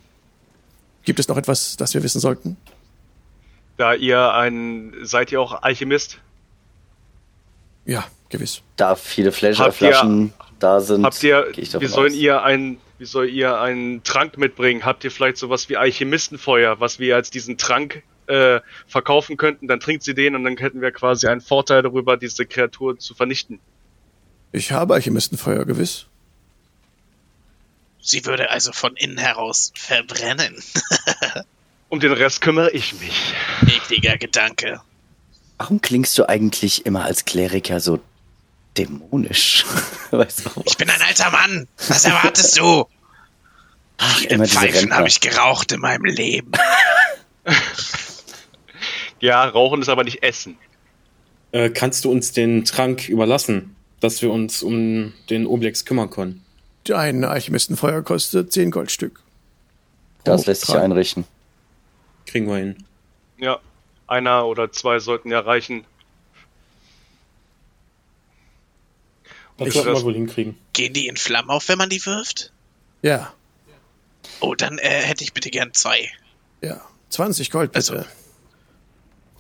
Gibt 1.04 1.20
es 1.20 1.28
noch 1.28 1.38
etwas, 1.38 1.78
das 1.78 1.94
wir 1.94 2.04
wissen 2.04 2.20
sollten? 2.22 2.58
Da 3.78 3.94
ihr 3.94 4.34
ein, 4.34 4.94
seid 5.04 5.32
ihr 5.32 5.40
auch 5.42 5.62
Alchemist? 5.64 6.18
Ja, 7.86 8.04
gewiss. 8.30 8.62
Da 8.76 8.96
viele 8.96 9.30
ihr- 9.30 9.72
Flaschen 9.72 10.34
da 10.60 10.80
sind, 10.82 11.04
Habt 11.06 11.22
ihr, 11.24 11.52
gehe 11.54 11.64
ich 11.64 11.70
davon 11.70 11.88
wie 11.88 11.92
sollen 11.92 12.12
aus. 12.14 12.18
ihr 12.18 12.42
ein, 12.44 12.78
wie 12.98 13.06
soll 13.06 13.30
ihr 13.30 13.60
einen 13.60 14.04
Trank 14.04 14.38
mitbringen? 14.38 14.86
Habt 14.86 15.04
ihr 15.04 15.12
vielleicht 15.12 15.38
sowas 15.38 15.70
wie 15.70 15.78
Alchemistenfeuer, 15.78 16.80
was 16.80 17.00
wir 17.00 17.16
als 17.16 17.30
diesen 17.30 17.58
Trank 17.58 18.04
äh, 18.28 18.60
verkaufen 18.88 19.38
könnten? 19.38 19.68
Dann 19.68 19.80
trinkt 19.80 20.04
sie 20.04 20.14
den 20.14 20.36
und 20.36 20.44
dann 20.44 20.58
hätten 20.58 20.82
wir 20.82 20.92
quasi 20.92 21.28
einen 21.28 21.42
Vorteil 21.42 21.84
darüber, 21.84 22.18
diese 22.18 22.46
Kreatur 22.46 22.98
zu 22.98 23.14
vernichten. 23.14 23.60
Ich 24.52 24.72
habe 24.72 24.96
Alchemistenfeuer, 24.96 25.66
gewiss. 25.66 26.08
Sie 28.00 28.26
würde 28.26 28.50
also 28.50 28.72
von 28.72 28.96
innen 28.96 29.18
heraus 29.18 29.72
verbrennen. 29.76 30.56
Um 31.90 32.02
den 32.02 32.12
Rest 32.12 32.42
kümmere 32.42 32.72
ich 32.72 33.00
mich. 33.00 33.34
Ekliger 33.62 34.18
Gedanke. 34.18 34.82
Warum 35.58 35.80
klingst 35.80 36.18
du 36.18 36.28
eigentlich 36.28 36.86
immer 36.86 37.06
als 37.06 37.24
Kleriker 37.24 37.80
so 37.80 38.02
dämonisch? 38.78 39.66
weißt 40.12 40.46
du? 40.46 40.62
Ich 40.66 40.78
bin 40.78 40.90
ein 40.90 41.02
alter 41.02 41.32
Mann. 41.32 41.68
Was 41.88 42.06
erwartest 42.06 42.60
du? 42.60 42.86
Ach, 43.98 44.18
Viele 44.20 44.48
Pfeifen 44.48 44.94
habe 44.94 45.08
ich 45.08 45.20
geraucht 45.22 45.72
in 45.72 45.82
meinem 45.82 46.06
Leben. 46.06 46.52
Ja, 49.20 49.46
rauchen 49.46 49.82
ist 49.82 49.90
aber 49.90 50.04
nicht 50.04 50.24
essen. 50.24 50.58
Äh, 51.52 51.70
kannst 51.70 52.06
du 52.06 52.12
uns 52.12 52.34
den 52.34 52.66
Trank 52.66 53.10
überlassen, 53.10 53.76
dass 54.00 54.22
wir 54.22 54.32
uns 54.32 54.62
um 54.62 55.14
den 55.30 55.48
Oblex 55.48 55.86
kümmern 55.86 56.10
können? 56.10 56.46
Ein 56.94 57.24
Alchemistenfeuer 57.24 58.02
kostet 58.04 58.54
10 58.54 58.72
Goldstück. 58.72 59.22
Das 60.24 60.46
lässt 60.46 60.66
sich 60.66 60.76
einrichten. 60.76 61.26
Kriegen 62.26 62.48
wir 62.48 62.58
hin. 62.58 62.86
Ja, 63.38 63.60
einer 64.08 64.46
oder 64.46 64.72
zwei 64.72 65.00
sollten 65.00 65.32
ja 65.32 65.40
reichen. 65.40 65.86
Das 69.58 69.74
sollten 69.74 69.94
wir 69.94 70.04
wohl 70.04 70.14
hinkriegen. 70.14 70.58
Gehen 70.74 70.94
die 70.94 71.08
in 71.08 71.18
Flammen 71.18 71.50
auf, 71.50 71.68
wenn 71.70 71.78
man 71.78 71.90
die 71.90 72.06
wirft? 72.06 72.52
Ja, 73.02 73.34
Oh, 74.42 74.54
dann 74.56 74.78
äh, 74.78 74.88
hätte 74.90 75.24
ich 75.24 75.34
bitte 75.34 75.50
gern 75.50 75.74
zwei. 75.74 76.10
ja. 76.62 76.82
20 77.10 77.50
Gold 77.52 77.72
bitte. 77.72 77.94
Also, 77.94 78.06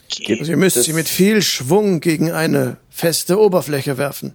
Okay. 0.10 0.38
Also 0.40 0.52
ihr 0.52 0.58
müsst 0.58 0.78
Das- 0.78 0.86
sie 0.86 0.94
mit 0.94 1.10
viel 1.10 1.42
Schwung 1.42 2.00
gegen 2.00 2.32
eine 2.32 2.78
feste 2.90 3.38
Oberfläche 3.40 3.98
werfen. 3.98 4.34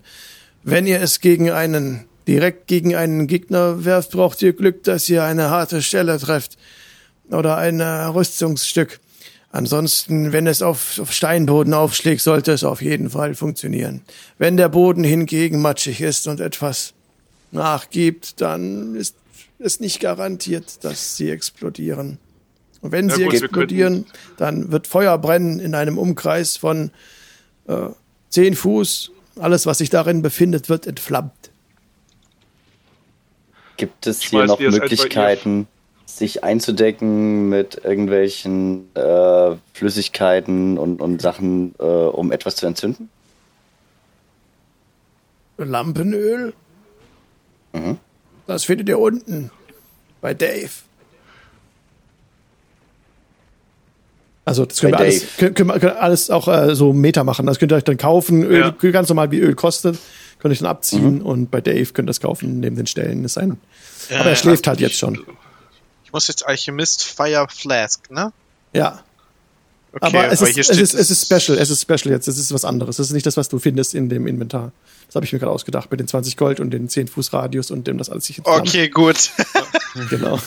Wenn 0.62 0.86
ihr 0.86 1.00
es 1.00 1.20
gegen 1.20 1.50
einen, 1.50 2.04
direkt 2.28 2.66
gegen 2.66 2.94
einen 2.94 3.26
Gegner 3.26 3.84
werft, 3.86 4.10
braucht 4.12 4.42
ihr 4.42 4.52
Glück, 4.52 4.84
dass 4.84 5.08
ihr 5.08 5.24
eine 5.24 5.48
harte 5.48 5.80
Stelle 5.80 6.18
trefft. 6.18 6.58
Oder 7.30 7.56
ein 7.56 7.80
äh, 7.80 7.84
Rüstungsstück. 7.84 9.00
Ansonsten, 9.52 10.32
wenn 10.32 10.46
es 10.46 10.62
auf, 10.62 10.98
auf 10.98 11.12
Steinboden 11.12 11.74
aufschlägt, 11.74 12.22
sollte 12.22 12.52
es 12.52 12.64
auf 12.64 12.80
jeden 12.80 13.10
Fall 13.10 13.34
funktionieren. 13.34 14.00
Wenn 14.38 14.56
der 14.56 14.70
Boden 14.70 15.04
hingegen 15.04 15.60
matschig 15.60 16.00
ist 16.00 16.26
und 16.26 16.40
etwas 16.40 16.94
nachgibt, 17.50 18.40
dann 18.40 18.94
ist 18.94 19.14
es 19.58 19.78
nicht 19.78 20.00
garantiert, 20.00 20.82
dass 20.84 21.18
sie 21.18 21.30
explodieren. 21.30 22.16
Und 22.80 22.92
wenn 22.92 23.10
Ja 23.10 23.14
sie 23.14 23.24
gut, 23.24 23.32
wir 23.32 23.42
explodieren, 23.42 24.06
dann 24.38 24.72
wird 24.72 24.86
Feuer 24.86 25.18
brennen 25.18 25.60
in 25.60 25.74
einem 25.74 25.98
Umkreis 25.98 26.56
von 26.56 26.90
äh, 27.68 27.88
10 28.30 28.56
Fuß. 28.56 29.12
Alles, 29.36 29.66
was 29.66 29.78
sich 29.78 29.90
darin 29.90 30.22
befindet, 30.22 30.70
wird 30.70 30.86
entflammt. 30.86 31.50
Gibt 33.76 34.06
es 34.06 34.22
hier 34.22 34.46
noch 34.46 34.58
Möglichkeiten, 34.58 35.68
sich 36.06 36.44
einzudecken 36.44 37.48
mit 37.48 37.80
irgendwelchen 37.84 38.94
äh, 38.94 39.56
Flüssigkeiten 39.72 40.78
und, 40.78 41.00
und 41.00 41.22
Sachen, 41.22 41.74
äh, 41.78 41.82
um 41.84 42.32
etwas 42.32 42.56
zu 42.56 42.66
entzünden? 42.66 43.08
Lampenöl? 45.58 46.54
Mhm. 47.72 47.98
Das 48.46 48.64
findet 48.64 48.88
ihr 48.88 48.98
unten 48.98 49.50
bei 50.20 50.34
Dave. 50.34 50.70
Also 54.44 54.64
das 54.66 54.80
können 54.80 54.92
Bei 54.92 54.98
wir 54.98 55.04
alles, 55.04 55.36
können, 55.36 55.54
können 55.54 55.68
wir 55.68 55.78
können 55.78 55.96
alles 55.96 56.28
auch 56.30 56.48
äh, 56.48 56.74
so 56.74 56.92
Meter 56.92 57.22
machen. 57.22 57.46
Das 57.46 57.58
könnt 57.60 57.70
ihr 57.72 57.76
euch 57.76 57.84
dann 57.84 57.96
kaufen, 57.96 58.42
Öl, 58.42 58.60
Ja. 58.60 58.90
ganz 58.90 59.08
normal 59.08 59.30
wie 59.30 59.38
Öl 59.38 59.54
kostet, 59.54 59.98
könnt 60.40 60.50
ihr 60.50 60.56
euch 60.56 60.58
dann 60.58 60.68
abziehen 60.68 61.16
Mhm. 61.16 61.20
und 61.22 61.50
bei 61.52 61.60
Dave 61.60 61.86
könnt 61.92 62.06
ihr 62.08 62.10
das 62.10 62.20
kaufen 62.20 62.58
neben 62.58 62.74
den 62.74 62.86
Stellen. 62.88 63.24
Ist 63.24 63.38
ein, 63.38 63.58
Ja, 64.10 64.20
aber 64.20 64.30
er 64.30 64.36
schläft 64.36 64.66
halt 64.66 64.80
jetzt 64.80 64.98
schon. 64.98 65.20
Ich 66.12 66.14
muss 66.14 66.28
jetzt 66.28 66.46
Alchemist 66.46 67.04
Fire 67.04 67.46
Flask, 67.48 68.10
ne? 68.10 68.34
Ja, 68.74 69.02
Okay, 69.94 70.06
aber 70.06 70.28
es 70.30 70.42
ist, 70.42 70.48
hier 70.50 70.60
es, 70.60 70.66
steht 70.66 70.78
ist, 70.80 70.92
es 70.94 71.10
ist 71.10 71.24
special, 71.26 71.58
es 71.58 71.70
ist 71.70 71.80
special 71.82 72.12
jetzt. 72.12 72.28
Es 72.28 72.36
ist 72.38 72.52
was 72.52 72.64
anderes. 72.66 72.98
Es 72.98 73.06
ist 73.08 73.12
nicht 73.14 73.24
das, 73.26 73.38
was 73.38 73.48
du 73.48 73.58
findest 73.58 73.94
in 73.94 74.08
dem 74.10 74.26
Inventar. 74.26 74.72
Das 75.06 75.14
habe 75.16 75.24
ich 75.24 75.32
mir 75.32 75.38
gerade 75.38 75.52
ausgedacht 75.52 75.90
mit 75.90 76.00
den 76.00 76.06
20 76.08 76.36
Gold 76.36 76.60
und 76.60 76.70
den 76.70 76.88
10 76.90 77.08
Fuß 77.08 77.32
Radius 77.32 77.70
und 77.70 77.86
dem 77.86 77.96
das 77.98 78.10
alles 78.10 78.24
sich 78.26 78.36
entflammt. 78.38 78.68
Okay, 78.68 78.88
gut. 78.90 79.30
Genau. 80.10 80.38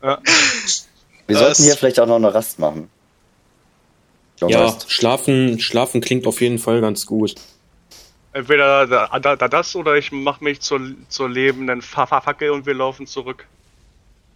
Wir 0.00 0.18
Das- 1.28 1.38
sollten 1.38 1.62
hier 1.64 1.76
vielleicht 1.76 2.00
auch 2.00 2.06
noch 2.06 2.16
eine 2.16 2.32
Rast 2.34 2.58
machen. 2.58 2.88
Long 4.40 4.50
Ja, 4.50 4.64
Rest. 4.66 4.90
schlafen, 4.90 5.60
schlafen 5.60 6.00
klingt 6.00 6.26
auf 6.26 6.40
jeden 6.40 6.58
Fall 6.58 6.80
ganz 6.80 7.06
gut. 7.06 7.34
Entweder 8.32 8.86
da, 8.86 9.18
da, 9.18 9.36
da 9.36 9.48
das 9.48 9.74
oder 9.76 9.94
ich 9.96 10.12
mache 10.12 10.42
mich 10.44 10.60
zur, 10.60 10.80
zur 11.08 11.28
lebenden 11.28 11.82
Fa- 11.82 12.06
Fa- 12.06 12.20
Fackel 12.20 12.50
und 12.50 12.66
wir 12.66 12.74
laufen 12.74 13.06
zurück. 13.06 13.46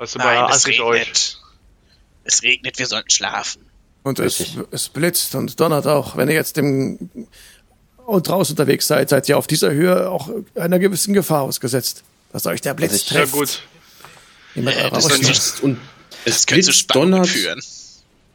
Was 0.05 0.15
Nein, 0.17 0.47
es 0.51 0.67
ich 0.67 0.81
euch? 0.81 1.01
regnet. 1.01 1.39
Es 2.25 2.43
regnet, 2.43 2.79
wir 2.79 2.87
sollten 2.87 3.11
schlafen. 3.11 3.63
Und 4.03 4.19
es, 4.19 4.43
es 4.71 4.89
blitzt 4.91 5.35
und 5.35 5.59
donnert 5.61 5.87
auch. 5.87 6.17
Wenn 6.17 6.29
ihr 6.29 6.35
jetzt 6.35 6.59
im 6.59 7.11
und 8.07 8.29
draußen 8.29 8.53
unterwegs 8.53 8.87
seid, 8.87 9.09
seid 9.09 9.29
ihr 9.31 9.39
auf 9.39 9.47
dieser 9.47 9.71
Höhe 9.73 10.11
auch 10.11 10.29
einer 10.57 10.79
gewissen 10.79 11.15
Gefahr 11.15 11.41
ausgesetzt, 11.43 12.03
dass 12.33 12.47
euch 12.47 12.61
der 12.61 12.75
Blitz 12.75 12.93
Also 12.93 13.05
ich- 13.05 13.11
Ja 13.11 13.21
trifft. 13.21 13.33
gut. 13.33 13.63
Ihr 14.57 14.67
Äh, 14.67 14.91
das 14.91 15.07
ist 15.07 15.63
Und 15.63 15.79
Es 16.27 16.45
blitzt, 16.45 16.95
donnert, 16.95 17.27
führen. 17.29 17.61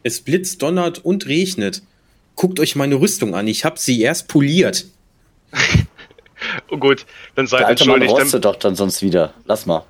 Es 0.03 0.21
blitzt, 0.21 0.61
donnert 0.61 0.99
und 1.05 1.27
regnet. 1.27 1.81
Guckt 2.35 2.59
euch 2.59 2.75
meine 2.75 2.95
Rüstung 2.95 3.35
an. 3.35 3.47
Ich 3.47 3.63
habe 3.65 3.79
sie 3.79 4.01
erst 4.01 4.27
poliert. 4.27 4.85
oh 6.71 6.77
gut, 6.77 7.05
dann 7.35 7.47
seid 7.47 7.61
Der 7.61 7.67
alte 7.67 7.83
entschuldigt. 7.83 8.11
Mann 8.11 8.21
rostet 8.21 8.45
doch 8.45 8.55
dann 8.55 8.75
sonst 8.75 9.01
wieder. 9.01 9.33
Lass 9.45 9.65
mal. 9.65 9.85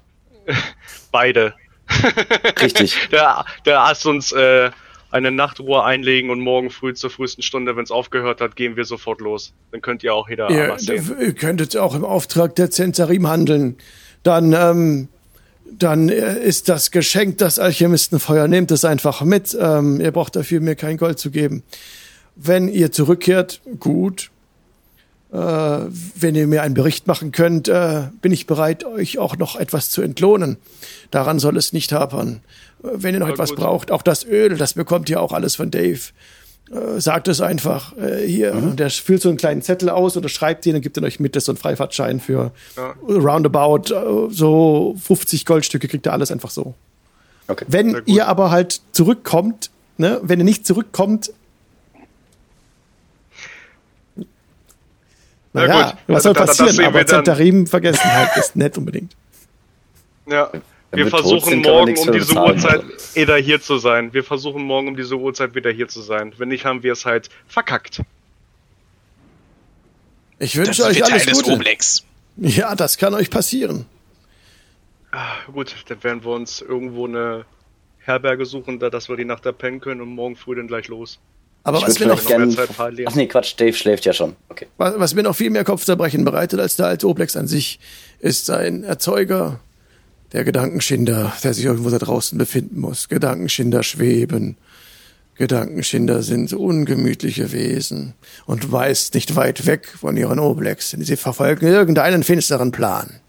Beide. 1.11 1.53
Richtig. 2.61 2.97
der, 3.11 3.45
der 3.65 3.83
hasst 3.83 4.05
uns 4.05 4.31
äh, 4.31 4.71
eine 5.11 5.31
Nachtruhe 5.31 5.83
einlegen 5.83 6.29
und 6.29 6.39
morgen 6.39 6.69
früh 6.69 6.93
zur 6.93 7.09
frühesten 7.09 7.41
Stunde, 7.41 7.75
wenn 7.75 7.83
es 7.83 7.91
aufgehört 7.91 8.41
hat, 8.41 8.55
gehen 8.55 8.75
wir 8.75 8.85
sofort 8.85 9.21
los. 9.21 9.53
Dann 9.71 9.81
könnt 9.81 10.03
ihr 10.03 10.13
auch 10.13 10.29
jeder 10.29 10.49
Ihr, 10.49 11.19
ihr 11.19 11.33
könntet 11.33 11.75
auch 11.77 11.95
im 11.95 12.05
Auftrag 12.05 12.55
der 12.55 12.69
Zenzarim 12.69 13.27
handeln. 13.27 13.77
Dann, 14.23 14.53
ähm, 14.53 15.07
dann 15.71 16.09
äh, 16.09 16.39
ist 16.39 16.69
das 16.69 16.91
Geschenk 16.91 17.39
das 17.39 17.57
Alchemistenfeuer. 17.57 18.47
Nehmt 18.47 18.71
es 18.71 18.85
einfach 18.85 19.21
mit. 19.23 19.57
Ähm, 19.59 19.99
ihr 19.99 20.11
braucht 20.11 20.35
dafür 20.35 20.61
mir 20.61 20.75
kein 20.75 20.97
Gold 20.97 21.17
zu 21.17 21.31
geben. 21.31 21.63
Wenn 22.35 22.67
ihr 22.67 22.91
zurückkehrt, 22.91 23.61
gut. 23.79 24.29
Äh, 25.31 25.37
wenn 25.37 26.33
ihr 26.35 26.47
mir 26.47 26.63
einen 26.63 26.73
Bericht 26.73 27.05
machen 27.07 27.31
könnt, 27.31 27.67
äh, 27.67 28.07
bin 28.21 28.31
ich 28.31 28.47
bereit, 28.47 28.83
euch 28.83 29.19
auch 29.19 29.37
noch 29.37 29.55
etwas 29.55 29.89
zu 29.91 30.01
entlohnen. 30.01 30.57
Daran 31.11 31.37
soll 31.39 31.55
es 31.57 31.71
nicht 31.71 31.91
hapern. 31.91 32.41
Äh, 32.83 32.87
wenn 32.93 33.13
ihr 33.13 33.19
noch 33.19 33.27
Na 33.27 33.33
etwas 33.33 33.51
gut. 33.51 33.59
braucht, 33.59 33.91
auch 33.91 34.01
das 34.01 34.25
Öl, 34.25 34.57
das 34.57 34.73
bekommt 34.73 35.09
ihr 35.09 35.21
auch 35.21 35.31
alles 35.31 35.55
von 35.55 35.69
Dave. 35.69 35.99
Äh, 36.71 36.99
sagt 36.99 37.27
es 37.27 37.41
einfach 37.41 37.95
äh, 37.97 38.25
hier. 38.27 38.53
Und 38.53 38.79
der 38.79 38.89
füllt 38.89 39.21
so 39.21 39.29
einen 39.29 39.37
kleinen 39.37 39.61
Zettel 39.61 39.89
aus 39.89 40.17
oder 40.17 40.29
schreibt 40.29 40.65
den 40.65 40.75
und 40.75 40.81
gibt 40.81 40.97
den 40.97 41.05
euch 41.05 41.19
mit. 41.19 41.35
Das 41.35 41.41
ist 41.43 41.45
so 41.45 41.51
ein 41.53 41.57
Freifahrtschein 41.57 42.19
für 42.19 42.51
Ja. 42.75 42.95
roundabout 43.07 43.93
äh, 43.93 44.33
so 44.33 44.95
50 45.03 45.45
Goldstücke 45.45 45.87
kriegt 45.87 46.07
ihr 46.07 46.13
alles 46.13 46.31
einfach 46.31 46.49
so. 46.49 46.73
Okay. 47.47 47.65
Wenn 47.67 48.01
ihr 48.05 48.27
aber 48.27 48.49
halt 48.51 48.81
zurückkommt, 48.91 49.69
ne, 49.97 50.19
wenn 50.23 50.39
ihr 50.39 50.45
nicht 50.45 50.65
zurückkommt, 50.67 51.31
Na 55.53 55.65
naja, 55.67 55.83
gut, 55.91 55.97
was 56.07 56.15
also 56.15 56.21
soll 56.29 56.33
da- 56.33 56.39
da- 56.41 56.45
das 56.45 56.57
passieren? 56.57 56.85
aber. 56.85 57.05
Zentarim 57.07 57.67
vergessen 57.67 58.03
halt 58.13 58.37
ist 58.37 58.55
nicht 58.55 58.77
unbedingt. 58.77 59.15
Ja. 60.27 60.51
Wir 60.91 61.07
versuchen 61.07 61.49
sind, 61.49 61.61
morgen 61.65 61.97
um 61.97 62.11
diese 62.11 62.27
bezahlen, 62.27 62.55
Uhrzeit 62.55 62.83
also. 62.83 63.15
wieder 63.15 63.37
hier 63.37 63.61
zu 63.61 63.77
sein. 63.77 64.11
Wir 64.13 64.23
versuchen 64.23 64.63
morgen 64.63 64.87
um 64.87 64.95
diese 64.95 65.15
Uhrzeit 65.17 65.53
wieder 65.53 65.69
hier 65.71 65.87
zu 65.87 66.01
sein. 66.01 66.33
Wenn 66.37 66.49
nicht, 66.49 66.65
haben 66.65 66.81
wir 66.81 66.93
es 66.93 67.05
halt 67.05 67.29
verkackt. 67.47 68.01
Ich 70.39 70.55
wünsche 70.55 70.83
euch 70.85 70.99
Teil 70.99 71.11
alles 71.11 71.25
des 71.25 71.43
Gute. 71.43 71.53
Oblex. 71.53 72.03
Ja, 72.37 72.73
das 72.75 72.97
kann 72.97 73.13
euch 73.13 73.29
passieren. 73.29 73.85
Ah, 75.11 75.33
gut, 75.51 75.75
dann 75.87 76.03
werden 76.03 76.23
wir 76.23 76.31
uns 76.31 76.61
irgendwo 76.61 77.05
eine 77.05 77.45
Herberge 77.99 78.45
suchen, 78.45 78.79
da 78.79 78.89
dass 78.89 79.09
wir 79.09 79.17
die 79.17 79.25
Nacht 79.25 79.45
da 79.45 79.51
pennen 79.51 79.81
können 79.81 80.01
und 80.01 80.09
morgen 80.09 80.35
früh 80.35 80.55
dann 80.55 80.67
gleich 80.67 80.87
los. 80.87 81.19
Aber 81.63 81.79
Ich 81.79 81.87
was 81.87 81.99
mir, 81.99 82.07
noch, 82.07 82.25
gern. 82.25 82.55
Ach 83.05 83.15
nee, 83.15 83.27
Quatsch, 83.27 83.55
Dave 83.57 83.73
schläft 83.73 84.05
ja 84.05 84.13
schon. 84.13 84.35
Okay. 84.49 84.67
was 84.77 84.97
was 84.97 85.13
mir 85.13 85.23
noch 85.23 85.35
viel 85.35 85.49
mehr 85.49 85.63
Kopfzerbrechen 85.63 86.23
bereitet 86.23 86.59
als 86.59 86.77
der 86.77 86.87
alte 86.87 87.07
Oblex 87.07 87.35
an 87.35 87.47
sich, 87.47 87.79
ist 88.19 88.45
sein 88.45 88.83
Erzeuger, 88.83 89.59
der 90.31 90.43
Gedankenschinder, 90.43 91.33
der 91.43 91.53
sich 91.53 91.65
irgendwo 91.65 91.89
da 91.89 91.97
draußen 91.97 92.37
befinden 92.37 92.79
muss. 92.79 93.09
Gedankenschinder 93.09 93.83
schweben. 93.83 94.57
Gedankenschinder 95.35 96.21
sind 96.21 96.51
ungemütliche 96.53 97.51
Wesen 97.51 98.13
und 98.45 98.71
meist 98.71 99.13
nicht 99.13 99.35
weit 99.35 99.65
weg 99.65 99.87
von 99.87 100.17
ihren 100.17 100.37
Oblex. 100.37 100.91
Sie 100.91 101.15
verfolgen 101.15 101.65
irgendeinen 101.65 102.23
finsteren 102.23 102.71
Plan. 102.71 103.21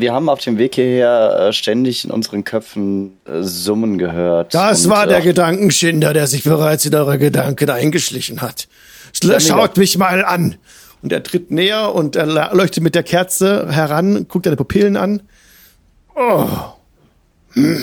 Wir 0.00 0.12
haben 0.12 0.28
auf 0.28 0.40
dem 0.40 0.58
Weg 0.58 0.74
hierher 0.74 1.48
äh, 1.48 1.52
ständig 1.52 2.04
in 2.04 2.10
unseren 2.10 2.44
Köpfen 2.44 3.18
äh, 3.26 3.42
Summen 3.42 3.98
gehört. 3.98 4.54
Das 4.54 4.84
Und, 4.84 4.90
war 4.90 5.06
der 5.06 5.18
äh, 5.18 5.22
Gedankenschinder, 5.22 6.12
der 6.12 6.26
sich 6.26 6.44
bereits 6.44 6.84
in 6.86 6.94
eure 6.94 7.18
Gedanken 7.18 7.70
eingeschlichen 7.70 8.42
hat. 8.42 8.68
Schaut 9.38 9.76
mich 9.76 9.96
mal 9.96 10.24
an. 10.24 10.56
Und 11.02 11.12
er 11.12 11.22
tritt 11.22 11.50
näher 11.50 11.94
und 11.94 12.16
er 12.16 12.26
leuchtet 12.54 12.82
mit 12.82 12.94
der 12.94 13.02
Kerze 13.02 13.68
heran, 13.70 14.26
guckt 14.26 14.46
deine 14.46 14.56
Pupillen 14.56 14.96
an. 14.96 15.22
Oh. 16.16 16.46
Hm. 17.52 17.78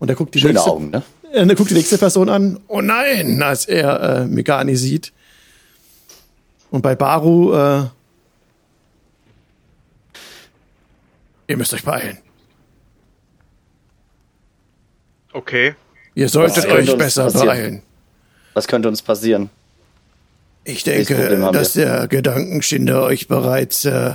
Und 0.00 0.08
er 0.08 0.16
guckt 0.16 0.34
die 0.34 0.40
Schöne 0.40 0.54
nächste, 0.54 0.70
Augen, 0.70 0.90
ne? 0.90 1.02
äh, 1.32 1.46
er 1.46 1.54
guckt 1.54 1.70
die 1.70 1.74
nächste 1.74 1.98
Person 1.98 2.28
an. 2.28 2.58
Oh 2.66 2.80
nein, 2.80 3.42
als 3.42 3.66
er 3.66 4.00
äh, 4.00 4.26
Megani 4.26 4.76
sieht. 4.76 5.12
Und 6.70 6.82
bei 6.82 6.96
Baru, 6.96 7.54
äh, 7.54 7.84
ihr 11.46 11.56
müsst 11.56 11.74
euch 11.74 11.84
beeilen. 11.84 12.18
Okay. 15.32 15.74
Ihr 16.14 16.28
solltet 16.28 16.66
euch 16.66 16.96
besser 16.96 17.24
passieren? 17.24 17.46
beeilen. 17.46 17.82
Was 18.54 18.68
könnte 18.68 18.88
uns 18.88 19.02
passieren? 19.02 19.50
Ich 20.64 20.84
denke, 20.84 21.36
dass 21.52 21.74
der 21.74 22.08
Gedankenschinder 22.08 23.02
euch 23.02 23.28
bereits 23.28 23.84
äh, 23.84 24.14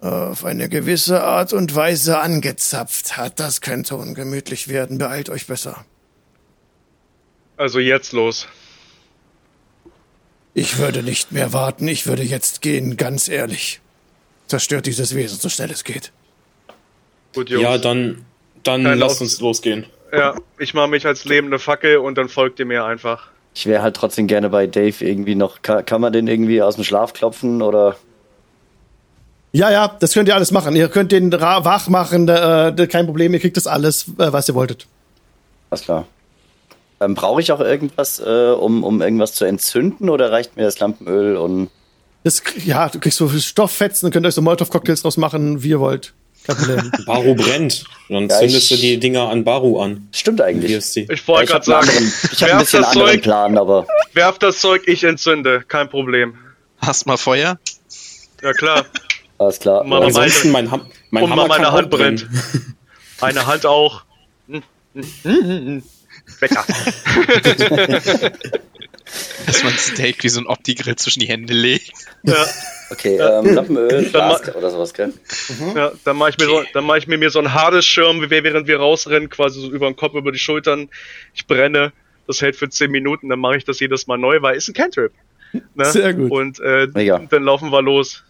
auf 0.00 0.44
eine 0.44 0.68
gewisse 0.68 1.22
Art 1.22 1.52
und 1.52 1.74
Weise 1.74 2.18
angezapft 2.18 3.16
hat. 3.16 3.38
Das 3.38 3.60
könnte 3.60 3.96
ungemütlich 3.96 4.68
werden. 4.68 4.98
Beeilt 4.98 5.28
euch 5.28 5.46
besser. 5.46 5.84
Also 7.56 7.78
jetzt 7.78 8.12
los. 8.12 8.48
Ich 10.54 10.78
würde 10.78 11.02
nicht 11.02 11.30
mehr 11.30 11.52
warten. 11.52 11.86
Ich 11.86 12.06
würde 12.06 12.22
jetzt 12.22 12.62
gehen, 12.62 12.96
ganz 12.96 13.28
ehrlich. 13.28 13.80
Zerstört 14.48 14.86
dieses 14.86 15.14
Wesen, 15.14 15.38
so 15.38 15.48
schnell 15.48 15.70
es 15.70 15.84
geht. 15.84 16.10
Gut, 17.34 17.50
Jungs. 17.50 17.62
Ja, 17.62 17.78
dann, 17.78 18.24
dann 18.64 18.82
Kein 18.82 18.98
lasst 18.98 19.20
uns 19.20 19.40
losgehen. 19.40 19.86
Ja, 20.12 20.34
ich 20.58 20.74
mache 20.74 20.88
mich 20.88 21.06
als 21.06 21.24
lebende 21.24 21.58
Fackel 21.58 21.98
und 21.98 22.16
dann 22.16 22.28
folgt 22.28 22.58
ihr 22.58 22.66
mir 22.66 22.84
einfach. 22.84 23.28
Ich 23.54 23.66
wäre 23.66 23.82
halt 23.82 23.96
trotzdem 23.96 24.26
gerne 24.26 24.48
bei 24.48 24.66
Dave 24.66 25.04
irgendwie 25.04 25.34
noch. 25.34 25.62
Kann, 25.62 25.84
kann 25.84 26.00
man 26.00 26.12
den 26.12 26.26
irgendwie 26.26 26.62
aus 26.62 26.76
dem 26.76 26.84
Schlaf 26.84 27.12
klopfen 27.12 27.60
oder? 27.60 27.96
Ja, 29.52 29.70
ja, 29.70 29.96
das 30.00 30.14
könnt 30.14 30.28
ihr 30.28 30.34
alles 30.34 30.50
machen. 30.50 30.76
Ihr 30.76 30.88
könnt 30.88 31.12
den 31.12 31.32
wach 31.32 31.88
machen, 31.88 32.28
äh, 32.28 32.86
kein 32.90 33.06
Problem. 33.06 33.32
Ihr 33.34 33.40
kriegt 33.40 33.56
das 33.56 33.66
alles, 33.66 34.08
äh, 34.18 34.32
was 34.32 34.48
ihr 34.48 34.54
wolltet. 34.54 34.86
Alles 35.70 35.84
klar. 35.84 36.06
Ähm, 37.00 37.14
Brauche 37.14 37.40
ich 37.40 37.52
auch 37.52 37.60
irgendwas, 37.60 38.18
äh, 38.20 38.52
um, 38.52 38.84
um 38.84 39.02
irgendwas 39.02 39.34
zu 39.34 39.44
entzünden 39.44 40.08
oder 40.08 40.32
reicht 40.32 40.56
mir 40.56 40.64
das 40.64 40.78
Lampenöl 40.80 41.36
und 41.36 41.70
Das, 42.28 42.42
ja, 42.62 42.90
du 42.90 43.00
kriegst 43.00 43.16
so 43.16 43.26
Stofffetzen 43.30 44.04
und 44.04 44.12
könnt 44.12 44.26
euch 44.26 44.34
so 44.34 44.42
Molotov-Cocktails 44.42 45.00
draus 45.00 45.16
machen, 45.16 45.62
wie 45.62 45.70
ihr 45.70 45.80
wollt. 45.80 46.12
Kein 46.44 46.56
Problem. 46.56 46.92
Baru 47.06 47.34
brennt. 47.34 47.84
Dann 48.10 48.28
Ja, 48.28 48.38
zündest 48.40 48.70
du 48.70 48.76
die 48.76 48.98
Dinger 49.00 49.30
an 49.30 49.44
Baru 49.44 49.80
an. 49.80 50.08
stimmt 50.12 50.42
eigentlich? 50.42 50.70
Ich 50.74 51.26
wollte 51.26 51.50
Ja, 51.50 51.58
gerade 51.58 51.64
sagen, 51.64 51.88
einen 51.88 51.96
anderen, 51.98 52.12
ich 52.32 52.42
habe 52.42 52.52
ein 52.52 52.58
werft 52.58 52.64
bisschen 52.66 52.80
das 52.82 52.90
anderen 52.90 53.12
Zeug, 53.12 53.22
Plan, 53.22 53.56
aber 53.56 53.86
werft 54.12 54.42
das 54.42 54.60
Zeug, 54.60 54.82
ich 54.84 55.04
entzünde. 55.04 55.64
Kein 55.66 55.88
Problem. 55.88 56.34
Hast 56.82 57.06
mal 57.06 57.16
Feuer? 57.16 57.58
Ja 58.42 58.52
klar. 58.52 58.84
alles 59.38 59.58
klar. 59.58 59.82
Mama, 59.84 60.04
Ansonsten 60.04 60.50
mein, 60.52 60.70
mein 61.10 61.22
Und 61.24 61.30
Hammer 61.30 61.42
mal 61.44 61.48
meine 61.48 61.64
kann 61.64 61.72
Hand 61.72 61.88
brennt. 61.90 62.26
Eine 63.22 63.46
Hand 63.46 63.64
auch. 63.64 64.02
Wecker. 66.40 66.64
Dass 69.46 69.64
man 69.64 69.72
Steak 69.78 70.22
wie 70.24 70.28
so 70.28 70.40
ein 70.40 70.46
Opti-Grill 70.46 70.96
zwischen 70.96 71.20
die 71.20 71.26
Hände 71.28 71.54
legt. 71.54 71.92
Ja, 72.24 72.46
okay, 72.90 73.16
ähm, 73.16 73.54
ma- 73.54 73.62
Glas 73.88 74.54
oder 74.54 74.70
sowas, 74.70 74.92
gell? 74.94 75.12
ja, 75.74 75.92
dann 76.04 76.16
mache 76.16 76.30
ich 76.30 76.38
mir 76.38 76.46
so, 76.46 76.62
dann 76.74 76.84
mache 76.84 76.98
ich 76.98 77.06
mir, 77.06 77.16
mir 77.18 77.30
so 77.30 77.38
einen 77.38 77.54
wir- 78.30 78.30
während 78.30 78.66
wir 78.66 78.78
rausrennen, 78.78 79.28
quasi 79.30 79.60
so 79.60 79.70
über 79.70 79.86
den 79.90 79.96
Kopf, 79.96 80.14
über 80.14 80.32
die 80.32 80.38
Schultern. 80.38 80.88
Ich 81.34 81.46
brenne. 81.46 81.92
Das 82.26 82.42
hält 82.42 82.56
für 82.56 82.68
10 82.68 82.90
Minuten, 82.90 83.30
dann 83.30 83.38
mache 83.38 83.56
ich 83.56 83.64
das 83.64 83.80
jedes 83.80 84.06
Mal 84.06 84.18
neu, 84.18 84.42
weil 84.42 84.54
ist 84.56 84.68
ein 84.68 84.74
Cantrip. 84.74 85.12
Ne? 85.74 85.84
Sehr 85.86 86.12
gut. 86.12 86.30
Und 86.30 86.60
äh, 86.60 86.86
dann 87.30 87.42
laufen 87.42 87.70
wir 87.72 87.80
los. 87.80 88.22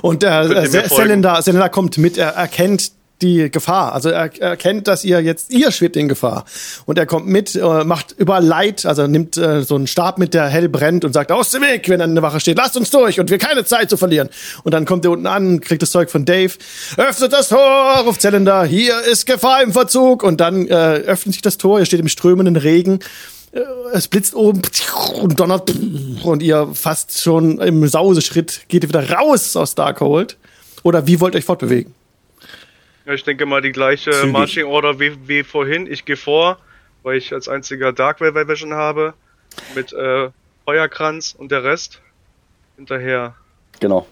Und 0.00 0.22
der 0.22 0.40
äh, 0.42 0.66
Selender 0.88 1.68
kommt 1.68 1.98
mit, 1.98 2.16
er 2.16 2.30
erkennt 2.30 2.92
die 3.22 3.50
Gefahr. 3.50 3.92
Also 3.92 4.10
er 4.10 4.30
er 4.38 4.50
erkennt, 4.50 4.88
dass 4.88 5.04
ihr 5.04 5.20
jetzt, 5.20 5.50
ihr 5.50 5.70
schwebt 5.70 5.96
in 5.96 6.08
Gefahr. 6.08 6.44
Und 6.84 6.98
er 6.98 7.06
kommt 7.06 7.26
mit, 7.26 7.54
äh, 7.54 7.84
macht 7.84 8.14
überall 8.18 8.44
Leid, 8.44 8.84
also 8.84 9.06
nimmt 9.06 9.36
äh, 9.36 9.62
so 9.62 9.74
einen 9.74 9.86
Stab 9.86 10.18
mit, 10.18 10.34
der 10.34 10.46
hell 10.48 10.68
brennt 10.68 11.04
und 11.04 11.12
sagt, 11.12 11.32
aus 11.32 11.50
dem 11.50 11.62
Weg, 11.62 11.88
wenn 11.88 12.00
eine 12.00 12.22
Wache 12.22 12.40
steht, 12.40 12.58
lasst 12.58 12.76
uns 12.76 12.90
durch 12.90 13.18
und 13.18 13.30
wir 13.30 13.38
keine 13.38 13.64
Zeit 13.64 13.88
zu 13.90 13.96
verlieren. 13.96 14.28
Und 14.64 14.72
dann 14.72 14.84
kommt 14.84 15.04
er 15.04 15.12
unten 15.12 15.26
an, 15.26 15.60
kriegt 15.60 15.82
das 15.82 15.90
Zeug 15.90 16.10
von 16.10 16.24
Dave, 16.24 16.52
öffnet 16.96 17.32
das 17.32 17.48
Tor, 17.48 18.02
ruft 18.04 18.20
Zylinder, 18.20 18.64
hier 18.64 19.00
ist 19.02 19.26
Gefahr 19.26 19.62
im 19.62 19.72
Verzug. 19.72 20.22
Und 20.22 20.40
dann 20.40 20.66
äh, 20.68 20.74
öffnet 20.74 21.34
sich 21.34 21.42
das 21.42 21.58
Tor, 21.58 21.78
ihr 21.78 21.86
steht 21.86 22.00
im 22.00 22.08
strömenden 22.08 22.56
Regen. 22.56 23.00
Äh, 23.52 23.60
Es 23.92 24.08
blitzt 24.08 24.34
oben 24.34 24.62
und 25.22 25.40
donnert 25.40 25.72
und 26.22 26.42
ihr 26.42 26.68
fast 26.74 27.20
schon 27.20 27.58
im 27.60 27.86
Sauseschritt 27.88 28.62
geht 28.68 28.82
ihr 28.84 28.88
wieder 28.90 29.10
raus 29.10 29.56
aus 29.56 29.74
Darkhold. 29.74 30.36
Oder 30.82 31.06
wie 31.06 31.20
wollt 31.20 31.34
ihr 31.34 31.38
euch 31.38 31.44
fortbewegen? 31.44 31.95
Ja, 33.06 33.14
ich 33.14 33.22
denke 33.24 33.46
mal 33.46 33.62
die 33.62 33.72
gleiche 33.72 34.10
Zügig. 34.10 34.32
Marching 34.32 34.64
Order 34.66 34.98
wie, 34.98 35.16
wie 35.28 35.42
vorhin. 35.44 35.86
Ich 35.90 36.04
gehe 36.04 36.16
vor, 36.16 36.58
weil 37.04 37.16
ich 37.18 37.32
als 37.32 37.48
einziger 37.48 37.92
Dark 37.92 38.20
Vision 38.20 38.74
habe. 38.74 39.14
Mit 39.74 39.92
äh, 39.92 40.28
Feuerkranz 40.64 41.34
und 41.38 41.50
der 41.52 41.62
Rest 41.64 42.00
hinterher. 42.76 43.34
Genau. 43.80 44.06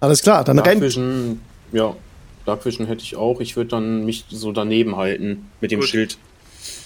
Alles 0.00 0.22
klar, 0.22 0.44
dann 0.44 0.58
rennt, 0.58 0.80
Nachwischen, 0.80 1.40
ja. 1.72 1.94
Dark 2.44 2.64
Vision 2.64 2.86
hätte 2.86 3.02
ich 3.02 3.16
auch. 3.16 3.40
Ich 3.40 3.56
würde 3.56 3.70
dann 3.70 4.04
mich 4.04 4.24
so 4.28 4.52
daneben 4.52 4.96
halten 4.96 5.50
mit 5.60 5.70
dem 5.70 5.80
Gut. 5.80 5.88
Schild. 5.88 6.18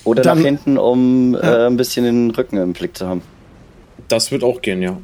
Oder 0.04 0.22
Dann- 0.22 0.38
nach 0.38 0.44
hinten, 0.44 0.76
um 0.78 1.34
Ja. 1.34 1.64
äh, 1.64 1.66
ein 1.66 1.76
bisschen 1.76 2.04
den 2.04 2.30
Rücken 2.30 2.56
im 2.58 2.72
Blick 2.72 2.96
zu 2.96 3.06
haben. 3.06 3.22
Das 4.08 4.30
wird 4.30 4.44
auch 4.44 4.60
gehen, 4.60 4.82
ja. 4.82 4.98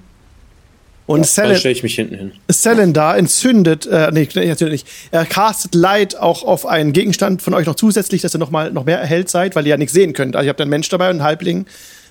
Und 1.09 1.21
Dann 1.21 1.25
Selen, 1.25 1.57
stelle 1.57 1.73
ich 1.73 1.83
mich 1.83 1.95
hinten 1.95 2.17
hin. 2.17 2.33
Selen 2.49 2.93
da 2.93 3.17
entzündet, 3.17 3.87
äh, 3.87 4.11
nee, 4.13 4.29
natürlich 4.35 4.85
nicht. 4.85 4.89
Er 5.11 5.25
castet 5.25 5.75
Light 5.75 6.17
auch 6.17 6.43
auf 6.43 6.67
einen 6.67 6.93
Gegenstand 6.93 7.41
von 7.41 7.55
euch 7.55 7.65
noch 7.65 7.77
zusätzlich, 7.77 8.21
dass 8.21 8.35
ihr 8.35 8.39
noch 8.39 8.51
mal 8.51 8.71
noch 8.71 8.85
mehr 8.85 9.01
erhellt 9.01 9.31
seid, 9.31 9.57
weil 9.57 9.65
ihr 9.65 9.71
ja 9.71 9.77
nichts 9.79 9.95
sehen 9.95 10.13
könnt. 10.13 10.37
Also 10.37 10.45
ihr 10.45 10.51
habt 10.51 10.61
einen 10.61 10.69
Mensch 10.69 10.87
dabei 10.91 11.07
und 11.07 11.13
einen 11.13 11.23
Halbling, 11.23 11.65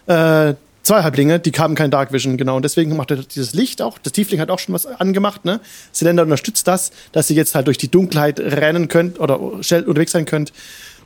äh, 0.08 0.56
zwei 0.82 1.04
Halblinge, 1.04 1.40
die 1.40 1.52
haben 1.52 1.76
kein 1.76 1.92
Dark 1.92 2.12
Vision, 2.12 2.38
genau. 2.38 2.56
Und 2.56 2.66
deswegen 2.66 2.98
macht 2.98 3.12
er 3.12 3.18
dieses 3.18 3.54
Licht 3.54 3.84
auch. 3.84 4.00
Das 4.00 4.14
Tiefling 4.14 4.40
hat 4.40 4.50
auch 4.50 4.58
schon 4.58 4.74
was 4.74 4.88
angemacht, 4.88 5.46
ne? 5.46 5.60
Selenda 5.92 6.24
unterstützt 6.24 6.68
das, 6.68 6.90
dass 7.12 7.30
ihr 7.30 7.36
jetzt 7.36 7.54
halt 7.54 7.68
durch 7.68 7.78
die 7.78 7.92
Dunkelheit 7.92 8.40
rennen 8.40 8.88
könnt 8.88 9.20
oder 9.20 9.40
schnell 9.62 9.84
unterwegs 9.84 10.14
sein 10.14 10.26
könnt. 10.26 10.54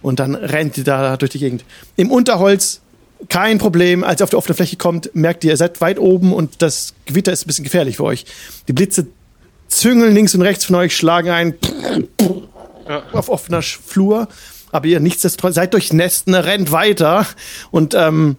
Und 0.02 0.22
dann 0.22 0.36
rennt 0.36 0.78
ihr 0.78 0.86
da 0.86 1.18
durch 1.18 1.32
die 1.32 1.40
Gegend. 1.40 1.66
Im 1.98 2.10
Unterholz 2.10 2.80
kein 3.30 3.58
Problem. 3.58 4.04
Als 4.04 4.22
ihr 4.22 4.24
auf 4.24 4.30
die 4.30 4.36
offene 4.36 4.56
Fläche 4.56 4.78
kommt, 4.78 5.14
merkt 5.16 5.44
ihr, 5.44 5.52
ihr 5.52 5.58
seid 5.58 5.82
weit 5.82 6.00
oben 6.00 6.34
und 6.34 6.62
das 6.62 6.94
Gewitter 7.06 7.32
ist 7.32 7.46
ein 7.46 7.48
bisschen 7.48 7.64
gefährlich 7.64 7.98
für 7.98 8.04
euch. 8.04 8.26
Die 8.68 8.74
Blitze 8.74 9.08
züngeln 9.68 10.14
links 10.14 10.36
und 10.36 10.42
rechts 10.42 10.66
von 10.66 10.76
euch, 10.76 10.96
schlagen 10.96 11.30
ein 11.30 11.56
auf 13.14 13.30
offener 13.30 13.62
Flur. 13.62 14.28
Aber 14.72 14.86
ihr 14.88 15.00
nichtsdestotrotz 15.00 15.56
seid 15.56 15.74
durchnässt, 15.74 16.28
ne, 16.28 16.46
rennt 16.46 16.72
weiter. 16.72 17.26
Und 17.72 17.94
ähm, 17.94 18.38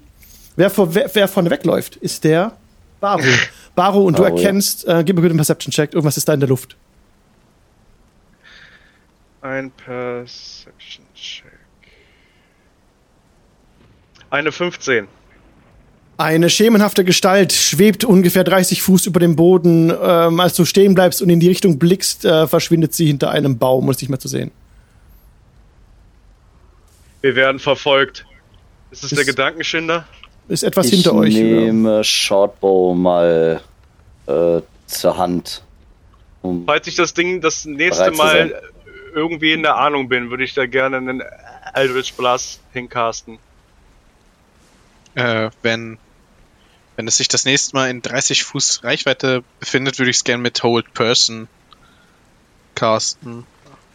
wer, 0.56 0.70
vor, 0.70 0.94
wer, 0.94 1.10
wer 1.14 1.28
vorne 1.28 1.50
wegläuft, 1.50 1.96
ist 1.96 2.24
der 2.24 2.56
Baru. 3.00 3.22
Baru, 3.74 4.06
und 4.06 4.18
du 4.18 4.22
Baru, 4.22 4.36
ja. 4.36 4.42
erkennst, 4.42 4.86
äh, 4.86 5.02
gib 5.04 5.16
mir 5.16 5.22
bitte 5.22 5.32
einen 5.32 5.38
Perception-Check, 5.38 5.94
irgendwas 5.94 6.16
ist 6.16 6.28
da 6.28 6.34
in 6.34 6.40
der 6.40 6.48
Luft. 6.48 6.76
Ein 9.40 9.70
Perception 9.72 11.04
Check. 11.14 11.52
Eine 14.32 14.50
15. 14.50 15.08
Eine 16.16 16.48
schemenhafte 16.48 17.04
Gestalt 17.04 17.52
schwebt 17.52 18.02
ungefähr 18.02 18.44
30 18.44 18.80
Fuß 18.80 19.04
über 19.04 19.20
dem 19.20 19.36
Boden. 19.36 19.90
Ähm, 19.90 20.40
als 20.40 20.54
du 20.54 20.64
stehen 20.64 20.94
bleibst 20.94 21.20
und 21.20 21.28
in 21.28 21.38
die 21.38 21.48
Richtung 21.48 21.78
blickst, 21.78 22.24
äh, 22.24 22.46
verschwindet 22.46 22.94
sie 22.94 23.06
hinter 23.06 23.30
einem 23.30 23.58
Baum 23.58 23.84
und 23.84 23.90
ist 23.90 24.00
nicht 24.00 24.08
mehr 24.08 24.18
zu 24.18 24.28
sehen. 24.28 24.50
Wir 27.20 27.36
werden 27.36 27.58
verfolgt. 27.58 28.24
Ist 28.90 29.04
es 29.04 29.10
der 29.10 29.20
Ist- 29.20 29.26
Gedankenschinder? 29.26 30.06
Ist 30.48 30.62
etwas 30.62 30.86
ich 30.86 30.94
hinter 30.94 31.14
euch. 31.14 31.34
Ja. 31.34 31.42
nehme 31.42 32.02
Shortbow 32.02 32.94
mal 32.94 33.60
äh, 34.26 34.60
zur 34.86 35.18
Hand. 35.18 35.62
Um, 36.40 36.64
Falls 36.64 36.86
ich 36.86 36.96
das 36.96 37.12
Ding 37.12 37.42
das 37.42 37.66
nächste. 37.66 38.10
Mal 38.12 38.60
irgendwie 39.14 39.52
in 39.52 39.62
der 39.62 39.76
Ahnung 39.76 40.08
bin, 40.08 40.30
würde 40.30 40.42
ich 40.44 40.54
da 40.54 40.64
gerne 40.64 40.96
einen 40.96 41.22
Eldritch 41.74 42.14
Blast 42.14 42.60
hincasten. 42.72 43.38
Äh, 45.14 45.50
wenn, 45.62 45.98
wenn 46.96 47.06
es 47.08 47.16
sich 47.18 47.28
das 47.28 47.44
nächste 47.44 47.74
Mal 47.76 47.90
in 47.90 48.02
30 48.02 48.44
Fuß 48.44 48.84
Reichweite 48.84 49.42
befindet, 49.60 49.98
würde 49.98 50.10
ich 50.10 50.16
es 50.18 50.24
gerne 50.24 50.42
mit 50.42 50.62
Hold 50.62 50.92
Person 50.94 51.48
casten. 52.74 53.44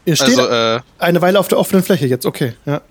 Ihr 0.06 0.16
steht 0.16 0.38
Also, 0.40 0.48
äh, 0.48 0.82
eine 1.00 1.22
Weile 1.22 1.40
auf 1.40 1.48
der 1.48 1.58
offenen 1.60 1.84
Fläche 1.84 2.06
jetzt, 2.08 2.26
okay. 2.26 2.54
Ja. 2.66 2.82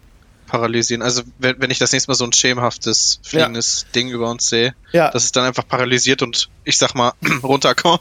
paralysieren. 0.48 1.02
Also, 1.02 1.22
wenn, 1.38 1.60
wenn 1.60 1.70
ich 1.70 1.78
das 1.78 1.92
nächste 1.92 2.10
Mal 2.10 2.14
so 2.14 2.24
ein 2.24 2.32
schemenhaftes, 2.32 3.18
fliegendes 3.24 3.86
Ding 3.94 4.08
über 4.10 4.30
uns 4.30 4.48
sehe, 4.48 4.74
Ja. 4.92 5.10
dass 5.10 5.24
es 5.24 5.32
dann 5.32 5.44
einfach 5.44 5.66
paralysiert 5.66 6.22
und 6.22 6.48
ich 6.64 6.78
sag 6.78 6.94
mal 6.94 7.12
runterkommt. 7.42 8.00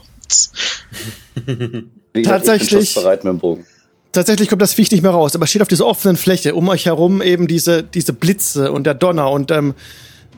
tatsächlich- 2.24 2.70
bin 2.70 2.80
schussbereit 2.80 3.24
mit 3.24 3.32
dem 3.32 3.38
Bogen. 3.38 3.66
Tatsächlich 4.12 4.48
kommt 4.48 4.62
das 4.62 4.72
Viech 4.74 4.90
nicht 4.92 5.02
mehr 5.02 5.10
raus, 5.10 5.34
aber 5.34 5.44
es 5.44 5.50
steht 5.50 5.60
auf 5.62 5.68
dieser 5.68 5.84
offenen 5.86 6.16
Fläche. 6.16 6.54
Um 6.54 6.68
euch 6.68 6.86
herum 6.86 7.20
eben 7.20 7.46
diese, 7.48 7.82
diese 7.82 8.12
Blitze 8.14 8.72
und 8.72 8.84
der 8.84 8.94
Donner 8.94 9.30
und 9.30 9.50
ähm, 9.50 9.74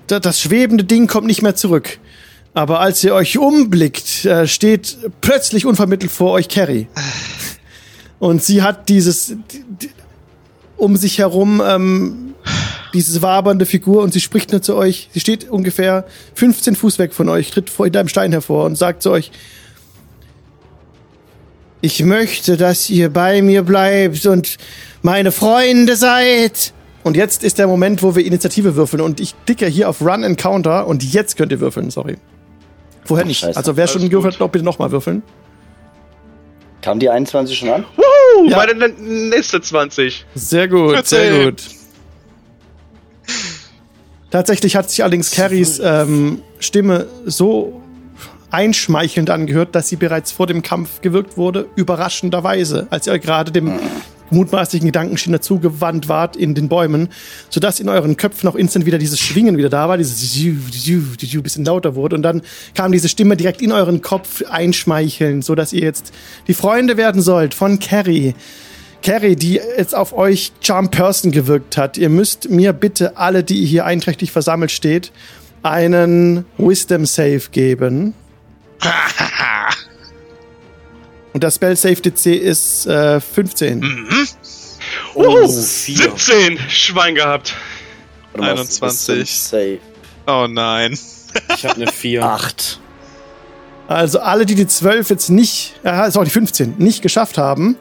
da- 0.08 0.20
das 0.20 0.40
schwebende 0.40 0.84
Ding 0.84 1.06
kommt 1.06 1.26
nicht 1.26 1.42
mehr 1.42 1.54
zurück. 1.54 1.98
Aber 2.54 2.80
als 2.80 3.04
ihr 3.04 3.14
euch 3.14 3.38
umblickt, 3.38 4.24
äh, 4.24 4.46
steht 4.48 4.98
plötzlich 5.20 5.64
unvermittelt 5.66 6.10
vor 6.10 6.32
euch 6.32 6.48
Carrie. 6.48 6.88
Und 8.18 8.42
sie 8.42 8.62
hat 8.62 8.88
dieses 8.88 9.26
die- 9.28 9.64
die- 9.80 9.90
um 10.76 10.96
sich 10.96 11.18
herum 11.18 11.62
ähm, 11.64 12.34
diese 12.94 13.20
wabernde 13.22 13.66
Figur 13.66 14.02
und 14.02 14.12
sie 14.12 14.20
spricht 14.20 14.50
nur 14.52 14.62
zu 14.62 14.74
euch. 14.76 15.08
Sie 15.12 15.20
steht 15.20 15.48
ungefähr 15.50 16.06
15 16.34 16.74
Fuß 16.74 16.98
weg 16.98 17.12
von 17.14 17.28
euch, 17.28 17.50
tritt 17.50 17.68
vor 17.70 17.86
hinter 17.86 18.00
einem 18.00 18.08
Stein 18.08 18.32
hervor 18.32 18.64
und 18.64 18.76
sagt 18.76 19.02
zu 19.02 19.10
euch: 19.10 19.30
Ich 21.80 22.02
möchte, 22.02 22.56
dass 22.56 22.90
ihr 22.90 23.08
bei 23.12 23.40
mir 23.42 23.62
bleibt 23.62 24.24
und 24.26 24.56
meine 25.02 25.30
Freunde 25.32 25.94
seid. 25.96 26.72
Und 27.08 27.16
jetzt 27.16 27.42
ist 27.42 27.58
der 27.58 27.66
Moment, 27.66 28.02
wo 28.02 28.14
wir 28.14 28.24
Initiative 28.26 28.76
würfeln 28.76 29.00
und 29.00 29.18
ich 29.18 29.34
klicke 29.46 29.66
hier 29.66 29.88
auf 29.88 30.02
Run 30.02 30.22
Encounter 30.24 30.86
und 30.86 31.02
jetzt 31.02 31.38
könnt 31.38 31.50
ihr 31.52 31.58
würfeln, 31.60 31.90
sorry. 31.90 32.18
Vorher 33.06 33.24
nicht. 33.26 33.40
Scheiße. 33.40 33.56
Also 33.56 33.78
wer 33.78 33.86
schon 33.86 34.02
Alles 34.02 34.10
gewürfelt 34.10 34.34
gut. 34.34 34.40
hat, 34.42 34.46
doch 34.46 34.52
bitte 34.52 34.64
nochmal 34.66 34.90
würfeln. 34.90 35.22
Kam 36.82 36.98
die 36.98 37.08
21 37.08 37.56
schon 37.58 37.70
an? 37.70 37.84
Uh, 37.96 38.48
Ja. 38.50 38.58
meine 38.58 38.90
nächste 38.90 39.60
20. 39.62 40.26
Sehr 40.34 40.68
gut, 40.68 40.90
sehr 41.06 41.24
Erzähl. 41.24 41.44
gut. 41.46 41.62
Tatsächlich 44.30 44.76
hat 44.76 44.90
sich 44.90 45.02
allerdings 45.02 45.30
Carries 45.30 45.80
ähm, 45.82 46.42
Stimme 46.58 47.06
so 47.24 47.80
einschmeichelnd 48.50 49.30
angehört, 49.30 49.74
dass 49.74 49.88
sie 49.88 49.96
bereits 49.96 50.30
vor 50.30 50.46
dem 50.46 50.60
Kampf 50.62 51.00
gewirkt 51.00 51.38
wurde, 51.38 51.68
überraschenderweise, 51.74 52.86
als 52.90 53.06
ihr 53.06 53.18
gerade 53.18 53.50
dem 53.50 53.72
mutmaßlichen 54.30 54.86
Gedankenschinder 54.86 55.40
zugewandt 55.40 56.08
wart 56.08 56.36
in 56.36 56.54
den 56.54 56.68
Bäumen, 56.68 57.08
sodass 57.50 57.80
in 57.80 57.88
euren 57.88 58.16
Köpfen 58.16 58.48
auch 58.48 58.54
instant 58.54 58.86
wieder 58.86 58.98
dieses 58.98 59.20
Schwingen 59.20 59.56
wieder 59.56 59.68
da 59.68 59.88
war, 59.88 59.98
dieses 59.98 60.18
ein 60.38 61.42
bisschen 61.42 61.64
lauter 61.64 61.94
wurde 61.94 62.16
und 62.16 62.22
dann 62.22 62.42
kam 62.74 62.92
diese 62.92 63.08
Stimme 63.08 63.36
direkt 63.36 63.62
in 63.62 63.72
euren 63.72 64.02
Kopf 64.02 64.42
einschmeicheln, 64.48 65.42
sodass 65.42 65.72
ihr 65.72 65.82
jetzt 65.82 66.12
die 66.46 66.54
Freunde 66.54 66.96
werden 66.96 67.22
sollt 67.22 67.54
von 67.54 67.78
Carrie. 67.78 68.34
Carrie, 69.02 69.36
die 69.36 69.60
jetzt 69.76 69.94
auf 69.94 70.12
euch 70.12 70.52
Charm 70.60 70.90
Person 70.90 71.30
gewirkt 71.30 71.76
hat. 71.76 71.98
Ihr 71.98 72.08
müsst 72.08 72.50
mir 72.50 72.72
bitte 72.72 73.16
alle, 73.16 73.44
die 73.44 73.64
hier 73.64 73.84
einträchtig 73.84 74.32
versammelt 74.32 74.70
steht, 74.70 75.12
einen 75.62 76.44
Wisdom 76.56 77.06
Save 77.06 77.42
geben. 77.52 78.14
Und 81.38 81.44
das 81.44 81.54
Spell 81.54 81.76
Save 81.76 81.94
DC 81.94 82.26
ist 82.34 82.88
äh, 82.88 83.20
15. 83.20 84.08
Uh, 85.14 85.46
vier. 85.46 86.10
17 86.16 86.58
Schwein 86.68 87.14
gehabt. 87.14 87.54
Warte 88.32 88.56
mal, 88.56 88.60
es 88.64 88.70
ist 88.70 88.82
21. 88.82 89.38
Safe. 89.38 89.78
Oh 90.26 90.48
nein. 90.50 90.98
Ich 91.54 91.64
habe 91.64 91.76
eine 91.76 91.86
4. 91.92 92.24
Acht. 92.24 92.80
Also 93.86 94.18
alle, 94.18 94.46
die 94.46 94.56
die 94.56 94.66
12 94.66 95.10
jetzt 95.10 95.30
nicht, 95.30 95.74
äh, 95.84 96.10
sorry, 96.10 96.24
die 96.24 96.32
15 96.32 96.74
nicht 96.78 97.02
geschafft 97.02 97.38
haben, 97.38 97.76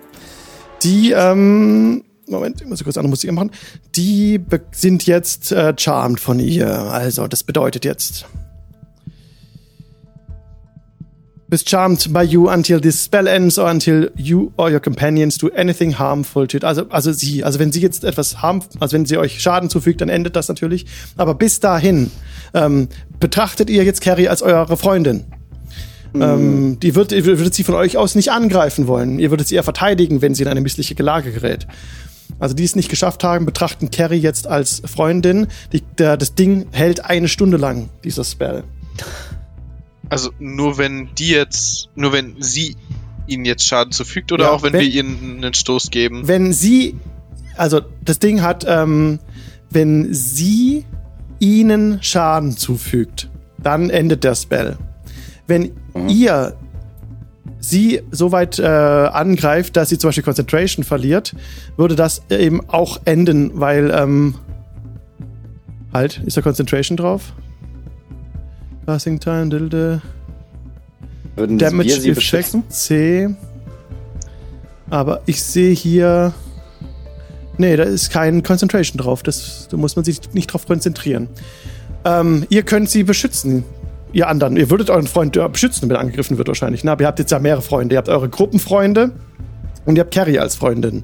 die, 0.84 1.14
ähm, 1.14 2.04
Moment, 2.28 2.62
ich 2.62 2.68
muss 2.68 2.84
kurz 2.84 2.98
andere 2.98 3.10
Musik 3.10 3.32
machen, 3.32 3.50
die 3.96 4.40
sind 4.70 5.08
jetzt 5.08 5.52
äh, 5.52 5.74
charmed 5.76 6.20
von 6.20 6.40
ihr. 6.40 6.70
Also, 6.70 7.26
das 7.28 7.42
bedeutet 7.42 7.86
jetzt. 7.86 8.28
Bist 11.50 11.70
charmed 11.70 12.12
by 12.12 12.24
you 12.24 12.50
until 12.50 12.82
this 12.82 13.02
spell 13.02 13.28
ends 13.28 13.58
or 13.58 13.70
until 13.70 14.10
you 14.18 14.52
or 14.58 14.70
your 14.70 14.82
companions 14.82 15.38
do 15.38 15.50
anything 15.56 15.98
harmful 15.98 16.46
to 16.46 16.58
it. 16.58 16.66
Also, 16.66 16.86
also 16.90 17.14
sie, 17.14 17.44
also 17.44 17.60
wenn 17.60 17.72
sie 17.72 17.80
jetzt 17.80 18.04
etwas 18.04 18.42
harm, 18.42 18.62
also 18.80 18.96
wenn 18.96 19.06
sie 19.06 19.18
euch 19.18 19.40
Schaden 19.40 19.70
zufügt, 19.70 20.02
dann 20.02 20.10
endet 20.10 20.36
das 20.36 20.50
natürlich. 20.50 20.86
Aber 21.16 21.36
bis 21.36 21.62
dahin 21.62 22.12
ähm, 22.54 22.90
betrachtet 23.20 23.70
ihr 23.70 23.86
jetzt 23.86 24.02
Carrie 24.02 24.28
als 24.28 24.42
eure 24.42 24.76
Freundin. 24.76 25.24
Ähm, 26.16 26.80
die 26.80 26.96
wird, 26.96 27.12
ihr 27.12 27.26
würdet 27.26 27.54
sie 27.54 27.64
von 27.64 27.76
euch 27.76 27.98
aus 27.98 28.16
nicht 28.16 28.32
angreifen 28.32 28.88
wollen. 28.88 29.20
Ihr 29.20 29.30
würdet 29.30 29.48
sie 29.48 29.56
eher 29.56 29.64
verteidigen, 29.64 30.22
wenn 30.22 30.36
sie 30.36 30.44
in 30.44 30.50
eine 30.50 30.62
missliche 30.62 31.02
Lage 31.02 31.32
gerät. 31.32 31.68
Also 32.40 32.56
die 32.56 32.64
es 32.64 32.76
nicht 32.76 32.90
geschafft 32.90 33.24
haben, 33.24 33.46
betrachten 33.46 33.90
Carrie 33.90 34.20
jetzt 34.20 34.48
als 34.48 34.82
Freundin. 34.86 35.48
Die, 35.74 35.82
der, 35.98 36.18
das 36.18 36.36
Ding 36.36 36.68
hält 36.72 37.06
eine 37.06 37.28
Stunde 37.28 37.58
lang, 37.58 37.90
dieser 38.04 38.24
Spell. 38.24 38.64
Also 40.10 40.32
nur 40.40 40.78
wenn 40.78 41.10
die 41.18 41.30
jetzt, 41.30 41.90
nur 41.96 42.14
wenn 42.14 42.42
sie 42.42 42.76
ihnen 43.28 43.46
jetzt 43.46 43.66
Schaden 43.68 43.92
zufügt 43.92 44.32
oder 44.32 44.46
Ja, 44.46 44.52
auch 44.52 44.64
wenn, 44.64 44.74
wenn- 44.74 44.82
wir 44.82 44.88
ihnen 44.90 45.38
einen 45.44 45.54
Stoß 45.54 45.90
geben. 45.92 46.28
Wenn 46.28 46.54
sie, 46.54 46.96
also 47.58 47.82
das 48.06 48.20
Ding 48.20 48.42
hat, 48.42 48.66
ähm, 48.68 49.20
wenn 49.70 50.14
sie 50.14 50.86
ihnen 51.40 52.02
Schaden 52.02 52.56
zufügt, 52.56 53.30
dann 53.58 53.90
endet 53.90 54.24
der 54.24 54.36
Spell. 54.36 54.78
Wenn 55.46 55.72
ihr 56.08 56.56
sie 57.60 58.02
so 58.12 58.32
weit 58.32 58.60
äh, 58.60 58.66
angreift, 58.66 59.76
dass 59.76 59.90
sie 59.90 59.98
zum 59.98 60.10
Beispiel 60.10 60.24
Concentration 60.24 60.86
verliert, 60.86 61.36
würde 61.76 61.96
das 61.96 62.22
eben 62.30 62.62
auch 62.70 63.02
enden, 63.06 63.52
weil, 63.60 63.92
ähm, 63.92 64.36
halt, 65.94 66.22
ist 66.26 66.38
da 66.38 66.42
Concentration 66.42 66.96
drauf? 66.98 67.34
Passing 68.88 69.20
Time, 69.20 69.50
dilde. 69.50 70.02
Würden 71.36 71.58
Damage 71.58 71.90
wir 71.90 71.96
sie 72.00 72.10
Effect 72.12 72.16
beschützen? 72.16 72.64
C. 72.70 73.30
Aber 74.90 75.22
ich 75.26 75.44
sehe 75.44 75.74
hier. 75.74 76.34
Nee, 77.58 77.76
da 77.76 77.84
ist 77.84 78.12
kein 78.12 78.44
Concentration 78.44 78.98
drauf. 78.98 79.24
Das, 79.24 79.68
da 79.70 79.76
muss 79.76 79.98
man 79.98 80.06
sich 80.06 80.34
nicht 80.34 80.54
drauf 80.54 80.66
konzentrieren. 80.66 81.28
Ähm, 82.06 82.46
ihr 82.48 82.64
könnt 82.64 82.90
sie 82.90 83.04
beschützen. 83.04 83.66
Ihr 84.14 84.30
anderen. 84.30 84.56
Ihr 84.56 84.70
würdet 84.70 84.90
euren 84.90 85.08
Freund 85.08 85.36
ja, 85.36 85.50
beschützen, 85.50 85.90
wenn 85.90 85.98
er 85.98 86.00
angegriffen 86.00 86.38
wird, 86.38 86.48
wahrscheinlich. 86.48 86.86
Na, 86.86 86.94
aber 86.94 87.02
ihr 87.02 87.08
habt 87.08 87.20
jetzt 87.20 87.32
ja 87.32 87.40
mehrere 87.40 87.62
Freunde. 87.62 87.96
Ihr 87.96 87.98
habt 87.98 88.08
eure 88.08 88.30
Gruppenfreunde 88.30 89.12
und 89.86 89.98
ihr 89.98 90.02
habt 90.02 90.14
Carrie 90.14 90.40
als 90.40 90.56
Freundin. 90.56 91.04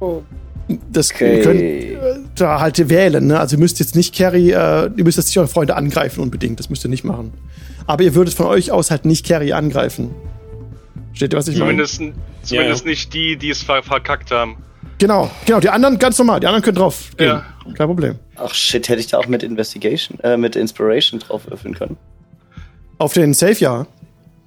Oh. 0.00 0.22
Das 0.90 1.12
Okay. 1.12 1.92
äh, 1.92 2.11
da 2.34 2.60
halt 2.60 2.88
wählen, 2.88 3.26
ne? 3.26 3.38
Also 3.40 3.56
ihr 3.56 3.60
müsst 3.60 3.78
jetzt 3.80 3.94
nicht 3.94 4.14
Carrie, 4.14 4.50
äh, 4.52 4.90
ihr 4.96 5.04
müsst 5.04 5.18
jetzt 5.18 5.26
nicht 5.26 5.38
eure 5.38 5.48
Freunde 5.48 5.76
angreifen 5.76 6.20
unbedingt. 6.20 6.58
Das 6.58 6.70
müsst 6.70 6.84
ihr 6.84 6.88
nicht 6.90 7.04
machen. 7.04 7.32
Aber 7.86 8.02
ihr 8.04 8.14
würdet 8.14 8.34
von 8.34 8.46
euch 8.46 8.70
aus 8.70 8.90
halt 8.90 9.04
nicht 9.04 9.26
Carrie 9.26 9.52
angreifen. 9.52 10.14
Steht 11.12 11.32
ihr, 11.34 11.38
was 11.38 11.48
ich 11.48 11.58
meine? 11.58 11.84
Zumindest, 11.84 12.02
zumindest 12.42 12.86
nicht 12.86 13.12
die, 13.12 13.36
die 13.36 13.50
es 13.50 13.62
ver 13.62 13.82
verkackt 13.82 14.30
haben. 14.30 14.56
Genau, 14.98 15.30
genau. 15.46 15.60
Die 15.60 15.68
anderen 15.68 15.98
ganz 15.98 16.16
normal. 16.18 16.40
Die 16.40 16.46
anderen 16.46 16.62
können 16.62 16.76
drauf. 16.76 17.10
Gehen. 17.16 17.26
Ja. 17.28 17.44
Kein 17.76 17.86
Problem. 17.88 18.18
Ach 18.36 18.54
shit, 18.54 18.88
hätte 18.88 19.00
ich 19.00 19.08
da 19.08 19.18
auch 19.18 19.26
mit 19.26 19.42
Investigation, 19.42 20.18
äh, 20.20 20.36
mit 20.36 20.56
Inspiration 20.56 21.20
drauf 21.20 21.42
öffnen 21.50 21.74
können. 21.74 21.96
Auf 22.98 23.12
den 23.12 23.34
Safe 23.34 23.54
ja. 23.58 23.86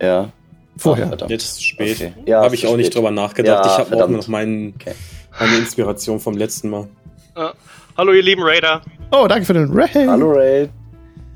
Ja. 0.01 0.31
Vorher. 0.77 1.15
Ach. 1.21 1.29
Jetzt 1.29 1.43
ist 1.43 1.51
es 1.57 1.63
spät. 1.63 1.95
Okay. 1.97 2.13
Ja, 2.25 2.41
habe 2.43 2.55
ich 2.55 2.65
auch 2.67 2.75
nicht 2.77 2.87
spät. 2.87 2.95
drüber 2.97 3.11
nachgedacht. 3.11 3.65
Ja, 3.65 3.71
ich 3.73 3.77
habe 3.91 4.03
auch 4.03 4.09
noch 4.09 4.27
meinen, 4.27 4.73
Okay. 4.79 4.93
meine 5.39 5.57
Inspiration 5.57 6.19
vom 6.19 6.35
letzten 6.37 6.69
Mal. 6.69 6.87
Äh, 7.35 7.49
hallo, 7.97 8.13
ihr 8.13 8.23
lieben 8.23 8.41
Raider. 8.43 8.81
Oh, 9.11 9.27
danke 9.27 9.45
für 9.45 9.53
den 9.53 9.69
Ray. 9.71 10.05
Hallo 10.07 10.31
Ray. 10.31 10.69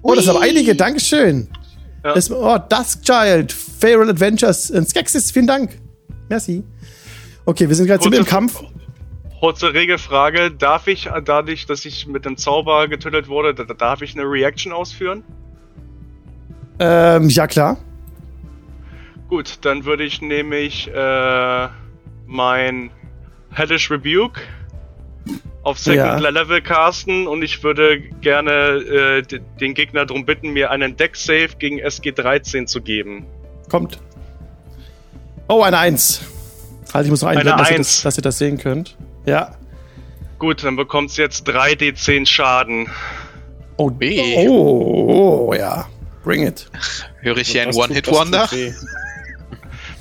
Oh, 0.01 0.13
das 0.15 0.27
aber 0.27 0.41
einige. 0.41 0.75
Dankeschön. 0.75 1.49
Ja. 2.03 2.13
Das, 2.13 2.31
oh, 2.31 2.57
Duskchild, 2.57 3.51
Feral 3.51 4.09
Adventures 4.09 4.71
und 4.71 4.87
Skexis, 4.87 5.31
vielen 5.31 5.47
Dank. 5.47 5.77
Merci. 6.29 6.63
Okay, 7.45 7.67
wir 7.67 7.75
sind 7.75 7.87
gerade 7.87 8.01
Kurze- 8.01 8.17
im 8.17 8.25
Kampf. 8.25 8.63
Kurze 9.41 9.73
Regelfrage. 9.73 10.51
Darf 10.51 10.87
ich, 10.87 11.07
äh, 11.07 11.21
dadurch, 11.23 11.65
dass 11.65 11.85
ich 11.85 12.07
mit 12.07 12.25
dem 12.25 12.37
Zauber 12.37 12.87
getötet 12.87 13.27
wurde, 13.27 13.53
da, 13.53 13.65
darf 13.65 14.01
ich 14.01 14.13
eine 14.17 14.23
Reaction 14.29 14.71
ausführen? 14.71 15.23
Ähm, 16.79 17.29
ja, 17.29 17.47
klar. 17.47 17.77
Gut, 19.27 19.59
dann 19.61 19.83
würde 19.85 20.03
ich 20.05 20.21
nämlich 20.21 20.89
äh, 20.93 21.67
mein 22.25 22.89
Hellish 23.51 23.91
Rebuke 23.91 24.39
auf 25.63 25.79
Second 25.79 26.21
Ja. 26.21 26.29
Level 26.29 26.61
casten 26.61 27.27
und 27.27 27.41
ich 27.43 27.63
würde 27.63 27.99
gerne 28.21 28.51
äh, 28.51 29.39
den 29.59 29.73
Gegner 29.73 30.05
darum 30.05 30.25
bitten, 30.25 30.49
mir 30.51 30.71
einen 30.71 30.95
Deck 30.95 31.15
Save 31.15 31.49
gegen 31.57 31.79
SG13 31.79 32.65
zu 32.65 32.81
geben. 32.81 33.25
Kommt. 33.69 33.99
Oh, 35.47 35.61
eine 35.63 35.77
Eins. 35.77 36.21
Halt, 36.93 37.05
ich 37.05 37.11
muss 37.11 37.21
noch 37.21 37.29
einblenden, 37.29 37.53
Eine 37.53 37.61
dass 37.63 37.71
ihr, 37.71 37.77
das, 37.77 38.01
dass 38.01 38.17
ihr 38.17 38.21
das 38.23 38.37
sehen 38.37 38.57
könnt. 38.57 38.97
Ja. 39.25 39.55
Gut, 40.39 40.63
dann 40.63 40.75
bekommt 40.75 41.11
sie 41.11 41.21
jetzt 41.21 41.47
3d10 41.47 42.25
Schaden. 42.25 42.87
Oh, 43.77 43.91
Weh. 43.99 44.47
oh, 44.47 45.47
oh, 45.49 45.53
ja. 45.53 45.87
Bring 46.23 46.45
it. 46.45 46.69
Höre 47.21 47.37
ich 47.37 47.49
hier 47.49 47.63
ein 47.63 47.73
One-Hit-Wonder? 47.73 48.49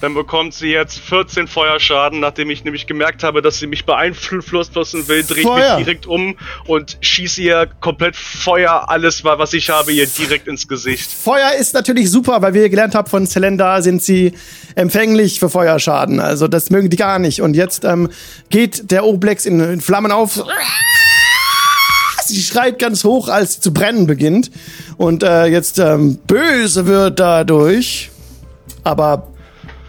Dann 0.00 0.14
bekommt 0.14 0.54
sie 0.54 0.68
jetzt 0.68 0.98
14 1.00 1.48
Feuerschaden, 1.48 2.20
nachdem 2.20 2.50
ich 2.50 2.62
nämlich 2.62 2.86
gemerkt 2.86 3.24
habe, 3.24 3.42
dass 3.42 3.58
sie 3.58 3.66
mich 3.66 3.84
beeinflussen 3.84 5.08
will, 5.08 5.24
drehe 5.24 5.40
ich 5.40 5.44
mich 5.78 5.84
direkt 5.84 6.06
um 6.06 6.36
und 6.66 6.98
schieße 7.00 7.42
ihr 7.42 7.66
komplett 7.80 8.14
Feuer, 8.14 8.88
alles, 8.88 9.24
wa- 9.24 9.38
was 9.38 9.52
ich 9.54 9.70
habe, 9.70 9.90
ihr 9.92 10.06
direkt 10.06 10.46
ins 10.46 10.68
Gesicht. 10.68 11.10
Feuer 11.10 11.50
ist 11.58 11.74
natürlich 11.74 12.10
super, 12.12 12.40
weil 12.42 12.54
wir 12.54 12.68
gelernt 12.68 12.94
haben 12.94 13.10
von 13.10 13.26
Zelenda, 13.26 13.82
sind 13.82 14.00
sie 14.00 14.34
empfänglich 14.76 15.40
für 15.40 15.50
Feuerschaden. 15.50 16.20
Also 16.20 16.46
das 16.46 16.70
mögen 16.70 16.90
die 16.90 16.96
gar 16.96 17.18
nicht. 17.18 17.42
Und 17.42 17.54
jetzt 17.54 17.84
ähm, 17.84 18.08
geht 18.50 18.92
der 18.92 19.04
Oblex 19.04 19.46
in, 19.46 19.58
in 19.58 19.80
Flammen 19.80 20.12
auf. 20.12 20.44
Sie 22.24 22.42
schreit 22.42 22.78
ganz 22.78 23.04
hoch, 23.04 23.28
als 23.28 23.54
sie 23.54 23.60
zu 23.60 23.72
brennen 23.72 24.06
beginnt. 24.06 24.50
Und 24.96 25.22
äh, 25.22 25.46
jetzt 25.46 25.78
ähm, 25.78 26.18
böse 26.26 26.86
wird 26.86 27.18
dadurch. 27.18 28.10
Aber 28.84 29.28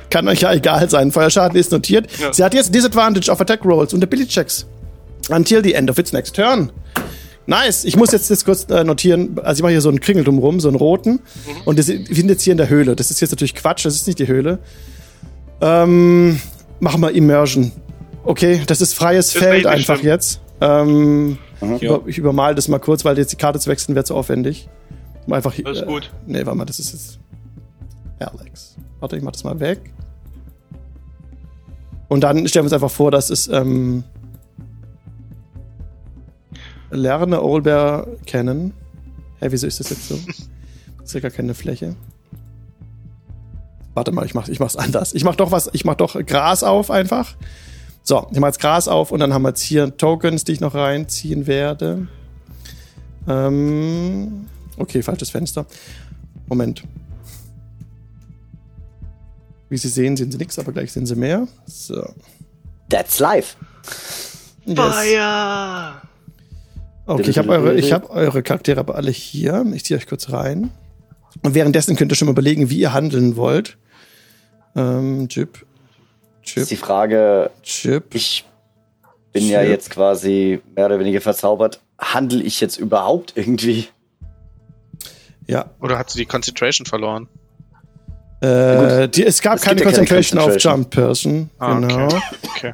kann 0.09 0.27
euch 0.27 0.41
ja 0.41 0.53
egal 0.53 0.89
sein. 0.89 1.11
Feuerschaden 1.11 1.57
ist 1.59 1.71
notiert. 1.71 2.07
Ja. 2.19 2.33
Sie 2.33 2.43
hat 2.43 2.53
jetzt 2.53 2.73
Disadvantage 2.73 3.31
auf 3.31 3.39
Attack 3.41 3.63
Rolls 3.65 3.93
und 3.93 4.03
Ability 4.03 4.29
Checks. 4.29 4.65
Until 5.29 5.63
the 5.63 5.73
end 5.73 5.89
of 5.89 5.97
its 5.97 6.11
next 6.13 6.35
turn. 6.35 6.71
Nice. 7.45 7.83
Ich 7.83 7.95
muss 7.95 8.11
jetzt 8.11 8.29
das 8.29 8.45
kurz 8.45 8.65
äh, 8.69 8.83
notieren. 8.83 9.39
Also 9.43 9.59
ich 9.59 9.63
mache 9.63 9.71
hier 9.71 9.81
so 9.81 9.89
einen 9.89 9.99
Kringel 9.99 10.23
drumrum, 10.23 10.59
so 10.59 10.67
einen 10.67 10.77
roten. 10.77 11.19
Und 11.65 11.79
das, 11.79 11.87
wir 11.87 12.15
sind 12.15 12.29
jetzt 12.29 12.43
hier 12.43 12.51
in 12.51 12.57
der 12.57 12.69
Höhle. 12.69 12.95
Das 12.95 13.09
ist 13.11 13.21
jetzt 13.21 13.31
natürlich 13.31 13.55
Quatsch. 13.55 13.85
Das 13.85 13.95
ist 13.95 14.05
nicht 14.07 14.19
die 14.19 14.27
Höhle. 14.27 14.59
Ähm, 15.61 16.39
machen 16.79 17.01
wir 17.01 17.11
Immersion. 17.11 17.71
Okay, 18.23 18.61
das 18.67 18.81
ist 18.81 18.93
freies 18.93 19.27
Ist 19.27 19.37
Feld 19.37 19.65
einfach 19.65 19.97
schlimm. 19.97 20.07
jetzt. 20.11 20.41
Ähm, 20.61 21.37
Ja. 21.61 21.77
über, 21.77 22.01
ich 22.07 22.17
übermal 22.17 22.55
das 22.55 22.67
mal 22.67 22.79
kurz, 22.79 23.03
weil 23.03 23.17
jetzt 23.17 23.31
die 23.31 23.37
Karte 23.37 23.59
zu 23.59 23.69
wechseln 23.69 23.95
wäre 23.95 24.05
zu 24.05 24.15
aufwendig. 24.15 24.69
Mal 25.25 25.37
Einfach 25.37 25.53
hier. 25.53 25.65
Alles 25.65 25.81
äh, 25.81 25.85
gut. 25.85 26.11
Nee, 26.25 26.45
warte 26.45 26.57
mal, 26.57 26.65
das 26.65 26.79
ist 26.79 26.93
jetzt. 26.93 27.19
Alex. 28.19 28.75
Warte, 28.99 29.17
ich 29.17 29.23
mach 29.23 29.31
das 29.31 29.43
mal 29.43 29.59
weg. 29.59 29.79
Und 32.09 32.21
dann 32.21 32.47
stellen 32.47 32.63
wir 32.63 32.67
uns 32.67 32.73
einfach 32.73 32.91
vor, 32.91 33.11
dass 33.11 33.29
es 33.29 33.47
ähm, 33.47 34.03
Lerne 36.91 37.41
Olbear 37.43 38.07
kennen. 38.25 38.73
Hä, 39.39 39.47
wieso 39.51 39.67
ist 39.67 39.79
das 39.79 39.91
jetzt 39.91 40.09
so? 40.09 40.19
Das 40.25 40.37
ist 41.05 41.13
ja 41.13 41.19
gar 41.21 41.31
keine 41.31 41.53
Fläche. 41.53 41.95
Warte 43.93 44.11
mal, 44.11 44.25
ich 44.25 44.33
mach, 44.33 44.47
ich 44.47 44.59
mach's 44.59 44.75
anders. 44.75 45.13
Ich 45.13 45.23
mach 45.23 45.35
doch 45.35 45.51
was, 45.51 45.69
ich 45.73 45.85
mach 45.85 45.95
doch 45.95 46.15
Gras 46.25 46.63
auf 46.63 46.89
einfach. 46.89 47.35
So, 48.01 48.27
ich 48.31 48.39
mach 48.39 48.47
jetzt 48.47 48.59
Gras 48.59 48.87
auf 48.87 49.11
und 49.11 49.19
dann 49.19 49.33
haben 49.33 49.43
wir 49.43 49.49
jetzt 49.49 49.61
hier 49.61 49.95
Tokens, 49.95 50.43
die 50.43 50.53
ich 50.53 50.61
noch 50.61 50.73
reinziehen 50.73 51.45
werde. 51.45 52.07
Ähm, 53.27 54.47
okay, 54.77 55.03
falsches 55.03 55.29
Fenster. 55.29 55.65
Moment. 56.47 56.83
Wie 59.69 59.77
Sie 59.77 59.87
sehen, 59.87 60.17
sehen 60.17 60.31
Sie 60.31 60.37
nichts, 60.37 60.57
aber 60.57 60.71
gleich 60.71 60.91
sehen 60.91 61.05
Sie 61.05 61.15
mehr. 61.15 61.47
So. 61.65 62.13
That's 62.89 63.19
life. 63.19 63.55
Yes. 64.65 64.77
Feuer! 64.77 66.01
Okay, 67.05 67.29
ich 67.29 67.37
habe 67.37 67.49
eure, 67.49 67.75
ich 67.75 67.91
hab 67.91 68.09
eure 68.11 68.43
Charaktere 68.43 68.79
aber 68.79 68.95
alle 68.95 69.11
hier. 69.11 69.65
Ich 69.73 69.85
ziehe 69.85 69.97
euch 69.97 70.07
kurz 70.07 70.31
rein. 70.31 70.71
Und 71.43 71.55
währenddessen 71.55 71.95
könnt 71.95 72.11
ihr 72.11 72.15
schon 72.15 72.27
mal 72.27 72.33
überlegen, 72.33 72.69
wie 72.69 72.79
ihr 72.79 72.93
handeln 72.93 73.35
wollt. 73.35 73.77
Ähm, 74.75 75.27
Chip. 75.27 75.65
Ist 76.43 76.71
die 76.71 76.75
Chip. 76.75 76.79
Frage, 76.79 77.51
Chip. 77.63 78.13
ich 78.13 78.45
bin 79.31 79.47
ja 79.47 79.61
Chip. 79.61 79.69
jetzt 79.69 79.89
quasi 79.91 80.61
mehr 80.75 80.85
oder 80.85 80.99
weniger 80.99 81.21
verzaubert. 81.21 81.79
Handel 81.99 82.45
ich 82.45 82.61
jetzt 82.61 82.77
überhaupt 82.77 83.33
irgendwie? 83.35 83.87
Ja. 85.47 85.71
Oder 85.79 85.97
hat 85.97 86.09
sie 86.09 86.19
die 86.19 86.25
Concentration 86.25 86.85
verloren? 86.85 87.27
Äh, 88.41 89.09
die, 89.09 89.25
es 89.25 89.41
gab 89.41 89.55
Es 89.55 89.61
keine 89.63 89.81
ja 89.81 89.85
keine 89.85 89.95
Concentration 89.97 90.39
auf 90.39 90.45
Concentration. 90.45 90.75
Jump 90.75 90.89
Person. 90.89 91.49
Ah, 91.59 91.77
okay. 91.77 91.87
genau. 91.87 92.21
Okay. 92.55 92.73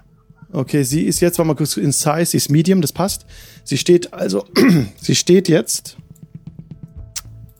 Okay, 0.52 0.84
sie 0.84 1.04
ist 1.04 1.20
jetzt, 1.20 1.38
warte 1.38 1.48
mal 1.48 1.56
kurz 1.56 1.76
in 1.76 1.92
Size, 1.92 2.26
sie 2.26 2.38
ist 2.38 2.50
Medium, 2.50 2.80
das 2.82 2.94
passt. 2.94 3.26
Sie 3.64 3.78
steht 3.78 4.14
also, 4.14 4.46
sie 5.02 5.16
steht 5.16 5.50
jetzt. 5.50 5.98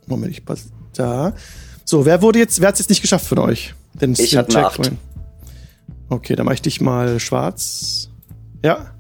Moment, 0.08 0.32
ich 0.32 0.46
pass 0.46 0.68
da. 0.94 1.34
So, 1.84 2.06
wer 2.06 2.22
wurde 2.22 2.40
jetzt, 2.40 2.62
wer 2.62 2.70
hat 2.70 2.76
es 2.76 2.80
jetzt 2.80 2.90
nicht 2.90 3.02
geschafft 3.02 3.26
von 3.26 3.40
euch? 3.40 3.74
Den 3.94 4.14
Ich 4.14 4.38
hatte 4.38 4.50
eine 4.50 4.56
Check 4.56 4.66
Acht. 4.66 4.76
vorhin. 4.76 4.98
Okay, 6.10 6.36
dann 6.36 6.46
mache 6.46 6.56
ich 6.56 6.62
dich 6.62 6.80
mal 6.80 7.20
schwarz. 7.20 8.10
Ja. 8.64 8.92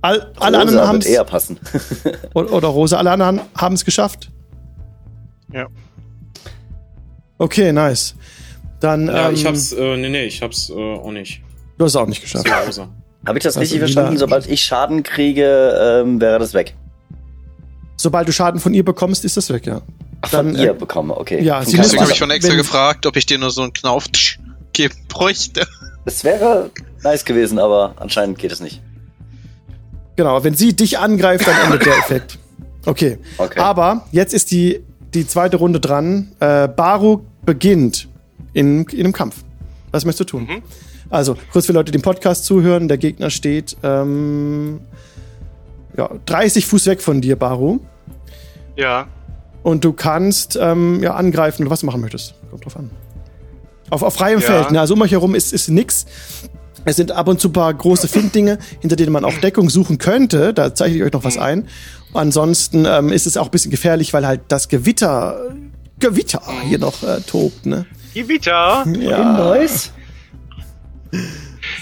All, 0.00 0.32
alle 0.38 0.58
Rosa 0.58 0.60
anderen 0.60 0.88
haben 0.88 1.02
wird 1.02 1.06
eher 1.06 1.24
passen. 1.24 1.58
oder, 2.34 2.52
oder 2.52 2.68
Rosa, 2.68 2.96
alle 2.96 3.10
anderen 3.10 3.40
haben 3.54 3.74
es 3.74 3.84
geschafft. 3.84 4.30
Ja. 5.52 5.66
Okay, 7.38 7.72
nice. 7.72 8.14
Dann, 8.80 9.06
Ja, 9.08 9.28
ähm, 9.28 9.34
ich 9.34 9.44
hab's, 9.46 9.72
äh, 9.72 9.96
nee, 9.96 10.08
nee, 10.08 10.24
ich 10.24 10.42
hab's 10.42 10.70
äh, 10.70 10.74
auch 10.74 11.10
nicht. 11.10 11.40
du 11.78 11.84
hast 11.84 11.92
es 11.92 11.96
auch 11.96 12.06
nicht 12.06 12.20
geschafft. 12.22 12.48
Hause. 12.50 12.88
Habe 13.26 13.38
ich 13.38 13.44
das 13.44 13.56
Also 13.56 13.60
richtig 13.60 13.78
verstanden? 13.80 14.18
Sobald 14.18 14.46
ich 14.48 14.62
Schaden 14.62 15.02
kriege, 15.02 16.02
ähm, 16.04 16.20
wäre 16.20 16.38
das 16.38 16.54
weg. 16.54 16.74
Sobald 17.96 18.28
du 18.28 18.32
Schaden 18.32 18.60
von 18.60 18.74
ihr 18.74 18.84
bekommst, 18.84 19.24
ist 19.24 19.36
das 19.36 19.50
weg, 19.50 19.66
ja. 19.66 19.82
Ach, 20.20 20.30
von 20.30 20.52
Dann, 20.54 20.62
ihr 20.62 20.70
äh, 20.70 20.74
bekomme, 20.74 21.16
okay. 21.16 21.42
ja, 21.42 21.64
sie 21.64 21.76
Deswegen 21.76 22.02
habe 22.02 22.12
ich 22.12 22.18
von 22.18 22.30
extra 22.30 22.54
gefragt, 22.54 23.06
ob 23.06 23.16
ich 23.16 23.26
dir 23.26 23.38
nur 23.38 23.50
so 23.50 23.62
einen 23.62 23.72
Knauf 23.72 24.04
geben 24.72 24.94
bräuchte. 25.08 25.66
Das 26.04 26.24
wäre 26.24 26.70
nice 27.02 27.24
gewesen, 27.24 27.58
aber 27.58 27.94
anscheinend 27.96 28.38
geht 28.38 28.52
es 28.52 28.60
nicht. 28.60 28.80
Genau, 30.16 30.42
wenn 30.42 30.54
sie 30.54 30.74
dich 30.74 30.98
angreift, 30.98 31.46
dann 31.46 31.56
endet 31.66 31.86
der 31.86 31.98
Effekt. 31.98 32.38
Okay. 32.86 33.18
Okay. 33.36 33.60
Aber 33.60 34.06
jetzt 34.12 34.32
ist 34.34 34.50
die, 34.50 34.80
die 35.14 35.26
zweite 35.26 35.56
Runde 35.56 35.80
dran. 35.80 36.32
Äh, 36.40 36.68
Baru 36.68 37.20
beginnt 37.44 38.08
in, 38.52 38.84
in 38.86 39.00
einem 39.00 39.12
Kampf. 39.12 39.36
Was 39.90 40.04
möchtest 40.04 40.32
du 40.32 40.38
tun? 40.38 40.62
Also, 41.10 41.36
kurz 41.52 41.66
für 41.66 41.72
Leute, 41.72 41.90
die 41.90 41.98
den 41.98 42.02
Podcast 42.02 42.44
zuhören. 42.44 42.88
Der 42.88 42.98
Gegner 42.98 43.30
steht 43.30 43.76
ähm, 43.82 44.80
ja, 45.96 46.10
30 46.26 46.66
Fuß 46.66 46.86
weg 46.86 47.00
von 47.00 47.20
dir, 47.20 47.36
Baru. 47.36 47.80
Ja. 48.76 49.06
Und 49.62 49.84
du 49.84 49.92
kannst 49.92 50.58
ähm, 50.60 51.02
ja, 51.02 51.14
angreifen, 51.14 51.68
was 51.70 51.80
du 51.80 51.86
machen 51.86 52.00
möchtest. 52.00 52.34
Kommt 52.50 52.64
drauf 52.64 52.76
an. 52.76 52.90
Auf, 53.90 54.02
auf 54.02 54.14
freiem 54.14 54.40
Ja. 54.40 54.46
Feld. 54.46 54.70
Ne? 54.70 54.80
Also 54.80 54.94
um 54.94 55.00
euch 55.02 55.12
herum 55.12 55.34
ist, 55.34 55.52
ist 55.52 55.68
nix. 55.68 56.06
Es 56.84 56.96
sind 56.96 57.12
ab 57.12 57.28
und 57.28 57.40
zu 57.40 57.48
ein 57.48 57.52
paar 57.52 57.72
große 57.74 58.08
Finddinge, 58.08 58.58
hinter 58.80 58.96
denen 58.96 59.12
man 59.12 59.24
auch 59.24 59.34
Deckung 59.38 59.68
suchen 59.70 59.98
könnte. 59.98 60.54
Da 60.54 60.74
zeichne 60.74 60.96
ich 60.98 61.02
euch 61.02 61.12
noch 61.12 61.24
was 61.24 61.36
ein. 61.38 61.68
Ansonsten 62.14 62.84
ähm, 62.86 63.10
ist 63.10 63.26
es 63.26 63.36
auch 63.36 63.46
ein 63.46 63.50
bisschen 63.50 63.70
gefährlich, 63.70 64.12
weil 64.14 64.26
halt 64.26 64.40
das 64.48 64.68
Gewitter, 64.68 65.54
Gewitter 65.98 66.40
hier 66.64 66.78
noch 66.78 67.02
äh, 67.02 67.20
tobt. 67.20 67.66
Ne? 67.66 67.84
Evita, 68.14 68.84
Ja. 68.98 69.32
Neues? 69.36 69.92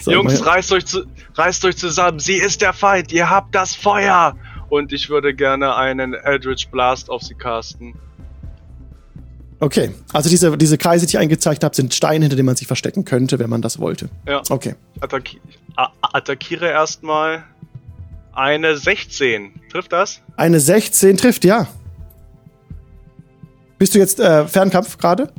So, 0.03 0.11
Jungs, 0.13 0.41
mal- 0.41 0.49
reißt 0.51 0.73
euch, 0.73 0.87
zu, 0.87 1.05
reißt 1.35 1.65
euch 1.65 1.77
zusammen. 1.77 2.19
Sie 2.19 2.35
ist 2.37 2.61
der 2.63 2.73
Feind. 2.73 3.13
Ihr 3.13 3.29
habt 3.31 3.55
das 3.55 3.75
Feuer. 3.75 4.37
Und 4.69 4.93
ich 4.93 5.09
würde 5.09 5.35
gerne 5.35 5.77
einen 5.77 6.15
Eldritch 6.15 6.69
Blast 6.71 7.09
auf 7.11 7.23
sie 7.23 7.35
casten. 7.35 7.95
Okay, 9.59 9.91
also 10.13 10.29
diese, 10.29 10.57
diese 10.59 10.77
Kreise, 10.77 11.07
die 11.07 11.11
ich 11.11 11.19
eingezeigt 11.19 11.65
habe, 11.65 11.75
sind 11.75 11.95
Steine, 11.95 12.25
hinter 12.25 12.37
denen 12.37 12.47
man 12.47 12.57
sich 12.57 12.67
verstecken 12.67 13.05
könnte, 13.05 13.39
wenn 13.39 13.49
man 13.49 13.63
das 13.63 13.79
wollte. 13.79 14.11
Ja. 14.27 14.43
Okay. 14.51 14.75
Attacki 15.01 15.41
attackiere 15.77 16.69
erstmal 16.69 17.45
eine 18.33 18.77
16. 18.77 19.53
Trifft 19.71 19.93
das? 19.93 20.21
Eine 20.37 20.61
16 20.61 21.17
trifft, 21.17 21.45
ja. 21.45 21.69
Bist 23.79 23.95
du 23.95 23.99
jetzt 23.99 24.21
äh, 24.21 24.47
Fernkampf 24.47 24.97
gerade? 24.99 25.33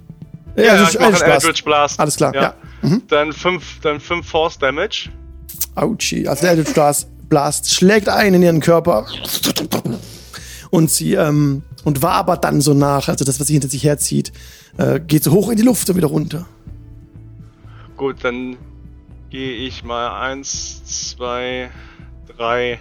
Ja, 0.56 0.73
also 0.73 0.85
ich 0.85 0.99
mache 0.99 1.23
einen. 1.23 1.34
Eldritch 1.34 1.64
Blast. 1.64 1.99
Alles 1.99 2.15
klar, 2.15 2.34
ja. 2.34 2.53
Mhm. 2.81 3.03
Dann 3.07 3.34
5 3.34 3.80
dann 3.81 3.99
fünf 3.99 4.27
Force 4.27 4.57
Damage. 4.57 5.10
Autschi. 5.76 6.27
Also 6.27 6.41
der 6.41 6.52
Eldritch 6.52 6.73
Blast, 6.73 7.07
Blast 7.30 7.73
schlägt 7.73 8.10
ein 8.10 8.34
in 8.34 8.41
ihren 8.41 8.60
Körper. 8.60 9.07
Und 10.69 10.89
sie, 10.89 11.14
ähm, 11.14 11.64
und 11.88 12.01
wabert 12.01 12.43
dann 12.43 12.59
so 12.59 12.73
nach, 12.73 13.07
also 13.07 13.23
das, 13.23 13.39
was 13.39 13.47
sie 13.47 13.53
hinter 13.53 13.69
sich 13.69 13.85
herzieht, 13.85 14.34
äh, 14.77 14.99
geht 14.99 15.23
so 15.23 15.31
hoch 15.31 15.49
in 15.49 15.55
die 15.55 15.64
Luft 15.64 15.89
und 15.89 15.95
wieder 15.95 16.07
runter. 16.07 16.45
Gut, 17.95 18.18
dann 18.26 18.57
gehe 19.30 19.53
ich 19.53 19.85
mal 19.85 20.19
eins, 20.19 20.84
zwei, 20.84 21.69
drei, 22.35 22.77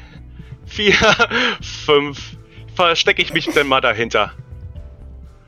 vier, 0.65 0.97
fünf. 1.61 2.37
Verstecke 2.75 3.23
ich 3.23 3.33
mich 3.33 3.47
denn 3.47 3.69
mal 3.69 3.81
dahinter. 3.81 4.33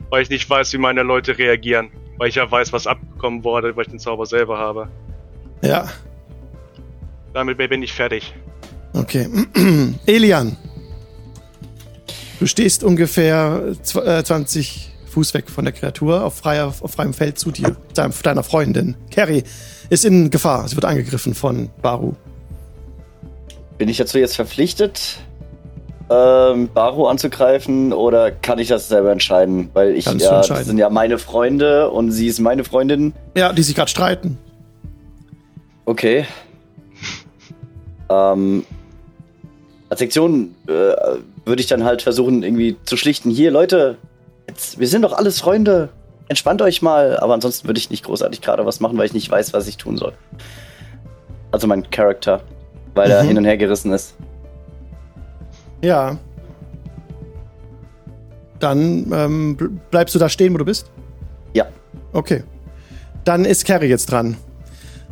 Weil 0.09 0.21
ich 0.21 0.29
nicht 0.29 0.49
weiß, 0.49 0.71
wie 0.71 0.77
meine 0.77 1.03
Leute 1.03 1.37
reagieren. 1.37 1.89
Weil 2.17 2.29
ich 2.29 2.35
ja 2.35 2.49
weiß, 2.49 2.71
was 2.71 2.87
abgekommen 2.87 3.43
wurde, 3.43 3.75
weil 3.75 3.83
ich 3.83 3.91
den 3.91 3.99
Zauber 3.99 4.25
selber 4.25 4.57
habe. 4.57 4.87
Ja, 5.61 5.89
Damit 7.33 7.57
bin 7.57 7.83
ich 7.83 7.91
fertig. 7.91 8.33
okay. 8.93 9.27
Elian. 10.05 10.55
Du 12.39 12.45
stehst 12.45 12.83
ungefähr 12.83 13.75
zw- 13.83 14.03
äh, 14.19 14.23
20 14.23 14.91
Fuß 15.07 15.33
weg 15.33 15.49
von 15.49 15.65
der 15.65 15.73
Kreatur 15.73 16.23
auf, 16.23 16.35
freier, 16.35 16.67
auf 16.67 16.91
freiem 16.91 17.13
Feld 17.13 17.37
zu 17.37 17.51
dir, 17.51 17.75
dein- 17.93 18.13
deiner 18.23 18.43
Freundin. 18.43 18.95
Carrie 19.11 19.43
ist 19.89 20.05
in 20.05 20.29
Gefahr. 20.29 20.67
Sie 20.67 20.75
wird 20.75 20.85
angegriffen 20.85 21.33
von 21.33 21.69
Baru. 21.81 22.13
Bin 23.77 23.89
ich 23.89 23.97
dazu 23.97 24.17
jetzt 24.19 24.35
verpflichtet, 24.35 25.17
ähm, 26.09 26.69
Baru 26.73 27.07
anzugreifen 27.07 27.91
oder 27.91 28.31
kann 28.31 28.59
ich 28.59 28.67
das 28.67 28.87
selber 28.87 29.11
entscheiden? 29.11 29.69
Weil 29.73 29.95
ich 29.95 30.05
Kannst 30.05 30.25
ja, 30.25 30.37
entscheiden. 30.37 30.59
das 30.59 30.67
sind 30.67 30.77
ja 30.77 30.89
meine 30.89 31.17
Freunde 31.17 31.89
und 31.89 32.11
sie 32.11 32.27
ist 32.27 32.39
meine 32.39 32.63
Freundin. 32.63 33.13
Ja, 33.35 33.51
die 33.51 33.63
sich 33.63 33.75
gerade 33.75 33.89
streiten. 33.91 34.37
Okay. 35.85 36.25
Ähm, 38.11 38.65
als 39.87 39.99
Sektion 39.99 40.55
äh, 40.67 40.71
würde 41.49 41.61
ich 41.61 41.67
dann 41.67 41.83
halt 41.83 42.01
versuchen, 42.01 42.43
irgendwie 42.43 42.77
zu 42.85 42.95
schlichten. 42.95 43.29
Hier, 43.29 43.51
Leute, 43.51 43.97
jetzt, 44.47 44.79
wir 44.79 44.87
sind 44.87 45.01
doch 45.01 45.11
alles 45.13 45.41
Freunde. 45.41 45.89
Entspannt 46.29 46.61
euch 46.61 46.81
mal. 46.81 47.17
Aber 47.19 47.33
ansonsten 47.33 47.67
würde 47.67 47.79
ich 47.79 47.89
nicht 47.89 48.05
großartig 48.05 48.39
gerade 48.41 48.65
was 48.65 48.79
machen, 48.79 48.97
weil 48.97 49.05
ich 49.05 49.13
nicht 49.13 49.29
weiß, 49.29 49.51
was 49.53 49.67
ich 49.67 49.75
tun 49.77 49.97
soll. 49.97 50.13
Also 51.51 51.67
mein 51.67 51.89
Charakter, 51.89 52.41
weil 52.95 53.09
er 53.11 53.23
Mhm. 53.23 53.27
hin 53.27 53.37
und 53.39 53.45
her 53.45 53.57
gerissen 53.57 53.91
ist. 53.91 54.15
Ja. 55.81 56.17
Dann 58.59 59.11
ähm, 59.13 59.57
bl- 59.57 59.71
bleibst 59.89 60.13
du 60.15 60.19
da 60.19 60.29
stehen, 60.29 60.53
wo 60.53 60.57
du 60.57 60.65
bist? 60.65 60.87
Ja. 61.53 61.65
Okay. 62.13 62.43
Dann 63.23 63.45
ist 63.45 63.65
Carrie 63.65 63.87
jetzt 63.87 64.11
dran. 64.11 64.37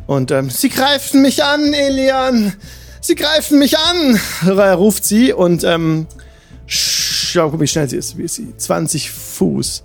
Und 0.06 0.30
ähm, 0.30 0.50
sie 0.50 0.68
greifen 0.68 1.22
mich 1.22 1.42
an, 1.44 1.72
Elian! 1.72 2.54
Sie 3.00 3.14
greifen 3.14 3.58
mich 3.58 3.76
an! 3.78 4.18
äh, 4.46 4.70
ruft 4.70 5.04
sie 5.04 5.32
und 5.32 5.64
ähm, 5.64 6.06
schau, 7.28 7.50
guck, 7.50 7.60
wie 7.60 7.66
schnell 7.66 7.88
sie 7.88 7.96
ist. 7.96 8.16
Wie 8.18 8.22
ist 8.22 8.34
sie? 8.36 8.48
20 8.56 9.10
Fuß. 9.10 9.82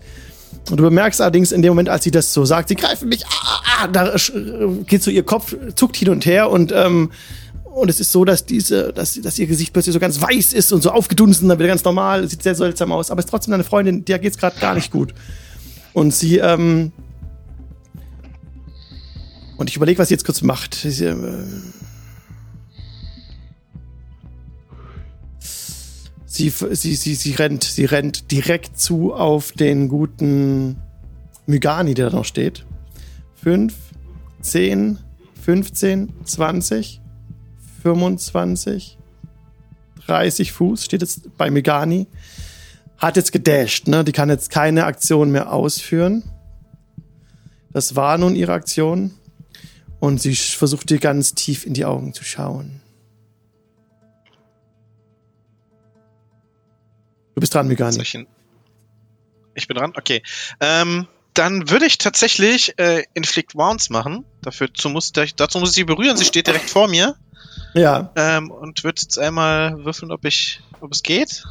Und 0.70 0.78
du 0.78 0.84
bemerkst 0.84 1.20
allerdings 1.22 1.52
in 1.52 1.62
dem 1.62 1.72
Moment, 1.72 1.90
als 1.90 2.04
sie 2.04 2.12
das 2.12 2.34
so 2.34 2.46
sagt, 2.46 2.70
sie 2.70 2.76
greifen 2.76 3.10
mich, 3.10 3.26
ah, 3.26 3.30
ah, 3.32 3.60
ah, 3.84 3.88
da 3.88 4.16
sch- 4.16 4.84
geht 4.86 5.04
so 5.04 5.12
ihr 5.12 5.24
Kopf, 5.24 5.56
zuckt 5.76 5.98
hin 5.98 6.10
und 6.10 6.26
her 6.26 6.50
und 6.50 6.72
ähm, 6.72 7.12
und 7.76 7.90
es 7.90 8.00
ist 8.00 8.12
so, 8.12 8.24
dass 8.24 8.46
diese, 8.46 8.94
dass, 8.94 9.20
dass 9.20 9.40
ihr 9.40 9.48
Gesicht 9.48 9.74
plötzlich 9.74 9.94
so 9.94 10.00
ganz 10.00 10.22
weiß 10.22 10.54
ist 10.54 10.72
und 10.72 10.84
so 10.84 10.92
aufgedunsen, 10.92 11.50
dann 11.50 11.58
wieder 11.58 11.70
ganz 11.70 11.84
normal, 11.84 12.28
sieht 12.30 12.44
sehr 12.44 12.54
seltsam 12.54 12.92
aus, 12.92 13.10
aber 13.10 13.18
ist 13.20 13.30
trotzdem 13.30 13.50
deine 13.52 13.64
Freundin, 13.64 14.06
der 14.06 14.20
geht's 14.20 14.38
gerade 14.38 14.60
gar 14.60 14.76
nicht 14.76 14.92
gut. 14.92 15.12
Und 15.92 16.14
sie, 16.14 16.38
ähm, 16.38 16.92
und 19.58 19.70
ich 19.72 19.76
überlege, 19.76 19.98
was 20.00 20.10
sie 20.10 20.14
jetzt 20.14 20.24
kurz 20.26 20.44
macht. 20.44 20.76
Sie, 20.76 21.04
äh, 21.06 21.16
sie, 26.34 26.50
sie, 26.50 26.96
sie, 26.96 27.16
sie 27.16 27.32
rennt, 27.34 27.64
sie 27.64 27.86
rennt 27.86 28.32
direkt 28.32 28.80
zu 28.80 29.14
auf 29.14 29.52
den 29.52 29.88
guten 29.88 30.78
Mygani, 31.46 31.94
der 31.94 32.10
da 32.10 32.18
noch 32.18 32.26
steht. 32.26 32.66
Fünf, 33.36 33.76
zehn, 34.42 34.98
15, 35.44 36.12
20, 36.24 37.02
25, 37.84 38.98
30 40.08 40.52
Fuß, 40.52 40.86
steht 40.86 41.02
jetzt 41.02 41.38
bei 41.38 41.52
Megani. 41.52 42.08
Hat 42.98 43.16
jetzt 43.16 43.32
gedasht, 43.32 43.88
ne? 43.88 44.04
Die 44.04 44.12
kann 44.12 44.30
jetzt 44.30 44.50
keine 44.50 44.86
Aktion 44.86 45.32
mehr 45.32 45.52
ausführen. 45.52 46.24
Das 47.72 47.96
war 47.96 48.18
nun 48.18 48.36
ihre 48.36 48.54
Aktion. 48.54 49.12
Und 50.00 50.22
sie 50.22 50.36
versucht 50.36 50.90
dir 50.90 51.00
ganz 51.00 51.34
tief 51.34 51.66
in 51.66 51.74
die 51.74 51.86
Augen 51.86 52.14
zu 52.14 52.24
schauen. 52.24 52.83
Du 57.36 57.40
bist 57.42 57.54
dran, 57.54 57.68
Megani. 57.68 57.94
Soll 57.94 58.28
ich 59.56 59.68
bin 59.68 59.78
dran? 59.78 59.94
Okay. 59.96 60.24
Ähm, 60.60 61.08
dann 61.34 61.70
würde 61.70 61.86
ich 61.86 61.98
tatsächlich 61.98 62.78
äh, 62.78 63.04
Inflict 63.14 63.56
Wounds 63.56 63.90
machen. 63.90 64.26
Dafür, 64.42 64.70
muss, 64.86 65.12
dazu 65.12 65.60
muss 65.60 65.70
ich 65.70 65.76
sie 65.76 65.84
berühren. 65.84 66.18
Sie 66.18 66.26
steht 66.26 66.48
direkt 66.48 66.70
vor 66.70 66.88
mir. 66.88 67.16
Ja, 67.74 68.12
Ähm, 68.16 68.52
und 68.52 68.84
würde 68.84 69.02
jetzt 69.02 69.18
einmal 69.18 69.84
würfeln, 69.84 70.12
ob 70.12 70.26
ich, 70.26 70.62
ob 70.80 70.92
es 70.92 71.02
geht. 71.02 71.44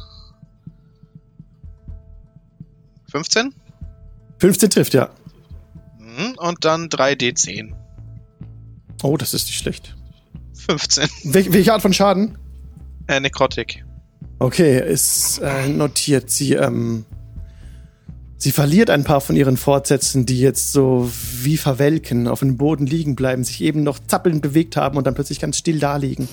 15? 3.11 3.53
15 4.39 4.69
trifft, 4.69 4.93
ja. 4.93 5.09
Mhm, 5.99 6.35
Und 6.37 6.63
dann 6.65 6.89
3d10. 6.89 7.73
Oh, 9.03 9.17
das 9.17 9.33
ist 9.33 9.47
nicht 9.47 9.59
schlecht. 9.59 9.95
15. 10.65 11.09
Wel 11.23 11.51
welche 11.53 11.73
Art 11.73 11.81
von 11.81 11.93
Schaden? 11.93 12.37
Äh, 13.07 13.19
Nekrotik. 13.19 13.83
Okay, 14.39 14.79
ist 14.91 15.39
äh, 15.39 15.67
notiert. 15.69 16.29
Sie, 16.29 16.53
ähm, 16.53 17.05
sie 18.37 18.51
verliert 18.51 18.89
ein 18.89 19.03
paar 19.03 19.21
von 19.21 19.35
ihren 19.35 19.55
Fortsätzen, 19.57 20.25
die 20.25 20.39
jetzt 20.39 20.73
so 20.73 21.09
wie 21.41 21.57
verwelken, 21.57 22.27
auf 22.27 22.39
dem 22.39 22.57
Boden 22.57 22.85
liegen 22.85 23.15
bleiben, 23.15 23.43
sich 23.43 23.61
eben 23.61 23.83
noch 23.83 23.99
zappelnd 23.99 24.41
bewegt 24.41 24.75
haben 24.75 24.97
und 24.97 25.05
dann 25.07 25.15
plötzlich 25.15 25.39
ganz 25.39 25.57
still 25.57 25.79
da 25.79 25.95
liegen. 25.97 26.27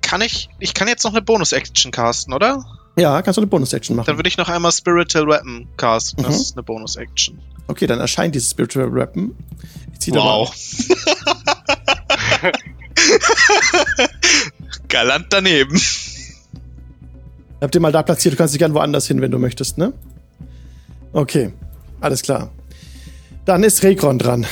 Kann 0.00 0.20
ich, 0.22 0.48
ich 0.58 0.74
kann 0.74 0.88
jetzt 0.88 1.04
noch 1.04 1.12
eine 1.12 1.22
Bonus-Action 1.22 1.92
casten, 1.92 2.32
oder? 2.32 2.64
Ja, 2.96 3.20
kannst 3.22 3.36
du 3.36 3.42
eine 3.42 3.46
Bonus-Action 3.48 3.94
machen. 3.94 4.06
Dann 4.06 4.16
würde 4.16 4.28
ich 4.28 4.38
noch 4.38 4.48
einmal 4.48 4.72
Spiritual 4.72 5.26
Weapon 5.28 5.68
casten. 5.76 6.24
Das 6.24 6.34
Mhm. 6.34 6.40
ist 6.40 6.56
eine 6.56 6.62
Bonus-Action. 6.64 7.38
Okay, 7.68 7.86
dann 7.86 8.00
erscheint 8.00 8.34
dieses 8.34 8.50
Spiritual 8.50 8.92
Weapon. 8.94 9.36
Ich 9.92 10.00
zieh 10.00 10.10
da 10.10 10.20
Wow. 10.20 10.52
Galant 14.88 15.26
daneben. 15.30 15.80
Habt 17.60 17.74
ihr 17.74 17.80
mal 17.80 17.92
da 17.92 18.02
platziert, 18.02 18.34
du 18.34 18.38
kannst 18.38 18.54
dich 18.54 18.58
gern 18.58 18.74
woanders 18.74 19.06
hin, 19.06 19.20
wenn 19.20 19.30
du 19.30 19.38
möchtest, 19.38 19.78
ne? 19.78 19.92
Okay, 21.12 21.52
alles 22.00 22.22
klar. 22.22 22.52
Dann 23.44 23.64
ist 23.64 23.82
Rekron 23.82 24.18
dran. 24.18 24.46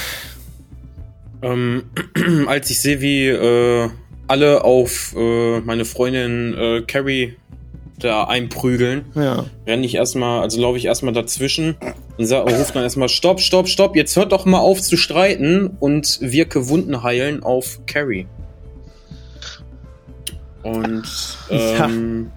Ähm, 1.43 1.85
als 2.47 2.70
ich 2.70 2.81
sehe, 2.81 3.01
wie 3.01 3.28
äh, 3.28 3.89
alle 4.27 4.64
auf 4.64 5.14
äh, 5.16 5.60
meine 5.60 5.85
Freundin 5.85 6.55
äh, 6.55 6.82
Carrie 6.82 7.36
da 7.98 8.24
einprügeln, 8.24 9.06
Ja. 9.14 9.47
renne 9.66 9.86
ich 9.86 9.94
erstmal, 9.94 10.40
also 10.43 10.60
laufe 10.60 10.77
ich 10.77 10.85
erstmal 10.85 11.14
dazwischen 11.14 11.77
und 12.18 12.27
sag, 12.27 12.44
rufe 12.44 12.73
dann 12.74 12.82
erstmal 12.82 13.09
Stopp, 13.09 13.40
Stopp, 13.40 13.68
Stopp, 13.68 13.97
jetzt 13.97 14.16
hört 14.16 14.32
doch 14.32 14.44
mal 14.44 14.59
auf 14.59 14.82
zu 14.82 14.97
streiten 14.98 15.68
und 15.81 16.18
wirke 16.20 16.68
Wunden 16.68 17.02
heilen 17.02 17.43
auf 17.43 17.81
Carrie. 17.86 18.27
Und 20.66 21.38
ähm, 21.51 22.32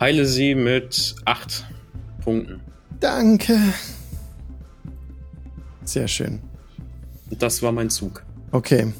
heile 0.00 0.24
sie 0.24 0.54
mit 0.54 1.14
acht 1.26 1.66
Punkten. 2.24 2.62
Danke. 2.98 3.58
Sehr 5.84 6.08
schön. 6.08 6.40
Das 7.30 7.62
war 7.62 7.72
mein 7.72 7.90
Zug. 7.90 8.24
Okay. 8.52 8.94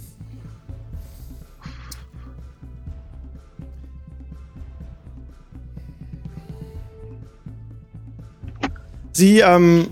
Sie, 9.12 9.40
ähm, 9.40 9.89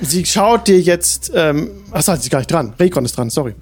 sie 0.00 0.24
schaut 0.26 0.66
dir 0.66 0.80
jetzt, 0.80 1.30
ähm, 1.32 1.84
achso, 1.92 2.12
sie 2.14 2.22
ist 2.22 2.30
gar 2.30 2.38
nicht 2.38 2.50
dran. 2.50 2.74
Rekon 2.76 3.04
ist 3.04 3.16
dran, 3.16 3.30
sorry. 3.30 3.54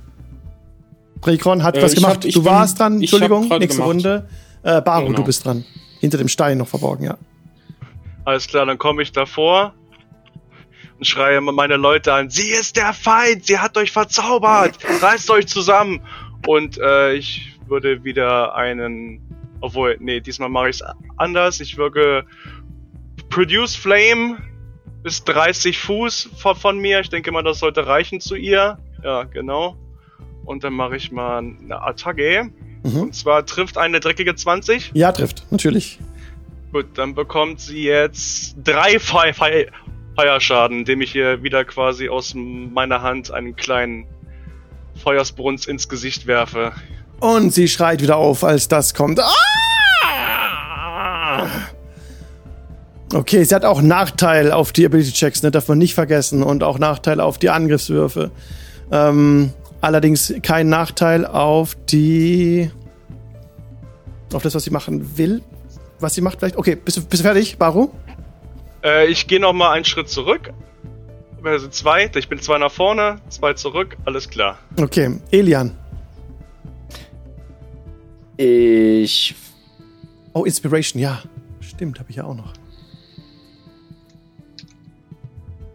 Rekon 1.24 1.62
hat 1.62 1.76
Äh, 1.76 1.82
was 1.82 1.94
gemacht. 1.94 2.14
hab- 2.16 2.20
du 2.22 2.42
bin- 2.42 2.44
warst 2.44 2.78
dran, 2.78 3.00
Entschuldigung, 3.00 3.48
nächste 3.48 3.68
gemacht. 3.68 3.88
Runde. 3.88 4.28
Äh, 4.62 4.80
Baro, 4.82 5.06
Genau. 5.06 5.16
du 5.18 5.24
bist 5.24 5.44
dran. 5.44 5.64
Hinter 6.00 6.18
dem 6.18 6.28
Stein 6.28 6.58
noch 6.58 6.68
verborgen, 6.68 7.04
ja. 7.04 7.16
Alles 8.24 8.46
klar, 8.46 8.66
dann 8.66 8.78
komme 8.78 9.02
ich 9.02 9.12
davor 9.12 9.72
und 10.98 11.06
schreie 11.06 11.40
meine 11.40 11.76
Leute 11.76 12.12
an. 12.12 12.28
Sie 12.30 12.50
ist 12.50 12.76
der 12.76 12.92
Feind, 12.92 13.46
sie 13.46 13.58
hat 13.58 13.76
euch 13.76 13.90
verzaubert, 13.90 14.78
reißt 15.00 15.30
euch 15.30 15.46
zusammen. 15.46 16.00
Und 16.46 16.78
äh, 16.78 17.14
ich 17.14 17.58
würde 17.66 18.04
wieder 18.04 18.54
einen, 18.54 19.20
obwohl, 19.60 19.96
nee, 20.00 20.20
diesmal 20.20 20.48
mache 20.48 20.68
ich 20.70 20.80
es 20.80 20.84
anders. 21.16 21.60
Ich 21.60 21.76
würde 21.76 22.24
Produce 23.30 23.74
Flame 23.76 24.38
bis 25.02 25.24
30 25.24 25.78
Fuß 25.78 26.30
von, 26.36 26.54
von 26.56 26.78
mir. 26.78 27.00
Ich 27.00 27.10
denke 27.10 27.32
mal, 27.32 27.42
das 27.42 27.58
sollte 27.60 27.86
reichen 27.86 28.20
zu 28.20 28.34
ihr. 28.36 28.78
Ja, 29.02 29.24
genau. 29.24 29.76
Und 30.48 30.64
dann 30.64 30.72
mache 30.72 30.96
ich 30.96 31.12
mal 31.12 31.38
eine 31.40 31.82
Attacke. 31.82 32.48
Mhm. 32.82 33.00
Und 33.02 33.14
zwar 33.14 33.44
trifft 33.44 33.76
eine 33.76 34.00
dreckige 34.00 34.34
20. 34.34 34.92
Ja, 34.94 35.12
trifft, 35.12 35.44
natürlich. 35.50 35.98
Gut, 36.72 36.86
dann 36.94 37.14
bekommt 37.14 37.60
sie 37.60 37.84
jetzt 37.84 38.56
drei 38.64 38.98
Fe 38.98 39.34
Fe 39.34 39.66
Feuerschaden, 40.16 40.78
indem 40.78 41.02
ich 41.02 41.14
ihr 41.14 41.42
wieder 41.42 41.64
quasi 41.66 42.08
aus 42.08 42.34
meiner 42.34 43.02
Hand 43.02 43.30
einen 43.30 43.54
kleinen 43.56 44.06
Feuersbrunst 44.96 45.68
ins 45.68 45.88
Gesicht 45.88 46.26
werfe. 46.26 46.72
Und 47.20 47.52
sie 47.52 47.68
schreit 47.68 48.00
wieder 48.02 48.16
auf, 48.16 48.42
als 48.42 48.68
das 48.68 48.94
kommt. 48.94 49.20
Ah! 49.20 49.26
Okay, 53.12 53.44
sie 53.44 53.54
hat 53.54 53.64
auch 53.66 53.82
Nachteil 53.82 54.50
auf 54.50 54.72
die 54.72 54.86
Ability-Checks, 54.86 55.42
ne? 55.42 55.50
darf 55.50 55.68
man 55.68 55.78
nicht 55.78 55.94
vergessen. 55.94 56.42
Und 56.42 56.64
auch 56.64 56.78
Nachteil 56.78 57.20
auf 57.20 57.38
die 57.38 57.50
Angriffswürfe. 57.50 58.30
Ähm, 58.90 59.52
allerdings 59.80 60.34
kein 60.42 60.68
Nachteil 60.68 61.26
auf 61.26 61.76
die. 61.90 62.70
Auf 64.32 64.42
das, 64.42 64.54
was 64.54 64.64
sie 64.64 64.70
machen 64.70 65.16
will. 65.16 65.42
Was 66.00 66.14
sie 66.14 66.20
macht 66.20 66.38
vielleicht. 66.38 66.56
Okay, 66.56 66.76
bist 66.76 66.96
du, 66.96 67.04
bist 67.04 67.22
du 67.22 67.26
fertig, 67.26 67.58
Baru? 67.58 67.90
Äh, 68.84 69.06
ich 69.06 69.26
gehe 69.26 69.40
noch 69.40 69.52
mal 69.52 69.72
einen 69.72 69.84
Schritt 69.84 70.08
zurück. 70.08 70.52
Also 71.42 71.68
zwei, 71.68 72.10
ich 72.14 72.28
bin 72.28 72.40
zwei 72.40 72.58
nach 72.58 72.72
vorne, 72.72 73.20
zwei 73.28 73.54
zurück, 73.54 73.96
alles 74.04 74.28
klar. 74.28 74.58
Okay, 74.76 75.18
Elian. 75.30 75.76
Ich 78.36 79.34
Oh, 80.38 80.44
Inspiration, 80.44 81.02
ja. 81.02 81.20
Stimmt, 81.60 81.98
habe 81.98 82.10
ich 82.10 82.16
ja 82.16 82.24
auch 82.24 82.34
noch. 82.34 82.52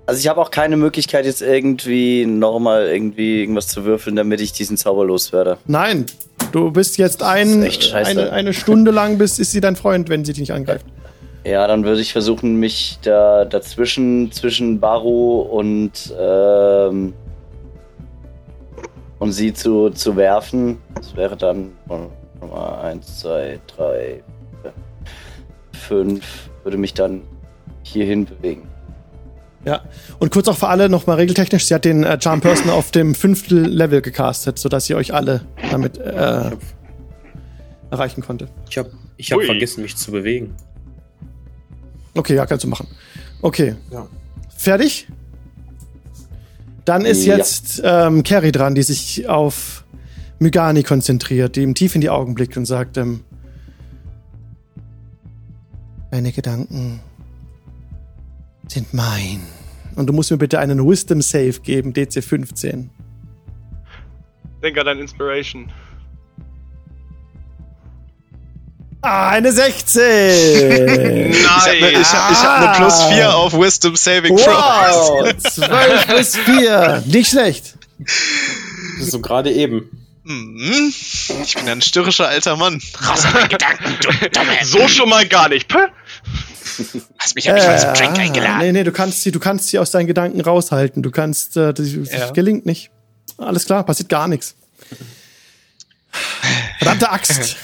Also 0.05 0.19
ich 0.19 0.27
habe 0.27 0.41
auch 0.41 0.51
keine 0.51 0.75
Möglichkeit 0.75 1.25
jetzt 1.25 1.41
irgendwie 1.41 2.25
nochmal 2.25 2.87
irgendwie 2.87 3.39
irgendwas 3.39 3.67
zu 3.67 3.85
würfeln, 3.85 4.17
damit 4.17 4.41
ich 4.41 4.51
diesen 4.51 4.75
Zauber 4.75 5.05
loswerde. 5.05 5.57
Nein, 5.65 6.05
du 6.51 6.71
bist 6.71 6.97
jetzt 6.97 7.23
ein, 7.23 7.65
eine, 7.93 8.33
eine 8.33 8.53
Stunde 8.53 8.91
lang, 8.91 9.17
bist, 9.17 9.39
ist 9.39 9.51
sie 9.51 9.61
dein 9.61 9.77
Freund, 9.77 10.09
wenn 10.09 10.25
sie 10.25 10.33
dich 10.33 10.41
nicht 10.41 10.51
angreift. 10.51 10.85
Ja, 11.45 11.67
dann 11.67 11.85
würde 11.85 12.01
ich 12.01 12.11
versuchen, 12.11 12.57
mich 12.57 12.99
da 13.01 13.45
dazwischen, 13.45 14.31
zwischen 14.31 14.79
Baru 14.79 15.41
und, 15.41 16.13
ähm, 16.19 17.13
und 19.19 19.31
sie 19.31 19.53
zu, 19.53 19.89
zu 19.89 20.15
werfen. 20.17 20.79
Das 20.95 21.15
wäre 21.15 21.37
dann 21.37 21.71
Nummer 22.41 22.81
1, 22.81 23.19
2, 23.19 23.59
3, 23.77 24.23
5, 25.87 26.49
würde 26.63 26.77
mich 26.77 26.93
dann 26.93 27.21
hierhin 27.83 28.25
bewegen. 28.25 28.72
Ja. 29.65 29.83
Und 30.19 30.31
kurz 30.31 30.47
auch 30.47 30.57
für 30.57 30.67
alle 30.67 30.89
nochmal 30.89 31.17
regeltechnisch, 31.17 31.65
sie 31.65 31.73
hat 31.73 31.85
den 31.85 32.03
äh, 32.03 32.19
Charm 32.21 32.41
Person 32.41 32.69
auf 32.69 32.91
dem 32.91 33.15
fünftel 33.15 33.65
Level 33.65 34.01
gecastet, 34.01 34.59
sodass 34.59 34.85
sie 34.85 34.95
euch 34.95 35.13
alle 35.13 35.45
damit 35.71 35.97
äh, 35.97 36.51
erreichen 37.89 38.21
konnte. 38.21 38.49
Ich 38.69 38.77
habe 38.77 38.91
ich 39.17 39.31
hab 39.31 39.39
Ui. 39.39 39.45
vergessen, 39.45 39.81
mich 39.83 39.95
zu 39.95 40.11
bewegen. 40.11 40.53
Okay, 42.15 42.35
ja, 42.35 42.45
kannst 42.45 42.63
du 42.65 42.67
machen. 42.67 42.87
Okay. 43.41 43.75
Ja. 43.91 44.07
Fertig? 44.57 45.07
Dann 46.85 47.05
ist 47.05 47.25
Ja. 47.25 47.37
jetzt 47.37 47.81
ähm, 47.85 48.23
Carrie 48.23 48.51
dran, 48.51 48.75
die 48.75 48.83
sich 48.83 49.29
auf 49.29 49.85
Mygani 50.39 50.83
konzentriert, 50.83 51.55
die 51.55 51.61
ihm 51.61 51.73
tief 51.75 51.95
in 51.95 52.01
die 52.01 52.09
Augen 52.09 52.33
blickt 52.35 52.57
und 52.57 52.65
sagt, 52.65 52.97
ähm, 52.97 53.21
Deine 56.11 56.31
Gedanken 56.31 56.99
sind 58.67 58.93
mein. 58.93 59.41
Und 59.95 60.07
du 60.07 60.13
musst 60.13 60.31
mir 60.31 60.37
bitte 60.37 60.59
einen 60.59 60.87
Wisdom 60.87 61.21
Save 61.21 61.59
geben, 61.61 61.93
DC 61.93 62.23
15. 62.23 62.89
Denk 64.61 64.77
an 64.77 64.85
dein 64.85 64.99
Inspiration. 64.99 65.71
Ah, 69.01 69.29
eine 69.31 69.51
16! 69.51 71.33
Ich 71.33 71.47
habe 71.49 71.79
ne, 71.79 71.91
ich 71.91 72.13
hab, 72.13 72.31
ich 72.31 72.37
hab 72.37 72.61
ne 72.61 72.73
plus 72.77 73.03
4 73.03 73.35
auf 73.35 73.53
Wisdom 73.53 73.95
Saving 73.95 74.37
Throw. 74.37 74.47
wow! 74.47 75.33
12 75.37 76.07
bis 76.07 76.37
4. 76.37 77.03
Nicht 77.07 77.29
schlecht. 77.31 77.73
So 79.01 79.19
gerade 79.19 79.51
eben. 79.51 79.89
Mhm. 80.23 80.93
Ich 81.43 81.55
bin 81.55 81.67
ein 81.67 81.81
störrischer 81.81 82.29
alter 82.29 82.55
Mann. 82.55 82.81
Raus 83.05 83.25
aus 83.25 83.33
meinen 83.33 83.49
Gedanken, 83.49 83.97
du 84.01 84.29
Dumme. 84.29 84.57
So 84.63 84.87
schon 84.87 85.09
mal 85.09 85.27
gar 85.27 85.49
nicht. 85.49 85.67
Puh. 85.67 85.79
Hast 87.19 87.35
mich 87.35 87.45
ja 87.45 87.53
nicht 87.53 87.65
mal 87.65 87.79
zum 87.79 87.93
Drink 87.93 88.17
eingeladen. 88.19 88.59
nee, 88.59 88.71
nee, 88.71 88.83
du 88.83 88.91
kannst 88.91 89.21
sie, 89.21 89.31
du 89.31 89.39
kannst 89.39 89.67
sie 89.69 89.79
aus 89.79 89.91
deinen 89.91 90.07
Gedanken 90.07 90.41
raushalten. 90.41 91.03
Du 91.03 91.11
kannst, 91.11 91.57
äh, 91.57 91.73
das, 91.73 91.87
das 91.93 92.11
Ja. 92.11 92.31
gelingt 92.31 92.65
nicht. 92.65 92.89
Alles 93.37 93.65
klar, 93.65 93.83
passiert 93.85 94.09
gar 94.09 94.27
nichts. 94.27 94.55
Verdammte 96.79 97.09
Axt. 97.11 97.55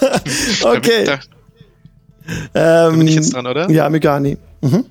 okay. 0.62 1.04
Da, 1.04 2.88
ähm, 2.88 2.98
bin 2.98 3.08
ich 3.08 3.14
jetzt 3.14 3.34
dran, 3.34 3.46
oder? 3.46 3.70
Ja, 3.70 3.88
Megani. 3.90 4.38
Mhm. 4.60 4.86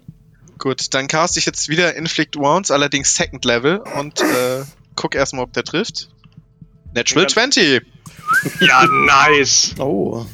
Gut, 0.58 0.94
dann 0.94 1.08
cast 1.08 1.36
ich 1.38 1.46
jetzt 1.46 1.68
wieder 1.68 1.96
Inflict 1.96 2.38
Wounds, 2.38 2.72
allerdings 2.72 3.16
Second 3.16 3.44
Level 3.44 3.78
und 4.00 4.22
äh, 4.22 4.64
guck 4.96 5.16
erstmal, 5.16 5.44
ob 5.44 5.54
der 5.54 5.64
trifft. 5.64 6.10
Natural 6.94 7.24
Ja. 7.24 7.28
20. 7.30 7.82
Ja, 8.60 8.86
nice. 8.88 9.74
Oh. 9.80 10.26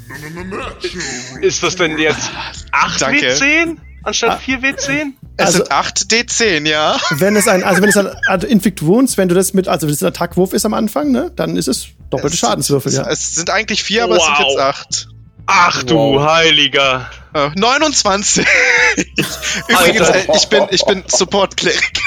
Ist 1.41 1.63
das 1.63 1.75
denn 1.75 1.97
jetzt 1.97 2.29
8 2.71 3.01
Danke. 3.01 3.33
W10 3.33 3.77
anstatt 4.03 4.41
4 4.41 4.59
W10? 4.61 5.13
Es 5.37 5.45
Also- 5.47 5.57
sind 5.59 5.71
8 5.71 5.97
D10, 6.11 6.67
ja. 6.67 6.97
Wenn 7.11 7.35
es 7.35 7.47
ein, 7.47 7.63
also 7.63 7.81
wenn 7.81 7.89
es 7.89 7.97
ein 7.97 8.07
also 8.27 8.47
Inflict 8.47 8.85
Wounds, 8.85 9.17
wenn 9.17 9.29
du 9.29 9.35
das 9.35 9.53
mit, 9.53 9.67
also 9.67 9.87
wenn 9.87 9.93
es 9.93 10.01
ein 10.03 10.07
Attackwurf 10.07 10.53
ist 10.53 10.65
am 10.65 10.73
Anfang, 10.73 11.11
ne, 11.11 11.31
dann 11.35 11.55
ist 11.55 11.67
es 11.67 11.87
doppelte 12.09 12.33
Es 12.33 12.39
Schadenswürfel, 12.39 12.91
sind, 12.91 13.05
ja. 13.05 13.11
Es 13.11 13.35
sind 13.35 13.49
eigentlich 13.49 13.83
4, 13.83 14.03
aber 14.05 14.17
es 14.17 14.23
sind 14.25 14.35
Wow. 14.39 14.47
jetzt 14.49 14.59
8. 14.59 15.07
Ach 15.51 15.83
du 15.83 15.95
Wow. 15.95 16.29
Heiliger. 16.29 17.09
Äh, 17.33 17.49
29. 17.55 18.45
Übrigens, 19.67 20.01
Alter. 20.09 20.29
äh, 20.33 20.37
ich 20.37 20.47
bin, 20.47 20.63
ich 20.71 20.85
bin 20.85 21.03
Support-Cleric. 21.07 21.99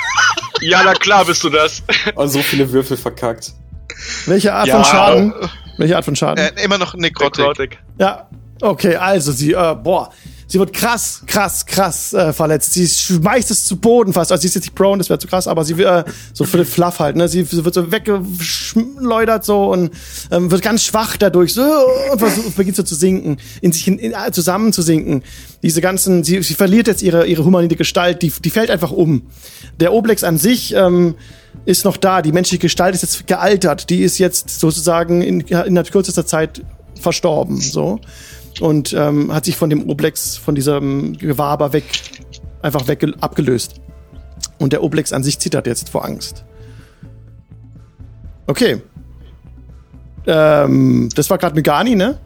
Ja, 0.61 0.83
na 0.85 0.93
klar 0.95 1.25
bist 1.25 1.43
du 1.43 1.49
das. 1.51 1.83
Und 2.15 2.29
so 2.29 2.41
viele 2.43 2.71
Würfel 2.73 2.97
verkackt. 2.97 3.53
Welche 4.27 4.53
Art 4.53 4.67
Ja. 4.69 4.77
von 4.77 4.85
Schaden? 4.85 5.35
Welche 5.79 5.97
Art 5.97 6.05
von 6.05 6.17
Schaden? 6.17 6.45
Äh, 6.45 6.65
immer 6.65 6.79
noch 6.79 6.95
Necrotic. 6.95 7.39
Necrotic. 7.39 7.79
Ja, 7.99 8.29
okay, 8.61 8.97
also 8.97 9.33
sie, 9.33 9.53
äh, 9.53 9.75
boah, 9.75 10.11
sie 10.47 10.59
wird 10.59 10.73
krass, 10.73 11.23
krass, 11.27 11.65
krass 11.65 12.13
äh, 12.13 12.33
verletzt. 12.33 12.75
Sie 12.75 12.87
schmeißt 12.87 13.51
es 13.51 13.65
zu 13.65 13.77
Boden 13.77 14.13
fast. 14.13 14.31
Also 14.31 14.43
sie 14.43 14.49
ist 14.49 14.55
jetzt 14.55 14.65
nicht 14.65 14.75
prone, 14.75 14.99
das 14.99 15.09
wäre 15.09 15.19
zu 15.19 15.27
krass, 15.27 15.49
aber 15.49 15.65
sie 15.65 15.79
wird 15.79 16.07
äh, 16.07 16.11
so 16.35 16.45
für 16.45 16.59
den 16.59 16.67
Fluff 16.67 16.99
halt, 16.99 17.17
ne? 17.17 17.27
Sie, 17.27 17.43
sie 17.45 17.65
wird 17.65 17.75
so 17.75 17.91
weggeschleudert 17.91 19.45
so 19.45 19.73
und 19.73 19.91
ähm, 20.31 20.51
wird 20.51 20.63
ganz 20.63 20.85
schwach 20.85 21.17
dadurch 21.17 21.55
so 21.55 21.63
und 22.13 22.19
versucht, 22.19 22.55
beginnt 22.57 22.77
so 22.77 22.83
zu 22.83 22.95
sinken, 22.95 23.39
in 23.63 23.73
sich 23.73 23.85
hin, 23.85 23.99
in, 23.99 24.13
äh, 24.13 24.31
zusammen 24.31 24.73
zu 24.73 24.83
sinken. 24.83 25.23
Diese 25.63 25.81
ganzen, 25.81 26.23
sie, 26.23 26.43
sie 26.43 26.55
verliert 26.55 26.87
jetzt 26.87 27.03
ihre 27.03 27.27
ihre 27.27 27.45
humanoide 27.45 27.77
Gestalt, 27.77 28.21
die 28.23 28.31
die 28.31 28.51
fällt 28.51 28.71
einfach 28.71 28.91
um. 28.91 29.23
Der 29.81 29.93
Oblex 29.95 30.23
an 30.23 30.37
sich 30.37 30.75
ähm, 30.75 31.15
ist 31.65 31.85
noch 31.85 31.97
da. 31.97 32.23
Die 32.23 32.33
menschliche 32.33 32.61
Gestalt 32.61 32.95
ist 32.95 33.03
jetzt 33.03 33.27
gealtert. 33.27 33.91
Die 33.91 34.03
ist 34.03 34.19
jetzt 34.19 34.61
sozusagen 34.61 35.23
in, 35.23 35.41
in 35.41 35.83
kürzester 35.85 36.27
Zeit 36.27 36.63
verstorben. 37.01 37.61
So 37.61 38.01
und 38.61 38.93
ähm, 38.93 39.33
hat 39.33 39.45
sich 39.45 39.57
von 39.57 39.71
dem 39.71 39.89
Oblex, 39.89 40.37
von 40.37 40.55
diesem 40.55 41.17
Gewaber 41.17 41.73
weg, 41.73 41.85
einfach 42.61 42.87
weg 42.89 43.05
abgelöst. 43.21 43.81
Und 44.59 44.73
der 44.73 44.83
Oblex 44.83 45.13
an 45.13 45.23
sich 45.23 45.39
zittert 45.39 45.67
jetzt 45.67 45.89
vor 45.89 46.05
Angst. 46.05 46.45
Okay. 48.47 48.83
Ähm, 50.27 51.09
das 51.15 51.31
war 51.31 51.39
gerade 51.39 51.55
Megani, 51.55 51.95
ne? 51.95 52.19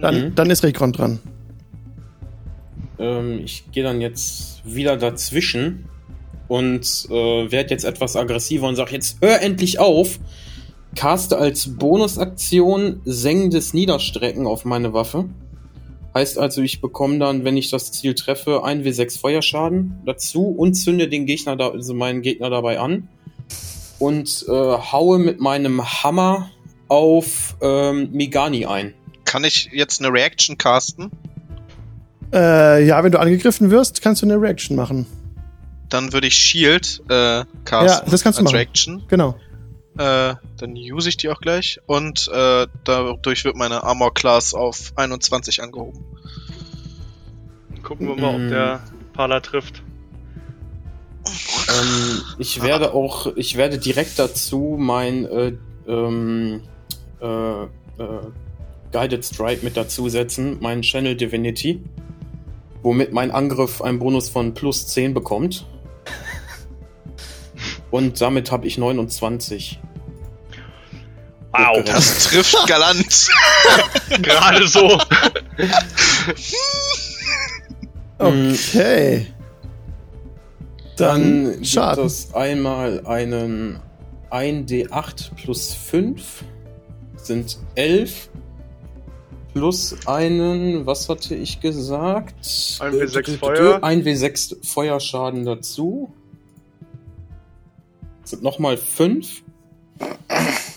Dann, 0.00 0.34
dann 0.34 0.50
ist 0.50 0.62
Rekron 0.62 0.92
dran. 0.92 1.18
Ähm, 2.98 3.40
ich 3.44 3.70
gehe 3.72 3.82
dann 3.82 4.00
jetzt 4.00 4.62
wieder 4.64 4.96
dazwischen 4.96 5.86
und 6.50 7.06
äh, 7.10 7.52
werde 7.52 7.70
jetzt 7.70 7.84
etwas 7.84 8.16
aggressiver 8.16 8.66
und 8.66 8.74
sage 8.74 8.92
jetzt 8.92 9.18
hör 9.20 9.40
endlich 9.40 9.78
auf. 9.78 10.18
Caste 10.96 11.38
als 11.38 11.76
Bonusaktion 11.76 13.00
sengendes 13.04 13.72
Niederstrecken 13.72 14.48
auf 14.48 14.64
meine 14.64 14.92
Waffe. 14.92 15.26
Heißt 16.12 16.38
also, 16.38 16.60
ich 16.60 16.80
bekomme 16.80 17.20
dann, 17.20 17.44
wenn 17.44 17.56
ich 17.56 17.70
das 17.70 17.92
Ziel 17.92 18.16
treffe, 18.16 18.64
1w6 18.64 19.20
Feuerschaden 19.20 20.02
dazu 20.04 20.48
und 20.48 20.74
zünde 20.74 21.08
den 21.08 21.24
Gegner 21.24 21.54
da, 21.54 21.68
also 21.68 21.94
meinen 21.94 22.20
Gegner 22.20 22.50
dabei 22.50 22.80
an. 22.80 23.08
Und 24.00 24.44
äh, 24.48 24.52
haue 24.52 25.20
mit 25.20 25.38
meinem 25.38 25.84
Hammer 26.02 26.50
auf 26.88 27.56
ähm, 27.62 28.08
Migani 28.10 28.66
ein. 28.66 28.94
Kann 29.24 29.44
ich 29.44 29.70
jetzt 29.72 30.00
eine 30.00 30.12
Reaction 30.12 30.58
casten? 30.58 31.12
Äh, 32.32 32.84
ja, 32.84 33.04
wenn 33.04 33.12
du 33.12 33.20
angegriffen 33.20 33.70
wirst, 33.70 34.02
kannst 34.02 34.22
du 34.22 34.26
eine 34.26 34.40
Reaction 34.40 34.74
machen. 34.74 35.06
Dann 35.90 36.12
würde 36.12 36.28
ich 36.28 36.34
Shield 36.34 37.02
äh, 37.08 37.44
casten. 37.64 38.06
Ja, 38.06 38.10
das 38.10 38.22
kannst 38.22 38.38
du 38.38 38.44
machen. 38.44 38.56
Reaction. 38.56 39.04
Genau. 39.08 39.34
Äh, 39.98 40.34
dann 40.56 40.76
use 40.76 41.08
ich 41.08 41.16
die 41.16 41.28
auch 41.28 41.40
gleich. 41.40 41.80
Und 41.86 42.28
äh, 42.32 42.66
dadurch 42.84 43.44
wird 43.44 43.56
meine 43.56 43.82
Armor 43.82 44.14
Class 44.14 44.54
auf 44.54 44.92
21 44.96 45.62
angehoben. 45.62 46.04
Gucken 47.82 48.08
wir 48.08 48.16
mal, 48.16 48.34
ob 48.34 48.48
der 48.48 48.80
Pala 49.12 49.40
trifft. 49.40 49.82
Ähm, 51.26 52.22
ich 52.38 52.62
werde 52.62 52.94
auch, 52.94 53.34
ich 53.36 53.56
werde 53.56 53.78
direkt 53.78 54.18
dazu 54.18 54.76
mein 54.78 55.24
äh, 55.26 55.52
ähm, 55.86 56.62
äh, 57.20 57.62
äh, 57.64 57.68
Guided 58.92 59.24
Strike 59.24 59.64
mit 59.64 59.76
dazusetzen, 59.76 60.58
meinen 60.60 60.82
Channel 60.82 61.14
Divinity, 61.14 61.82
womit 62.82 63.12
mein 63.12 63.30
Angriff 63.30 63.82
einen 63.82 63.98
Bonus 63.98 64.28
von 64.28 64.54
plus 64.54 64.86
10 64.88 65.14
bekommt. 65.14 65.66
Und 67.90 68.20
damit 68.20 68.52
habe 68.52 68.66
ich 68.66 68.78
29. 68.78 69.80
Wow, 71.52 71.84
das 71.84 72.24
trifft 72.24 72.66
galant. 72.66 73.28
Gerade 74.22 74.66
so. 74.68 74.98
Okay. 78.20 79.26
Dann, 80.96 81.44
Dann 81.44 81.52
gibt 81.52 81.66
Schaden. 81.66 82.04
es 82.04 82.34
einmal 82.34 83.06
einen 83.06 83.80
1d8 84.30 85.30
plus 85.42 85.72
5 85.72 86.44
sind 87.16 87.58
11 87.74 88.28
plus 89.54 89.96
einen, 90.06 90.84
was 90.86 91.08
hatte 91.08 91.34
ich 91.34 91.60
gesagt? 91.60 92.38
1W6 92.44 93.38
Feuer. 93.38 93.82
1w6 93.82 94.66
Feuerschaden 94.66 95.44
dazu. 95.46 96.12
Sind 98.30 98.42
nochmal 98.44 98.76
5. 98.76 99.42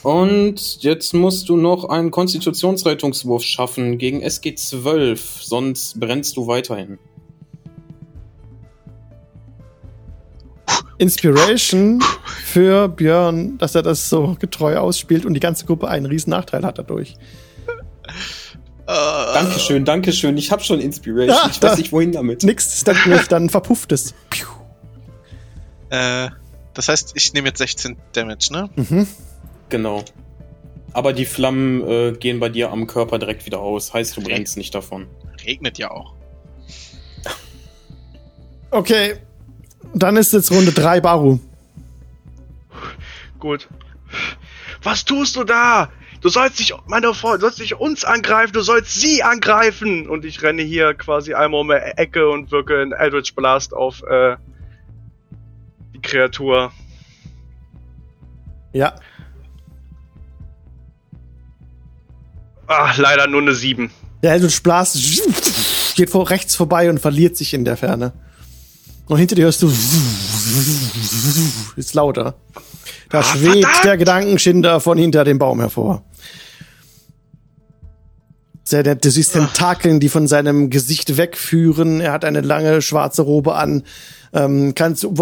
Und 0.02 0.84
jetzt 0.84 1.14
musst 1.14 1.48
du 1.48 1.56
noch 1.56 1.86
einen 1.88 2.10
Konstitutionsrettungswurf 2.12 3.44
schaffen 3.44 3.98
gegen 4.00 4.22
SG 4.22 4.56
12, 4.56 5.44
sonst 5.44 6.00
brennst 6.00 6.36
du 6.36 6.48
weiterhin. 6.48 6.98
Inspiration 10.98 12.02
für 12.46 12.88
Björn, 12.90 13.58
dass 13.58 13.76
er 13.76 13.82
das 13.82 14.10
so 14.10 14.36
getreu 14.40 14.78
ausspielt 14.78 15.26
und 15.26 15.34
die 15.34 15.40
ganze 15.40 15.66
Gruppe 15.66 15.88
einen 15.88 16.06
riesen 16.06 16.30
Nachteil 16.32 16.64
hat 16.64 16.78
dadurch. 16.78 17.16
Dankeschön, 18.86 19.86
Dankeschön. 19.86 20.38
Ich 20.38 20.52
habe 20.52 20.64
schon 20.64 20.80
Inspiration. 20.80 21.30
Ja, 21.36 21.50
ich 21.50 21.60
da- 21.60 21.70
weiß 21.70 21.78
nicht, 21.78 21.92
wohin 21.92 22.12
damit. 22.12 22.44
Nix 22.44 22.84
nicht, 23.06 23.32
dann 23.32 23.50
verpufft 23.50 23.92
es. 23.92 24.14
Äh, 25.90 26.30
das 26.74 26.88
heißt, 26.88 27.14
ich 27.16 27.34
nehme 27.34 27.50
jetzt 27.50 27.60
16 27.60 27.98
Damage, 28.14 28.50
ne? 28.52 28.70
Mhm. 28.76 29.08
Genau. 29.70 30.04
Aber 30.94 31.14
die 31.14 31.26
Flammen 31.26 31.88
äh, 31.88 32.12
gehen 32.14 32.40
bei 32.40 32.50
dir 32.50 32.72
am 32.72 32.88
Körper 32.88 33.18
direkt 33.18 33.45
wieder 33.45 33.60
aus. 33.60 33.94
Heißt, 33.94 34.16
du 34.18 34.22
brennst 34.22 34.58
nicht 34.58 34.76
davon. 34.76 35.08
Regnet 35.45 35.78
ja 35.78 35.91
auch. 35.91 36.14
Okay. 38.70 39.16
Dann 39.94 40.18
ist 40.18 40.34
jetzt 40.34 40.52
Runde 40.52 40.72
3 40.72 41.02
Baru. 41.02 41.40
Gut. 43.40 43.68
Was 44.82 45.06
tust 45.06 45.36
du 45.36 45.44
da? 45.44 45.90
Du 46.22 46.30
sollst 46.30 46.58
nicht, 46.60 46.74
meine 46.88 47.14
Frau, 47.14 47.34
du 47.34 47.41
sollst 47.41 47.60
nicht 47.60 47.76
uns 47.76 48.06
angreifen, 48.06 48.54
du 48.54 48.62
sollst 48.62 48.94
sie 49.00 49.24
angreifen! 49.24 50.08
Und 50.08 50.24
ich 50.24 50.41
renne 50.41 50.62
hier 50.62 50.94
quasi 50.94 51.34
einmal 51.34 51.60
um 51.60 51.68
die 51.68 51.74
Ecke 51.74 52.30
und 52.30 52.50
wirke 52.50 52.80
einen 52.80 52.94
Eldritch 52.94 53.36
Blast 53.36 53.74
auf 53.74 54.02
äh, 54.04 54.38
Kreatur. 56.04 56.72
Ja. 58.74 58.96
Ah, 62.68 62.94
leider 62.98 63.28
nur 63.28 63.42
eine 63.42 63.54
7. 63.54 63.90
Der 64.22 64.34
Eldritch 64.34 64.64
Blast 64.64 64.98
geht 65.96 66.10
vor 66.10 66.30
rechts 66.30 66.56
vorbei 66.56 66.90
und 66.90 67.00
verliert 67.00 67.36
sich 67.36 67.54
in 67.54 67.66
der 67.66 67.78
Ferne. 67.78 68.14
Und 69.08 69.18
hinter 69.18 69.36
dir 69.36 69.46
hörst 69.46 69.62
du 69.62 69.72
ist 71.76 71.94
lauter. 71.94 72.36
Da 73.10 73.22
schwebt 73.22 73.64
verdammt! 73.64 73.86
der 73.86 73.98
Gedankenschinder 73.98 74.80
von 74.80 74.98
hinter 74.98 75.24
dem 75.24 75.40
Baum 75.40 75.60
hervor. 75.60 76.04
Sehr 78.65 78.84
nett. 78.84 79.03
Du 79.03 79.11
siehst 79.11 79.34
Tentakeln, 79.34 79.99
die 79.99 80.07
von 80.10 80.27
seinem 80.27 80.69
Gesicht 80.69 81.18
wegführen. 81.18 81.99
Er 81.99 82.14
hat 82.14 82.23
eine 82.23 82.40
lange 82.41 82.81
schwarze 82.81 83.22
Robe 83.23 83.56
an. 83.56 83.84
Ähm, 84.35 84.73
kannst, 84.73 85.03
du, 85.03 85.14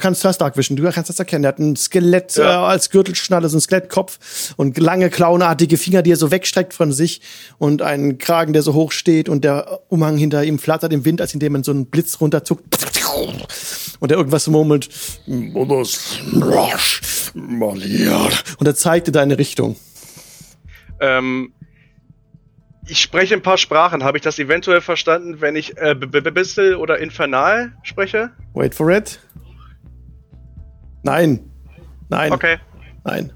kannst 0.00 0.22
First 0.22 0.40
Dark 0.40 0.56
wischen, 0.56 0.74
du 0.74 0.82
kannst 0.90 1.08
das 1.08 1.18
erkennen. 1.18 1.44
Er 1.44 1.48
hat 1.48 1.58
ein 1.60 1.76
Skelett 1.76 2.34
Ja. 2.36 2.64
äh, 2.64 2.66
als 2.72 2.90
Gürtelschnalle, 2.90 3.48
so 3.48 3.58
ein 3.58 3.60
Skelettkopf 3.60 4.54
und 4.56 4.76
lange 4.78 5.08
clownartige 5.10 5.76
Finger, 5.76 6.02
die 6.02 6.10
er 6.12 6.16
so 6.16 6.32
wegstreckt 6.32 6.74
von 6.74 6.90
sich 6.92 7.20
und 7.58 7.80
einen 7.82 8.18
Kragen, 8.18 8.52
der 8.52 8.62
so 8.62 8.74
hoch 8.74 8.90
steht 8.90 9.28
und 9.28 9.44
der 9.44 9.82
Umhang 9.88 10.16
hinter 10.16 10.42
ihm 10.42 10.58
flattert 10.58 10.92
im 10.92 11.04
Wind, 11.04 11.20
als 11.20 11.32
indem 11.34 11.52
man 11.52 11.62
so 11.62 11.70
einen 11.70 11.86
Blitz 11.86 12.20
runterzuckt. 12.20 12.64
Und 14.00 14.10
er 14.10 14.16
irgendwas 14.18 14.48
murmelt. 14.48 14.88
Und 18.58 18.66
er 18.66 18.74
zeigt 18.74 19.06
in 19.06 19.12
deine 19.12 19.38
Richtung. 19.38 19.76
Ähm, 21.00 21.52
ich 22.86 23.00
spreche 23.00 23.34
ein 23.34 23.42
paar 23.42 23.58
Sprachen. 23.58 24.04
Habe 24.04 24.18
ich 24.18 24.22
das 24.22 24.38
eventuell 24.38 24.80
verstanden, 24.80 25.40
wenn 25.40 25.56
ich 25.56 25.76
äh, 25.76 25.94
Bissel 25.94 26.76
oder 26.76 26.98
Infernal 26.98 27.72
spreche? 27.82 28.30
Wait 28.54 28.74
for 28.74 28.90
it. 28.90 29.20
Nein. 31.02 31.50
Nein. 32.08 32.32
Okay, 32.32 32.58
Nein. 33.04 33.32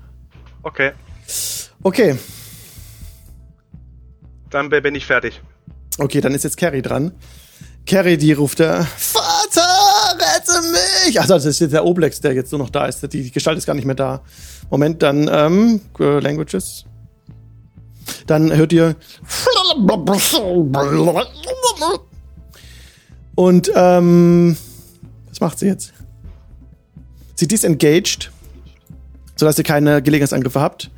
okay. 0.63 0.93
Okay. 1.83 2.19
Dann 4.51 4.71
bin 4.71 4.95
ich 4.95 5.07
fertig. 5.07 5.41
Okay, 5.99 6.21
dann 6.21 6.35
ist 6.35 6.45
jetzt 6.45 6.57
Carrie 6.57 6.83
dran. 6.83 7.13
Carrie, 7.87 8.17
die 8.17 8.33
ruft 8.33 8.59
der 8.59 8.85
Vater, 8.85 9.63
rette 10.15 10.61
mich! 11.07 11.19
Ach, 11.21 11.27
das 11.27 11.45
ist 11.45 11.59
jetzt 11.59 11.73
der 11.73 11.85
Oblex, 11.85 12.21
der 12.21 12.35
jetzt 12.35 12.53
nur 12.53 12.59
noch 12.59 12.71
da 12.71 12.87
ist. 12.87 13.13
Die, 13.13 13.31
Gestalt 13.31 13.59
ist 13.59 13.67
gar 13.67 13.75
nicht 13.75 13.87
mehr 13.87 13.95
da. 13.95 14.23
Moment, 14.71 15.03
dann, 15.03 15.29
ähm, 15.33 15.81
äh, 15.99 16.21
Languages. 16.21 16.85
Dann 18.29 18.55
hört 18.55 18.73
ihr 18.73 18.95
und 23.35 23.73
ähm, 23.75 24.57
was 25.29 25.41
macht 25.41 25.59
sie 25.59 25.67
jetzt? 25.67 25.93
Sie 27.37 27.49
disengaged, 27.49 28.31
sodass 29.37 29.59
ihr 29.59 29.65
keine 29.65 30.03
Gelegenheitsangriffe 30.03 30.61
habt. 30.61 30.91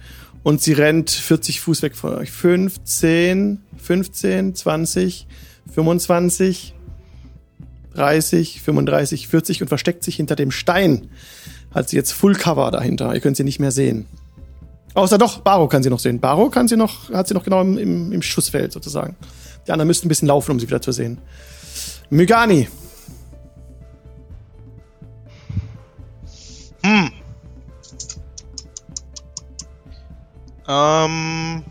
Und 0.43 0.62
sie 0.62 0.73
rennt 0.73 1.11
40 1.11 1.61
Fuß 1.61 1.82
weg 1.82 1.94
von 1.94 2.15
euch. 2.15 2.31
15, 2.31 3.61
15, 3.77 4.55
20, 4.55 5.27
25, 5.73 6.74
30, 7.94 8.61
35, 8.62 9.28
40 9.28 9.62
und 9.62 9.69
versteckt 9.69 10.02
sich 10.02 10.16
hinter 10.16 10.35
dem 10.35 10.51
Stein. 10.51 11.11
Hat 11.74 11.90
sie 11.90 11.97
jetzt 11.97 12.12
Full 12.12 12.35
Cover 12.35 12.70
dahinter. 12.70 13.15
Ihr 13.15 13.20
könnt 13.20 13.36
sie 13.36 13.44
nicht 13.44 13.61
mehr 13.61 13.70
sehen. 13.70 14.07
Außer 14.95 15.19
doch, 15.19 15.41
Baro 15.41 15.69
kann 15.69 15.83
sie 15.83 15.91
noch 15.91 16.01
sehen. 16.01 16.21
Baro 16.21 16.51
kann 16.51 16.69
sie 16.69 16.77
noch, 16.77 17.11
hat 17.11 17.29
sie 17.29 17.35
noch 17.35 17.45
genau 17.45 17.61
im, 17.61 17.79
im, 17.79 18.12
im 18.12 18.23
Schussfeld 18.23 18.73
sozusagen. 18.73 19.17
Die 19.67 19.73
anderen 19.73 19.87
müssten 19.87 20.07
ein 20.07 20.09
bisschen 20.09 20.29
laufen, 20.29 20.53
um 20.53 20.61
sie 20.61 20.67
wieder 20.67 20.83
zu 20.83 20.93
sehen. 20.93 21.19
Mygani. 22.11 22.69
Hm. 26.83 27.11
Ähm. 30.67 31.65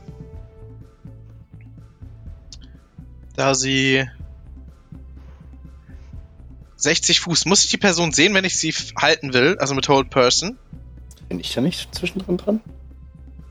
Da 3.36 3.56
sie 3.56 4.06
60 6.78 7.20
Fuß. 7.22 7.46
Muss 7.46 7.64
ich 7.64 7.70
die 7.70 7.78
Person 7.78 8.12
sehen, 8.12 8.34
wenn 8.34 8.46
ich 8.46 8.58
sie 8.58 8.72
halten 8.98 9.34
will? 9.34 9.58
Also 9.60 9.76
mit 9.76 9.88
Hold 9.90 10.10
Person? 10.10 10.58
Bin 11.28 11.40
ich 11.40 11.54
da 11.54 11.62
nicht 11.62 11.94
zwischendrin 11.94 12.38
dran? 12.38 12.62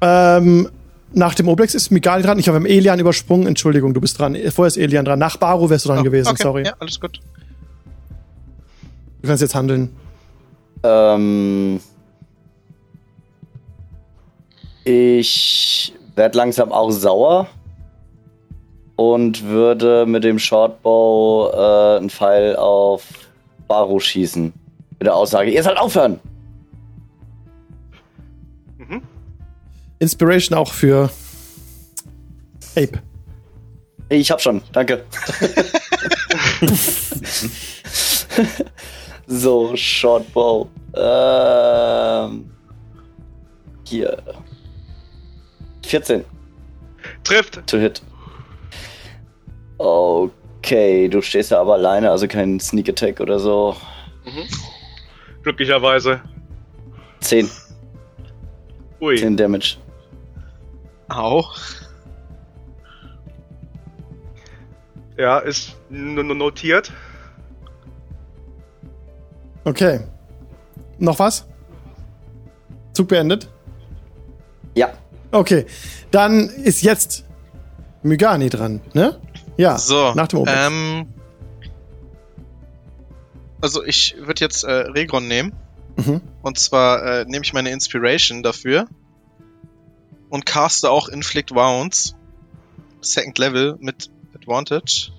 Ähm, 0.01 0.69
nach 1.13 1.35
dem 1.35 1.49
Oblex 1.49 1.75
ist 1.75 1.91
Mygani 1.91 2.23
dran. 2.23 2.39
Ich 2.39 2.49
habe 2.49 2.59
im 2.59 2.67
Elian 2.67 3.01
übersprungen. 3.01 3.47
Entschuldigung, 3.47 3.95
du 3.95 4.01
bist 4.01 4.19
dran. 4.19 4.37
Vorher 4.51 4.69
ist 4.69 4.77
Elian 4.77 5.05
dran. 5.05 5.19
Nach 5.19 5.37
Baro 5.37 5.71
wärst 5.71 5.85
du 5.85 5.89
dran 5.91 6.01
Oh, 6.01 6.05
gewesen, 6.05 6.29
okay. 6.29 6.43
sorry. 6.43 6.65
Ja, 6.67 6.75
alles 6.79 7.01
gut. 7.01 7.21
Du 9.23 9.29
kannst 9.29 9.43
jetzt 9.43 9.55
handeln. 9.55 9.95
Ähm, 10.85 11.81
ich 14.85 15.93
werde 16.15 16.39
langsam 16.39 16.73
auch 16.73 16.91
sauer 16.91 17.49
und 18.97 19.45
würde 19.45 20.07
mit 20.07 20.25
dem 20.25 20.39
Shortbow 20.39 21.51
äh, 21.53 21.97
einen 21.99 22.11
Pfeil 22.11 22.57
auf 22.57 23.05
Baro 23.67 23.99
schießen. 23.99 24.53
Mit 24.99 25.07
der 25.07 25.15
Aussage, 25.15 25.51
ihr 25.51 25.63
sollt 25.63 25.79
aufhören. 25.79 26.21
Inspiration 29.99 30.57
auch 30.57 30.73
für 30.73 31.11
Ape. 32.77 33.03
Ich 34.09 34.31
hab 34.31 34.41
schon, 34.41 34.63
danke. 34.73 35.05
so, 39.27 39.77
Shortbow. 39.77 40.69
Ähm, 40.95 42.51
hier. 43.85 44.23
14. 45.87 46.25
Trifft. 47.25 47.67
To 47.67 47.79
hit. 47.79 48.03
Okay, 49.79 51.09
du 51.09 51.21
stehst 51.21 51.51
ja 51.51 51.61
aber 51.61 51.75
alleine, 51.75 52.11
also 52.11 52.27
kein 52.27 52.59
Sneak 52.61 52.89
Attack 52.89 53.21
oder 53.21 53.39
so. 53.39 53.77
Mhm. 54.25 54.49
Glücklicherweise. 55.43 56.21
10. 57.21 57.51
Ui. 59.01 59.17
10 59.17 59.37
Damage. 59.37 59.77
Au. 61.09 61.45
Ja, 65.17 65.39
ist 65.39 65.77
notiert. 65.91 66.93
Okay. 69.65 70.01
Noch 70.99 71.19
was? 71.19 71.47
Zug 72.93 73.09
beendet? 73.09 73.49
Ja. 74.75 74.93
Okay. 75.33 75.67
Dann 76.11 76.49
ist 76.49 76.83
jetzt 76.83 77.25
Mygani 78.03 78.49
dran, 78.49 78.81
ne? 78.95 79.21
Ja. 79.57 79.77
So. 79.77 80.15
Nach 80.15 80.29
dem 80.29 80.41
Obex. 80.41 80.57
Ähm, 80.67 81.07
also 83.61 83.83
ich 83.85 84.17
würde 84.19 84.41
jetzt 84.41 84.65
äh, 84.65 84.71
Regron 84.71 85.27
nehmen. 85.27 85.53
Mhm. 85.97 86.21
Und 86.43 86.59
zwar 86.59 87.03
äh, 87.05 87.25
nehme 87.25 87.45
ich 87.45 87.53
meine 87.53 87.71
Inspiration 87.71 88.43
dafür. 88.43 88.87
Und 90.31 90.47
caste 90.47 90.91
auch 90.91 91.09
Inflict 91.09 91.55
Wounds. 91.55 92.15
Second 93.01 93.39
Level 93.39 93.77
mit 93.81 94.11
Advantage. 94.35 95.13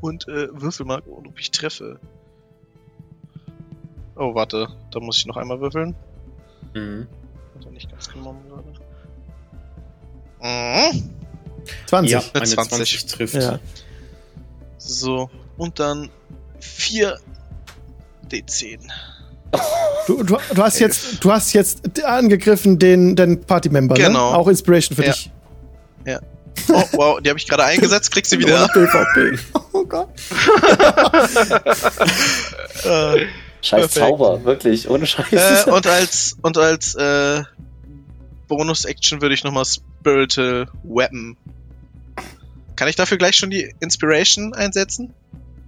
Und 0.00 0.26
äh, 0.28 0.48
würfel 0.52 0.86
mal, 0.86 1.02
ob 1.06 1.38
ich 1.38 1.50
treffe. 1.50 2.00
Oh, 4.16 4.34
warte. 4.34 4.68
Da 4.90 5.00
muss 5.00 5.18
ich 5.18 5.26
noch 5.26 5.36
einmal 5.36 5.60
würfeln. 5.60 5.94
Mhm. 6.74 7.06
Hat 7.54 7.64
er 7.64 7.70
nicht 7.72 7.90
ganz 7.90 8.08
genommen 8.08 8.42
gerade. 8.48 8.72
Mhm. 10.42 11.10
20. 11.86 12.10
Ja, 12.10 12.18
eine 12.32 12.44
20. 12.46 12.68
20 12.68 13.06
trifft. 13.06 13.34
Ja. 13.34 13.58
So. 14.78 15.30
Und 15.58 15.78
dann 15.78 16.10
4 16.60 17.18
D10. 18.30 18.90
Du, 20.06 20.22
du, 20.22 20.36
du, 20.54 20.62
hast 20.62 20.78
jetzt, 20.80 21.22
du 21.24 21.30
hast 21.32 21.52
jetzt 21.52 22.04
angegriffen 22.04 22.78
den, 22.78 23.14
den 23.16 23.40
Party-Member, 23.42 23.94
Genau. 23.94 24.30
ne? 24.32 24.36
Auch 24.38 24.48
Inspiration 24.48 24.96
für 24.96 25.04
Ja. 25.04 25.12
dich. 25.12 25.30
Oh, 26.68 26.82
wow, 26.92 27.20
die 27.20 27.30
habe 27.30 27.38
ich 27.38 27.48
gerade 27.48 27.64
eingesetzt, 27.64 28.12
kriegst 28.12 28.32
du 28.32 28.38
wieder. 28.38 28.68
Ohne 28.74 28.86
PvP. 28.86 29.38
Oh 29.72 29.84
Gott. 29.84 30.08
Äh, 32.84 33.26
Scheiß 33.62 33.80
Perfekt. 33.80 33.92
Zauber, 33.94 34.44
wirklich, 34.44 34.88
ohne 34.88 35.06
Scheiß. 35.06 35.66
äh, 35.66 35.70
und 35.70 35.86
als 35.86 36.36
und 36.42 36.56
als 36.58 36.94
äh, 36.94 37.42
Bonus-Action 38.48 39.20
würde 39.22 39.34
ich 39.34 39.44
nochmal 39.44 39.64
Spiritual 39.64 40.66
Weapon. 40.82 41.36
Kann 42.76 42.88
ich 42.88 42.96
dafür 42.96 43.18
gleich 43.18 43.36
schon 43.36 43.50
die 43.50 43.72
Inspiration 43.80 44.54
einsetzen? 44.54 45.12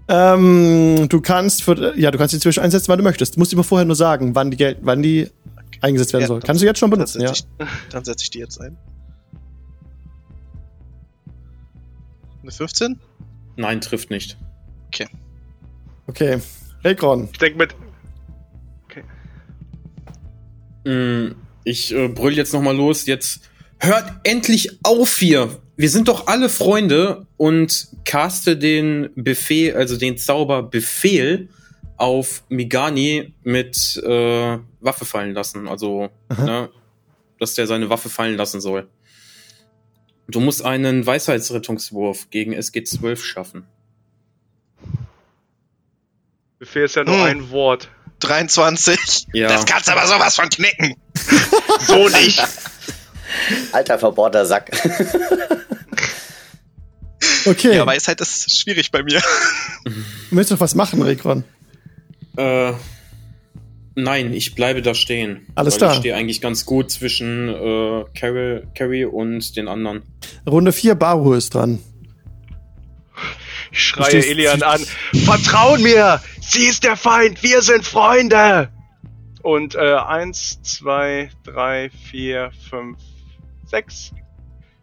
Ähm, 0.09 1.09
du 1.09 1.21
kannst 1.21 1.63
für, 1.63 1.97
ja, 1.99 2.11
du 2.11 2.19
kannst 2.19 2.35
die 2.35 2.41
zwischen 2.41 2.61
einsetzen, 2.63 2.89
wann 2.89 2.99
du 2.99 3.05
möchtest. 3.05 3.37
Du 3.37 3.39
musst 3.41 3.53
immer 3.53 3.65
vorher 3.65 3.85
nur 3.85 3.97
sagen, 3.97 4.35
wann 4.35 4.51
die, 4.51 4.57
Geld, 4.57 4.79
wann 4.83 5.03
die 5.03 5.29
eingesetzt 5.81 6.13
werden 6.13 6.23
Ja, 6.23 6.29
soll. 6.29 6.41
dann- 6.41 6.47
Kannst 6.49 6.63
du 6.63 6.67
jetzt 6.67 6.79
schon 6.79 6.91
Dann 6.91 6.99
benutzen, 6.99 7.21
ja. 7.23 7.29
setze 7.29 7.45
ich, 7.59 7.67
dann 7.91 8.05
setze 8.05 8.25
ich 8.25 8.31
die 8.31 8.39
jetzt 8.41 8.61
ein. 8.61 8.77
Eine 12.43 12.51
15? 12.51 12.99
Nein, 13.57 13.81
trifft 13.81 14.11
nicht. 14.11 14.37
Okay. 16.09 16.41
Rekron. 16.85 17.29
Ich 17.33 17.39
denke 17.39 17.59
mit. 17.59 17.75
Mm, 20.85 21.37
Ich 21.65 21.95
äh, 21.95 22.09
brüll 22.09 22.33
jetzt 22.37 22.53
nochmal 22.53 22.77
los. 22.77 23.07
Jetzt 23.07 23.49
hört 23.79 24.13
endlich 24.25 24.81
auf 24.83 25.17
hier. 25.17 25.62
Wir 25.77 25.89
sind 25.91 26.09
doch 26.09 26.27
alle 26.27 26.49
Freunde 26.49 27.27
und 27.37 27.89
caste 28.05 28.57
den 28.57 29.11
Befehl, 29.15 29.75
also 29.75 29.97
den 29.97 30.19
Zauber 30.19 30.63
Befehl 30.63 31.49
auf 31.97 32.45
Migani 32.49 33.33
mit 33.43 33.97
äh, 34.05 34.59
Waffe 34.81 35.05
fallen 35.05 35.35
lassen. 35.35 35.69
Also, 35.69 36.11
ne, 36.37 36.69
dass 37.39 37.55
der 37.55 37.67
seine 37.67 37.89
Waffe 37.91 38.09
fallen 38.11 38.37
lassen 38.37 38.61
soll. 38.61 38.89
Du 40.29 40.41
musst 40.41 40.65
einen 40.65 41.05
Weisheitsrettungswurf 41.07 42.31
gegen 42.31 42.55
SG12 42.55 43.17
schaffen. 43.23 43.67
Befehl 46.59 46.85
ist 46.85 46.97
ja 46.97 47.05
nur 47.05 47.17
Hm. 47.17 47.23
ein 47.23 47.51
Wort. 47.51 47.89
23. 48.21 49.27
Ja. 49.33 49.49
Das 49.49 49.67
kannst 49.67 49.89
du 49.89 49.93
aber 49.93 50.07
sowas 50.07 50.37
von 50.37 50.49
knicken. 50.49 50.95
So 51.87 52.09
nicht. 52.09 52.41
Alter 53.73 53.99
verbohrter 53.99 54.47
Sack. 54.47 54.71
Okay. 57.47 57.75
Ja, 57.77 57.87
Weisheit 57.87 58.21
ist 58.21 58.57
schwierig 58.59 58.91
bei 58.91 59.03
mir. 59.03 59.21
Möchtest 60.31 60.51
du 60.51 60.55
noch 60.55 60.61
was 60.61 60.75
machen, 60.75 61.03
Rekron? 61.03 61.45
Äh, 62.37 62.73
nein, 63.95 64.33
ich 64.33 64.55
bleibe 64.55 64.81
da 64.83 64.95
stehen. 64.95 65.47
Alles 65.55 65.75
weil 65.75 65.79
klar. 65.79 65.93
Ich 65.93 65.99
stehe 65.99 66.15
eigentlich 66.17 66.41
ganz 66.41 66.65
gut 66.67 66.91
zwischen 66.91 67.49
äh, 67.49 68.05
Carrie, 68.19 68.63
Carrie 68.77 69.05
und 69.05 69.57
den 69.57 69.69
anderen. 69.69 70.03
Runde 70.49 70.73
4, 70.73 70.95
Baru 70.95 71.35
ist 71.35 71.55
dran. 71.55 71.81
Ich 73.73 73.83
schreie 73.83 74.07
stehst- 74.07 74.29
Elian 74.29 74.63
an. 74.63 74.81
Vertrauen 75.25 75.83
mir! 75.83 76.21
Sie 76.41 76.65
ist 76.65 76.85
der 76.85 76.97
Feind! 76.97 77.43
Wir 77.43 77.63
sind 77.63 77.85
Freunde! 77.85 78.69
Und 79.43 79.75
äh, 79.75 79.95
eins, 79.97 80.61
zwei, 80.63 81.31
drei, 81.43 81.91
vier, 82.11 82.51
fünf, 82.71 82.99
sechs. 83.73 84.13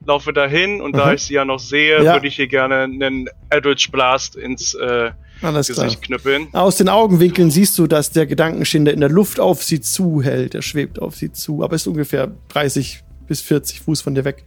Laufe 0.05 0.33
dahin 0.33 0.81
und 0.81 0.95
da 0.95 1.07
Mhm. 1.07 1.13
ich 1.15 1.21
sie 1.23 1.35
ja 1.35 1.45
noch 1.45 1.59
sehe, 1.59 2.03
Ja. 2.03 2.13
würde 2.13 2.27
ich 2.27 2.35
hier 2.35 2.47
gerne 2.47 2.83
einen 2.83 3.29
Eldritch 3.49 3.91
Blast 3.91 4.35
ins 4.35 4.73
äh, 4.73 5.11
Alles 5.41 5.67
klar. 5.67 5.85
Gesicht 5.85 6.01
knüppeln. 6.03 6.47
Aus 6.53 6.77
den 6.77 6.89
Augenwinkeln 6.89 7.51
siehst 7.51 7.77
du, 7.77 7.85
dass 7.85 8.09
der 8.11 8.25
Gedankenschinder 8.25 8.91
in 8.91 9.01
der 9.01 9.09
Luft 9.09 9.39
auf 9.39 9.61
sie 9.63 9.79
zuhält. 9.81 10.55
Er 10.55 10.61
schwebt 10.63 10.99
auf 10.99 11.15
sie 11.15 11.31
zu, 11.31 11.63
aber 11.63 11.75
ist 11.75 11.85
ungefähr 11.85 12.31
30 12.47 13.03
bis 13.27 13.41
40 13.41 13.81
Fuß 13.81 14.01
von 14.01 14.15
dir 14.15 14.25
weg. 14.25 14.43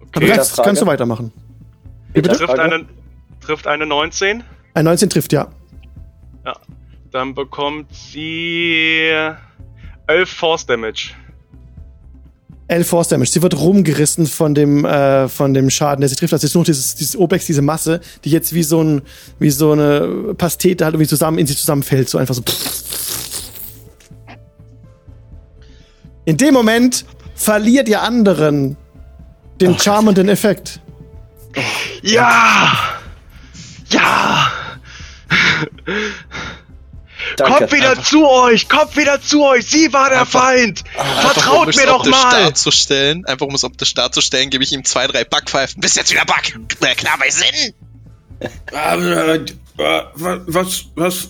Aber 0.00 0.06
Okay. 0.16 0.26
du 0.26 0.32
kannst, 0.34 0.52
Frage. 0.56 0.66
kannst 0.68 0.82
du 0.82 0.86
weitermachen. 0.86 1.32
Wie 2.12 2.22
bitte? 2.22 2.36
Trifft 2.36 2.58
eine, 2.58 2.84
trifft 3.40 3.66
eine 3.66 3.86
19. 3.86 4.42
Ein 4.74 4.84
19 4.84 5.10
trifft, 5.10 5.32
ja. 5.32 5.48
Dann 7.12 7.32
bekommt 7.34 7.94
sie 7.94 9.08
11 10.08 10.28
Force 10.30 10.66
Damage. 10.66 11.10
11 12.68 12.86
Force 12.86 13.08
Damage. 13.08 13.30
Sie 13.30 13.42
wird 13.42 13.58
rumgerissen 13.58 14.26
von 14.26 14.54
dem, 14.54 14.84
äh, 14.84 15.28
von 15.28 15.52
dem 15.52 15.68
Schaden, 15.70 16.00
der 16.00 16.08
sie 16.08 16.16
trifft. 16.16 16.32
Also 16.32 16.46
ist 16.46 16.54
nur 16.54 16.64
dieses, 16.64 16.94
dieses 16.94 17.16
Obex, 17.16 17.46
diese 17.46 17.62
Masse, 17.62 18.00
die 18.24 18.30
jetzt 18.30 18.54
wie 18.54 18.62
so 18.62 18.82
ein, 18.82 19.02
wie 19.38 19.50
so 19.50 19.72
eine 19.72 20.34
Pastete 20.36 20.84
halt 20.84 20.94
irgendwie 20.94 21.08
zusammen, 21.08 21.38
in 21.38 21.46
sie 21.46 21.56
zusammenfällt. 21.56 22.08
So 22.08 22.18
einfach 22.18 22.34
so. 22.34 22.42
In 26.24 26.36
dem 26.38 26.54
Moment 26.54 27.04
verliert 27.34 27.88
ihr 27.88 28.00
anderen 28.00 28.76
den 29.60 29.78
charmenden 29.78 30.28
Effekt. 30.28 30.80
Ja! 32.02 32.72
Ja! 33.90 34.50
Danke. 37.36 37.58
Kommt 37.58 37.72
wieder 37.72 38.02
zu 38.02 38.28
euch! 38.28 38.68
Kommt 38.68 38.96
wieder 38.96 39.20
zu 39.20 39.44
euch! 39.44 39.66
Sie 39.66 39.92
war 39.92 40.08
der 40.10 40.20
Einfach- 40.20 40.40
Feind! 40.42 40.84
Einfach, 40.96 41.14
um 41.14 41.30
Vertraut 41.32 41.68
es 41.68 41.76
mir 41.76 41.86
doch 41.86 42.06
mal! 42.06 42.44
darzustellen, 42.44 43.24
einfach 43.26 43.46
um 43.46 43.54
es 43.54 43.64
optisch 43.64 43.94
darzustellen, 43.94 44.50
gebe 44.50 44.64
ich 44.64 44.72
ihm 44.72 44.84
zwei, 44.84 45.06
drei 45.06 45.24
Backpfeifen. 45.24 45.80
Bist 45.80 45.96
jetzt 45.96 46.10
wieder 46.12 46.24
Back. 46.24 46.58
Klar 46.96 47.18
bei 47.18 47.30
Sinn. 47.30 47.74
Was, 49.76 50.84
was, 50.94 51.28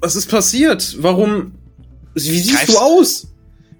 was 0.00 0.16
ist 0.16 0.30
passiert? 0.30 0.96
Warum? 0.98 1.54
Wie 2.14 2.20
siehst 2.20 2.54
Greifst- 2.54 2.74
du 2.74 2.78
aus? 2.78 3.26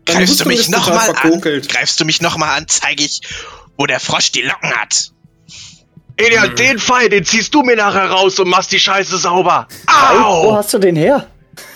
Deine 0.05 0.21
Greifst 0.21 0.41
du 0.41 0.45
mich 0.47 0.67
total 0.67 0.81
nochmal 0.81 1.15
an? 1.23 1.41
Greifst 1.41 2.01
du 2.01 2.05
mich 2.05 2.21
nochmal 2.21 2.59
an, 2.59 2.65
zeige 2.69 3.05
ich, 3.05 3.21
wo 3.77 3.87
der 3.87 4.01
Frosch 4.01 4.33
die 4.33 4.43
Locken 4.43 4.73
hat. 4.73 5.11
Elia, 6.17 6.45
hm. 6.45 6.57
den 6.57 6.79
Pfeil, 6.79 7.09
den 7.09 7.25
ziehst 7.25 7.55
du 7.55 7.63
mir 7.63 7.77
nachher 7.77 8.11
raus 8.11 8.39
und 8.39 8.49
machst 8.49 8.73
die 8.73 8.81
Scheiße 8.81 9.19
sauber. 9.19 9.69
Au! 9.87 10.45
Wo 10.45 10.57
hast 10.57 10.75
du 10.75 10.79
den 10.79 10.97
her? 10.97 11.27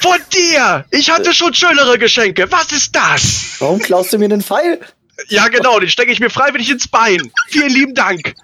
Von 0.01 0.19
dir! 0.33 0.85
Ich 0.91 1.11
hatte 1.11 1.33
schon 1.33 1.55
schönere 1.55 1.99
Geschenke. 1.99 2.51
Was 2.51 2.73
ist 2.73 2.95
das? 2.95 3.57
Warum 3.59 3.79
klaust 3.79 4.13
du 4.13 4.19
mir 4.19 4.29
den 4.29 4.43
Pfeil? 4.43 4.81
Ja, 5.29 5.49
genau, 5.49 5.79
den 5.81 5.89
stecke 5.89 6.13
ich 6.13 6.21
mir 6.21 6.31
freiwillig 6.31 6.71
ins 6.71 6.89
Bein. 6.89 7.31
Vielen 7.49 7.71
lieben 7.71 7.95
Dank. 7.95 8.35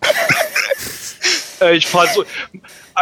äh, 1.60 1.76
ich 1.76 1.86
fahr 1.86 2.06
so. 2.14 2.24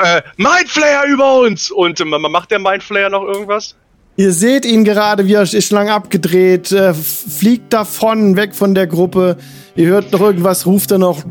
Äh, 0.03 0.23
Mindflayer 0.37 1.05
über 1.05 1.41
uns! 1.41 1.71
Und 1.71 2.01
äh, 2.01 2.05
macht 2.05 2.51
der 2.51 2.59
Mindflayer 2.59 3.11
noch 3.11 3.25
irgendwas? 3.25 3.75
Ihr 4.17 4.33
seht 4.33 4.65
ihn 4.65 4.85
gerade, 4.85 5.27
wie 5.27 5.35
er 5.35 5.43
ist 5.43 5.71
lang 5.73 5.91
abgedreht, 5.91 6.73
äh, 6.73 6.95
fliegt 6.95 7.73
davon, 7.73 8.37
weg 8.37 8.55
von 8.55 8.75
der 8.75 8.87
Gruppe. 8.87 9.37
Ihr 9.77 9.89
hört 9.89 10.11
noch 10.11 10.21
irgendwas, 10.21 10.65
ruft 10.65 10.91
er 10.91 10.99
noch. 10.99 11.23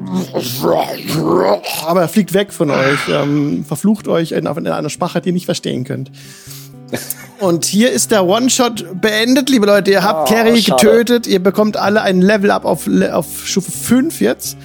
Aber 1.85 2.01
er 2.01 2.07
fliegt 2.07 2.33
weg 2.33 2.53
von 2.53 2.69
euch, 2.69 2.99
ähm, 3.09 3.65
verflucht 3.67 4.07
euch 4.07 4.31
in, 4.33 4.45
in 4.45 4.67
einer 4.67 4.89
Sprache, 4.89 5.19
die 5.19 5.29
ihr 5.29 5.33
nicht 5.33 5.45
verstehen 5.45 5.83
könnt. 5.83 6.11
Und 7.39 7.65
hier 7.65 7.91
ist 7.91 8.11
der 8.11 8.25
One-Shot 8.25 9.01
beendet, 9.01 9.49
liebe 9.49 9.65
Leute. 9.65 9.91
Ihr 9.91 10.03
habt 10.03 10.29
oh, 10.29 10.33
Carrie 10.33 10.61
getötet. 10.61 11.27
Ihr 11.27 11.41
bekommt 11.41 11.75
alle 11.75 12.03
ein 12.03 12.21
Level-Up 12.21 12.65
auf, 12.65 12.87
auf 13.11 13.47
Stufe 13.47 13.71
5 13.71 14.21
jetzt. 14.21 14.57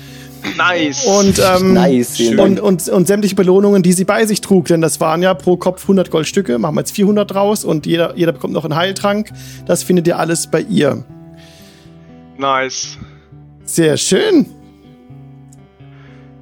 Nice. 0.56 1.04
Und, 1.04 1.38
ähm, 1.38 1.74
nice, 1.74 2.20
und, 2.38 2.60
und, 2.60 2.88
und, 2.88 3.06
sämtliche 3.06 3.34
Belohnungen, 3.34 3.82
die 3.82 3.92
sie 3.92 4.04
bei 4.04 4.24
sich 4.24 4.40
trug, 4.40 4.66
denn 4.66 4.80
das 4.80 4.98
waren 4.98 5.22
ja 5.22 5.34
pro 5.34 5.58
Kopf 5.58 5.82
100 5.82 6.10
Goldstücke, 6.10 6.58
machen 6.58 6.76
wir 6.76 6.80
jetzt 6.80 6.92
400 6.92 7.30
draus 7.30 7.64
und 7.64 7.84
jeder, 7.84 8.16
jeder 8.16 8.32
bekommt 8.32 8.54
noch 8.54 8.64
einen 8.64 8.74
Heiltrank. 8.74 9.30
Das 9.66 9.82
findet 9.82 10.06
ihr 10.06 10.18
alles 10.18 10.46
bei 10.46 10.62
ihr. 10.62 11.04
Nice. 12.38 12.96
Sehr 13.70 13.96
schön. 13.96 14.46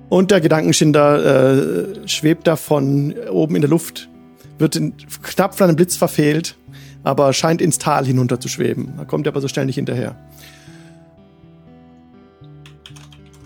Und 0.09 0.31
der 0.31 0.41
Gedankenschinder 0.41 1.99
äh, 2.03 2.09
schwebt 2.09 2.47
davon 2.47 3.15
oben 3.31 3.55
in 3.55 3.61
der 3.61 3.69
Luft, 3.69 4.09
wird 4.57 4.77
in, 4.77 4.95
knapp 5.23 5.55
von 5.55 5.67
einem 5.67 5.77
Blitz 5.77 5.95
verfehlt, 5.95 6.57
aber 7.05 7.35
scheint 7.35 7.61
ins 7.61 7.77
Tal 7.77 8.07
hinunter 8.07 8.41
zu 8.41 8.49
schweben. 8.49 8.95
Da 8.97 9.05
kommt 9.05 9.27
er 9.27 9.33
aber 9.33 9.43
so 9.43 9.49
schnell 9.49 9.67
nicht 9.67 9.75
hinterher. 9.75 10.17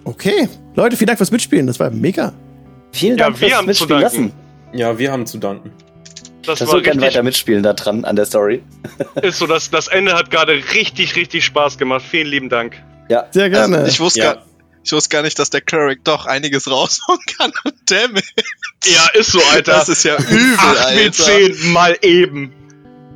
Okay. 0.05 0.49
Leute, 0.77 0.97
vielen 0.97 1.09
Dank 1.09 1.19
fürs 1.19 1.33
Mitspielen. 1.33 1.67
Das 1.67 1.81
war 1.81 1.91
mega. 1.91 2.33
Vielen 2.93 3.17
Dank 3.17 3.41
ja, 3.41 3.49
fürs 3.49 3.67
Mitspielen 3.67 4.01
lassen. 4.01 4.33
Ja, 4.73 4.97
wir 4.97 5.11
haben 5.11 5.27
zu 5.27 5.39
danken. 5.39 5.73
Das 6.47 6.61
ich 6.61 6.69
würde 6.69 6.83
gerne 6.83 7.01
weiter 7.01 7.25
mitspielen 7.25 7.65
da 7.65 7.73
dran 7.73 8.05
an 8.05 8.15
der 8.15 8.27
Story. 8.27 8.63
Ist 9.23 9.39
so, 9.39 9.49
das, 9.49 9.71
das 9.71 9.89
Ende 9.89 10.15
hat 10.15 10.31
gerade 10.31 10.53
richtig, 10.73 11.17
richtig 11.17 11.45
Spaß 11.45 11.79
gemacht. 11.79 12.05
Vielen 12.09 12.29
lieben 12.29 12.49
Dank. 12.49 12.81
Ja, 13.13 13.27
sehr 13.31 13.51
gerne. 13.51 13.77
Also, 13.77 13.89
ich 13.91 14.01
wusste 14.01 14.21
ja. 14.21 14.33
gar 14.33 14.47
ich 14.85 14.91
wusste 14.93 15.11
gar 15.11 15.23
nicht, 15.23 15.39
dass 15.39 15.51
der 15.51 15.61
Cleric 15.61 16.03
doch 16.03 16.25
einiges 16.25 16.69
raushauen 16.71 17.21
kann. 17.37 17.53
Damn 17.87 18.17
it. 18.17 18.25
Ja, 18.85 19.07
ist 19.13 19.33
so, 19.33 19.41
Alter. 19.53 19.73
Das 19.73 19.91
ist 19.91 20.03
ja 20.03 20.17
übel, 20.17 20.57
8 20.57 20.87
Alter. 20.87 21.13
10 21.13 21.73
mal 21.73 21.95
eben. 22.01 22.55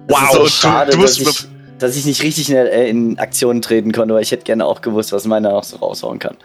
Wow. 0.06 0.32
So 0.32 0.47
schade, 0.48 0.93
du, 0.93 0.98
du 0.98 1.02
dass, 1.02 1.18
ich, 1.18 1.48
dass 1.78 1.97
ich 1.97 2.05
nicht 2.05 2.23
richtig 2.23 2.51
in, 2.51 2.56
in 2.56 3.18
Aktion 3.18 3.62
treten 3.62 3.93
konnte, 3.93 4.14
weil 4.14 4.23
ich 4.23 4.31
hätte 4.32 4.44
gerne 4.44 4.66
auch 4.66 4.82
gewusst, 4.82 5.12
was 5.12 5.24
meiner 5.24 5.51
noch 5.51 5.64
so 5.64 5.78
raushauen 5.78 6.18
kann. 6.18 6.36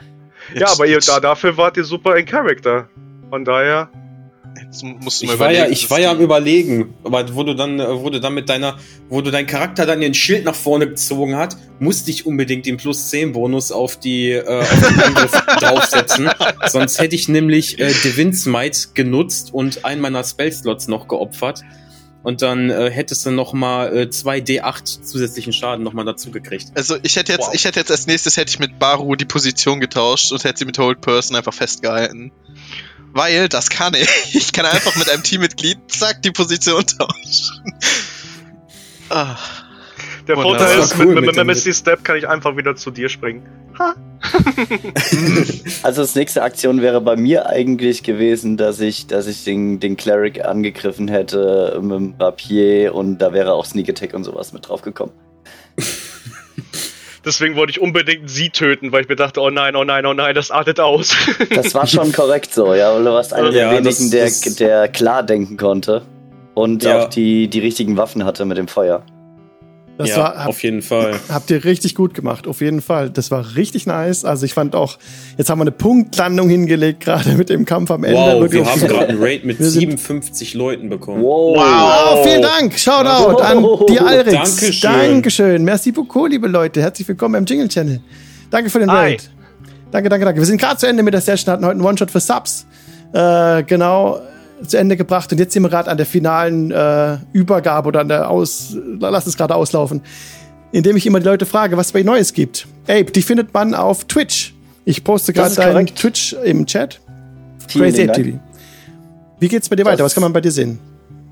Ja, 0.56 0.72
aber 0.72 0.88
ihr, 0.88 1.00
da, 1.00 1.20
dafür 1.20 1.58
wart 1.58 1.76
ihr 1.76 1.84
super 1.84 2.16
in 2.16 2.26
Charakter. 2.26 2.88
Von 3.30 3.44
daher. 3.44 3.90
Musst 4.72 5.22
du 5.22 5.26
mal 5.26 5.34
ich 5.34 5.40
war 5.40 5.52
ja, 5.52 5.68
ich 5.68 5.90
war 5.90 6.00
ja 6.00 6.12
am 6.12 6.20
überlegen, 6.20 6.94
aber 7.04 7.36
wo 7.36 7.44
du 7.44 7.54
dann, 7.54 7.78
wo 7.80 8.10
du 8.10 8.22
dann 8.22 8.34
mit 8.34 8.48
deiner, 8.48 8.80
wo 9.10 9.20
du 9.20 9.30
dein 9.30 9.46
Charakter 9.46 9.86
dann 9.86 10.00
den 10.00 10.14
Schild 10.14 10.46
nach 10.46 10.56
vorne 10.56 10.88
gezogen 10.88 11.36
hat, 11.36 11.58
musste 11.80 12.10
ich 12.10 12.26
unbedingt 12.26 12.66
den 12.66 12.78
plus 12.78 13.10
10 13.10 13.34
Bonus 13.34 13.72
auf 13.74 13.98
die, 13.98 14.32
äh, 14.32 14.62
auf 14.62 14.70
den 14.70 15.00
Angriff 15.02 15.32
draufsetzen. 15.60 16.30
Sonst 16.68 17.00
hätte 17.00 17.16
ich 17.16 17.28
nämlich 17.28 17.80
äh, 17.80 17.92
Divine 18.04 18.34
Smite 18.34 18.90
genutzt 18.94 19.54
und 19.54 19.84
einen 19.84 20.00
meiner 20.00 20.24
Spellslots 20.24 20.88
noch 20.88 21.10
geopfert 21.10 21.64
und 22.24 22.42
dann 22.42 22.70
äh, 22.70 22.90
hättest 22.90 23.26
du 23.26 23.32
noch 23.32 23.54
mal 23.54 23.96
äh, 23.96 24.02
2d8 24.04 25.04
zusätzlichen 25.04 25.54
Schaden 25.54 25.84
noch 25.84 25.94
mal 25.94 26.06
dazu 26.06 26.32
gekriegt. 26.32 26.68
Also 26.76 26.98
ich 27.02 27.16
hätte 27.16 27.32
jetzt, 27.32 27.48
wow. 27.48 27.54
ich 27.54 27.66
hätte 27.66 27.80
jetzt 27.80 27.92
als 27.92 28.08
nächstes 28.08 28.38
hätte 28.38 28.50
ich 28.50 28.60
mit 28.60 28.80
Baru 28.80 29.16
die 29.16 29.26
Position 29.26 29.80
getauscht 29.80 30.32
und 30.32 30.44
hätte 30.44 30.60
sie 30.60 30.66
mit 30.66 30.78
Hold 30.78 31.02
Person 31.02 31.36
einfach 31.36 31.54
festgehalten. 31.54 32.32
Weil, 33.14 33.50
das 33.50 33.70
kann 33.70 33.94
ich. 33.94 34.10
Ich 34.34 34.54
kann 34.54 34.66
einfach 34.66 34.96
mit 34.96 35.10
einem 35.10 35.24
Teammitglied, 35.24 35.78
zack, 35.88 36.22
die 36.22 36.32
Position 36.32 36.86
tauschen. 36.86 37.74
ah. 39.10 39.38
Der 40.28 40.36
Vorteil 40.36 40.80
ist, 40.80 40.96
cool 41.00 41.16
mit, 41.16 41.26
mit, 41.26 41.36
mit 41.36 41.46
Misty 41.48 41.74
Step 41.74 42.04
kann 42.04 42.16
ich 42.16 42.28
einfach 42.28 42.56
wieder 42.56 42.76
zu 42.76 42.92
dir 42.92 43.10
springen. 43.10 43.44
Ha. 43.80 43.96
also 45.84 46.02
das 46.02 46.16
nächste 46.16 46.44
Aktion 46.44 46.82
wäre 46.82 47.02
bei 47.02 47.16
mir 47.16 47.48
eigentlich 47.48 48.04
gewesen, 48.04 48.56
dass 48.56 48.80
ich, 48.80 49.08
dass 49.08 49.28
ich 49.28 49.44
den, 49.44 49.80
den 49.80 49.98
Cleric 49.98 50.46
angegriffen 50.46 51.08
hätte 51.08 51.80
mit 51.82 51.92
dem 51.92 52.16
Rapier 52.20 52.94
und 52.94 53.18
da 53.18 53.34
wäre 53.34 53.54
auch 53.54 53.66
Sneak 53.66 53.90
Attack 53.90 54.14
und 54.14 54.24
sowas 54.24 54.54
mit 54.54 54.70
drauf 54.70 54.84
gekommen. 54.84 55.14
Deswegen 57.24 57.56
wollte 57.56 57.72
ich 57.72 57.80
unbedingt 57.80 58.30
sie 58.30 58.50
töten, 58.50 58.92
weil 58.92 59.04
ich 59.04 59.10
mir 59.10 59.16
dachte, 59.16 59.42
oh 59.42 59.50
nein, 59.50 59.76
oh 59.76 59.84
nein, 59.84 60.06
oh 60.06 60.14
nein, 60.14 60.34
das 60.34 60.50
artet 60.50 60.80
aus. 60.80 61.16
das 61.56 61.74
war 61.76 61.86
schon 61.86 62.12
korrekt 62.12 62.54
so, 62.54 62.74
ja. 62.74 62.92
Und 62.94 63.06
du 63.06 63.12
warst 63.12 63.34
einer 63.34 63.52
ja, 63.52 63.70
der 63.70 63.84
wenigen, 63.84 64.10
das, 64.12 64.42
der, 64.42 64.68
der 64.68 64.88
klar 64.88 65.22
denken 65.22 65.58
konnte 65.58 66.02
und 66.56 66.84
ja. 66.84 67.04
auch 67.04 67.10
die, 67.10 67.48
die 67.48 67.60
richtigen 67.60 67.98
Waffen 67.98 68.26
hatte 68.26 68.46
mit 68.46 68.58
dem 68.58 68.68
Feuer. 68.68 69.04
Das 70.02 70.10
ja, 70.10 70.18
war, 70.18 70.36
hab, 70.36 70.48
auf 70.48 70.64
jeden 70.64 70.82
Fall. 70.82 71.20
Habt 71.30 71.50
ihr 71.52 71.64
richtig 71.64 71.96
gut 71.96 72.14
gemacht, 72.14 72.48
auf 72.48 72.62
jeden 72.62 72.82
Fall. 72.82 73.10
Das 73.10 73.32
war 73.32 73.56
richtig 73.56 73.86
nice. 73.86 74.26
Also 74.26 74.46
ich 74.46 74.54
fand 74.54 74.76
auch, 74.76 74.98
jetzt 75.38 75.50
haben 75.50 75.60
wir 75.60 75.64
eine 75.64 75.72
Punktlandung 75.72 76.50
hingelegt, 76.50 77.02
gerade 77.02 77.30
mit 77.38 77.50
dem 77.50 77.66
Kampf 77.66 77.92
am 77.92 78.04
Ende. 78.04 78.18
Wow, 78.18 78.52
wir 78.52 78.66
haben 78.66 78.82
gerade 78.82 79.08
einen 79.10 79.20
Raid 79.24 79.46
mit 79.46 79.58
57 79.58 80.54
Leuten 80.54 80.90
bekommen. 80.90 81.22
Wow. 81.22 81.58
wow. 81.58 82.26
vielen 82.26 82.42
Dank. 82.42 82.78
Shoutout 82.78 83.34
wow. 83.34 83.42
an 83.42 83.86
die 83.88 84.00
Alrix. 84.00 84.56
Dankeschön. 84.58 84.92
Dankeschön. 84.92 85.64
Merci 85.64 85.92
beaucoup, 85.92 86.30
liebe 86.30 86.48
Leute. 86.48 86.82
Herzlich 86.82 87.08
willkommen 87.08 87.36
im 87.36 87.46
Jingle 87.46 87.68
Channel. 87.68 88.00
Danke 88.50 88.70
für 88.70 88.80
den 88.80 88.90
Raid. 88.90 89.30
Danke, 89.92 90.10
danke, 90.10 90.26
danke. 90.26 90.40
Wir 90.40 90.46
sind 90.46 90.60
gerade 90.60 90.78
zu 90.78 90.88
Ende 90.88 91.04
mit 91.04 91.14
der 91.14 91.22
Session, 91.22 91.52
hatten 91.52 91.66
heute 91.66 91.74
einen 91.74 91.86
One-Shot 91.86 92.12
für 92.12 92.20
Subs. 92.20 92.66
Äh, 93.14 93.64
genau 93.64 94.22
zu 94.66 94.78
Ende 94.78 94.98
gebracht 94.98 95.32
und 95.32 95.40
jetzt 95.40 95.54
sind 95.54 95.64
wir 95.64 95.70
gerade 95.70 95.90
an 95.90 95.98
der 95.98 96.06
finalen 96.06 96.72
äh, 96.72 97.18
Übergabe 97.34 97.88
oder 97.88 98.02
an 98.02 98.08
der 98.08 98.30
Aus, 98.30 98.76
lass 99.00 99.28
es 99.28 99.38
gerade 99.38 99.56
auslaufen, 99.56 100.02
indem 100.72 100.98
ich 100.98 101.06
immer 101.06 101.20
die 101.20 101.26
Leute 101.26 101.46
frage, 101.46 101.78
was 101.78 101.88
es 101.88 101.92
bei 101.94 102.04
Neues 102.04 102.34
gibt. 102.34 102.68
Ape, 102.84 103.06
die 103.06 103.22
findet 103.22 103.54
man 103.54 103.74
auf 103.74 104.06
Twitch. 104.06 104.54
Ich 104.86 105.04
poste 105.04 105.34
gerade 105.34 105.56
deinen 105.56 105.88
Twitch 105.88 106.34
im 106.44 106.66
Chat. 106.66 107.00
Crazy 107.72 108.04
Ape 108.04 108.24
TV. 108.24 108.40
Wie 109.40 109.48
geht's 109.48 109.70
bei 109.70 109.76
dir 109.76 109.84
das 109.84 109.94
weiter? 109.94 110.04
Was 110.04 110.14
kann 110.14 110.24
man 110.24 110.34
bei 110.34 110.42
dir 110.42 110.52
sehen? 110.52 110.80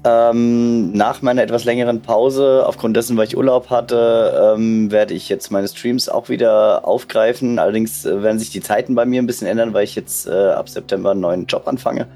Ähm, 0.05 0.93
nach 0.93 1.21
meiner 1.21 1.43
etwas 1.43 1.65
längeren 1.65 2.01
Pause, 2.01 2.63
aufgrund 2.65 2.95
dessen, 2.95 3.17
weil 3.17 3.27
ich 3.27 3.35
Urlaub 3.35 3.69
hatte, 3.69 4.55
ähm, 4.55 4.91
werde 4.91 5.13
ich 5.13 5.27
jetzt 5.27 5.51
meine 5.51 5.67
Streams 5.67 6.07
auch 6.07 6.29
wieder 6.29 6.87
aufgreifen. 6.87 7.59
Allerdings 7.59 8.05
äh, 8.05 8.23
werden 8.23 8.39
sich 8.39 8.49
die 8.49 8.61
Zeiten 8.61 8.95
bei 8.95 9.05
mir 9.05 9.21
ein 9.21 9.27
bisschen 9.27 9.47
ändern, 9.47 9.73
weil 9.73 9.83
ich 9.83 9.95
jetzt 9.95 10.25
äh, 10.25 10.31
ab 10.31 10.69
September 10.69 11.11
einen 11.11 11.19
neuen 11.19 11.45
Job 11.47 11.67
anfange. 11.67 12.07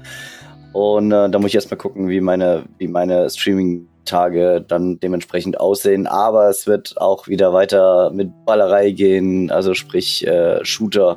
Und 0.74 1.12
äh, 1.12 1.30
da 1.30 1.38
muss 1.38 1.50
ich 1.50 1.54
erstmal 1.54 1.78
gucken, 1.78 2.08
wie 2.08 2.20
meine, 2.20 2.64
wie 2.78 2.88
meine 2.88 3.30
Streaming-Tage 3.30 4.60
dann 4.66 4.98
dementsprechend 4.98 5.60
aussehen. 5.60 6.08
Aber 6.08 6.48
es 6.48 6.66
wird 6.66 7.00
auch 7.00 7.28
wieder 7.28 7.52
weiter 7.52 8.10
mit 8.10 8.32
Ballerei 8.44 8.90
gehen, 8.90 9.52
also 9.52 9.72
sprich 9.74 10.26
äh, 10.26 10.64
Shooter, 10.64 11.16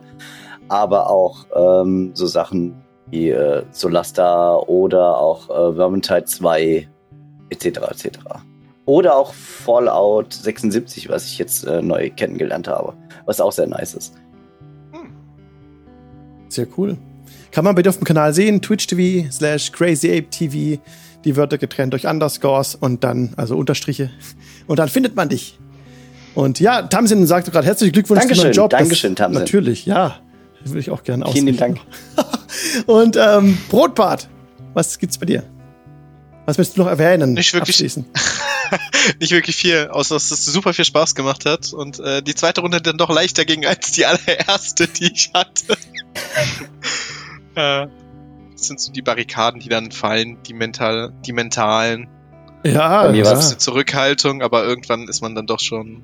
aber 0.69 1.09
auch 1.09 1.47
ähm, 1.55 2.11
so 2.13 2.27
Sachen 2.27 2.75
wie 3.09 3.31
äh, 3.31 3.63
Solastar 3.71 4.69
oder 4.69 5.17
auch 5.17 5.49
äh, 5.49 5.75
Vermintide 5.75 6.25
2 6.25 6.87
etc. 7.49 7.65
etc. 7.65 8.19
Oder 8.85 9.17
auch 9.17 9.33
Fallout 9.33 10.33
76, 10.33 11.09
was 11.09 11.25
ich 11.25 11.39
jetzt 11.39 11.65
äh, 11.65 11.81
neu 11.81 12.11
kennengelernt 12.11 12.67
habe, 12.67 12.93
was 13.25 13.41
auch 13.41 13.51
sehr 13.51 13.67
nice 13.67 13.95
ist. 13.95 14.13
Sehr 16.49 16.67
cool. 16.77 16.95
Kann 17.51 17.63
man 17.63 17.75
bei 17.75 17.81
dir 17.81 17.89
auf 17.89 17.97
dem 17.97 18.03
Kanal 18.03 18.33
sehen, 18.33 18.61
Twitch 18.61 18.87
TV 18.87 19.29
slash 19.31 19.71
CrazyApeTV, 19.71 20.79
die 21.23 21.35
Wörter 21.35 21.57
getrennt 21.57 21.93
durch 21.93 22.05
Underscores 22.05 22.75
und 22.75 23.03
dann, 23.03 23.33
also 23.37 23.57
Unterstriche. 23.57 24.11
Und 24.67 24.79
dann 24.79 24.89
findet 24.89 25.15
man 25.15 25.29
dich. 25.29 25.57
Und 26.35 26.59
ja, 26.59 26.83
Tamsin 26.83 27.25
sagte 27.25 27.51
gerade 27.51 27.65
herzlichen 27.65 27.93
Glückwunsch 27.93 28.19
Dankeschön, 28.19 28.37
zu 28.37 28.43
deinem 28.43 28.53
Job. 28.53 28.69
Dankeschön, 28.69 29.15
Tamsin. 29.15 29.39
Natürlich, 29.39 29.85
ja. 29.85 30.19
Das 30.61 30.69
würde 30.71 30.81
ich 30.81 30.91
auch 30.91 31.03
gerne 31.03 31.25
ausrichten. 31.25 31.47
Vielen 31.47 31.57
Dank. 31.57 31.79
und 32.85 33.17
ähm, 33.17 33.57
Brotbart, 33.69 34.29
was 34.73 34.99
gibt's 34.99 35.17
bei 35.17 35.25
dir? 35.25 35.43
Was 36.45 36.57
möchtest 36.57 36.77
du 36.77 36.83
noch 36.83 36.89
erwähnen? 36.89 37.33
Nicht 37.33 37.53
wirklich, 37.53 37.79
nicht 39.19 39.31
wirklich 39.31 39.55
viel, 39.55 39.87
außer 39.87 40.15
dass 40.15 40.31
es 40.31 40.45
super 40.45 40.73
viel 40.73 40.85
Spaß 40.85 41.15
gemacht 41.15 41.45
hat 41.45 41.73
und 41.73 41.99
äh, 41.99 42.21
die 42.21 42.35
zweite 42.35 42.61
Runde 42.61 42.81
dann 42.81 42.97
doch 42.97 43.09
leichter 43.09 43.43
ging 43.43 43.65
als 43.65 43.91
die 43.91 44.05
allererste, 44.05 44.87
die 44.87 45.11
ich 45.11 45.31
hatte. 45.33 45.77
Äh, 47.57 47.87
das 48.53 48.67
sind 48.67 48.79
so 48.79 48.91
die 48.91 49.01
Barrikaden, 49.01 49.59
die 49.59 49.69
dann 49.69 49.91
fallen, 49.91 50.37
die 50.43 50.53
mental, 50.53 51.13
die 51.25 51.33
mentalen. 51.33 52.07
Ja, 52.63 53.03
Bei 53.03 53.11
mir 53.11 53.23
ja. 53.23 53.25
war 53.25 53.37
es 53.37 53.49
eine 53.49 53.57
Zurückhaltung, 53.57 54.41
aber 54.41 54.63
irgendwann 54.63 55.07
ist 55.07 55.21
man 55.21 55.35
dann 55.35 55.47
doch 55.47 55.59
schon. 55.59 56.03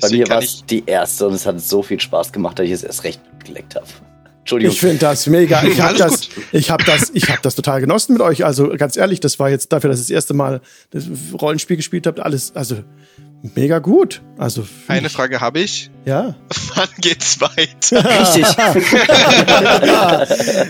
Bei 0.00 0.08
mir 0.10 0.28
war 0.28 0.38
es 0.38 0.64
die 0.64 0.84
erste 0.86 1.28
und 1.28 1.34
es 1.34 1.46
hat 1.46 1.60
so 1.60 1.82
viel 1.82 2.00
Spaß 2.00 2.32
gemacht, 2.32 2.58
dass 2.58 2.66
ich 2.66 2.72
es 2.72 2.82
erst 2.82 3.04
recht 3.04 3.20
geleckt 3.44 3.76
habe. 3.76 3.86
Entschuldigung. 4.40 4.72
Ich 4.72 4.80
finde 4.80 4.98
das 4.98 5.26
mega. 5.28 5.62
Ich 5.62 5.80
habe 5.80 5.96
das, 5.96 6.28
ich 6.50 6.70
habe 6.70 6.82
das, 6.84 7.10
ich 7.14 7.30
habe 7.30 7.38
das 7.42 7.54
total 7.54 7.80
genossen 7.80 8.14
mit 8.14 8.22
euch. 8.22 8.44
Also 8.44 8.70
ganz 8.76 8.96
ehrlich, 8.96 9.20
das 9.20 9.38
war 9.38 9.50
jetzt 9.50 9.72
dafür, 9.72 9.90
dass 9.90 10.00
ich 10.00 10.06
das 10.06 10.10
erste 10.10 10.34
Mal 10.34 10.60
das 10.90 11.04
Rollenspiel 11.40 11.76
gespielt 11.76 12.08
habt, 12.08 12.18
alles, 12.18 12.56
also 12.56 12.78
mega 13.42 13.78
gut. 13.80 14.22
Also 14.38 14.64
eine 14.88 15.10
Frage 15.10 15.40
habe 15.40 15.60
ich. 15.60 15.90
Ja. 16.04 16.34
Wann 16.74 16.88
geht's 16.98 17.40
weiter? 17.40 18.04
Richtig. 18.34 18.46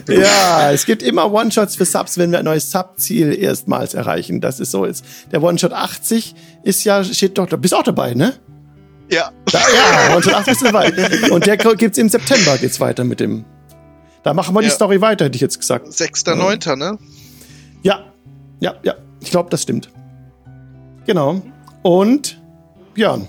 ja, 0.18 0.72
es 0.72 0.86
gibt 0.86 1.02
immer 1.02 1.32
One-Shots 1.32 1.76
für 1.76 1.84
Subs, 1.84 2.18
wenn 2.18 2.30
wir 2.32 2.38
ein 2.38 2.44
neues 2.44 2.70
Sub-Ziel 2.70 3.34
erstmals 3.38 3.94
erreichen. 3.94 4.40
Das 4.40 4.60
ist 4.60 4.70
so 4.70 4.86
jetzt. 4.86 5.04
Der 5.32 5.42
One-Shot 5.42 5.72
80 5.72 6.34
ist 6.62 6.84
ja, 6.84 7.04
steht 7.04 7.38
doch, 7.38 7.46
du 7.46 7.58
bist 7.58 7.74
auch 7.74 7.82
dabei, 7.82 8.14
ne? 8.14 8.34
Ja. 9.10 9.30
Da, 9.50 9.58
ja, 9.58 10.14
One-Shot 10.16 10.34
80 10.34 10.52
ist 10.52 10.64
dabei. 10.64 10.92
Und 11.30 11.46
der 11.46 11.56
gibt's 11.56 11.98
im 11.98 12.08
September, 12.08 12.56
geht's 12.58 12.80
weiter 12.80 13.04
mit 13.04 13.20
dem. 13.20 13.44
Da 14.22 14.34
machen 14.34 14.54
wir 14.54 14.60
die 14.60 14.68
Ja. 14.68 14.74
Story 14.74 15.00
weiter, 15.00 15.24
hätte 15.26 15.36
ich 15.36 15.42
jetzt 15.42 15.58
gesagt. 15.58 15.88
6.9., 15.88 16.76
ne? 16.76 16.98
Ja, 17.82 18.04
ja, 18.60 18.74
ja. 18.82 18.94
Ich 19.20 19.30
glaube, 19.30 19.50
das 19.50 19.62
stimmt. 19.62 19.90
Genau. 21.06 21.42
Und 21.82 22.41
Björn. 22.94 23.28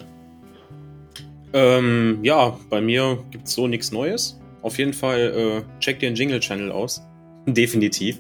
Ähm, 1.53 2.19
ja, 2.23 2.57
bei 2.69 2.81
mir 2.81 3.23
gibt's 3.31 3.53
so 3.53 3.67
nichts 3.67 3.91
Neues. 3.91 4.39
Auf 4.61 4.77
jeden 4.77 4.93
Fall 4.93 5.63
äh, 5.77 5.79
checkt 5.79 6.01
den 6.01 6.15
Jingle-Channel 6.15 6.71
aus. 6.71 7.01
Definitiv. 7.45 8.19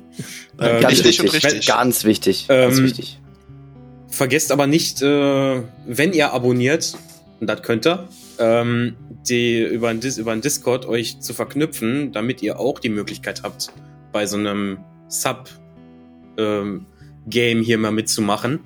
Äh, 0.59 0.81
Ganz 0.81 0.99
Richtig 0.99 1.19
und 1.21 1.25
wichtig. 1.27 1.45
richtig. 1.45 1.67
Ganz 1.67 2.03
wichtig. 2.03 2.47
Ganz 2.47 2.77
Ähm, 2.77 2.83
wichtig. 2.85 3.19
Vergesst 4.09 4.51
aber 4.51 4.67
nicht, 4.67 5.01
äh, 5.01 5.61
wenn 5.87 6.13
ihr 6.13 6.33
abonniert, 6.33 6.95
und 7.39 7.47
das 7.47 7.63
könnt 7.63 7.87
ihr, 7.87 8.07
ähm, 8.37 8.95
die 9.27 9.61
über 9.63 9.89
ein, 9.89 9.99
Dis 10.01 10.17
über 10.17 10.31
ein 10.33 10.41
Discord 10.41 10.85
euch 10.85 11.19
zu 11.19 11.33
verknüpfen, 11.33 12.11
damit 12.11 12.43
ihr 12.43 12.59
auch 12.59 12.77
die 12.79 12.89
Möglichkeit 12.89 13.41
habt, 13.43 13.71
bei 14.11 14.25
so 14.27 14.37
einem 14.37 14.79
Sub-Game 15.07 16.85
hier 17.63 17.77
mal 17.79 17.91
mitzumachen. 17.91 18.59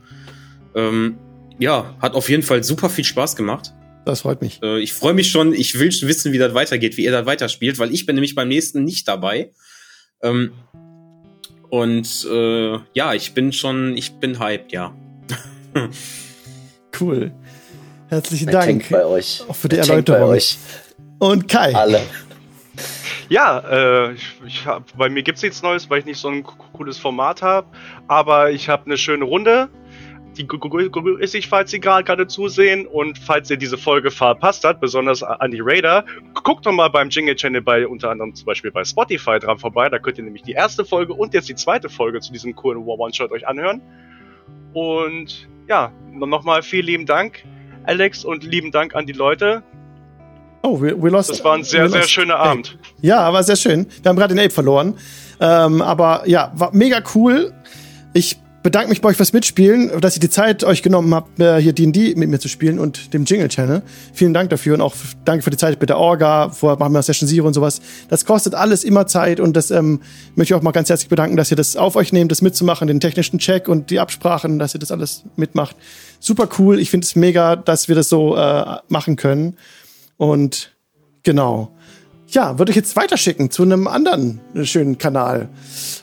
Ähm, 0.76 1.18
ja, 1.60 1.96
hat 2.02 2.14
auf 2.16 2.30
jeden 2.30 2.44
Fall 2.44 2.64
super 2.64 2.90
viel 2.90 3.04
Spaß 3.06 3.36
gemacht. 3.36 3.74
Das 4.06 4.22
freut 4.22 4.42
mich. 4.42 4.62
Äh, 4.64 4.80
ich 4.80 4.94
freue 4.94 5.14
mich 5.14 5.30
schon, 5.32 5.54
ich 5.54 5.78
will 5.80 5.90
wissen, 5.90 6.32
wie 6.32 6.38
das 6.38 6.54
weitergeht, 6.54 6.96
wie 6.98 7.04
ihr 7.04 7.12
das 7.12 7.26
weiterspielt, 7.26 7.78
weil 7.80 7.94
ich 7.94 8.06
bin 8.06 8.16
nämlich 8.16 8.36
beim 8.36 8.48
nächsten 8.48 8.84
nicht 8.84 9.08
dabei. 9.08 9.52
Ähm, 10.24 10.54
und 11.70 12.26
äh, 12.32 12.78
ja, 12.94 13.14
ich 13.14 13.34
bin 13.34 13.52
schon, 13.52 13.98
ich 13.98 14.14
bin 14.20 14.40
hyped, 14.40 14.72
ja. 14.72 14.96
Cool. 17.00 17.32
Herzlichen 18.10 18.48
Ein 18.50 18.54
Dank 18.54 18.66
Tank 18.70 18.90
bei 18.90 19.06
euch. 19.06 19.44
auch 19.48 19.56
für 19.56 19.68
die 19.70 19.76
Tank 19.76 19.88
bei 19.88 19.94
Erläuterung. 20.14 20.30
euch. 20.30 20.58
Und 21.20 21.48
Kai. 21.48 21.76
Alle. 21.76 22.02
Ja, 23.30 23.60
äh, 24.10 24.14
ich, 24.14 24.24
ich 24.48 24.66
hab, 24.66 24.98
bei 24.98 25.10
mir 25.10 25.22
gibt's 25.22 25.42
nichts 25.42 25.62
Neues, 25.62 25.90
weil 25.90 26.00
ich 26.00 26.06
nicht 26.06 26.18
so 26.20 26.30
ein 26.30 26.44
co- 26.44 26.56
cooles 26.74 26.98
Format 26.98 27.42
habe. 27.42 27.68
Aber 28.08 28.52
ich 28.52 28.70
habe 28.70 28.86
eine 28.86 28.98
schöne 28.98 29.26
Runde. 29.26 29.70
Die 30.38 30.48
ist 31.20 31.36
ich, 31.36 31.48
falls 31.48 31.72
Sie 31.72 31.80
gerade 31.80 32.28
zusehen 32.28 32.86
und 32.86 33.18
falls 33.18 33.50
ihr 33.50 33.58
diese 33.58 33.78
Folge 33.78 34.12
verpasst 34.12 34.64
habt, 34.64 34.80
besonders 34.80 35.24
an 35.24 35.52
die 35.52 35.62
Raider, 35.62 36.06
guckt 36.44 36.66
doch 36.66 36.72
mal 36.72 36.90
beim 36.90 37.10
Jingle 37.10 37.36
Channel 37.36 37.62
bei 37.62 37.88
unter 37.88 38.12
anderem 38.12 38.36
zum 38.36 38.46
Beispiel 38.46 38.72
bei 38.72 38.84
Spotify 38.84 39.40
dran 39.40 39.58
vorbei. 39.58 39.90
Da 39.90 40.00
könnt 40.00 40.18
ihr 40.18 40.24
nämlich 40.24 40.44
die 40.44 40.52
erste 40.52 40.86
Folge 40.86 41.14
und 41.14 41.34
jetzt 41.34 41.50
die 41.50 41.56
zweite 41.56 41.90
Folge 41.90 42.20
zu 42.20 42.32
diesem 42.32 42.56
coolen 42.56 42.84
One-Shot 42.86 43.32
euch 43.32 43.48
anhören. 43.48 43.82
Und 44.74 45.48
ja, 45.68 45.92
nochmal 46.12 46.62
vielen 46.62 46.86
lieben 46.86 47.06
Dank, 47.06 47.44
Alex, 47.84 48.24
und 48.24 48.44
lieben 48.44 48.72
Dank 48.72 48.96
an 48.96 49.06
die 49.06 49.14
Leute. 49.14 49.64
Oh, 50.64 50.80
we, 50.80 51.02
we 51.02 51.10
lost. 51.10 51.30
Das 51.30 51.44
war 51.44 51.56
ein 51.56 51.64
sehr, 51.64 51.90
sehr 51.90 52.04
schöner 52.04 52.36
Ape. 52.36 52.50
Abend. 52.50 52.78
Ja, 53.02 53.32
war 53.32 53.44
sehr 53.44 53.56
schön. 53.56 53.88
Wir 54.02 54.10
haben 54.10 54.18
gerade 54.18 54.36
den 54.36 54.44
Ape 54.44 54.54
verloren. 54.54 54.98
Ähm, 55.40 55.82
aber 55.82 56.24
ja, 56.26 56.52
war 56.56 56.74
mega 56.74 57.02
cool. 57.16 57.54
Ich 58.14 58.38
bedanke 58.64 58.90
mich 58.90 59.00
bei 59.02 59.10
euch 59.10 59.18
fürs 59.18 59.32
Mitspielen, 59.34 60.02
dass 60.02 60.16
ihr 60.18 60.20
die 60.20 60.30
Zeit 60.30 60.64
euch 60.64 60.82
genommen 60.84 61.14
habt, 61.16 61.40
äh, 61.40 61.62
hier 61.62 61.72
D&D 61.74 62.16
mit 62.16 62.30
mir 62.30 62.40
zu 62.40 62.50
spielen 62.50 62.80
und 62.80 63.14
dem 63.14 63.24
Jingle-Channel. 63.24 63.82
Vielen 64.14 64.34
Dank 64.34 64.50
dafür 64.50 64.74
und 64.74 64.82
auch 64.82 64.94
danke 65.24 65.44
für 65.44 65.50
die 65.52 65.58
Zeit 65.58 65.80
mit 65.80 65.90
der 65.90 65.98
Orga, 65.98 66.50
vorher 66.50 66.78
machen 66.78 66.94
wir 66.94 67.02
Session 67.02 67.30
Zero 67.30 67.48
und 67.48 67.54
sowas. 67.54 67.80
Das 68.10 68.26
kostet 68.26 68.56
alles 68.56 68.84
immer 68.84 69.08
Zeit 69.08 69.40
und 69.40 69.56
das 69.56 69.72
ähm, 69.72 70.02
möchte 70.36 70.54
ich 70.54 70.58
auch 70.60 70.64
mal 70.64 70.72
ganz 70.72 70.90
herzlich 70.90 71.08
bedanken, 71.08 71.38
dass 71.38 71.50
ihr 71.52 71.56
das 71.58 71.78
auf 71.78 71.96
euch 71.96 72.12
nehmt, 72.12 72.32
das 72.32 72.42
mitzumachen, 72.42 72.88
den 72.88 73.00
technischen 73.00 73.40
Check 73.40 73.70
und 73.70 73.90
die 73.90 74.00
Absprachen, 74.00 74.60
dass 74.60 74.74
ihr 74.74 74.80
das 74.80 74.92
alles 74.92 75.24
mitmacht. 75.38 75.76
Super 76.20 76.50
cool. 76.60 76.80
Ich 76.80 76.90
finde 76.90 77.06
es 77.06 77.16
mega, 77.16 77.56
dass 77.56 77.88
wir 77.88 77.96
das 77.96 78.10
so 78.10 78.36
äh, 78.36 78.66
machen 78.90 79.16
können. 79.16 79.56
Und 80.18 80.76
genau. 81.24 81.72
Ja, 82.30 82.58
würde 82.60 82.72
ich 82.72 82.76
jetzt 82.76 82.96
weiterschicken 82.98 83.52
zu 83.52 83.64
einem 83.64 83.88
anderen 83.88 84.42
schönen 84.64 84.98
Kanal. 84.98 85.48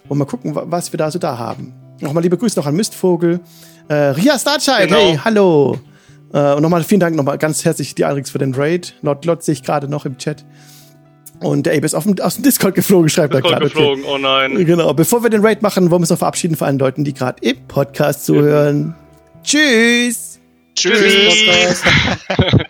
Und 0.09 0.17
mal 0.17 0.25
gucken, 0.25 0.55
wa- 0.55 0.65
was 0.69 0.93
wir 0.93 0.97
da 0.99 1.11
so 1.11 1.19
da 1.19 1.37
haben. 1.37 1.75
Nochmal 2.05 2.23
liebe 2.23 2.37
Grüße 2.37 2.59
noch 2.59 2.67
an 2.67 2.77
Mistvogel. 2.77 3.41
Äh, 3.89 3.95
Ria 3.95 4.39
Starchild, 4.39 4.89
Genau. 4.89 5.01
hey, 5.01 5.19
hallo. 5.25 5.79
Äh, 6.33 6.55
und 6.55 6.63
nochmal 6.63 6.85
vielen 6.85 7.01
Dank 7.01 7.17
nochmal 7.17 7.39
ganz 7.39 7.65
herzlich 7.65 7.95
die 7.95 8.05
Alrix 8.05 8.31
für 8.31 8.39
den 8.39 8.55
Raid. 8.55 8.95
Lord 9.03 9.25
Lot 9.25 9.43
sehe 9.43 9.55
ich 9.55 9.63
gerade 9.63 9.89
noch 9.89 10.05
im 10.07 10.19
Chat. 10.19 10.45
Und 11.41 11.67
der 11.67 11.75
Abe 11.77 11.85
ist 11.85 11.95
auf 11.95 12.05
dem, 12.05 12.19
aus 12.21 12.37
dem 12.37 12.45
Discord 12.45 12.75
geflogen, 12.75 13.09
schreibt 13.09 13.35
er 13.35 13.41
Discord 13.41 13.61
gerade. 13.61 13.67
Okay. 13.67 13.75
geflogen, 13.75 14.05
oh 14.07 14.19
nein. 14.19 14.55
Genau, 14.65 14.93
bevor 14.95 15.23
wir 15.23 15.31
den 15.31 15.45
Raid 15.45 15.63
machen, 15.63 15.85
wollen 15.91 16.01
wir 16.01 16.05
uns 16.05 16.11
noch 16.11 16.19
verabschieden 16.19 16.57
von 16.57 16.69
allen 16.69 16.79
Leuten, 16.79 17.05
die 17.05 17.13
gerade 17.15 17.37
im 17.43 17.67
Podcast 17.67 18.25
zuhören. 18.25 18.95
Tschüss! 19.43 20.41
Tschüss. 20.75 21.35
Tschüss. 21.35 21.83